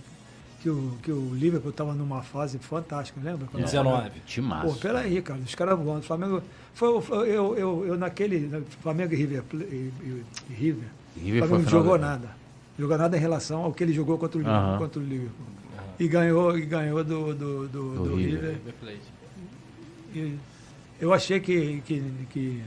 [0.60, 3.46] que o, que o Liverpool estava numa fase fantástica, lembra?
[3.50, 4.10] Quando 19.
[4.26, 4.66] Timaço.
[4.74, 6.00] Pô, peraí, cara, os caras voando.
[6.00, 6.42] O Flamengo.
[6.74, 8.40] Foi, foi- eu, eu, eu naquele.
[8.48, 9.44] na- Flamengo e River.
[9.52, 10.88] E, e- River.
[11.16, 12.36] River o foi Flamengo não jogou da- nada.
[12.78, 15.46] Jogou nada em relação ao que ele jogou contra o, Liverpool- contra o Liverpool.
[15.98, 18.58] E ganhou, e ganhou do, do, do, Do do River.
[18.82, 18.98] River.
[20.12, 20.36] E
[21.00, 22.62] eu achei que, que, que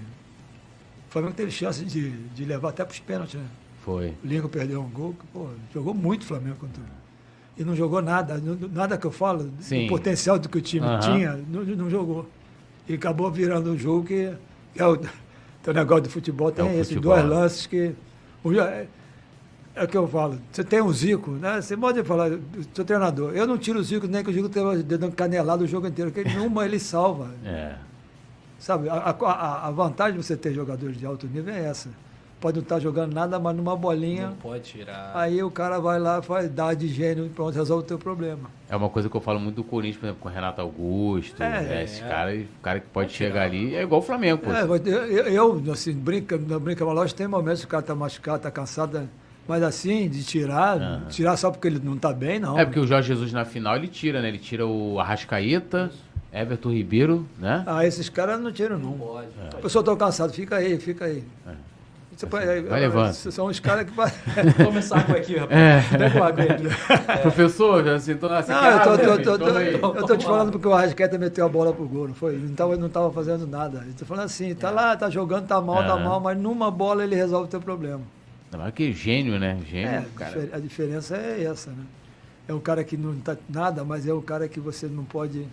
[1.08, 3.46] o Flamengo teve chance de, de levar até para os pênaltis, né?
[3.84, 4.10] Foi.
[4.24, 6.86] O Lincoln perdeu um gol, pô, jogou muito o Flamengo contra o-
[7.60, 8.42] E não jogou nada,
[8.72, 9.84] nada que eu falo, Sim.
[9.86, 11.00] do potencial do que o time Aham.
[11.00, 12.30] tinha, não, não jogou.
[12.88, 14.32] E acabou virando um jogo que,
[14.74, 14.98] que é o,
[15.64, 17.16] tem o negócio do futebol, tem É o esses futebol.
[17.16, 17.94] dois lances que.
[18.44, 18.88] o- é,
[19.74, 20.38] é o que eu falo.
[20.52, 21.62] Você tem um Zico, né?
[21.62, 22.32] Você pode falar,
[22.74, 25.68] seu treinador, eu não tiro o Zico nem que o Zico tenha dando canelado o
[25.68, 27.30] jogo inteiro, porque numa ele salva.
[27.46, 27.76] É.
[28.60, 31.90] Sabe, a, a, a vantagem de você ter jogadores de alto nível é essa.
[32.40, 35.12] Pode não estar jogando nada, mas numa bolinha, Não pode tirar.
[35.16, 38.48] aí o cara vai lá, faz, dá de gênio e pronto, resolve o teu problema.
[38.70, 41.42] É uma coisa que eu falo muito do Corinthians, por exemplo, com o Renato Augusto.
[41.42, 42.08] É, né, esses é.
[42.08, 43.76] caras, o cara que pode chegar ali.
[43.76, 44.44] É igual o Flamengo.
[44.52, 44.62] É,
[45.34, 48.52] eu, eu, assim, brinca, brinca, mas lógico, tem momentos que o cara tá machucado, tá
[48.52, 49.10] cansado,
[49.48, 51.08] mas assim, de tirar, Aham.
[51.10, 52.60] tirar só porque ele não tá bem, não.
[52.60, 54.28] É porque o Jorge Jesus na final ele tira, né?
[54.28, 55.90] Ele tira o Arrascaeta,
[56.32, 57.64] Everton Ribeiro, né?
[57.66, 58.94] Ah, esses caras não tiram, não.
[58.94, 59.28] Pode.
[59.54, 61.24] A pessoa tá cansado, fica aí, fica aí.
[62.16, 63.14] Você pode- Vai levando.
[63.14, 63.92] São os caras que.
[63.96, 64.12] vai-
[64.78, 65.60] essa água aqui, rapaz.
[65.60, 66.18] É.
[66.20, 67.22] Água aí.
[67.22, 70.68] Professor, já sentou na Não, eu tô, tô- tô- tô- eu tô te falando porque
[70.68, 72.34] o Arrascaeta meteu a bola pro gol, não foi?
[72.34, 73.84] Ele não tava, não tava fazendo nada.
[73.88, 76.04] Eu tô falando assim, tá lá, tá jogando, tá mal, tá Aham.
[76.04, 78.02] mal, mas numa bola ele resolve o teu problema.
[78.52, 79.60] Não, mas que gênio, né?
[79.70, 80.50] Gênio, É, cara.
[80.54, 81.84] a diferença é essa, né?
[82.48, 85.46] É um cara que não tá nada, mas é um cara que você não pode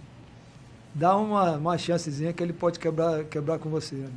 [0.94, 3.94] dar uma, uma chancezinha que ele pode quebrar, quebrar com você.
[3.96, 4.08] né?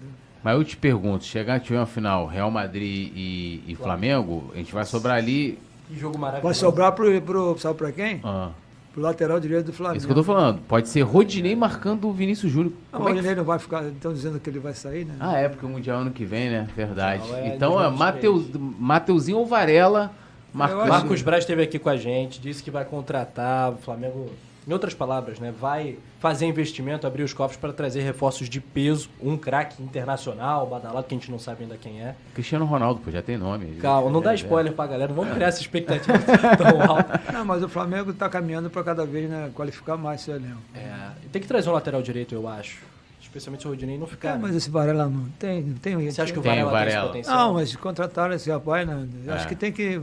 [0.44, 4.58] Mas eu te pergunto, chegar a tiver uma final Real Madrid e, e Flamengo, a
[4.58, 5.58] gente vai sobrar ali.
[5.88, 6.44] Que jogo maravilhoso.
[6.44, 8.20] Vai sobrar pro, pro sabe pra quem?
[8.24, 8.52] Ah,
[8.94, 9.98] Pro lateral direito do Flamengo.
[9.98, 10.60] isso que eu tô falando.
[10.68, 12.74] Pode ser Rodinei marcando o Vinícius Júnior.
[12.92, 13.84] Ah, Como mas é que- não vai ficar.
[13.86, 15.16] Estão dizendo que ele vai sair, né?
[15.20, 16.68] Ah, é, porque o Mundial é ano que vem, né?
[16.76, 17.28] Verdade.
[17.30, 18.00] Não, é então, é 2023.
[18.00, 18.46] Mateus,
[18.80, 20.12] Mateuzinho ou Varela
[20.54, 20.82] marcando.
[20.82, 24.30] acho- Marcos Braz esteve aqui com a gente, disse que vai contratar o Flamengo,
[24.68, 25.54] em outras palavras, né?
[25.58, 31.08] Vai fazer investimento, abrir os cofres para trazer reforços de peso, um craque internacional, badalado,
[31.08, 32.16] que a gente não sabe ainda quem é.
[32.34, 33.76] Cristiano Ronaldo, pô, já tem nome.
[33.76, 36.18] Calma, não dá É, spoiler pra galera, não vamos criar essa expectativa
[36.58, 37.22] tão alta.
[37.32, 40.62] Não, mas o Flamengo está caminhando para cada vez né, qualificar mais seu elenco.
[40.76, 42.82] É, tem que trazer um lateral direito, eu acho.
[43.22, 44.36] Especialmente se o Rodinei não ficar.
[44.36, 45.62] É, mas esse Varela não tem.
[45.62, 47.08] não tem Você acha que o Tem o Varela tem esse Varela.
[47.08, 47.38] potencial?
[47.38, 49.08] Não, mas contrataram esse rapaz, né?
[49.28, 49.32] É.
[49.32, 50.02] Acho que tem que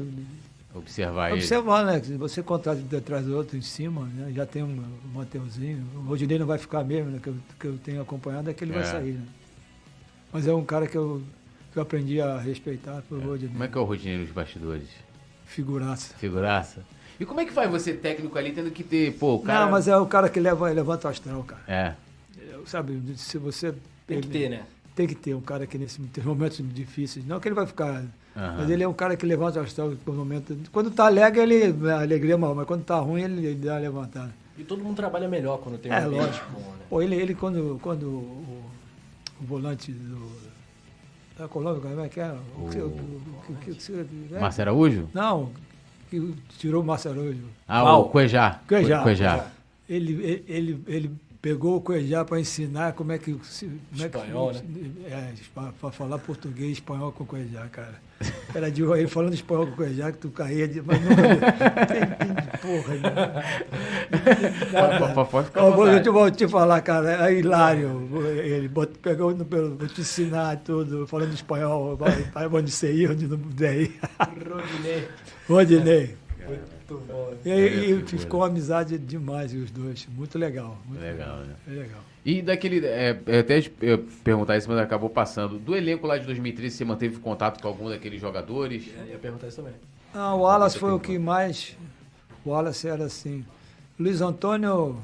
[0.75, 1.37] Observar ele.
[1.39, 2.01] observar, né?
[2.19, 4.33] Você contrata de atrás do outro em cima, né?
[4.35, 4.67] já tem um,
[5.07, 5.87] um Mateuzinho.
[5.95, 7.21] O Rodinei não vai ficar mesmo, né?
[7.23, 8.87] Que eu, que eu tenho acompanhado, é que ele vai É.
[8.87, 9.27] sair, né?
[10.33, 11.23] Mas é um cara que eu,
[11.73, 13.53] que eu aprendi a respeitar por Rodinei.
[13.53, 14.89] Como é que é o Rodinei nos bastidores?
[15.47, 16.15] Figuraça.
[16.17, 16.85] Figuraça.
[17.21, 19.67] E como é que faz você técnico ali tendo que ter, pô, o cara...
[19.67, 21.63] Não, mas é o cara que leva, levanta o astral, cara.
[21.69, 21.95] É.
[22.67, 23.73] Sabe, se você.
[24.07, 24.65] Tem que ter, né?
[24.97, 27.25] Tem que ter um cara que nesses momentos difíceis.
[27.25, 28.03] Não que ele vai ficar.
[28.37, 28.55] Aham.
[28.59, 30.57] Mas ele é um cara que levanta o astral por momento.
[30.73, 31.91] Quando tá alegre, ele.
[31.91, 34.35] A alegria é mal, mas quando tá ruim, ele, ele dá uma levantada.
[34.59, 36.51] E todo mundo trabalha melhor quando tem É, um ambiente lógico.
[36.53, 36.77] bom, né?
[36.91, 38.63] Pô, ele, ele quando, quando o,
[39.41, 40.45] o volante do.
[41.39, 42.33] Da Colômbia, como é que é?
[42.57, 44.39] O, que- o- o- que- é?
[44.39, 45.09] Márcio Araújo?
[45.13, 45.51] Não,
[46.09, 47.43] que tirou o Márcio Araújo.
[47.67, 48.61] Ah, o Cuejá.
[48.69, 49.03] Cuejá.
[49.03, 49.47] Cuejá.
[49.89, 51.11] Ele, ele, ele, ele
[51.45, 53.39] pegou o Cuejá para ensinar como é que.
[53.43, 55.33] se- Como Espanhol, é que, É,
[55.79, 58.03] para falar português e espanhol com o Cuejá, cara.
[58.55, 60.81] Era de ele falando espanhol com o Cuejá que tu caía de.
[60.81, 61.15] Mas não.
[61.15, 63.45] tem, tem, porra,
[64.73, 68.09] Pode- pode- pode ficar Eu vou, eu vou te falar, cara, é hilário.
[68.43, 72.91] Ele bot- pegou no pelo, vou te ensinar tudo, falando espanhol, vai, vai onde você
[72.91, 74.01] ir, onde não puder ir.
[74.49, 75.09] Rodinei.
[75.47, 76.17] Rodinei.
[76.95, 77.35] Muito bom.
[77.45, 80.07] E, É, e ficou uma amizade demais os dois.
[80.17, 80.79] Muito legal.
[80.87, 81.55] Muito Legal, né?
[81.67, 82.01] É legal.
[82.25, 82.85] E daquele.
[82.87, 85.59] É, eu até eu perguntar isso, mas acabou passando.
[85.59, 88.89] Do elenco lá de 2013, você manteve contato com algum daqueles jogadores?
[88.99, 89.75] Eu ia perguntar isso também.
[90.15, 91.77] Ah, o Wallace foi o que mais.
[92.45, 93.45] O Wallace era assim.
[93.99, 94.97] Luiz Antônio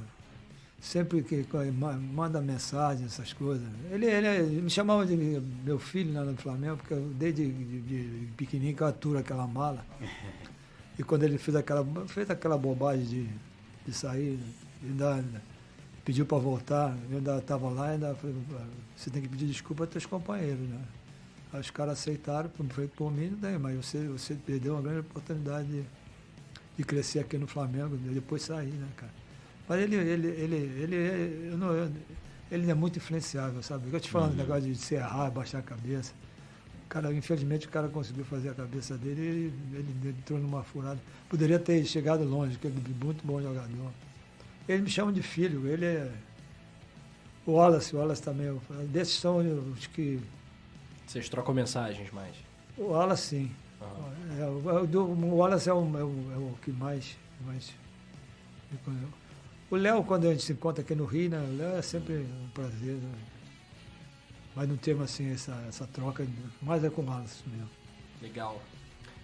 [0.81, 3.67] sempre que que ma- manda mensagem, essas coisas.
[3.91, 7.81] Ele, ele, ele me chamava de meu filho lá no Flamengo, porque eu, desde de,
[7.83, 9.85] de pequenininho que eu aturo aquela mala.
[11.01, 13.29] E quando ele fez aquela, fez aquela bobagem de,
[13.87, 14.39] de sair,
[14.83, 15.25] de dar,
[16.05, 18.37] pediu para voltar, eu ainda estava lá, ainda falei,
[18.95, 20.79] você tem que pedir desculpa aos teus companheiros, né?
[21.55, 25.69] Aí os caras aceitaram, foi por mim, daí, mas você, você perdeu uma grande oportunidade
[25.69, 25.85] de,
[26.77, 29.13] de crescer aqui no Flamengo, de depois sair, né, cara?
[29.67, 31.91] Mas ele, ele, ele, ele, eu não, eu,
[32.53, 33.91] ele é muito influenciável, sabe?
[33.91, 34.37] Eu te falando, uhum.
[34.37, 36.13] negócio de se errar, baixar a cabeça.
[36.91, 40.99] Cara, infelizmente o cara conseguiu fazer a cabeça dele e ele, entrou numa furada.
[41.29, 43.93] Poderia ter chegado longe, porque ele é muito bom jogador.
[44.69, 46.11] Ele me chama de filho, ele é.
[47.47, 48.61] O Wallace, o Wallace também.
[48.89, 50.21] Desses são os que.
[51.07, 52.35] Vocês trocam mensagens mais?
[52.77, 53.53] O Wallace sim.
[54.37, 57.17] É, o, o, Wallace é o, é o, é o que mais.
[57.47, 57.73] mais
[59.71, 61.39] o Léo, quando a gente se encontra aqui no Rio, né?
[61.39, 62.95] O Léo é sempre um prazer.
[62.95, 63.13] Né?
[64.55, 66.27] Mas não temos assim essa, essa troca,
[66.61, 67.69] mais é com o Wallace mesmo.
[68.21, 68.61] Legal.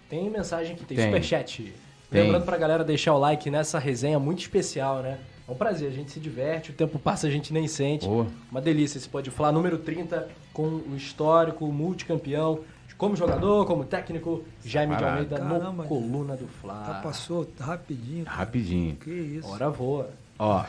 [0.09, 1.05] Tem mensagem que tem, tem.
[1.05, 1.73] superchat.
[2.09, 2.23] Tem.
[2.23, 5.19] Lembrando pra galera deixar o like nessa resenha muito especial, né?
[5.47, 8.05] É um prazer, a gente se diverte, o tempo passa, a gente nem sente.
[8.05, 8.27] Boa.
[8.51, 12.61] Uma delícia, você pode falar número 30 com o histórico, o multicampeão,
[12.97, 15.25] como jogador, como técnico, Jaime Caraca.
[15.25, 16.83] de Almeida Caramba, no Coluna do Fla.
[16.83, 18.25] Tá, passou rapidinho.
[18.25, 18.95] Rapidinho.
[18.95, 19.47] Que isso.
[19.47, 20.09] Hora voa.
[20.39, 20.63] Ó,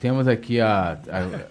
[0.00, 0.98] temos aqui a,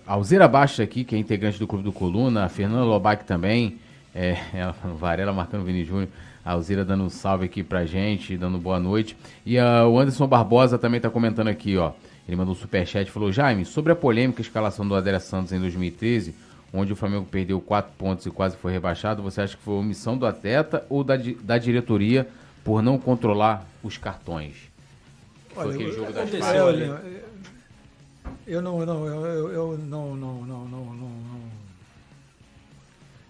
[0.06, 3.80] a Alzira Bastos aqui, que é integrante do Clube do Coluna, a Fernanda Lobac também,
[4.14, 6.09] é, ela Varela marcando o Vini Júnior,
[6.43, 9.16] a Alzira dando um salve aqui pra gente, dando boa noite.
[9.45, 11.91] E uh, o Anderson Barbosa também tá comentando aqui, ó.
[12.27, 15.59] Ele mandou um superchat e falou: Jaime, sobre a polêmica escalação do Adélia Santos em
[15.59, 16.35] 2013,
[16.74, 20.17] onde o Flamengo perdeu quatro pontos e quase foi rebaixado, você acha que foi omissão
[20.17, 22.27] do atleta ou da, da diretoria
[22.64, 24.53] por não controlar os cartões?
[25.56, 27.31] Olha, foi aquele jogo das faixas.
[28.51, 31.41] Eu não, não, eu, eu não, não, não, não, não.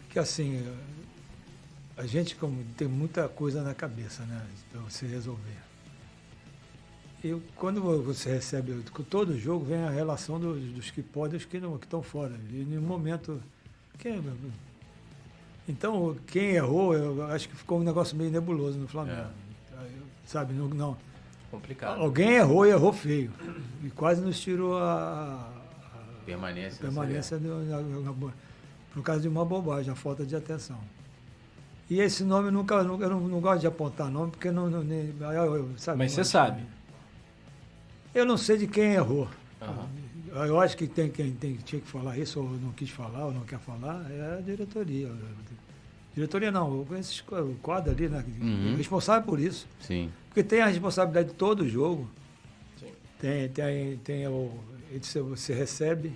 [0.09, 0.67] Que assim,
[1.95, 5.59] a gente como tem muita coisa na cabeça, né, para você resolver.
[7.24, 11.45] E quando você recebe, todo jogo vem a relação dos, dos que podem e dos
[11.45, 12.33] que não, que estão fora.
[12.50, 13.40] E em um momento,
[14.00, 14.24] quem,
[15.69, 19.30] então quem errou, eu acho que ficou um negócio meio nebuloso no Flamengo.
[19.72, 19.88] É.
[20.25, 21.10] Sabe, não, não
[21.52, 22.00] Complicado.
[22.00, 23.32] Alguém errou e errou feio.
[23.84, 25.50] E quase nos tirou a,
[25.84, 28.34] a permanência, permanência do,
[28.94, 30.80] por causa de uma bobagem, a falta de atenção.
[31.90, 34.70] E esse nome nunca, eu não, não gosto de apontar nome, porque não.
[34.70, 36.64] não nem, eu, sabe, Mas você sabe.
[38.16, 39.28] Eu não sei de quem errou.
[39.62, 40.46] Uhum.
[40.46, 43.34] Eu acho que tem quem tem, tinha que falar isso, ou não quis falar, ou
[43.34, 45.12] não quer falar, é a diretoria.
[46.14, 47.23] Diretoria não, esse
[47.61, 48.23] quadro ali, né?
[48.41, 48.75] Uhum.
[48.75, 49.67] Responsável por isso.
[49.80, 50.11] Sim.
[50.27, 52.09] Porque tem a responsabilidade de todo jogo.
[52.77, 52.91] Sim.
[53.19, 54.51] Tem, tem, tem o.
[55.30, 56.11] Você recebe.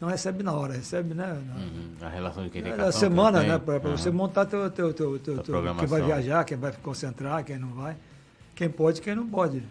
[0.00, 1.26] Não recebe na hora, recebe, né?
[1.46, 1.94] Na, uhum.
[2.00, 2.74] A relação de quem tem.
[2.74, 3.58] Na semana, né?
[3.58, 3.96] Para uhum.
[3.96, 7.68] você montar teu, teu, teu, teu, teu quem vai viajar, quem vai concentrar, quem não
[7.68, 7.96] vai.
[8.54, 9.62] Quem pode, quem não pode.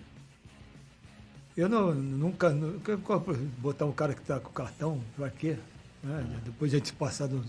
[1.57, 2.97] Eu não, nunca, nunca
[3.57, 5.57] botar um cara que está com cartão, para quê?
[6.03, 6.25] Né?
[6.45, 7.43] Depois de a gente passar do,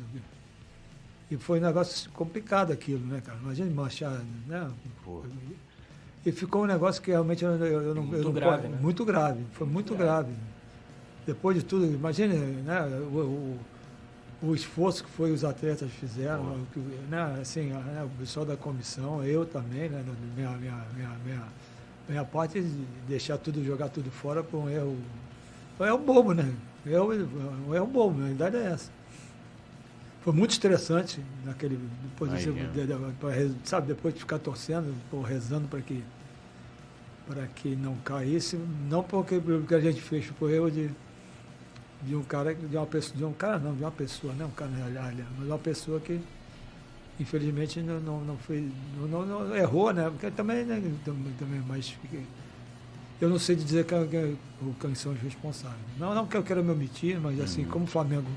[1.32, 3.38] e foi um negócio complicado aquilo, né, cara?
[3.42, 4.70] Imagina manchar, né?
[5.02, 5.28] Porra.
[6.26, 8.02] E ficou um negócio que realmente eu, eu, eu não.
[8.02, 8.78] Muito eu não, grave, né?
[8.78, 10.28] Muito grave, foi muito, muito grave.
[10.28, 10.52] grave.
[11.26, 13.56] Depois de tudo, imagine né, o,
[14.42, 18.56] o, o, esforço que foi os atletas fizeram, que, né, assim, né, o pessoal da
[18.56, 20.04] comissão, eu também, né,
[20.36, 21.42] minha, minha, minha, minha,
[22.08, 24.98] minha parte de deixar tudo, jogar tudo fora por um erro.
[25.80, 26.52] Um erro bobo, né?
[26.84, 27.10] Erro,
[27.68, 28.90] um erro bobo, a verdade é essa.
[30.22, 31.78] Foi muito estressante naquele.
[32.04, 36.02] Depois de, de, de, sabe, depois de ficar torcendo, rezando para que
[37.26, 40.90] para que não caísse, não porque o que a gente fez foi eu de,
[42.02, 44.50] de um cara, de uma pessoa, de um cara não, de uma pessoa, não um
[44.50, 44.70] cara
[45.38, 46.20] mas uma pessoa que
[47.20, 48.64] infelizmente não, não, não fez,
[49.08, 50.10] não, não, errou, né?
[50.10, 51.96] Porque também, né, também, mas
[53.20, 54.36] eu não sei dizer quem,
[54.80, 55.80] quem são os responsáveis.
[55.98, 57.70] Não, não que eu quero me omitir, mas assim, uhum.
[57.70, 58.28] como o Flamengo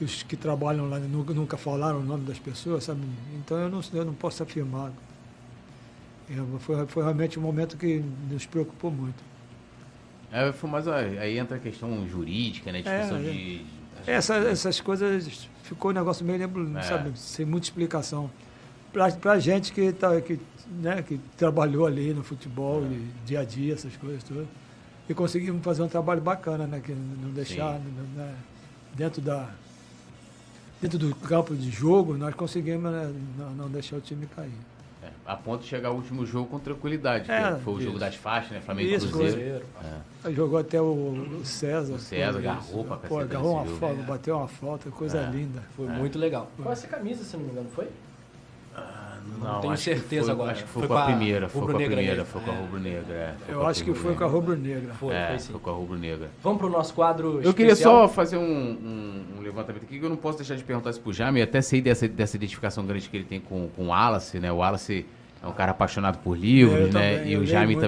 [0.00, 3.00] os que trabalham lá nunca, nunca falaram o nome das pessoas, sabe?
[3.34, 4.92] Então eu não, eu não posso afirmar.
[6.30, 9.22] É, foi, foi realmente um momento que nos preocupou muito.
[10.32, 12.82] É, foi mais, aí entra a questão jurídica, né?
[12.82, 13.66] Discussão é, de.
[14.06, 16.42] É, essa, essas coisas ficou um negócio meio,
[16.78, 16.82] é.
[16.82, 18.30] sabe, sem muita explicação.
[18.92, 20.38] Pra, pra gente que, tá, que,
[20.68, 23.26] né, que trabalhou ali no futebol, é.
[23.26, 24.46] dia a dia, essas coisas todas.
[25.08, 26.80] E conseguimos fazer um trabalho bacana, né?
[26.80, 28.34] Que não deixar né,
[28.94, 29.50] dentro da,
[30.80, 34.50] dentro do campo de jogo, nós conseguimos né, não, não, deixar o time cair.
[35.02, 38.14] É, a ponto de chegar ao último jogo com tranquilidade, é, foi o jogo das
[38.14, 38.60] faixas, né?
[38.60, 39.64] Flamengo isso, Cruzeiro.
[40.24, 40.32] É.
[40.32, 41.94] Jogou até o, César.
[41.94, 45.30] O César agarrou pra Pô, agarrou uma falta, bateu uma falta, coisa é.
[45.30, 45.62] linda.
[45.76, 46.50] Foi muito legal.
[46.56, 47.88] Qual é essa camisa, se não me engano, foi?
[49.42, 50.52] Ah, Não, tenho certeza foi- agora.
[50.52, 52.58] Acho que foi, Foi com a primeira, foi com a primeira, foi com a É.
[52.58, 53.14] rubro-negra.
[53.48, 54.94] é, Eu acho que foi com a rubro-negra.
[54.94, 55.52] Foi, É, foi sim.
[55.52, 56.30] foi com a rubro-negra.
[56.42, 58.08] Vamos pro nosso quadro Eu queria especial?
[58.08, 61.00] só fazer um, um- um levantamento aqui, que eu não posso deixar de perguntar isso
[61.00, 63.86] pro Jaime, eu até sei dessa, dessa identificação grande que ele tem com, com o
[63.88, 64.50] Wallace, né?
[64.52, 65.06] O Wallace
[65.42, 67.16] é um cara apaixonado por livros, É, né?
[67.18, 67.80] também, e o Jaime muito.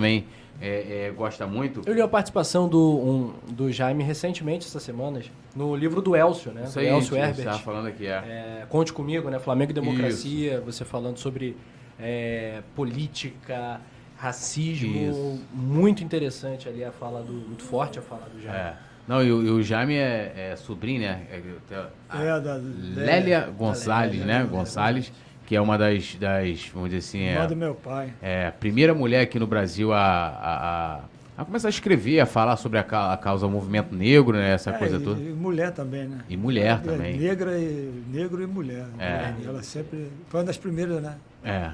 [0.62, 1.82] É, é, gosta muito.
[1.84, 6.52] Eu li a participação do, um, do Jaime recentemente, essas semanas, no livro do Elcio,
[6.52, 6.62] né?
[6.64, 7.44] Isso do aí, Elcio a gente Herbert.
[7.46, 8.10] tava falando aqui, é.
[8.10, 9.40] É, Conte comigo, né?
[9.40, 11.56] Flamengo e Democracia, você falando sobre
[11.98, 13.80] é, política,
[14.16, 14.96] racismo.
[15.10, 15.40] Isso.
[15.52, 17.32] Muito interessante ali a fala do.
[17.32, 18.58] Muito forte a fala do Jaime.
[18.58, 18.76] É.
[19.08, 21.26] Não, e o, e o Jaime é, é sobrinho, né?
[21.28, 21.42] É,
[21.74, 22.60] é- a É, da,
[22.94, 24.26] Lélia Gonçalves, né?
[24.38, 25.12] Lélia Gonçalves,
[25.52, 28.10] que é uma das, das vamos dizer assim, Irmã é, do meu pai.
[28.22, 32.24] é a primeira mulher aqui no Brasil a, a, a, a começar a escrever, a
[32.24, 34.54] falar sobre a, a causa do movimento negro, né?
[34.54, 35.20] Essa É, coisa e, toda.
[35.20, 36.20] e mulher também, né?
[36.26, 37.18] E mulher É, também.
[37.18, 38.86] Negra e, negro e mulher.
[38.98, 39.34] É.
[39.44, 40.08] Ela sempre.
[40.30, 41.16] Foi uma das primeiras, né?
[41.44, 41.72] É,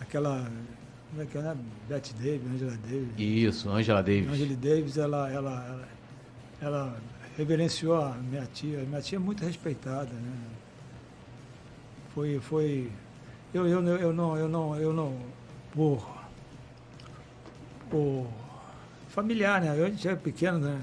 [0.00, 0.44] Aquela.
[1.10, 1.56] Como é que é, né?
[1.88, 3.08] Bette Davis, Angela Davis.
[3.16, 4.28] isso, Angela Davis.
[4.28, 5.88] Angela Davis, ela, ela, ela,
[6.60, 6.96] ela
[7.38, 8.80] reverenciou a minha tia.
[8.88, 10.32] Minha tia é muito respeitada, né?
[12.14, 12.90] Foi, foi.
[13.54, 15.16] Eu, eu, eu, não, eu não, eu não,
[15.72, 16.06] por,
[17.90, 18.26] por
[19.08, 19.74] familiar, né?
[19.76, 20.80] Eu já era pequeno, né?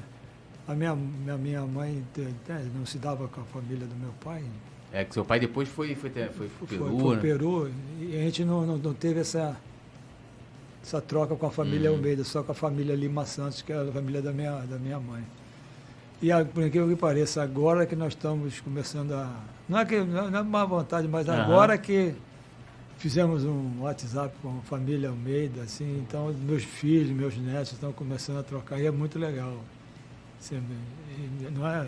[0.67, 2.03] A minha, minha, minha mãe
[2.75, 4.43] não se dava com a família do meu pai.
[4.91, 7.21] É que seu pai depois foi, foi, foi, foi pro Foi Peru, pro né?
[7.21, 9.55] Peru e a gente não, não, não teve essa,
[10.83, 11.95] essa troca com a família Hum.
[11.95, 14.99] Almeida, só com a família Lima Santos, que é a família da minha, da minha
[14.99, 15.23] mãe.
[16.21, 19.58] E por incrível que pareça, agora que nós estamos começando a.
[19.69, 21.43] Não é que não é má vontade, mas Aham.
[21.43, 22.15] agora que
[22.97, 28.39] fizemos um WhatsApp com a família Almeida, assim, então meus filhos, meus netos estão começando
[28.39, 29.53] a trocar e é muito legal.
[30.39, 30.59] Assim,
[31.17, 31.87] e não é,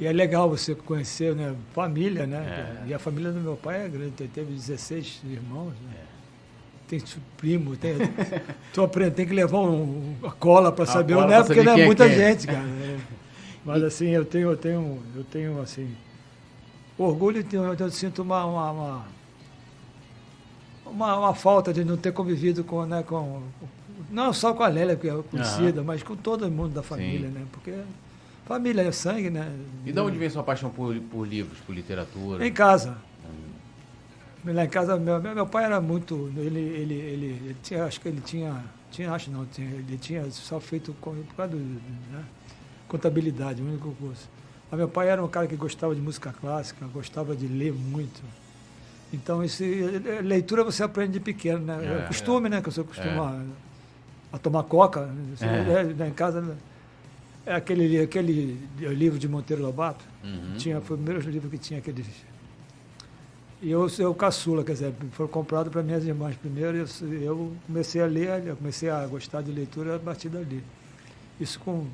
[0.00, 2.82] e é legal você conhecer né, família, né?
[2.84, 2.88] É.
[2.88, 5.96] E a família do meu pai é grande, tem- teve 16 irmãos, né?
[6.88, 7.94] Tem su- primo, tem.
[8.74, 11.42] tu aprende, tem que levar um, uma cola para saber, cola né?
[11.42, 12.62] Porque não é é muita gente, cara.
[12.62, 13.00] né?
[13.64, 15.88] Mas assim, eu tenho, eu tenho, eu tenho assim.
[16.98, 19.04] Orgulho eu, sinto uma, uma, uma,
[20.86, 23.42] uma, uma falta de não ter convivido com, né, com.
[24.10, 27.34] Não só com a Lélia, que é conhecida, mas com todo mundo da família, Sim.
[27.34, 27.46] né?
[27.52, 27.74] Porque
[28.46, 29.52] família é sangue, né?
[29.84, 32.46] E de onde vem sua paixão por, por livros, por literatura?
[32.46, 32.96] Em casa.
[34.44, 36.32] Lá em casa, meu, meu pai era muito.
[36.36, 38.64] Ele, ele, ele, ele tinha, acho que ele tinha.
[38.92, 41.58] tinha acho não, tinha, ele tinha só feito com- por causa do.
[41.58, 42.24] Né,
[42.86, 44.28] contabilidade, o único curso.
[44.70, 48.20] Mas meu pai era um cara que gostava de música clássica, gostava de ler muito.
[49.12, 51.78] Então, isso, eh, leitura você aprende de pequeno, né?
[51.80, 52.60] É, É costume, né?
[52.60, 53.44] Que você costuma
[54.32, 55.06] a tomar coca.
[55.06, 55.94] né?
[55.98, 56.02] É.
[56.02, 56.56] é, em casa, né?
[57.46, 60.04] é aquele, aquele livro de Monteiro Lobato.
[60.24, 60.56] Uhum.
[60.58, 62.06] Tinha, foi o primeiro livro que tinha aqueles.
[63.62, 66.86] E eu sou o caçula, quer dizer, foi comprado para minhas irmãs primeiro, eu,
[67.22, 70.62] eu comecei a ler, eu comecei a gostar de leitura a partir dali.
[71.40, 71.86] Isso com.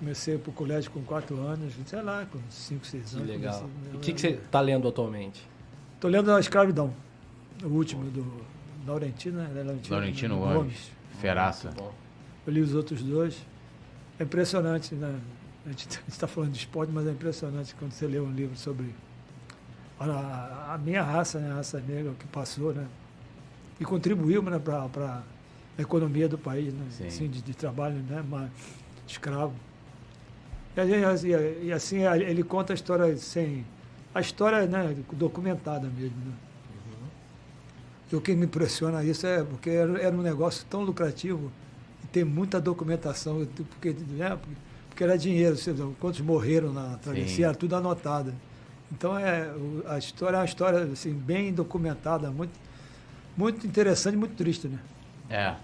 [0.00, 3.28] Comecei para o colégio com quatro anos, sei lá, com cinco, seis Que anos.
[3.28, 3.60] legal.
[3.60, 5.46] comecei- E o que, que você está lendo atualmente?
[5.94, 6.92] Estou lendo A Escravidão,
[7.62, 8.26] o último do
[8.86, 9.62] Laurentino, né?
[9.62, 10.90] Laurentino, Laurentino Gomes.
[11.20, 11.68] Feraça.
[11.68, 11.92] Muito bom.
[12.46, 13.46] Eu li os outros dois.
[14.18, 15.20] É impressionante, né?
[15.66, 18.94] A gente está falando de esporte, mas é impressionante quando você lê um livro sobre
[19.98, 21.50] a, a minha raça, né?
[21.52, 22.86] a raça negra que passou, né?
[23.78, 24.84] E contribuiu né, para
[25.78, 26.86] a economia do país, né?
[26.90, 27.06] Sim.
[27.06, 28.24] Assim, de, de trabalho, né?
[28.26, 28.50] Mas,
[29.06, 29.52] escravo.
[30.84, 31.26] E,
[31.62, 33.64] e- e assim, ele conta a história sem...
[34.14, 36.32] A história né, documentada mesmo, né?
[38.12, 41.50] E o que me impressiona isso é porque era, era um negócio tão lucrativo
[42.02, 44.36] e tem muita documentação, porque, né,
[44.88, 48.32] porque era dinheiro, vê, quantos morreram na travessia, era tudo anotado.
[48.90, 49.48] Então é,
[49.86, 52.52] a história é uma história assim, bem documentada, muito,
[53.36, 54.80] muito interessante e muito triste, né?
[55.28, 55.54] É.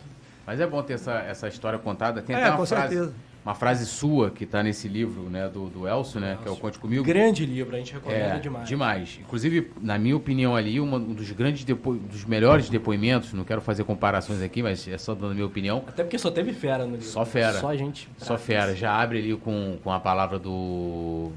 [0.47, 2.23] Mas é bom ter essa, essa história contada.
[2.23, 3.15] Tem É, até uma com frase, certeza.
[3.47, 6.57] Uma frase sua que está nesse livro, né, do, do Elcio, né, que é o
[6.57, 7.05] Conte Comigo.
[7.05, 8.69] Grande livro, a gente recomenda É, demais.
[8.69, 9.19] demais.
[9.23, 11.95] Inclusive, na minha opinião ali, uma- um dos grandes depo...
[11.95, 15.85] dos melhores depoimentos, não quero fazer comparações aqui, mas é só dando a minha opinião.
[15.87, 17.07] Até porque só teve fera no livro.
[17.07, 17.61] Só fera.
[17.61, 18.09] Só gente.
[18.19, 21.31] Só fera, já abre ali com, com a palavra do.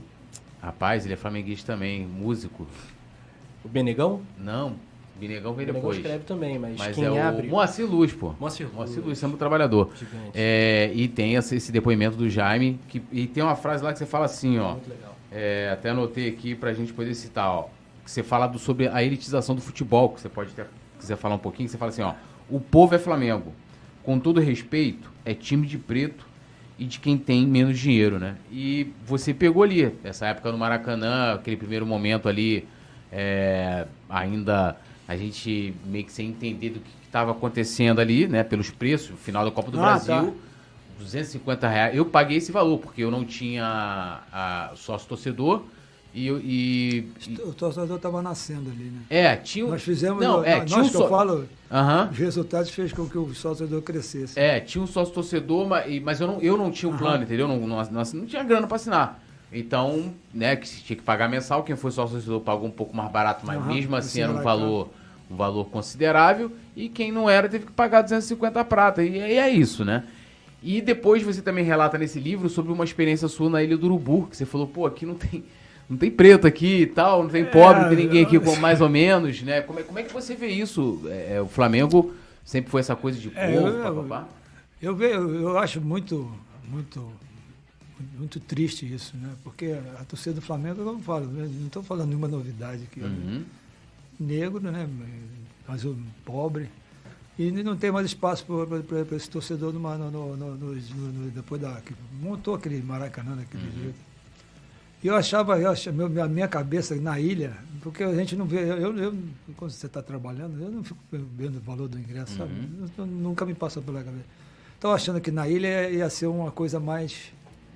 [0.59, 2.65] Rapaz, ele é flamenguista também, músico.
[3.63, 4.21] O Benegão?
[4.35, 4.73] Não,
[5.19, 5.97] Binegão vem Benegão depois.
[5.97, 7.47] escreve também, mas, Mas quem é abre.
[7.47, 8.33] o Moacir Luz, pô.
[8.39, 8.75] Moacir Luz.
[8.75, 9.89] Moacir Luz, sempre trabalhador.
[9.95, 10.31] Gigante.
[10.33, 13.99] É, e tem esse, esse depoimento do Jaime, que, e tem uma frase lá que
[13.99, 14.71] você fala assim, ó.
[14.73, 15.15] Muito legal.
[15.31, 17.67] É, até anotei aqui pra gente poder citar, ó.
[18.03, 20.65] Que você fala do, sobre a elitização do futebol, que você pode até
[20.97, 22.13] quiser falar um pouquinho, você fala assim, ó.
[22.49, 23.53] O povo é Flamengo.
[24.03, 26.25] Com todo respeito, é time de preto
[26.79, 28.37] e de quem tem menos dinheiro, né?
[28.51, 32.65] E você pegou ali, essa época no Maracanã, aquele primeiro momento ali,
[33.11, 34.77] é, ainda
[35.09, 38.43] a gente meio que sem entender do que estava acontecendo ali, né?
[38.43, 40.27] Pelos preços, final da Copa do Ah, Brasil.
[40.27, 40.49] tá.
[40.99, 41.95] 250 reais.
[41.95, 45.63] Eu paguei esse valor, porque eu não tinha a, sócio torcedor.
[46.13, 49.01] E, eu- e, e- O torcedor estava nascendo ali, né?
[49.09, 49.65] É, tinha.
[49.65, 52.09] Nós fizemos, Não, é, nós tinha um que eu só- falo, Aham.
[52.11, 54.37] os resultados fez com que o torcedor crescesse.
[54.39, 57.47] É, tinha um sócio torcedor, mas, mas eu, não, eu não tinha o plano, entendeu?
[57.47, 59.19] Não, não, não, não tinha grana pra assinar.
[59.51, 63.11] Então, né, que tinha que pagar mensal, quem foi sócio torcedor pagou um pouco mais
[63.11, 64.89] barato, mas Aham, mesmo assim esse era um valor,
[65.29, 66.51] um valor considerável.
[66.75, 69.03] E quem não era teve que pagar 250 prata.
[69.03, 70.03] E, e é isso, né?
[70.61, 74.27] E depois você também relata nesse livro sobre uma experiência sua na Ilha do Urubu,
[74.27, 75.43] que você falou, pô, aqui não tem.
[75.89, 78.79] Não tem preto aqui e tal, não tem pobre, não tem ninguém aqui com mais
[78.79, 79.61] ou menos, né?
[79.61, 81.01] Como é, como é que você vê isso?
[81.07, 82.13] É, é, o Flamengo
[82.45, 84.25] sempre foi essa coisa de É, povo, eu- eu-?
[84.81, 86.31] Eu, eu, eu acho muito,
[86.69, 87.11] muito,
[88.19, 89.29] muito triste isso, né?
[89.43, 91.49] Porque a torcida do Flamengo, eu falo, né?
[91.59, 93.01] não estou falando nenhuma novidade aqui.
[93.01, 93.41] Uhum.
[94.19, 94.87] Negro, né?
[95.67, 95.85] Mas
[96.25, 96.69] pobre.
[97.37, 101.79] E não tem mais espaço para esse torcedor no, no, no, no- depois da.
[101.81, 103.95] que montou aquele Maracanã daquele jeito.
[105.01, 108.57] E eu achava, eu achava a minha cabeça na ilha, porque a gente não vê,
[108.59, 109.17] eu, eu- eu-
[109.55, 110.99] quando você está trabalhando, eu não fico
[111.37, 112.51] vendo o valor do ingresso, sabe?
[112.97, 114.25] Eu- nunca me passa pela cabeça.
[114.75, 117.31] Estava achando que na ilha ia ser uma coisa mais.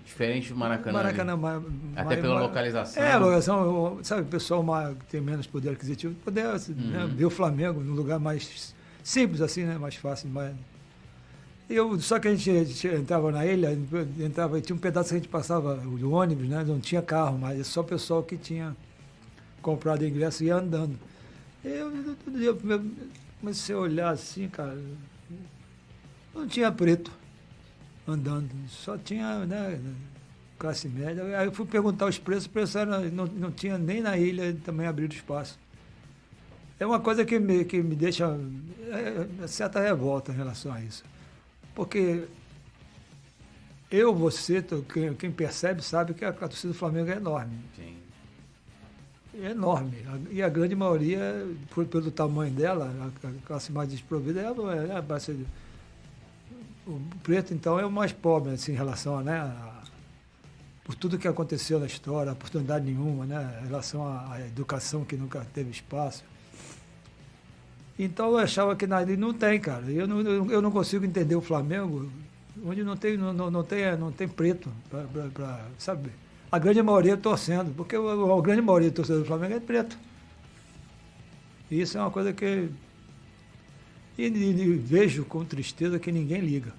[0.05, 0.97] Diferente do Maracanã.
[0.97, 1.35] né?
[1.35, 1.63] Maracanã
[1.95, 3.01] Até pela localização.
[3.01, 4.63] É, a localização, sabe, o pessoal
[4.99, 7.15] que tem menos poder aquisitivo, poder assim, né, Uhum.
[7.15, 8.73] ver o Flamengo num lugar mais
[9.03, 9.77] simples, assim, né?
[9.77, 10.53] Mais fácil, mais.
[11.69, 13.71] Eu, só que a gente, a gente entrava na ilha,
[14.19, 16.63] entrava, tinha um pedaço que a gente passava de ônibus, né?
[16.67, 18.75] Não tinha carro, mas é só o pessoal que tinha
[19.61, 20.99] comprado ingresso e ia andando.
[21.63, 21.89] Eu,
[22.25, 22.83] todo dia, eu
[23.39, 24.77] comecei a olhar assim, cara,
[26.35, 27.09] não tinha preto
[28.07, 29.79] andando, só tinha, né,
[30.57, 31.23] classe média.
[31.39, 34.55] Aí eu fui perguntar os preços, o preço era, não, não tinha nem na ilha
[34.63, 35.57] também abrido espaço.
[36.79, 38.37] É uma coisa que me, que me deixa
[38.89, 41.03] é, é, certa revolta em relação a isso.
[41.73, 42.23] Porque
[43.89, 47.55] eu, você, quem, quem percebe sabe que a, a torcida do Flamengo é enorme.
[47.75, 47.95] Sim.
[49.41, 49.97] É enorme.
[50.29, 52.91] E a grande maioria, por- pelo tamanho dela,
[53.23, 55.45] a, a classe mais desprovida é, é a base de-
[56.85, 59.83] O preto, então, é o mais pobre assim, em relação a, né, a-
[60.83, 65.15] por tudo que aconteceu na história, oportunidade nenhuma, né, em relação à, à educação que
[65.15, 66.23] nunca teve espaço.
[67.97, 69.89] Então eu achava que não tem, cara.
[69.89, 70.21] Eu não,
[70.51, 72.11] eu não consigo entender o Flamengo
[72.65, 76.09] onde não tem, não, não, tem, não tem preto, pra, pra- pra, sabe?
[76.51, 79.97] A grande maioria torcendo, porque a grande maioria do torcedor do Flamengo é preto.
[81.71, 82.69] E isso é uma coisa que.
[84.17, 84.27] E, e-
[84.61, 86.73] e vejo com tristeza que ninguém liga.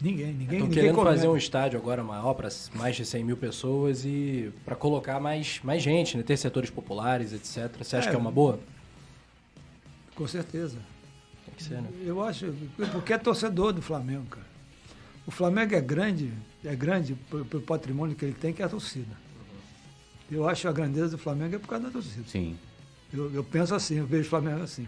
[0.00, 0.58] Ninguém, ninguém.
[0.58, 1.14] Estão querendo comenta.
[1.16, 5.60] fazer um estádio agora maior para mais de 100 mil pessoas e para colocar mais,
[5.62, 6.24] mais gente, né?
[6.24, 7.72] ter setores populares, etc.
[7.78, 8.10] Você acha É.
[8.10, 8.58] que é uma boa?
[10.16, 10.78] Com certeza.
[11.46, 11.88] Tem que ser, né?
[12.04, 12.52] Eu acho,
[12.90, 14.46] porque é torcedor do Flamengo, cara.
[15.24, 16.32] O Flamengo é grande,
[16.64, 19.16] é grande pelo, pelo patrimônio que ele tem, que é a torcida.
[20.30, 22.24] Eu acho a grandeza do Flamengo é por causa da torcida.
[22.26, 22.56] Sim.
[23.12, 24.86] Eu, eu penso assim, eu vejo o Flamengo assim.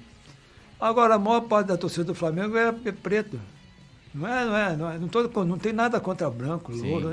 [0.81, 3.39] Agora, a maior parte da torcida do Flamengo é, é preto.
[4.15, 7.11] Não é, não é, não é, não, tô, não tem nada contra branco, louro.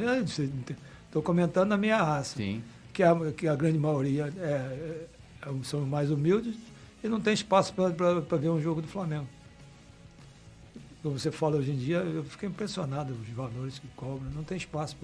[1.08, 2.64] Estou comentando a minha raça Sim.
[2.94, 5.08] que a, que a grande maioria é, é-
[5.42, 6.56] é- são mais humildes
[7.04, 9.28] e não tem espaço para ver um jogo do Flamengo.
[11.02, 14.30] Como você fala hoje em dia, eu fiquei impressionado com os valores que cobram.
[14.36, 14.96] Não tem espaço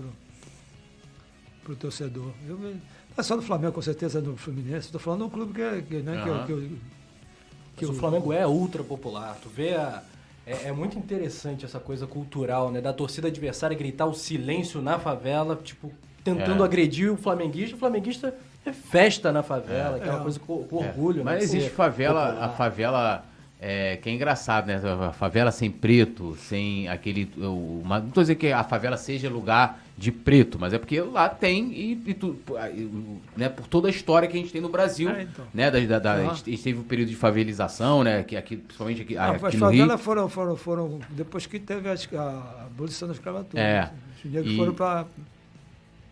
[1.66, 2.32] para o torcedor.
[2.48, 2.76] Eu,
[3.18, 4.88] é só do Flamengo, com certeza, é do Fluminense.
[4.88, 6.46] Estou falando de um clube que, é- que, né, que eu- Aham.
[6.46, 9.38] que eu- que Mas o eu- Flamengo é ultra popular.
[9.42, 10.02] Tu vê a.
[10.46, 12.80] É, é muito interessante essa coisa cultural, né?
[12.80, 15.92] Da torcida adversária gritar o silêncio na favela, tipo,
[16.24, 16.66] tentando É.
[16.66, 17.76] agredir o flamenguista.
[17.76, 18.34] O flamenguista
[18.66, 20.22] é festa na favela, aquela É.
[20.22, 21.24] coisa com, com É, orgulho, né?
[21.24, 22.46] Mas de existe favela, popular.
[22.46, 23.26] a favela
[23.60, 24.80] é, que é engraçado, né?
[25.10, 27.30] A favela sem preto, sem aquele.
[27.38, 31.01] O, uma- não tô dizendo que a favela seja lugar de preto, mas é porque
[31.01, 34.61] lá tem e, e tu- o- né, por toda a história que a gente tem
[34.61, 35.43] no Brasil, É, então.
[35.51, 35.72] né?
[35.72, 36.32] Da, da- da- Aham.
[36.32, 38.22] a gente teve um período de favelização, né?
[38.22, 39.80] Que aqui, principalmente aqui, Ah, aqui as no Rio.
[39.80, 43.61] favelas foram, foram, foram, depois que teve a, a abolição da escravatura.
[43.61, 43.82] É.
[43.82, 43.92] né?
[44.24, 45.06] Os negros E- foram para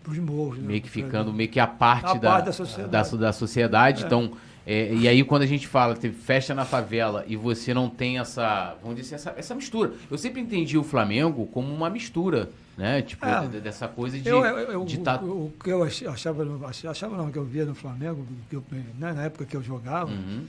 [0.07, 0.57] os morros.
[0.57, 0.67] né?
[0.67, 3.11] meio que ficando meio que a parte, A da, parte da sociedade.
[3.11, 4.03] da, da sociedade.
[4.03, 4.31] Então,
[4.65, 8.17] é, e aí quando a gente fala teve festa na favela e você não tem
[8.19, 9.93] essa, vamos dizer assim, essa, essa mistura.
[10.09, 13.01] Eu sempre entendi o Flamengo como uma mistura, né?
[13.01, 13.47] Tipo, É.
[13.47, 16.43] de- dessa coisa de, Eu, eu, eu- de o, tá- o que eu ach- achava,
[16.89, 18.63] achava não, que eu via no Flamengo, que eu,
[18.97, 20.45] né, na época que eu jogava, Uhum.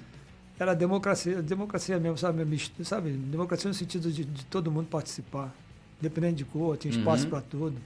[0.59, 2.45] era democracia, democracia mesmo, sabe?
[2.45, 3.11] Mist- sabe?
[3.11, 5.55] Democracia no sentido de, de todo mundo participar.
[6.01, 7.31] Independente de cor, tinha espaço Uhum.
[7.31, 7.77] para tudo.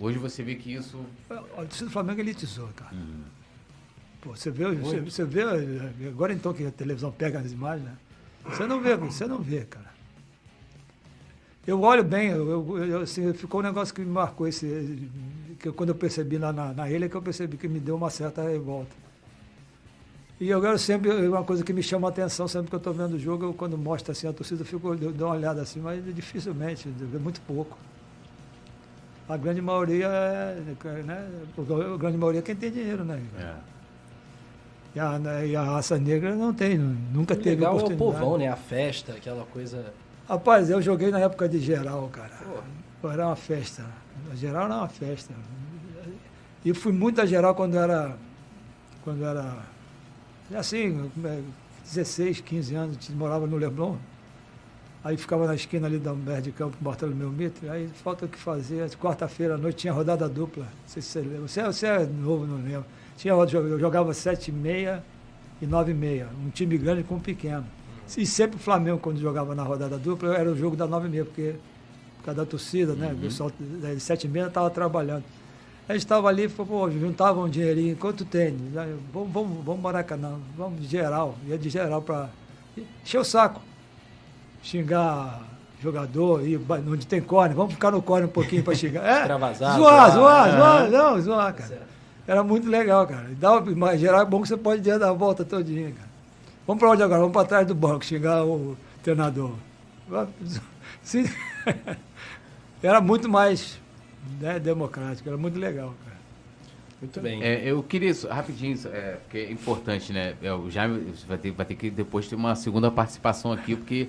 [0.00, 0.98] Hoje você vê que isso.
[1.28, 2.94] Torcida do Flamengo elitizou, cara.
[2.94, 3.22] Uhum.
[4.20, 5.42] Pô, você vê, você, você vê,
[6.08, 7.94] agora então que a televisão pega as imagens, né?
[8.44, 9.86] Você não vê, você não vê, cara.
[11.66, 15.08] Eu olho bem, eu, eu- eu, assim, ficou um negócio que me marcou esse.
[15.60, 17.94] Que eu- quando eu percebi lá na, na ilha, que eu percebi que me deu
[17.96, 18.96] uma certa revolta.
[20.40, 22.94] E eu quero sempre, uma coisa que me chama a atenção, sempre que eu estou
[22.94, 25.60] vendo o jogo, eu, quando mostra assim a torcida, eu fico, eu dou uma olhada
[25.60, 27.76] assim, mas dificilmente, é muito pouco.
[29.28, 30.60] A grande maioria é,
[31.04, 31.28] né,
[31.94, 33.20] a grande maioria é quem tem dinheiro, né?
[33.36, 33.77] É.
[34.94, 38.18] E a, e a raça negra não tem, nunca O teve legal é o oportunidade.
[38.20, 38.48] povão, né?
[38.48, 39.92] A festa, aquela coisa.
[40.28, 42.32] Rapaz, eu joguei na época de geral, cara.
[43.04, 43.84] Era uma festa.
[44.32, 45.32] A geral era uma festa.
[46.64, 48.16] E fui muito a geral quando era.
[49.04, 49.56] Quando era.
[50.54, 51.40] Assim, é,
[51.84, 53.96] 16, 15 anos, morava no Leblon.
[55.04, 57.68] Aí ficava na esquina ali da Humberto de Campo, Bartolomeu Mitre.
[57.68, 58.90] Aí falta o que fazer.
[58.96, 60.64] Quarta-feira à noite tinha rodada dupla.
[60.64, 61.48] Não sei se você lembra.
[61.48, 62.84] Você, você é novo, não lembro.
[63.18, 65.02] Tinha, eu jogava 7 e meia
[65.60, 66.28] e 9 e meia.
[66.42, 67.66] Um time grande com um pequeno.
[68.16, 71.10] E sempre o Flamengo, quando jogava na rodada dupla, era o jogo da 9 e
[71.10, 71.56] meia, porque
[72.18, 73.12] por causa da torcida, né?
[73.12, 75.24] O pessoal das 7 e meia estava trabalhando.
[75.88, 78.54] A gente estava ali, falou, pô, juntava um dinheirinho, quanto tem?
[78.76, 81.34] Aí, Vamos, vamos, vamos Maracanã, vamos de geral.
[81.46, 82.28] Ia de geral para.
[83.04, 83.60] Encher o saco.
[84.62, 85.42] Xingar
[85.82, 89.02] jogador, ba- onde tem corne, vamos ficar no corne um pouquinho para xingar.
[89.06, 90.56] É, Extravasar, zoar, zoar.
[90.56, 91.82] zoar, não, zoar, cara.
[92.28, 93.26] Era muito legal, cara.
[93.40, 96.08] Dá, mas geral é bom que você pode dar a volta todinha, cara.
[96.66, 97.20] Vamos para onde agora?
[97.20, 99.54] Vamos para trás do banco, xingar o treinador.
[101.02, 101.24] Sim.
[102.82, 103.80] Era muito mais
[104.40, 106.16] né, democrático, era muito legal, cara.
[107.00, 107.42] Muito bem.
[107.42, 110.34] É, eu queria, só- rapidinho, é, porque é importante, né?
[110.42, 114.08] É, o Jaime vai ter, vai ter que depois ter uma segunda participação aqui, porque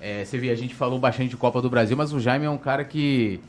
[0.00, 2.50] é, você vê, a gente falou bastante de Copa do Brasil, mas o Jaime é
[2.50, 3.40] um cara que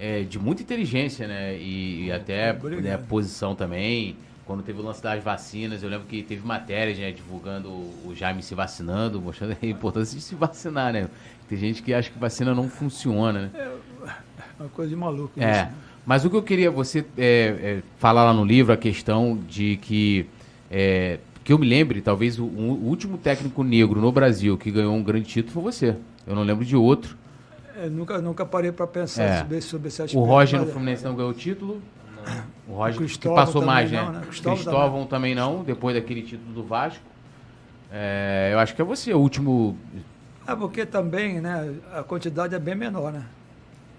[0.00, 1.56] é de muita inteligência, né?
[1.58, 4.16] E, e até né, posição também.
[4.46, 8.42] Quando teve o lance das vacinas, eu lembro que teve matérias, né, divulgando o Jaime
[8.42, 11.08] se vacinando, mostrando a importância de se vacinar, né?
[11.48, 13.70] Tem gente que acha que vacina não funciona, né?
[14.58, 15.32] Uma coisa de maluco.
[15.36, 15.72] isso, É, né?
[16.04, 17.24] mas o que eu queria você é,
[17.62, 20.26] é, falar lá no livro, a questão de que,
[20.70, 24.96] é, que eu me lembre, talvez o, o último técnico negro no Brasil que ganhou
[24.96, 25.96] um grande título foi você.
[26.26, 27.16] Eu não lembro de outro.
[27.82, 29.38] É, nunca, nunca parei para pensar É.
[29.40, 30.24] sobre, sobre esse O aspecto.
[30.24, 31.80] Roger no mas- Fluminense não ganhou o título.
[32.68, 34.18] O Roger O que passou também mais, não, né?
[34.20, 34.24] né?
[34.26, 37.02] Cristóvão, Cristóvão também não, depois daquele título do Vasco.
[37.92, 39.76] É, eu acho que é você, o último.
[40.46, 43.24] É porque também, né, a quantidade é bem menor, né?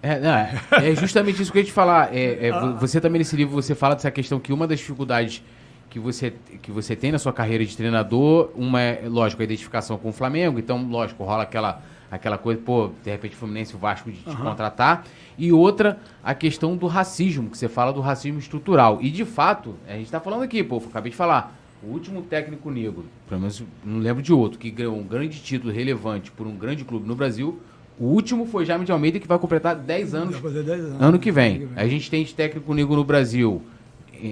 [0.01, 0.53] É, não, é,
[0.91, 2.15] é justamente isso que eu ia te falar.
[2.15, 2.59] É, é, Ah.
[2.59, 5.43] vo- Você também nesse livro você fala dessa questão que uma das dificuldades
[5.89, 9.97] que você, que você tem na sua carreira de treinador, uma é, lógico, a identificação
[9.97, 13.79] com o Flamengo, então, lógico, rola aquela, aquela coisa, pô, de repente o Fluminense o
[13.79, 15.05] Vasco de te contratar.
[15.37, 18.99] E outra, a questão do racismo, que você fala do racismo estrutural.
[19.01, 22.69] E de fato, a gente tá falando aqui, pô, acabei de falar, o último técnico
[22.69, 26.55] negro, pelo menos não lembro de outro, que ganhou um grande título relevante por um
[26.55, 27.59] grande clube no Brasil.
[27.97, 31.01] O último foi Jaime de Almeida, que vai completar 10 anos Vai fazer 10 anos.
[31.01, 31.69] Ano que vem.
[31.75, 33.61] A gente tem de técnico negro no Brasil,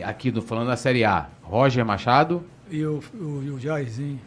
[0.04, 3.24] aqui no, falando da Série A, Roger Machado, E o, o,
[3.56, 4.20] o Jairzinho.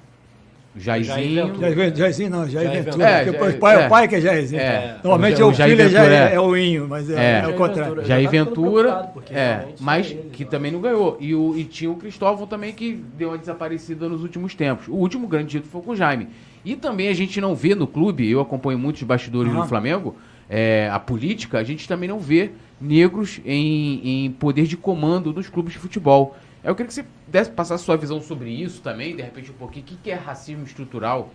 [0.75, 1.55] Jairzinho.
[1.61, 3.07] Jair, Jairzinho não, Jair, Jair Ventura.
[3.25, 3.87] Porque É, o pai, é.
[3.87, 4.61] o pai que é Jairzinho.
[4.61, 4.97] É.
[5.05, 6.35] Normalmente O o, Jair filho é, Ventura, Jair, é.
[6.35, 7.41] é o Inho, mas é, É.
[7.45, 8.05] é o contrário.
[8.05, 11.19] Jair tá Ventura, é, mas ele, que também não ganhou.
[11.21, 14.89] E, o, e tinha o Cristóvão também que deu uma desaparecida nos últimos tempos.
[14.89, 16.29] O último grande título foi com o Jaime.
[16.65, 19.69] E também a gente não vê no clube, eu acompanho muitos bastidores do Aham.
[19.69, 20.17] Flamengo,
[20.49, 25.49] é, a política, a gente também não vê negros em, em poder de comando nos
[25.49, 26.37] clubes de futebol.
[26.65, 29.85] Eu queria que você desse passar sua visão sobre isso também, de repente um pouquinho.
[29.85, 31.33] O que, que é racismo estrutural?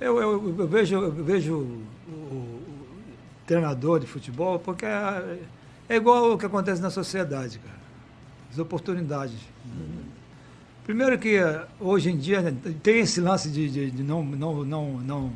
[0.00, 2.62] Eu, eu, eu vejo, eu vejo o, o-
[3.46, 5.38] treinador de futebol porque é,
[5.88, 7.78] é igual o que acontece na sociedade, cara.
[8.50, 9.36] As oportunidades.
[10.84, 11.38] Primeiro que
[11.80, 15.32] hoje em dia né, tem esse lance de, de- de não, não, não, não,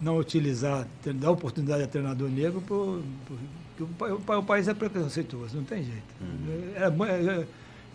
[0.00, 3.38] não utilizar, dar oportunidade a treinador negro, por, por-
[3.76, 6.14] porque o, o pa- o país é preconceituoso, não tem jeito.
[6.76, 7.46] É mu- é-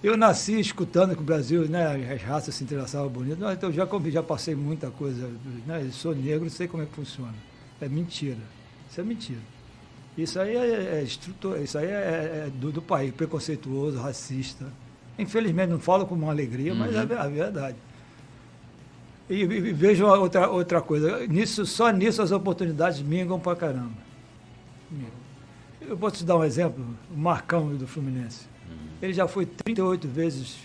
[0.03, 4.23] eu nasci escutando que o Brasil, né, as raças se interessavam bonito, então já, já
[4.23, 5.29] passei muita coisa,
[5.65, 7.33] né, eu sou negro, sei como é que funciona.
[7.81, 8.37] É mentira.
[8.89, 9.39] Isso é mentira.
[10.17, 14.65] Isso aí é, é estrutura, isso aí é, é do, do país, preconceituoso, racista.
[15.17, 17.77] Infelizmente não falo com uma alegria, mas é a verdade.
[19.29, 24.07] E, e- vejo outra, outra coisa, nisso, só nisso as oportunidades mingam pra caramba.
[25.81, 28.45] Eu posso te dar um exemplo, o Marcão do Fluminense.
[29.01, 30.57] Ele já foi 38 vezes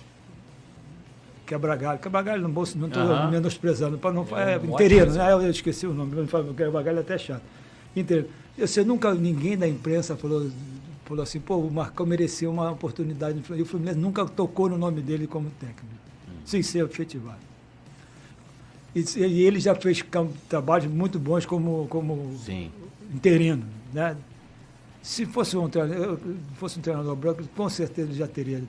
[1.46, 1.98] quebra-galho.
[1.98, 3.30] Quebra-galho no bolso, não estou Aham.
[3.30, 5.32] menosprezando, para não É é, interino, né?
[5.32, 7.42] Eu esqueci o nome, quebra-galho é até chato.
[7.94, 8.28] Interino.
[8.56, 10.50] Você nunca, ninguém da imprensa falou,
[11.04, 13.42] falou assim, pô, o Marcão merecia uma oportunidade.
[13.54, 15.94] E o Fluminense nunca tocou no nome dele como técnico,
[16.44, 17.38] sem ser efetivado.
[18.94, 20.04] E, e ele já fez
[20.48, 22.70] trabalhos muito bons como, como Sim.
[23.14, 24.16] interino, né?
[25.02, 26.18] Se fosse um treinador,
[26.54, 28.62] fosse um treinador branco, com certeza ele já teria,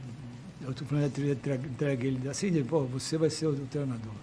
[0.68, 4.14] o Fluminense teria entregue ele assim, de, pô, você vai ser o treinador.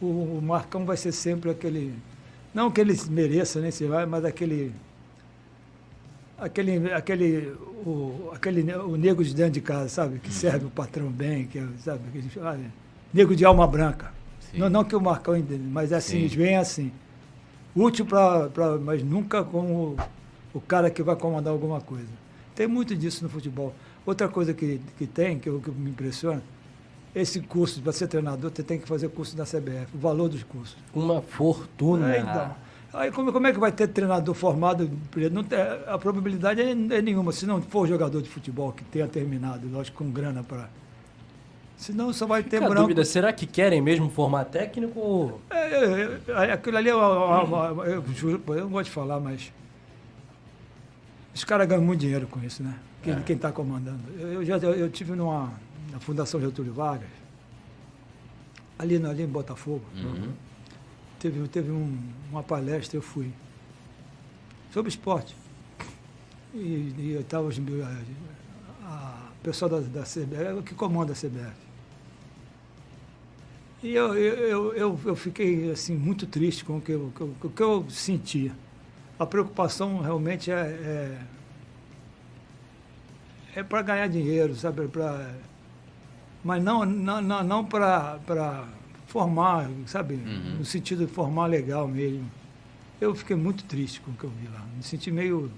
[0.00, 0.06] O,
[0.38, 1.94] o Marcão vai ser sempre aquele,
[2.54, 4.72] não que ele mereça, nem se vai, mas aquele,
[6.38, 7.48] aquele, aquele,
[7.84, 11.58] o, aquele, o nego de dentro de casa, sabe, que serve o patrão bem, que
[11.58, 12.70] é, sabe, que a gente fala, né?
[13.12, 14.12] nego de alma branca.
[14.40, 14.58] Sim.
[14.58, 16.36] Não, não que o Marcão entenda, mas assim, Sim.
[16.36, 16.92] vêm assim.
[17.74, 18.78] Útil para.
[18.82, 19.96] Mas nunca como
[20.56, 22.08] o cara que vai comandar alguma coisa.
[22.54, 23.74] Tem muito disso no futebol.
[24.06, 26.42] Outra coisa que, que tem, que, eu- que me impressiona,
[27.14, 30.42] esse curso, para ser treinador, você tem que fazer curso da CBF, o valor dos
[30.42, 30.76] cursos.
[30.94, 32.14] Uma fortuna.
[32.14, 32.54] É, então.
[32.94, 34.90] Aí como, como é que vai ter treinador formado?
[35.30, 35.44] Não
[35.92, 40.02] a probabilidade é, é nenhuma, se não for jogador de futebol que tenha terminado, lógico,
[40.04, 40.70] com grana para.
[41.76, 42.82] Senão só vai ter Fica a branco.
[42.84, 45.40] dúvida, será que querem mesmo formar técnico ou...
[45.50, 48.92] É, é, é, aquilo ali é uma, uma- uma- eu juro, eu não gosto de
[48.94, 49.52] falar, mas
[51.36, 52.78] os caras ganham muito dinheiro com isso, né?
[53.26, 54.00] Quem está comandando.
[54.18, 55.52] Eu, eu já eu, tive numa
[55.92, 57.08] na Fundação Getúlio Vargas,
[58.78, 60.32] ali, ali em Botafogo, Uhum.
[61.20, 61.98] teve, teve um-
[62.30, 63.30] uma palestra, eu fui,
[64.72, 65.36] sobre esporte.
[66.54, 67.58] E, e eu estava os-
[68.82, 71.54] a, pessoal da, da CBF, que comanda a CBF.
[73.82, 77.46] E eu, eu, eu, eu, eu fiquei assim, muito triste com o que eu, com
[77.46, 78.52] o que eu sentia.
[79.18, 80.54] A preocupação realmente é,
[83.54, 84.86] é, é para ganhar dinheiro, sabe?
[84.88, 85.30] Pra,
[86.44, 88.64] mas não, não, não, não para
[89.06, 90.14] formar, sabe?
[90.14, 90.56] Uhum.
[90.58, 92.30] No sentido de formar legal mesmo.
[93.00, 94.62] Eu fiquei muito triste com o que eu vi lá.
[94.76, 95.50] Me senti meio.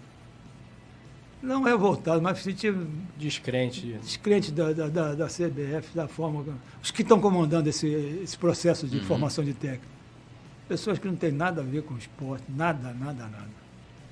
[1.40, 2.72] Não revoltado, mas me senti
[3.16, 3.92] Descrente.
[4.02, 6.44] descrente da, da, da, da CBF, da forma.
[6.82, 7.86] Os que estão comandando esse,
[8.22, 9.04] esse processo de Uhum.
[9.04, 9.86] formação de técnico.
[10.68, 13.48] Pessoas que não têm nada a ver com o esporte, nada, nada, nada.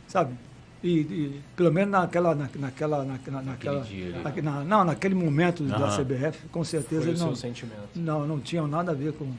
[0.09, 0.35] Sabe?
[0.83, 2.35] E, e pelo menos naquela.
[2.35, 5.97] Na, naquela, naquela, naquela dia naque- na- não, naquele momento da Aham.
[6.05, 7.89] CBF, com certeza Foi o eles não, seu sentimento.
[7.94, 9.31] não, não tinham nada a ver com,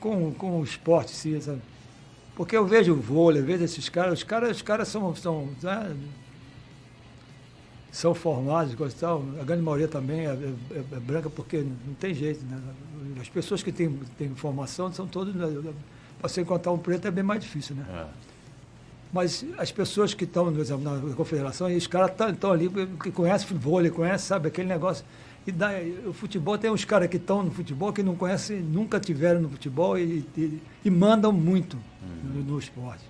[0.00, 1.60] com, com o esporte, em si, sabe?
[2.34, 5.48] Porque eu vejo o vôlei, eu vejo esses caras, os caras, os caras são, são,
[5.62, 5.94] né,
[7.92, 9.22] são formados, coisa e tal.
[9.40, 12.60] A grande maioria também é, é- é branca, porque não tem jeito, né?
[13.20, 15.32] As pessoas que têm, têm formação são todas.
[15.34, 15.48] Para
[16.28, 17.84] você encontrar um preto é bem mais difícil, né?
[17.88, 18.06] É.
[19.12, 22.68] Mas as pessoas que estão, na confederação, e os caras estão ali,
[23.00, 25.04] que conhecem vôlei, conhecem, sabe, aquele negócio.
[25.46, 25.70] E dá,
[26.06, 29.48] o futebol tem uns caras que estão no futebol que não conhecem, nunca tiveram no
[29.48, 31.78] futebol e, e, e mandam muito
[32.24, 33.04] no, no esporte.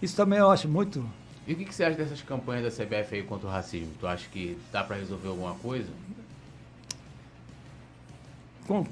[0.00, 1.04] Isso também eu acho muito.
[1.46, 3.88] E o que, que você acha dessas campanhas da CBF aí contra o racismo?
[3.98, 5.88] Tu acha que dá pra resolver alguma coisa?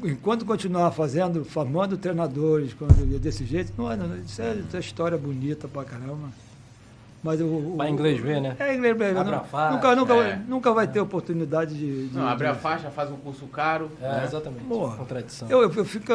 [0.05, 4.81] Enquanto continuar fazendo, formando treinadores quando, desse jeito, não, é- não, isso é, isso é
[4.81, 6.29] história bonita pra caramba.
[7.23, 8.57] Mas o, o- Pra inglês ver, né?
[8.59, 9.15] É inglês ver.
[9.17, 10.37] Abre não- a faixa, nunca, nunca, é.
[10.49, 12.09] nunca vai ter oportunidade de.
[12.09, 13.91] de Não, abre a de- faixa, faz um curso caro.
[14.01, 14.25] É, né?
[14.25, 14.65] exatamente.
[14.65, 14.97] Porra.
[14.97, 15.49] Contradição.
[15.51, 16.11] Eu, eu, eu fico.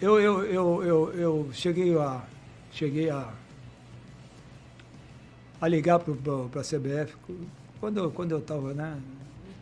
[0.00, 2.20] Eu, eu, eu, eu, eu cheguei a.
[2.72, 3.28] Cheguei a.
[5.60, 6.12] a ligar para
[6.60, 7.14] a CBF.
[7.78, 8.96] Quando, eu- quando eu estava, né?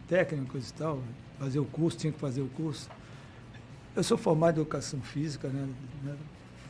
[0.08, 1.00] Técnico e tal,
[1.38, 2.88] fazer o curso, tinha que fazer o curso.
[3.96, 5.68] Eu sou formado em educação física, né?
[6.04, 6.16] né,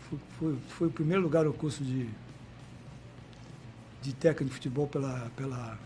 [0.08, 2.08] Fui, fui, fui em primeiro lugar no curso de,
[4.00, 5.78] de técnico de futebol pela, pela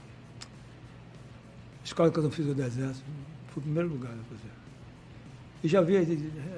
[1.84, 3.04] Escola de Educação Física do Exército.
[3.48, 4.12] Fui em primeiro lugar.
[4.12, 4.52] né, fazer.
[5.64, 6.02] E já vi, é,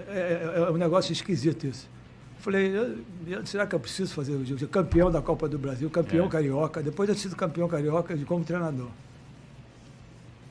[0.09, 1.89] é- é um negócio esquisito isso.
[2.39, 4.67] Falei, eu- eu- será que eu preciso fazer o jogo?
[4.69, 6.29] Campeão da Copa do Brasil, campeão É.
[6.29, 6.83] carioca.
[6.83, 8.91] Depois eu sido campeão carioca de como treinador.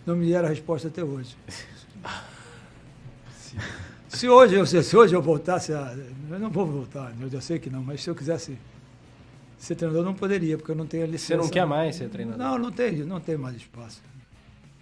[0.05, 1.35] Não me deram a resposta até hoje.
[4.09, 5.95] Se hoje, eu, se hoje eu voltasse a.
[6.29, 8.57] Eu não vou voltar, eu já sei que não, mas se eu quisesse
[9.57, 11.37] ser treinador, não poderia, porque eu não tenho a licença.
[11.37, 12.37] Você não quer mais ser treinador?
[12.37, 14.01] Não, não tem, não tem mais espaço.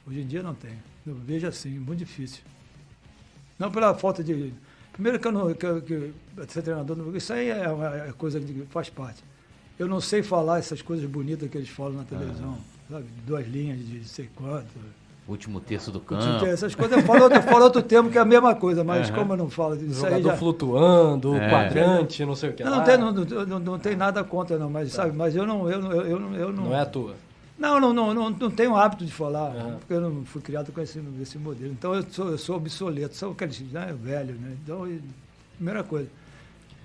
[0.08, 0.72] Hoje em dia não tem.
[1.06, 2.42] Eu vejo assim, muito difícil.
[3.58, 4.54] Não pela falta de.
[4.92, 5.54] Primeiro que eu não.
[5.54, 6.14] Que, que
[6.50, 9.24] ser treinador, isso aí é uma é coisa que faz parte.
[9.80, 12.58] Eu não sei falar essas coisas bonitas que eles falam na televisão,
[12.90, 13.06] sabe?
[13.26, 14.70] Duas linhas de sei quanto.
[15.28, 16.46] Último terço do campo.
[16.46, 19.20] Essas coisas eu falo, eu falo outro termo que é a mesma coisa, mas Aham.
[19.20, 20.38] como eu não falo isso aí Jogador já.
[20.38, 21.50] flutuando, É.
[21.50, 22.78] quadrante, não sei o que Não, lá.
[22.78, 25.80] não, tem, não, não, não, tem nada contra, não, mas sabe, mas eu não, eu,
[25.80, 26.64] não- eu, eu, não- eu não.
[26.66, 27.16] Não é à toa.
[27.58, 29.76] Não, não, não, não, não tenho hábito de falar, Aham.
[29.80, 31.72] porque eu não fui criado com esse, esse modelo.
[31.72, 34.58] Então eu sou, eu sou obsoleto, sou aquele né, velho, né?
[34.64, 35.02] Então, e-
[35.56, 36.10] primeira coisa.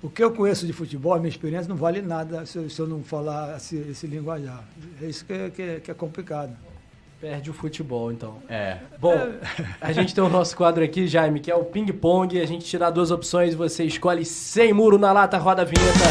[0.03, 2.79] O que eu conheço de futebol, a minha experiência, não vale nada se eu, se
[2.79, 4.63] eu não falar esse, esse linguajar.
[5.01, 6.55] É isso que é, que é, que é complicado.
[7.21, 8.43] Perde o futebol, então.
[8.49, 8.79] É.
[8.99, 9.15] Bom,
[9.81, 12.39] a gente tem o nosso quadro aqui, Jaime, que é o ping-pong.
[12.41, 16.05] A gente te dá duas opções, você escolhe sem muro na lata, roda a vinheta.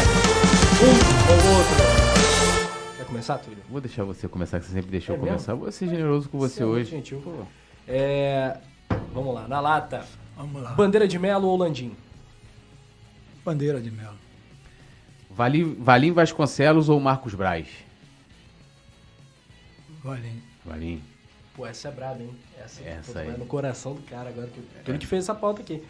[0.82, 2.96] Um ou outro.
[2.96, 3.58] Quer começar, Túlio?
[3.70, 5.54] Vou deixar você começar, que você sempre deixou É eu começar.
[5.54, 6.90] Vou ser generoso com você é muito hoje.
[6.90, 7.22] gentil.
[7.86, 8.56] É,
[9.14, 10.04] vamos lá, na lata.
[10.36, 10.72] Vamos lá.
[10.72, 11.96] Bandeira de Melo ou Landim?
[13.44, 14.10] Bandeira de mel.
[15.30, 17.68] Valim, Valim Vasconcelos ou Marcos Braz?
[20.02, 20.42] Valim.
[20.66, 21.02] Valim.
[21.54, 22.30] Pô, essa é braba, hein?
[22.62, 23.30] Essa, Essa aí.
[23.38, 24.48] no coração do cara agora.
[24.84, 25.82] Que, Ele que fez essa pauta aqui.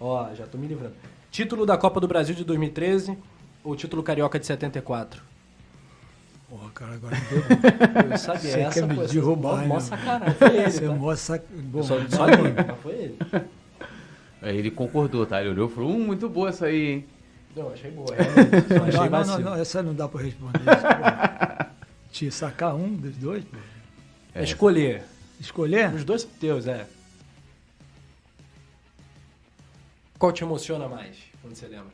[0.00, 0.94] Ó, já tô me livrando.
[1.30, 3.18] Título da Copa do Brasil de 2013
[3.64, 5.22] ou título carioca de 74?
[6.48, 8.08] Porra, cara, agora não deu.
[8.12, 9.66] Eu sabia Você essa, quer me derrubar, mó- né?
[9.66, 10.34] Mó sacanagem.
[10.34, 10.94] Foi ele, Você tá?
[10.94, 11.44] mostra.
[11.50, 13.18] Bom, Só, só li, mas foi ele.
[14.40, 15.40] Aí Ele concordou, tá?
[15.40, 17.04] Ele olhou e falou, hum, muito boa essa aí, hein?
[17.56, 18.68] Não, achei boa, realmente.
[18.68, 20.58] Só achei não, não, não, não, essa não dá pra responder.
[20.60, 21.66] isso, pô.
[22.12, 23.56] Te sacar um dos dois, pô.
[24.38, 25.02] É Escolher.
[25.40, 25.92] Escolher?
[25.92, 26.86] Os dois são teus, é.
[30.16, 31.92] Qual te emociona mais, quando você lembra?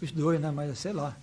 [0.00, 0.52] Os dois, né?
[0.52, 1.16] Mas sei lá.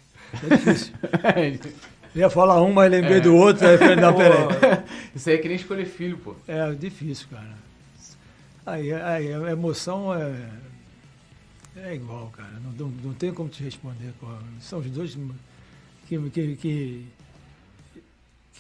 [0.43, 0.93] É difícil.
[2.13, 4.83] Eu ia falar um, mas lembrei do outro, aí falei, não, peraí.
[5.15, 6.35] Isso aí é que nem escolher filho, pô.
[6.45, 7.55] É difícil, cara.
[8.65, 10.49] Aí, aí a emoção é,
[11.77, 12.51] é igual, cara.
[12.61, 14.13] Não, não, não tem como te responder.
[14.59, 15.17] São os dois
[16.11, 17.05] que, que, que,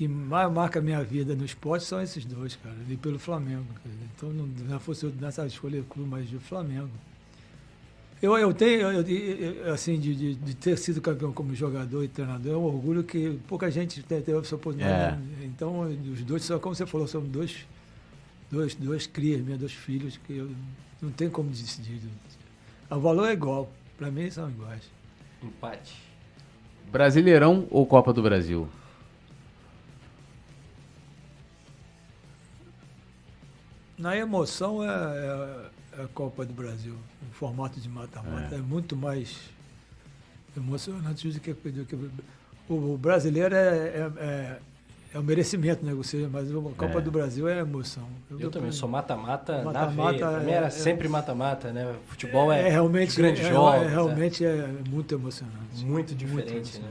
[0.01, 2.75] que mais marca a minha vida no esporte são esses dois, cara.
[2.89, 3.67] E pelo Flamengo.
[4.15, 6.89] Então não, não fosse eu nessa escolher clube, mas o Flamengo.
[8.19, 12.07] Eu, eu tenho, eu- eu- assim, de, de, de ter sido campeão como jogador e
[12.07, 15.21] treinador, é um orgulho que pouca gente te- teve essa oportunidade.
[15.43, 17.57] Então, os dois, são, como você falou, são dois,
[18.49, 20.49] dois, dois crias, minhas, dois filhos, que eu
[20.99, 21.99] não tenho como decidir.
[22.89, 24.81] O valor é igual, para mim são iguais.
[25.43, 25.93] Empate.
[26.91, 28.67] Brasileirão ou Copa do Brasil?
[34.01, 36.95] Na emoção é, é- é a Copa do Brasil,
[37.29, 38.55] o formato de mata-mata.
[38.55, 38.57] É.
[38.57, 39.37] muito mais
[40.57, 41.95] emocionante do que, do que
[42.67, 44.57] o, o brasileiro é, é, é,
[45.13, 45.93] é o merecimento, né?
[45.93, 47.01] Ou seja, mas a Copa É.
[47.01, 48.07] do Brasil é a emoção.
[48.39, 50.17] Eu, também sou mata-mata na veia.
[50.17, 51.95] Pra mim era é- sempre mata-mata, né?
[52.07, 53.83] Futebol é, é, realmente, de grandes é, jogos.
[53.83, 55.85] é, realmente é muito emocionante.
[55.85, 56.81] Muito diferente, emocionante.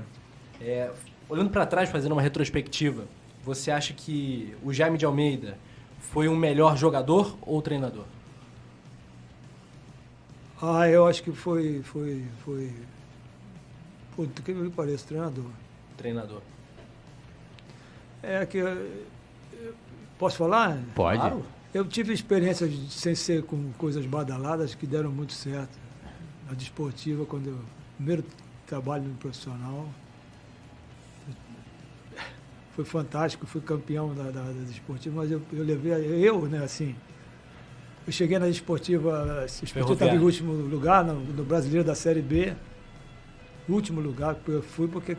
[0.60, 0.66] né?
[0.66, 0.90] É,
[1.28, 3.04] olhando pra trás, fazendo uma retrospectiva,
[3.44, 5.58] você acha que o Jaime de Almeida
[6.00, 8.04] foi um melhor jogador ou treinador?
[10.60, 11.82] Ah, eu acho que foi.
[11.82, 12.72] foi, foi
[14.14, 15.46] Pô, do que me parece, treinador.
[15.96, 16.42] Treinador.
[18.22, 18.60] É que.
[20.18, 20.78] Posso falar?
[20.94, 21.18] Pode.
[21.18, 21.44] Claro.
[21.72, 25.78] Eu tive experiências sem ser com coisas badaladas que deram muito certo.
[26.46, 27.58] Na desportiva, quando eu.
[27.96, 28.24] Primeiro
[28.66, 29.86] trabalho no profissional.
[32.74, 35.92] Foi fantástico, fui campeão da, da, da desportiva, mas eu, eu levei.
[35.92, 36.94] Eu, né, assim.
[38.06, 42.22] Eu cheguei na desportiva, a desportiva estava em último lugar, no, no brasileiro da Série
[42.22, 42.54] B.
[43.68, 45.16] Último lugar, eu fui porque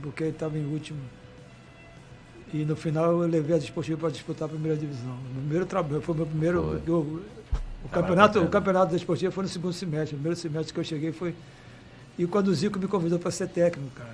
[0.00, 0.98] porque estava em último.
[2.52, 5.16] E no final eu levei a desportiva para disputar a primeira divisão.
[5.34, 6.82] No primeiro trabalho, foi o meu primeiro.
[6.86, 7.22] Eu-
[7.84, 8.46] o, campeonato, bacana.
[8.46, 10.14] o campeonato da desportiva foi no segundo semestre.
[10.14, 11.34] O primeiro semestre que eu cheguei foi.
[12.18, 14.10] E quando o Zico me convidou para ser técnico, cara.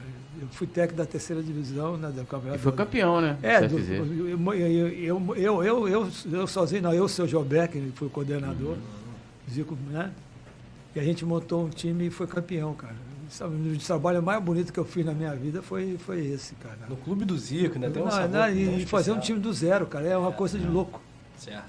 [0.47, 2.61] Eu fui técnico da terceira divisão, né, do E campeonato.
[2.63, 3.37] foi campeão, né?
[3.43, 7.93] É, do, eu, eu, eu, eu, eu, eu, sozinho, não, eu, o seu Jobeck, ele
[7.95, 8.77] foi o coordenador,
[9.51, 10.11] Zico, né?
[10.95, 12.95] E a gente montou um time e foi campeão, cara.
[13.41, 16.79] O trabalho mais bonito que eu fiz na minha vida foi, foi esse, cara.
[16.89, 18.87] No clube do Zico, ainda tem um Não, sabor não, e especial.
[18.89, 21.01] fazer um time do zero, cara, é uma coisa de louco.
[21.37, 21.65] Certo.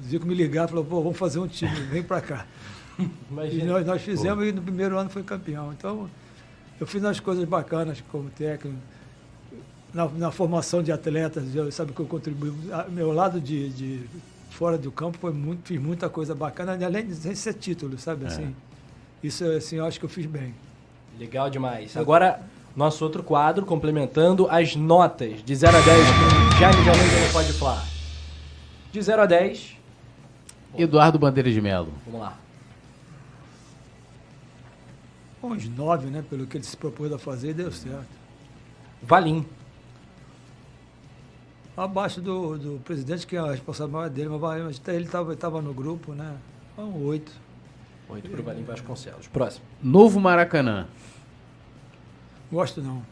[0.00, 2.46] O Zico me ligar e falou, pô, vamos fazer um time, vem pra cá.
[2.98, 3.72] E Imagina.
[3.72, 5.72] nós, nós fizemos e no primeiro ano foi campeão.
[5.72, 6.10] Então,
[6.82, 8.76] eu fiz umas coisas bacanas como técnico,
[9.94, 12.52] na, na formação de atletas, eu, sabe que eu contribuí.
[12.72, 14.00] a- Meu lado de, de
[14.50, 18.52] fora do campo foi muito, fiz muita coisa bacana, além de ser título, sabe assim.
[19.22, 20.52] Isso assim, eu acho que eu fiz bem.
[21.20, 21.96] Legal demais.
[21.96, 22.40] Agora,
[22.74, 27.20] nosso outro quadro, complementando as notas de 0 a 10 que o Jaime de Almeida
[27.20, 27.86] não pode falar.
[28.90, 29.76] De 0 a 10,
[30.76, 31.92] Eduardo Bandeira de Melo.
[32.04, 32.38] vamos lá.
[35.42, 36.24] Uns nove, né?
[36.28, 38.06] Pelo que ele se propôs a fazer, e deu certo.
[39.02, 39.44] Valim.
[41.76, 46.12] Abaixo do, do presidente, que é a responsabilidade maior dele, mas ele estava no grupo,
[46.12, 46.36] né?
[46.78, 47.32] Um oito.
[48.08, 49.26] 8 pro Valim Vasconcelos.
[49.28, 49.64] Próximo.
[49.82, 50.86] Novo Maracanã.
[52.50, 53.02] Gosto não.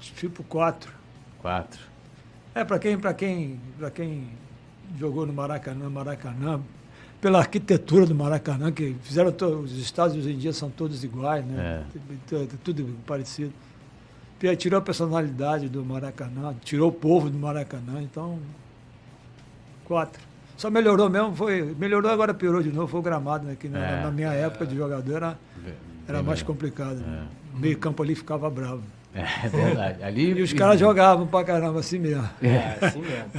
[0.00, 0.92] Tipo quatro.
[1.38, 1.80] Quatro.
[2.54, 4.30] É, para quem, pra quem, pra quem
[4.98, 6.60] jogou no Maracanã, Maracanã,
[7.20, 11.44] pela arquitetura do Maracanã, que fizeram to- os estádios hoje em dia são todos iguais,
[11.44, 11.82] né?
[12.26, 13.52] Tudo, tudo parecido.
[14.42, 18.38] E aí Tirou a personalidade do Maracanã, tirou o povo do Maracanã, então
[19.84, 20.20] quatro.
[20.56, 21.74] Só melhorou mesmo, foi.
[21.78, 23.56] Melhorou, agora piorou de novo, foi o gramado, né?
[23.58, 24.02] Que na, É.
[24.02, 25.38] na minha época de jogador era,
[26.08, 26.96] era mais complicado.
[26.96, 27.26] né?
[27.54, 28.82] O meio campo ali ficava bravo.
[29.14, 30.02] É verdade.
[30.02, 32.28] Ali, E os caras jogavam pra caramba assim mesmo.
[32.42, 33.30] É, assim mesmo.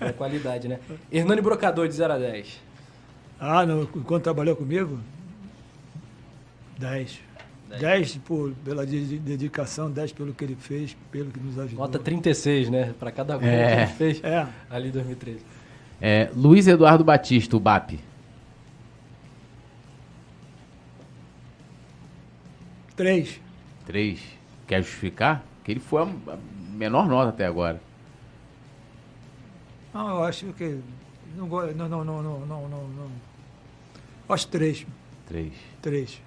[0.00, 0.80] É qualidade, né?
[1.12, 2.60] Hernani Brocador, de 0 a 10.
[3.44, 5.00] Ah, no, enquanto trabalhou comigo?
[6.78, 7.18] 10.
[7.80, 11.84] 10 por, pela de- de- dedicação, 10 pelo que ele fez, pelo que nos ajudou.
[11.84, 12.94] Nota 36, né?
[13.00, 13.74] Pra cada gol É.
[13.74, 15.40] que ele fez É, ali em 2013.
[16.00, 17.98] É, Luiz Eduardo Batista, o BAP.
[22.96, 23.40] 3.
[23.86, 24.20] 3.
[24.66, 25.42] Quer justificar?
[25.64, 26.08] Que ele foi a
[26.72, 27.80] menor nota até agora.
[29.94, 30.80] Não, eu acho que.
[31.36, 33.31] Não, não, não, não, não, não, não, não.
[34.32, 34.86] Acho 3.
[35.28, 35.52] 3.
[35.80, 36.20] 3.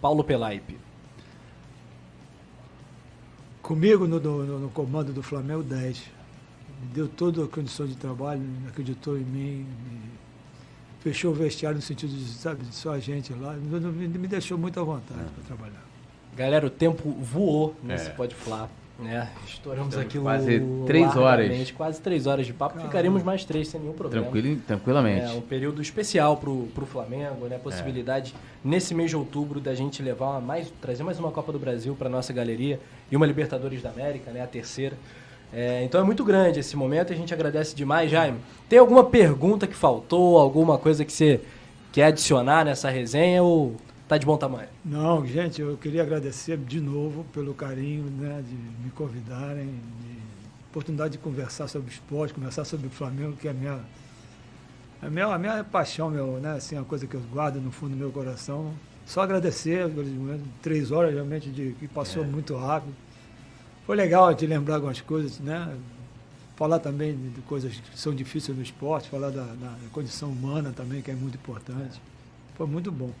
[0.00, 0.78] Paulo Pelaipe.
[3.62, 5.98] Comigo no, no, no comando do Flamengo, 10.
[6.82, 10.00] Me deu toda a condição de trabalho, acreditou em mim, me
[11.00, 13.52] fechou o vestiário no sentido de, sabe, de só a gente lá.
[13.52, 15.82] Me, me- deixou muito à vontade para trabalhar.
[16.36, 18.10] Galera, o tempo voou nesse É.
[18.10, 18.70] Pode Falar.
[19.00, 19.28] Né?
[19.46, 21.70] Estouramos Estamos aqui quase três horas.
[21.70, 22.80] Quase três horas de papo.
[22.80, 24.24] Ficaríamos mais três sem nenhum problema.
[24.24, 25.24] Tranquilo, tranquilamente.
[25.24, 27.58] É um período especial pro, pro Flamengo, né?
[27.58, 31.94] Possibilidade nesse mês de outubro da gente levar mais, trazer mais uma Copa do Brasil
[31.94, 32.78] para nossa galeria
[33.10, 34.42] e uma Libertadores da América, né?
[34.42, 34.96] A terceira.
[35.52, 38.38] É, então é muito grande esse momento e a gente agradece demais, Jaime.
[38.68, 41.40] Tem alguma pergunta que faltou, alguma coisa que você
[41.90, 43.74] quer adicionar nessa resenha ou
[44.10, 44.66] tá de bom tamanho?
[44.84, 50.18] Não, gente, eu queria agradecer de novo pelo carinho né, de me convidarem, de
[50.68, 53.78] oportunidade de conversar sobre esporte, conversar sobre o Flamengo, que é a minha,
[55.00, 57.92] a minha, a minha paixão, meu, né, assim, a coisa que eu guardo no fundo
[57.92, 58.74] do meu coração.
[59.06, 59.88] Só agradecer,
[60.60, 62.92] três horas realmente de, que passou muito rápido.
[63.86, 65.72] Foi legal de lembrar algumas coisas, né?
[66.56, 70.72] Falar também de de coisas que são difíceis no esporte, falar da, da condição humana
[70.74, 72.00] também, que é muito importante.
[72.56, 73.12] Foi muito bom.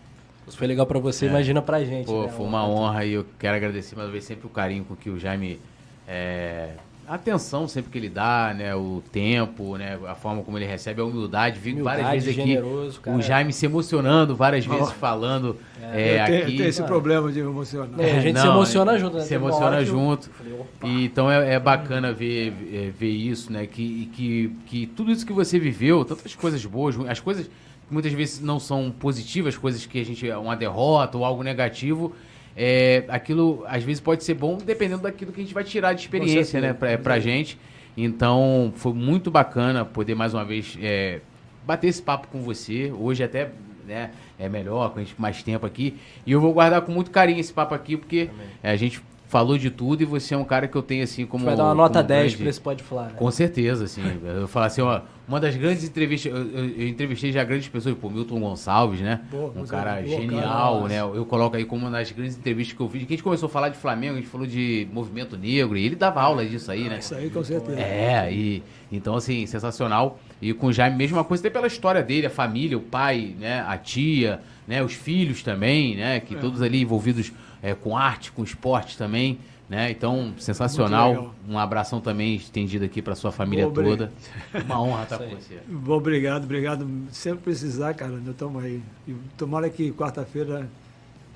[0.50, 2.06] Se foi legal para você, imagina pra gente.
[2.06, 2.28] Pô, né?
[2.28, 5.08] foi uma honra e eu quero agradecer mais uma vez sempre o carinho com que
[5.08, 5.60] o Jaime.
[6.06, 6.70] É,
[7.10, 8.72] a atenção sempre que ele dá, né?
[8.74, 9.98] O tempo, né?
[10.06, 11.58] A forma como ele recebe, a humildade.
[11.58, 16.26] Vi Humildade, várias vezes aqui generoso, o Jaime se emocionando várias vezes falando é, eu
[16.26, 16.56] tenho, aqui.
[16.56, 17.98] tenho esse problema de emocionar.
[17.98, 19.22] É, a gente se Não, emociona junto, né?
[19.24, 20.30] Se emociona junto.
[20.44, 20.66] eu.
[20.84, 23.66] E, então é, é bacana ver, é, ver isso, né?
[23.66, 27.50] Que, que, que tudo isso que você viveu, tantas coisas boas, as coisas
[27.90, 30.28] muitas vezes não são positivas, coisas que a gente.
[30.30, 32.14] uma derrota ou algo negativo.
[32.56, 36.00] É, aquilo às vezes pode ser bom dependendo daquilo que a gente vai tirar de
[36.02, 37.58] experiência, né, pra, pra gente.
[37.96, 41.20] Então foi muito bacana poder mais uma vez é,
[41.66, 42.92] bater esse papo com você.
[42.96, 43.50] Hoje até
[43.86, 45.96] né, é melhor, com a gente mais tempo aqui.
[46.26, 48.30] E eu vou guardar com muito carinho esse papo aqui, porque
[48.62, 51.24] é, a gente falou de tudo e você é um cara que eu tenho assim
[51.24, 51.44] como.
[51.44, 53.12] vai dar uma nota como 10 grande- pra esse Pode Falar, né?
[53.16, 54.02] Com certeza, assim.
[54.24, 58.10] Eu falo assim, ó, uma das grandes entrevistas, eu, eu- entrevistei já grandes pessoas, pô,
[58.10, 59.20] Milton Gonçalves, né?
[59.30, 60.88] Boa, um cara boa, genial, cara.
[60.88, 61.00] né?
[61.00, 63.02] Eu coloco aí como uma das grandes entrevistas que eu fiz.
[63.02, 65.86] Que a gente começou a falar de Flamengo, a gente falou de movimento negro, e
[65.86, 66.98] ele dava aula disso aí, né?
[66.98, 67.80] Isso aí, com certeza.
[67.80, 70.18] É, e então assim, sensacional.
[70.42, 73.64] E com o Jaime, mesma coisa, até pela história dele, a família, o pai, né,
[73.68, 78.42] a tia, né, os filhos também, né, que todos ali envolvidos é, com arte, com
[78.42, 79.38] esporte também,
[79.70, 79.88] né?
[79.88, 81.32] Então, sensacional.
[81.48, 84.12] Um abração também estendido aqui para sua família toda.
[84.66, 85.60] Uma honra estar com você.
[85.68, 86.86] Bom, obrigado, obrigado.
[87.12, 88.82] Sempre precisar, cara, nós estamos aí.
[89.06, 90.68] E tomara que quarta-feira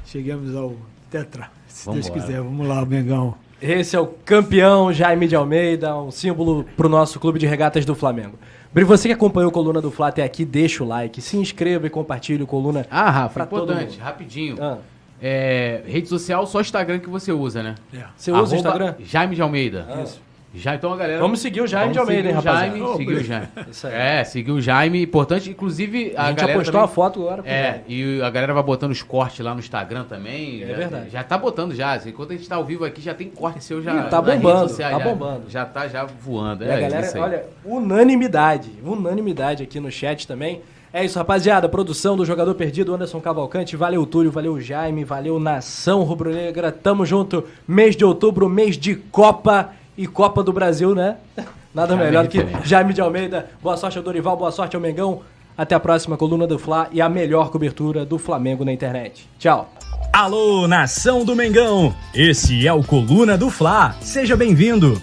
[0.04, 0.74] cheguemos ao
[1.08, 2.20] Tetra, se Deus Vambora.
[2.20, 2.40] quiser.
[2.42, 3.36] Vamos lá, Mengão.
[3.62, 7.94] Esse é o campeão Jaime de Almeida, um símbolo pro nosso clube de regatas do
[7.94, 8.36] Flamengo.
[8.72, 11.86] Bri, você que acompanhou a coluna do Fla até aqui, deixa o like, se inscreva
[11.86, 12.84] e compartilhe o coluna.
[12.90, 14.00] Ah, Rafa, importante, mundo.
[14.00, 14.56] rapidinho.
[14.60, 14.78] Ah,
[15.22, 17.74] É, rede social, só Instagram que você usa, né?
[17.94, 18.04] É.
[18.16, 18.94] você usa o Arroba Instagram?
[19.00, 19.86] Jaime de Almeida.
[20.02, 20.22] Isso.
[20.56, 21.18] Já, então a galera.
[21.18, 22.78] Vamos seguir o Jaime de Almeida, hein, seguir o rapaziada?
[22.78, 23.48] Jaime, seguir o Jaime.
[23.72, 23.92] Isso aí.
[23.92, 25.50] É, seguir o Jaime, importante.
[25.50, 26.58] Inclusive, a, A, gente já galera.
[26.60, 27.42] postou também- uma foto agora.
[27.44, 30.62] É, e a galera vai botando os cortes lá no Instagram também.
[30.62, 31.10] É já, verdade.
[31.10, 31.96] Já tá botando já.
[32.06, 34.06] Enquanto a gente tá ao vivo aqui, já tem corte seu já.
[34.06, 35.42] Ih, tá bombando, sociais, tá já- bombando.
[35.50, 36.62] Já tá já voando.
[36.64, 37.22] E É, a galera, isso aí.
[37.22, 40.62] olha, unanimidade, unanimidade aqui no chat também.
[40.94, 41.68] É isso, rapaziada.
[41.68, 43.74] Produção do Jogador Perdido, Anderson Cavalcante.
[43.74, 44.30] Valeu, Túlio.
[44.30, 45.02] Valeu, Jaime.
[45.02, 46.70] Valeu, Nação Rubro-Negra.
[46.70, 47.42] Tamo junto.
[47.66, 51.16] Mês de outubro, mês de Copa e Copa do Brasil, né?
[51.74, 52.68] Nada Jaime melhor do que referente.
[52.68, 53.50] Jaime de Almeida.
[53.60, 55.22] Boa sorte ao Dorival, boa sorte ao Mengão.
[55.58, 59.28] Até a próxima coluna do Fla e a melhor cobertura do Flamengo na internet.
[59.36, 59.68] Tchau.
[60.12, 61.92] Alô, nação do Mengão!
[62.14, 63.96] Esse é o Coluna do Fla.
[64.00, 65.02] Seja bem-vindo.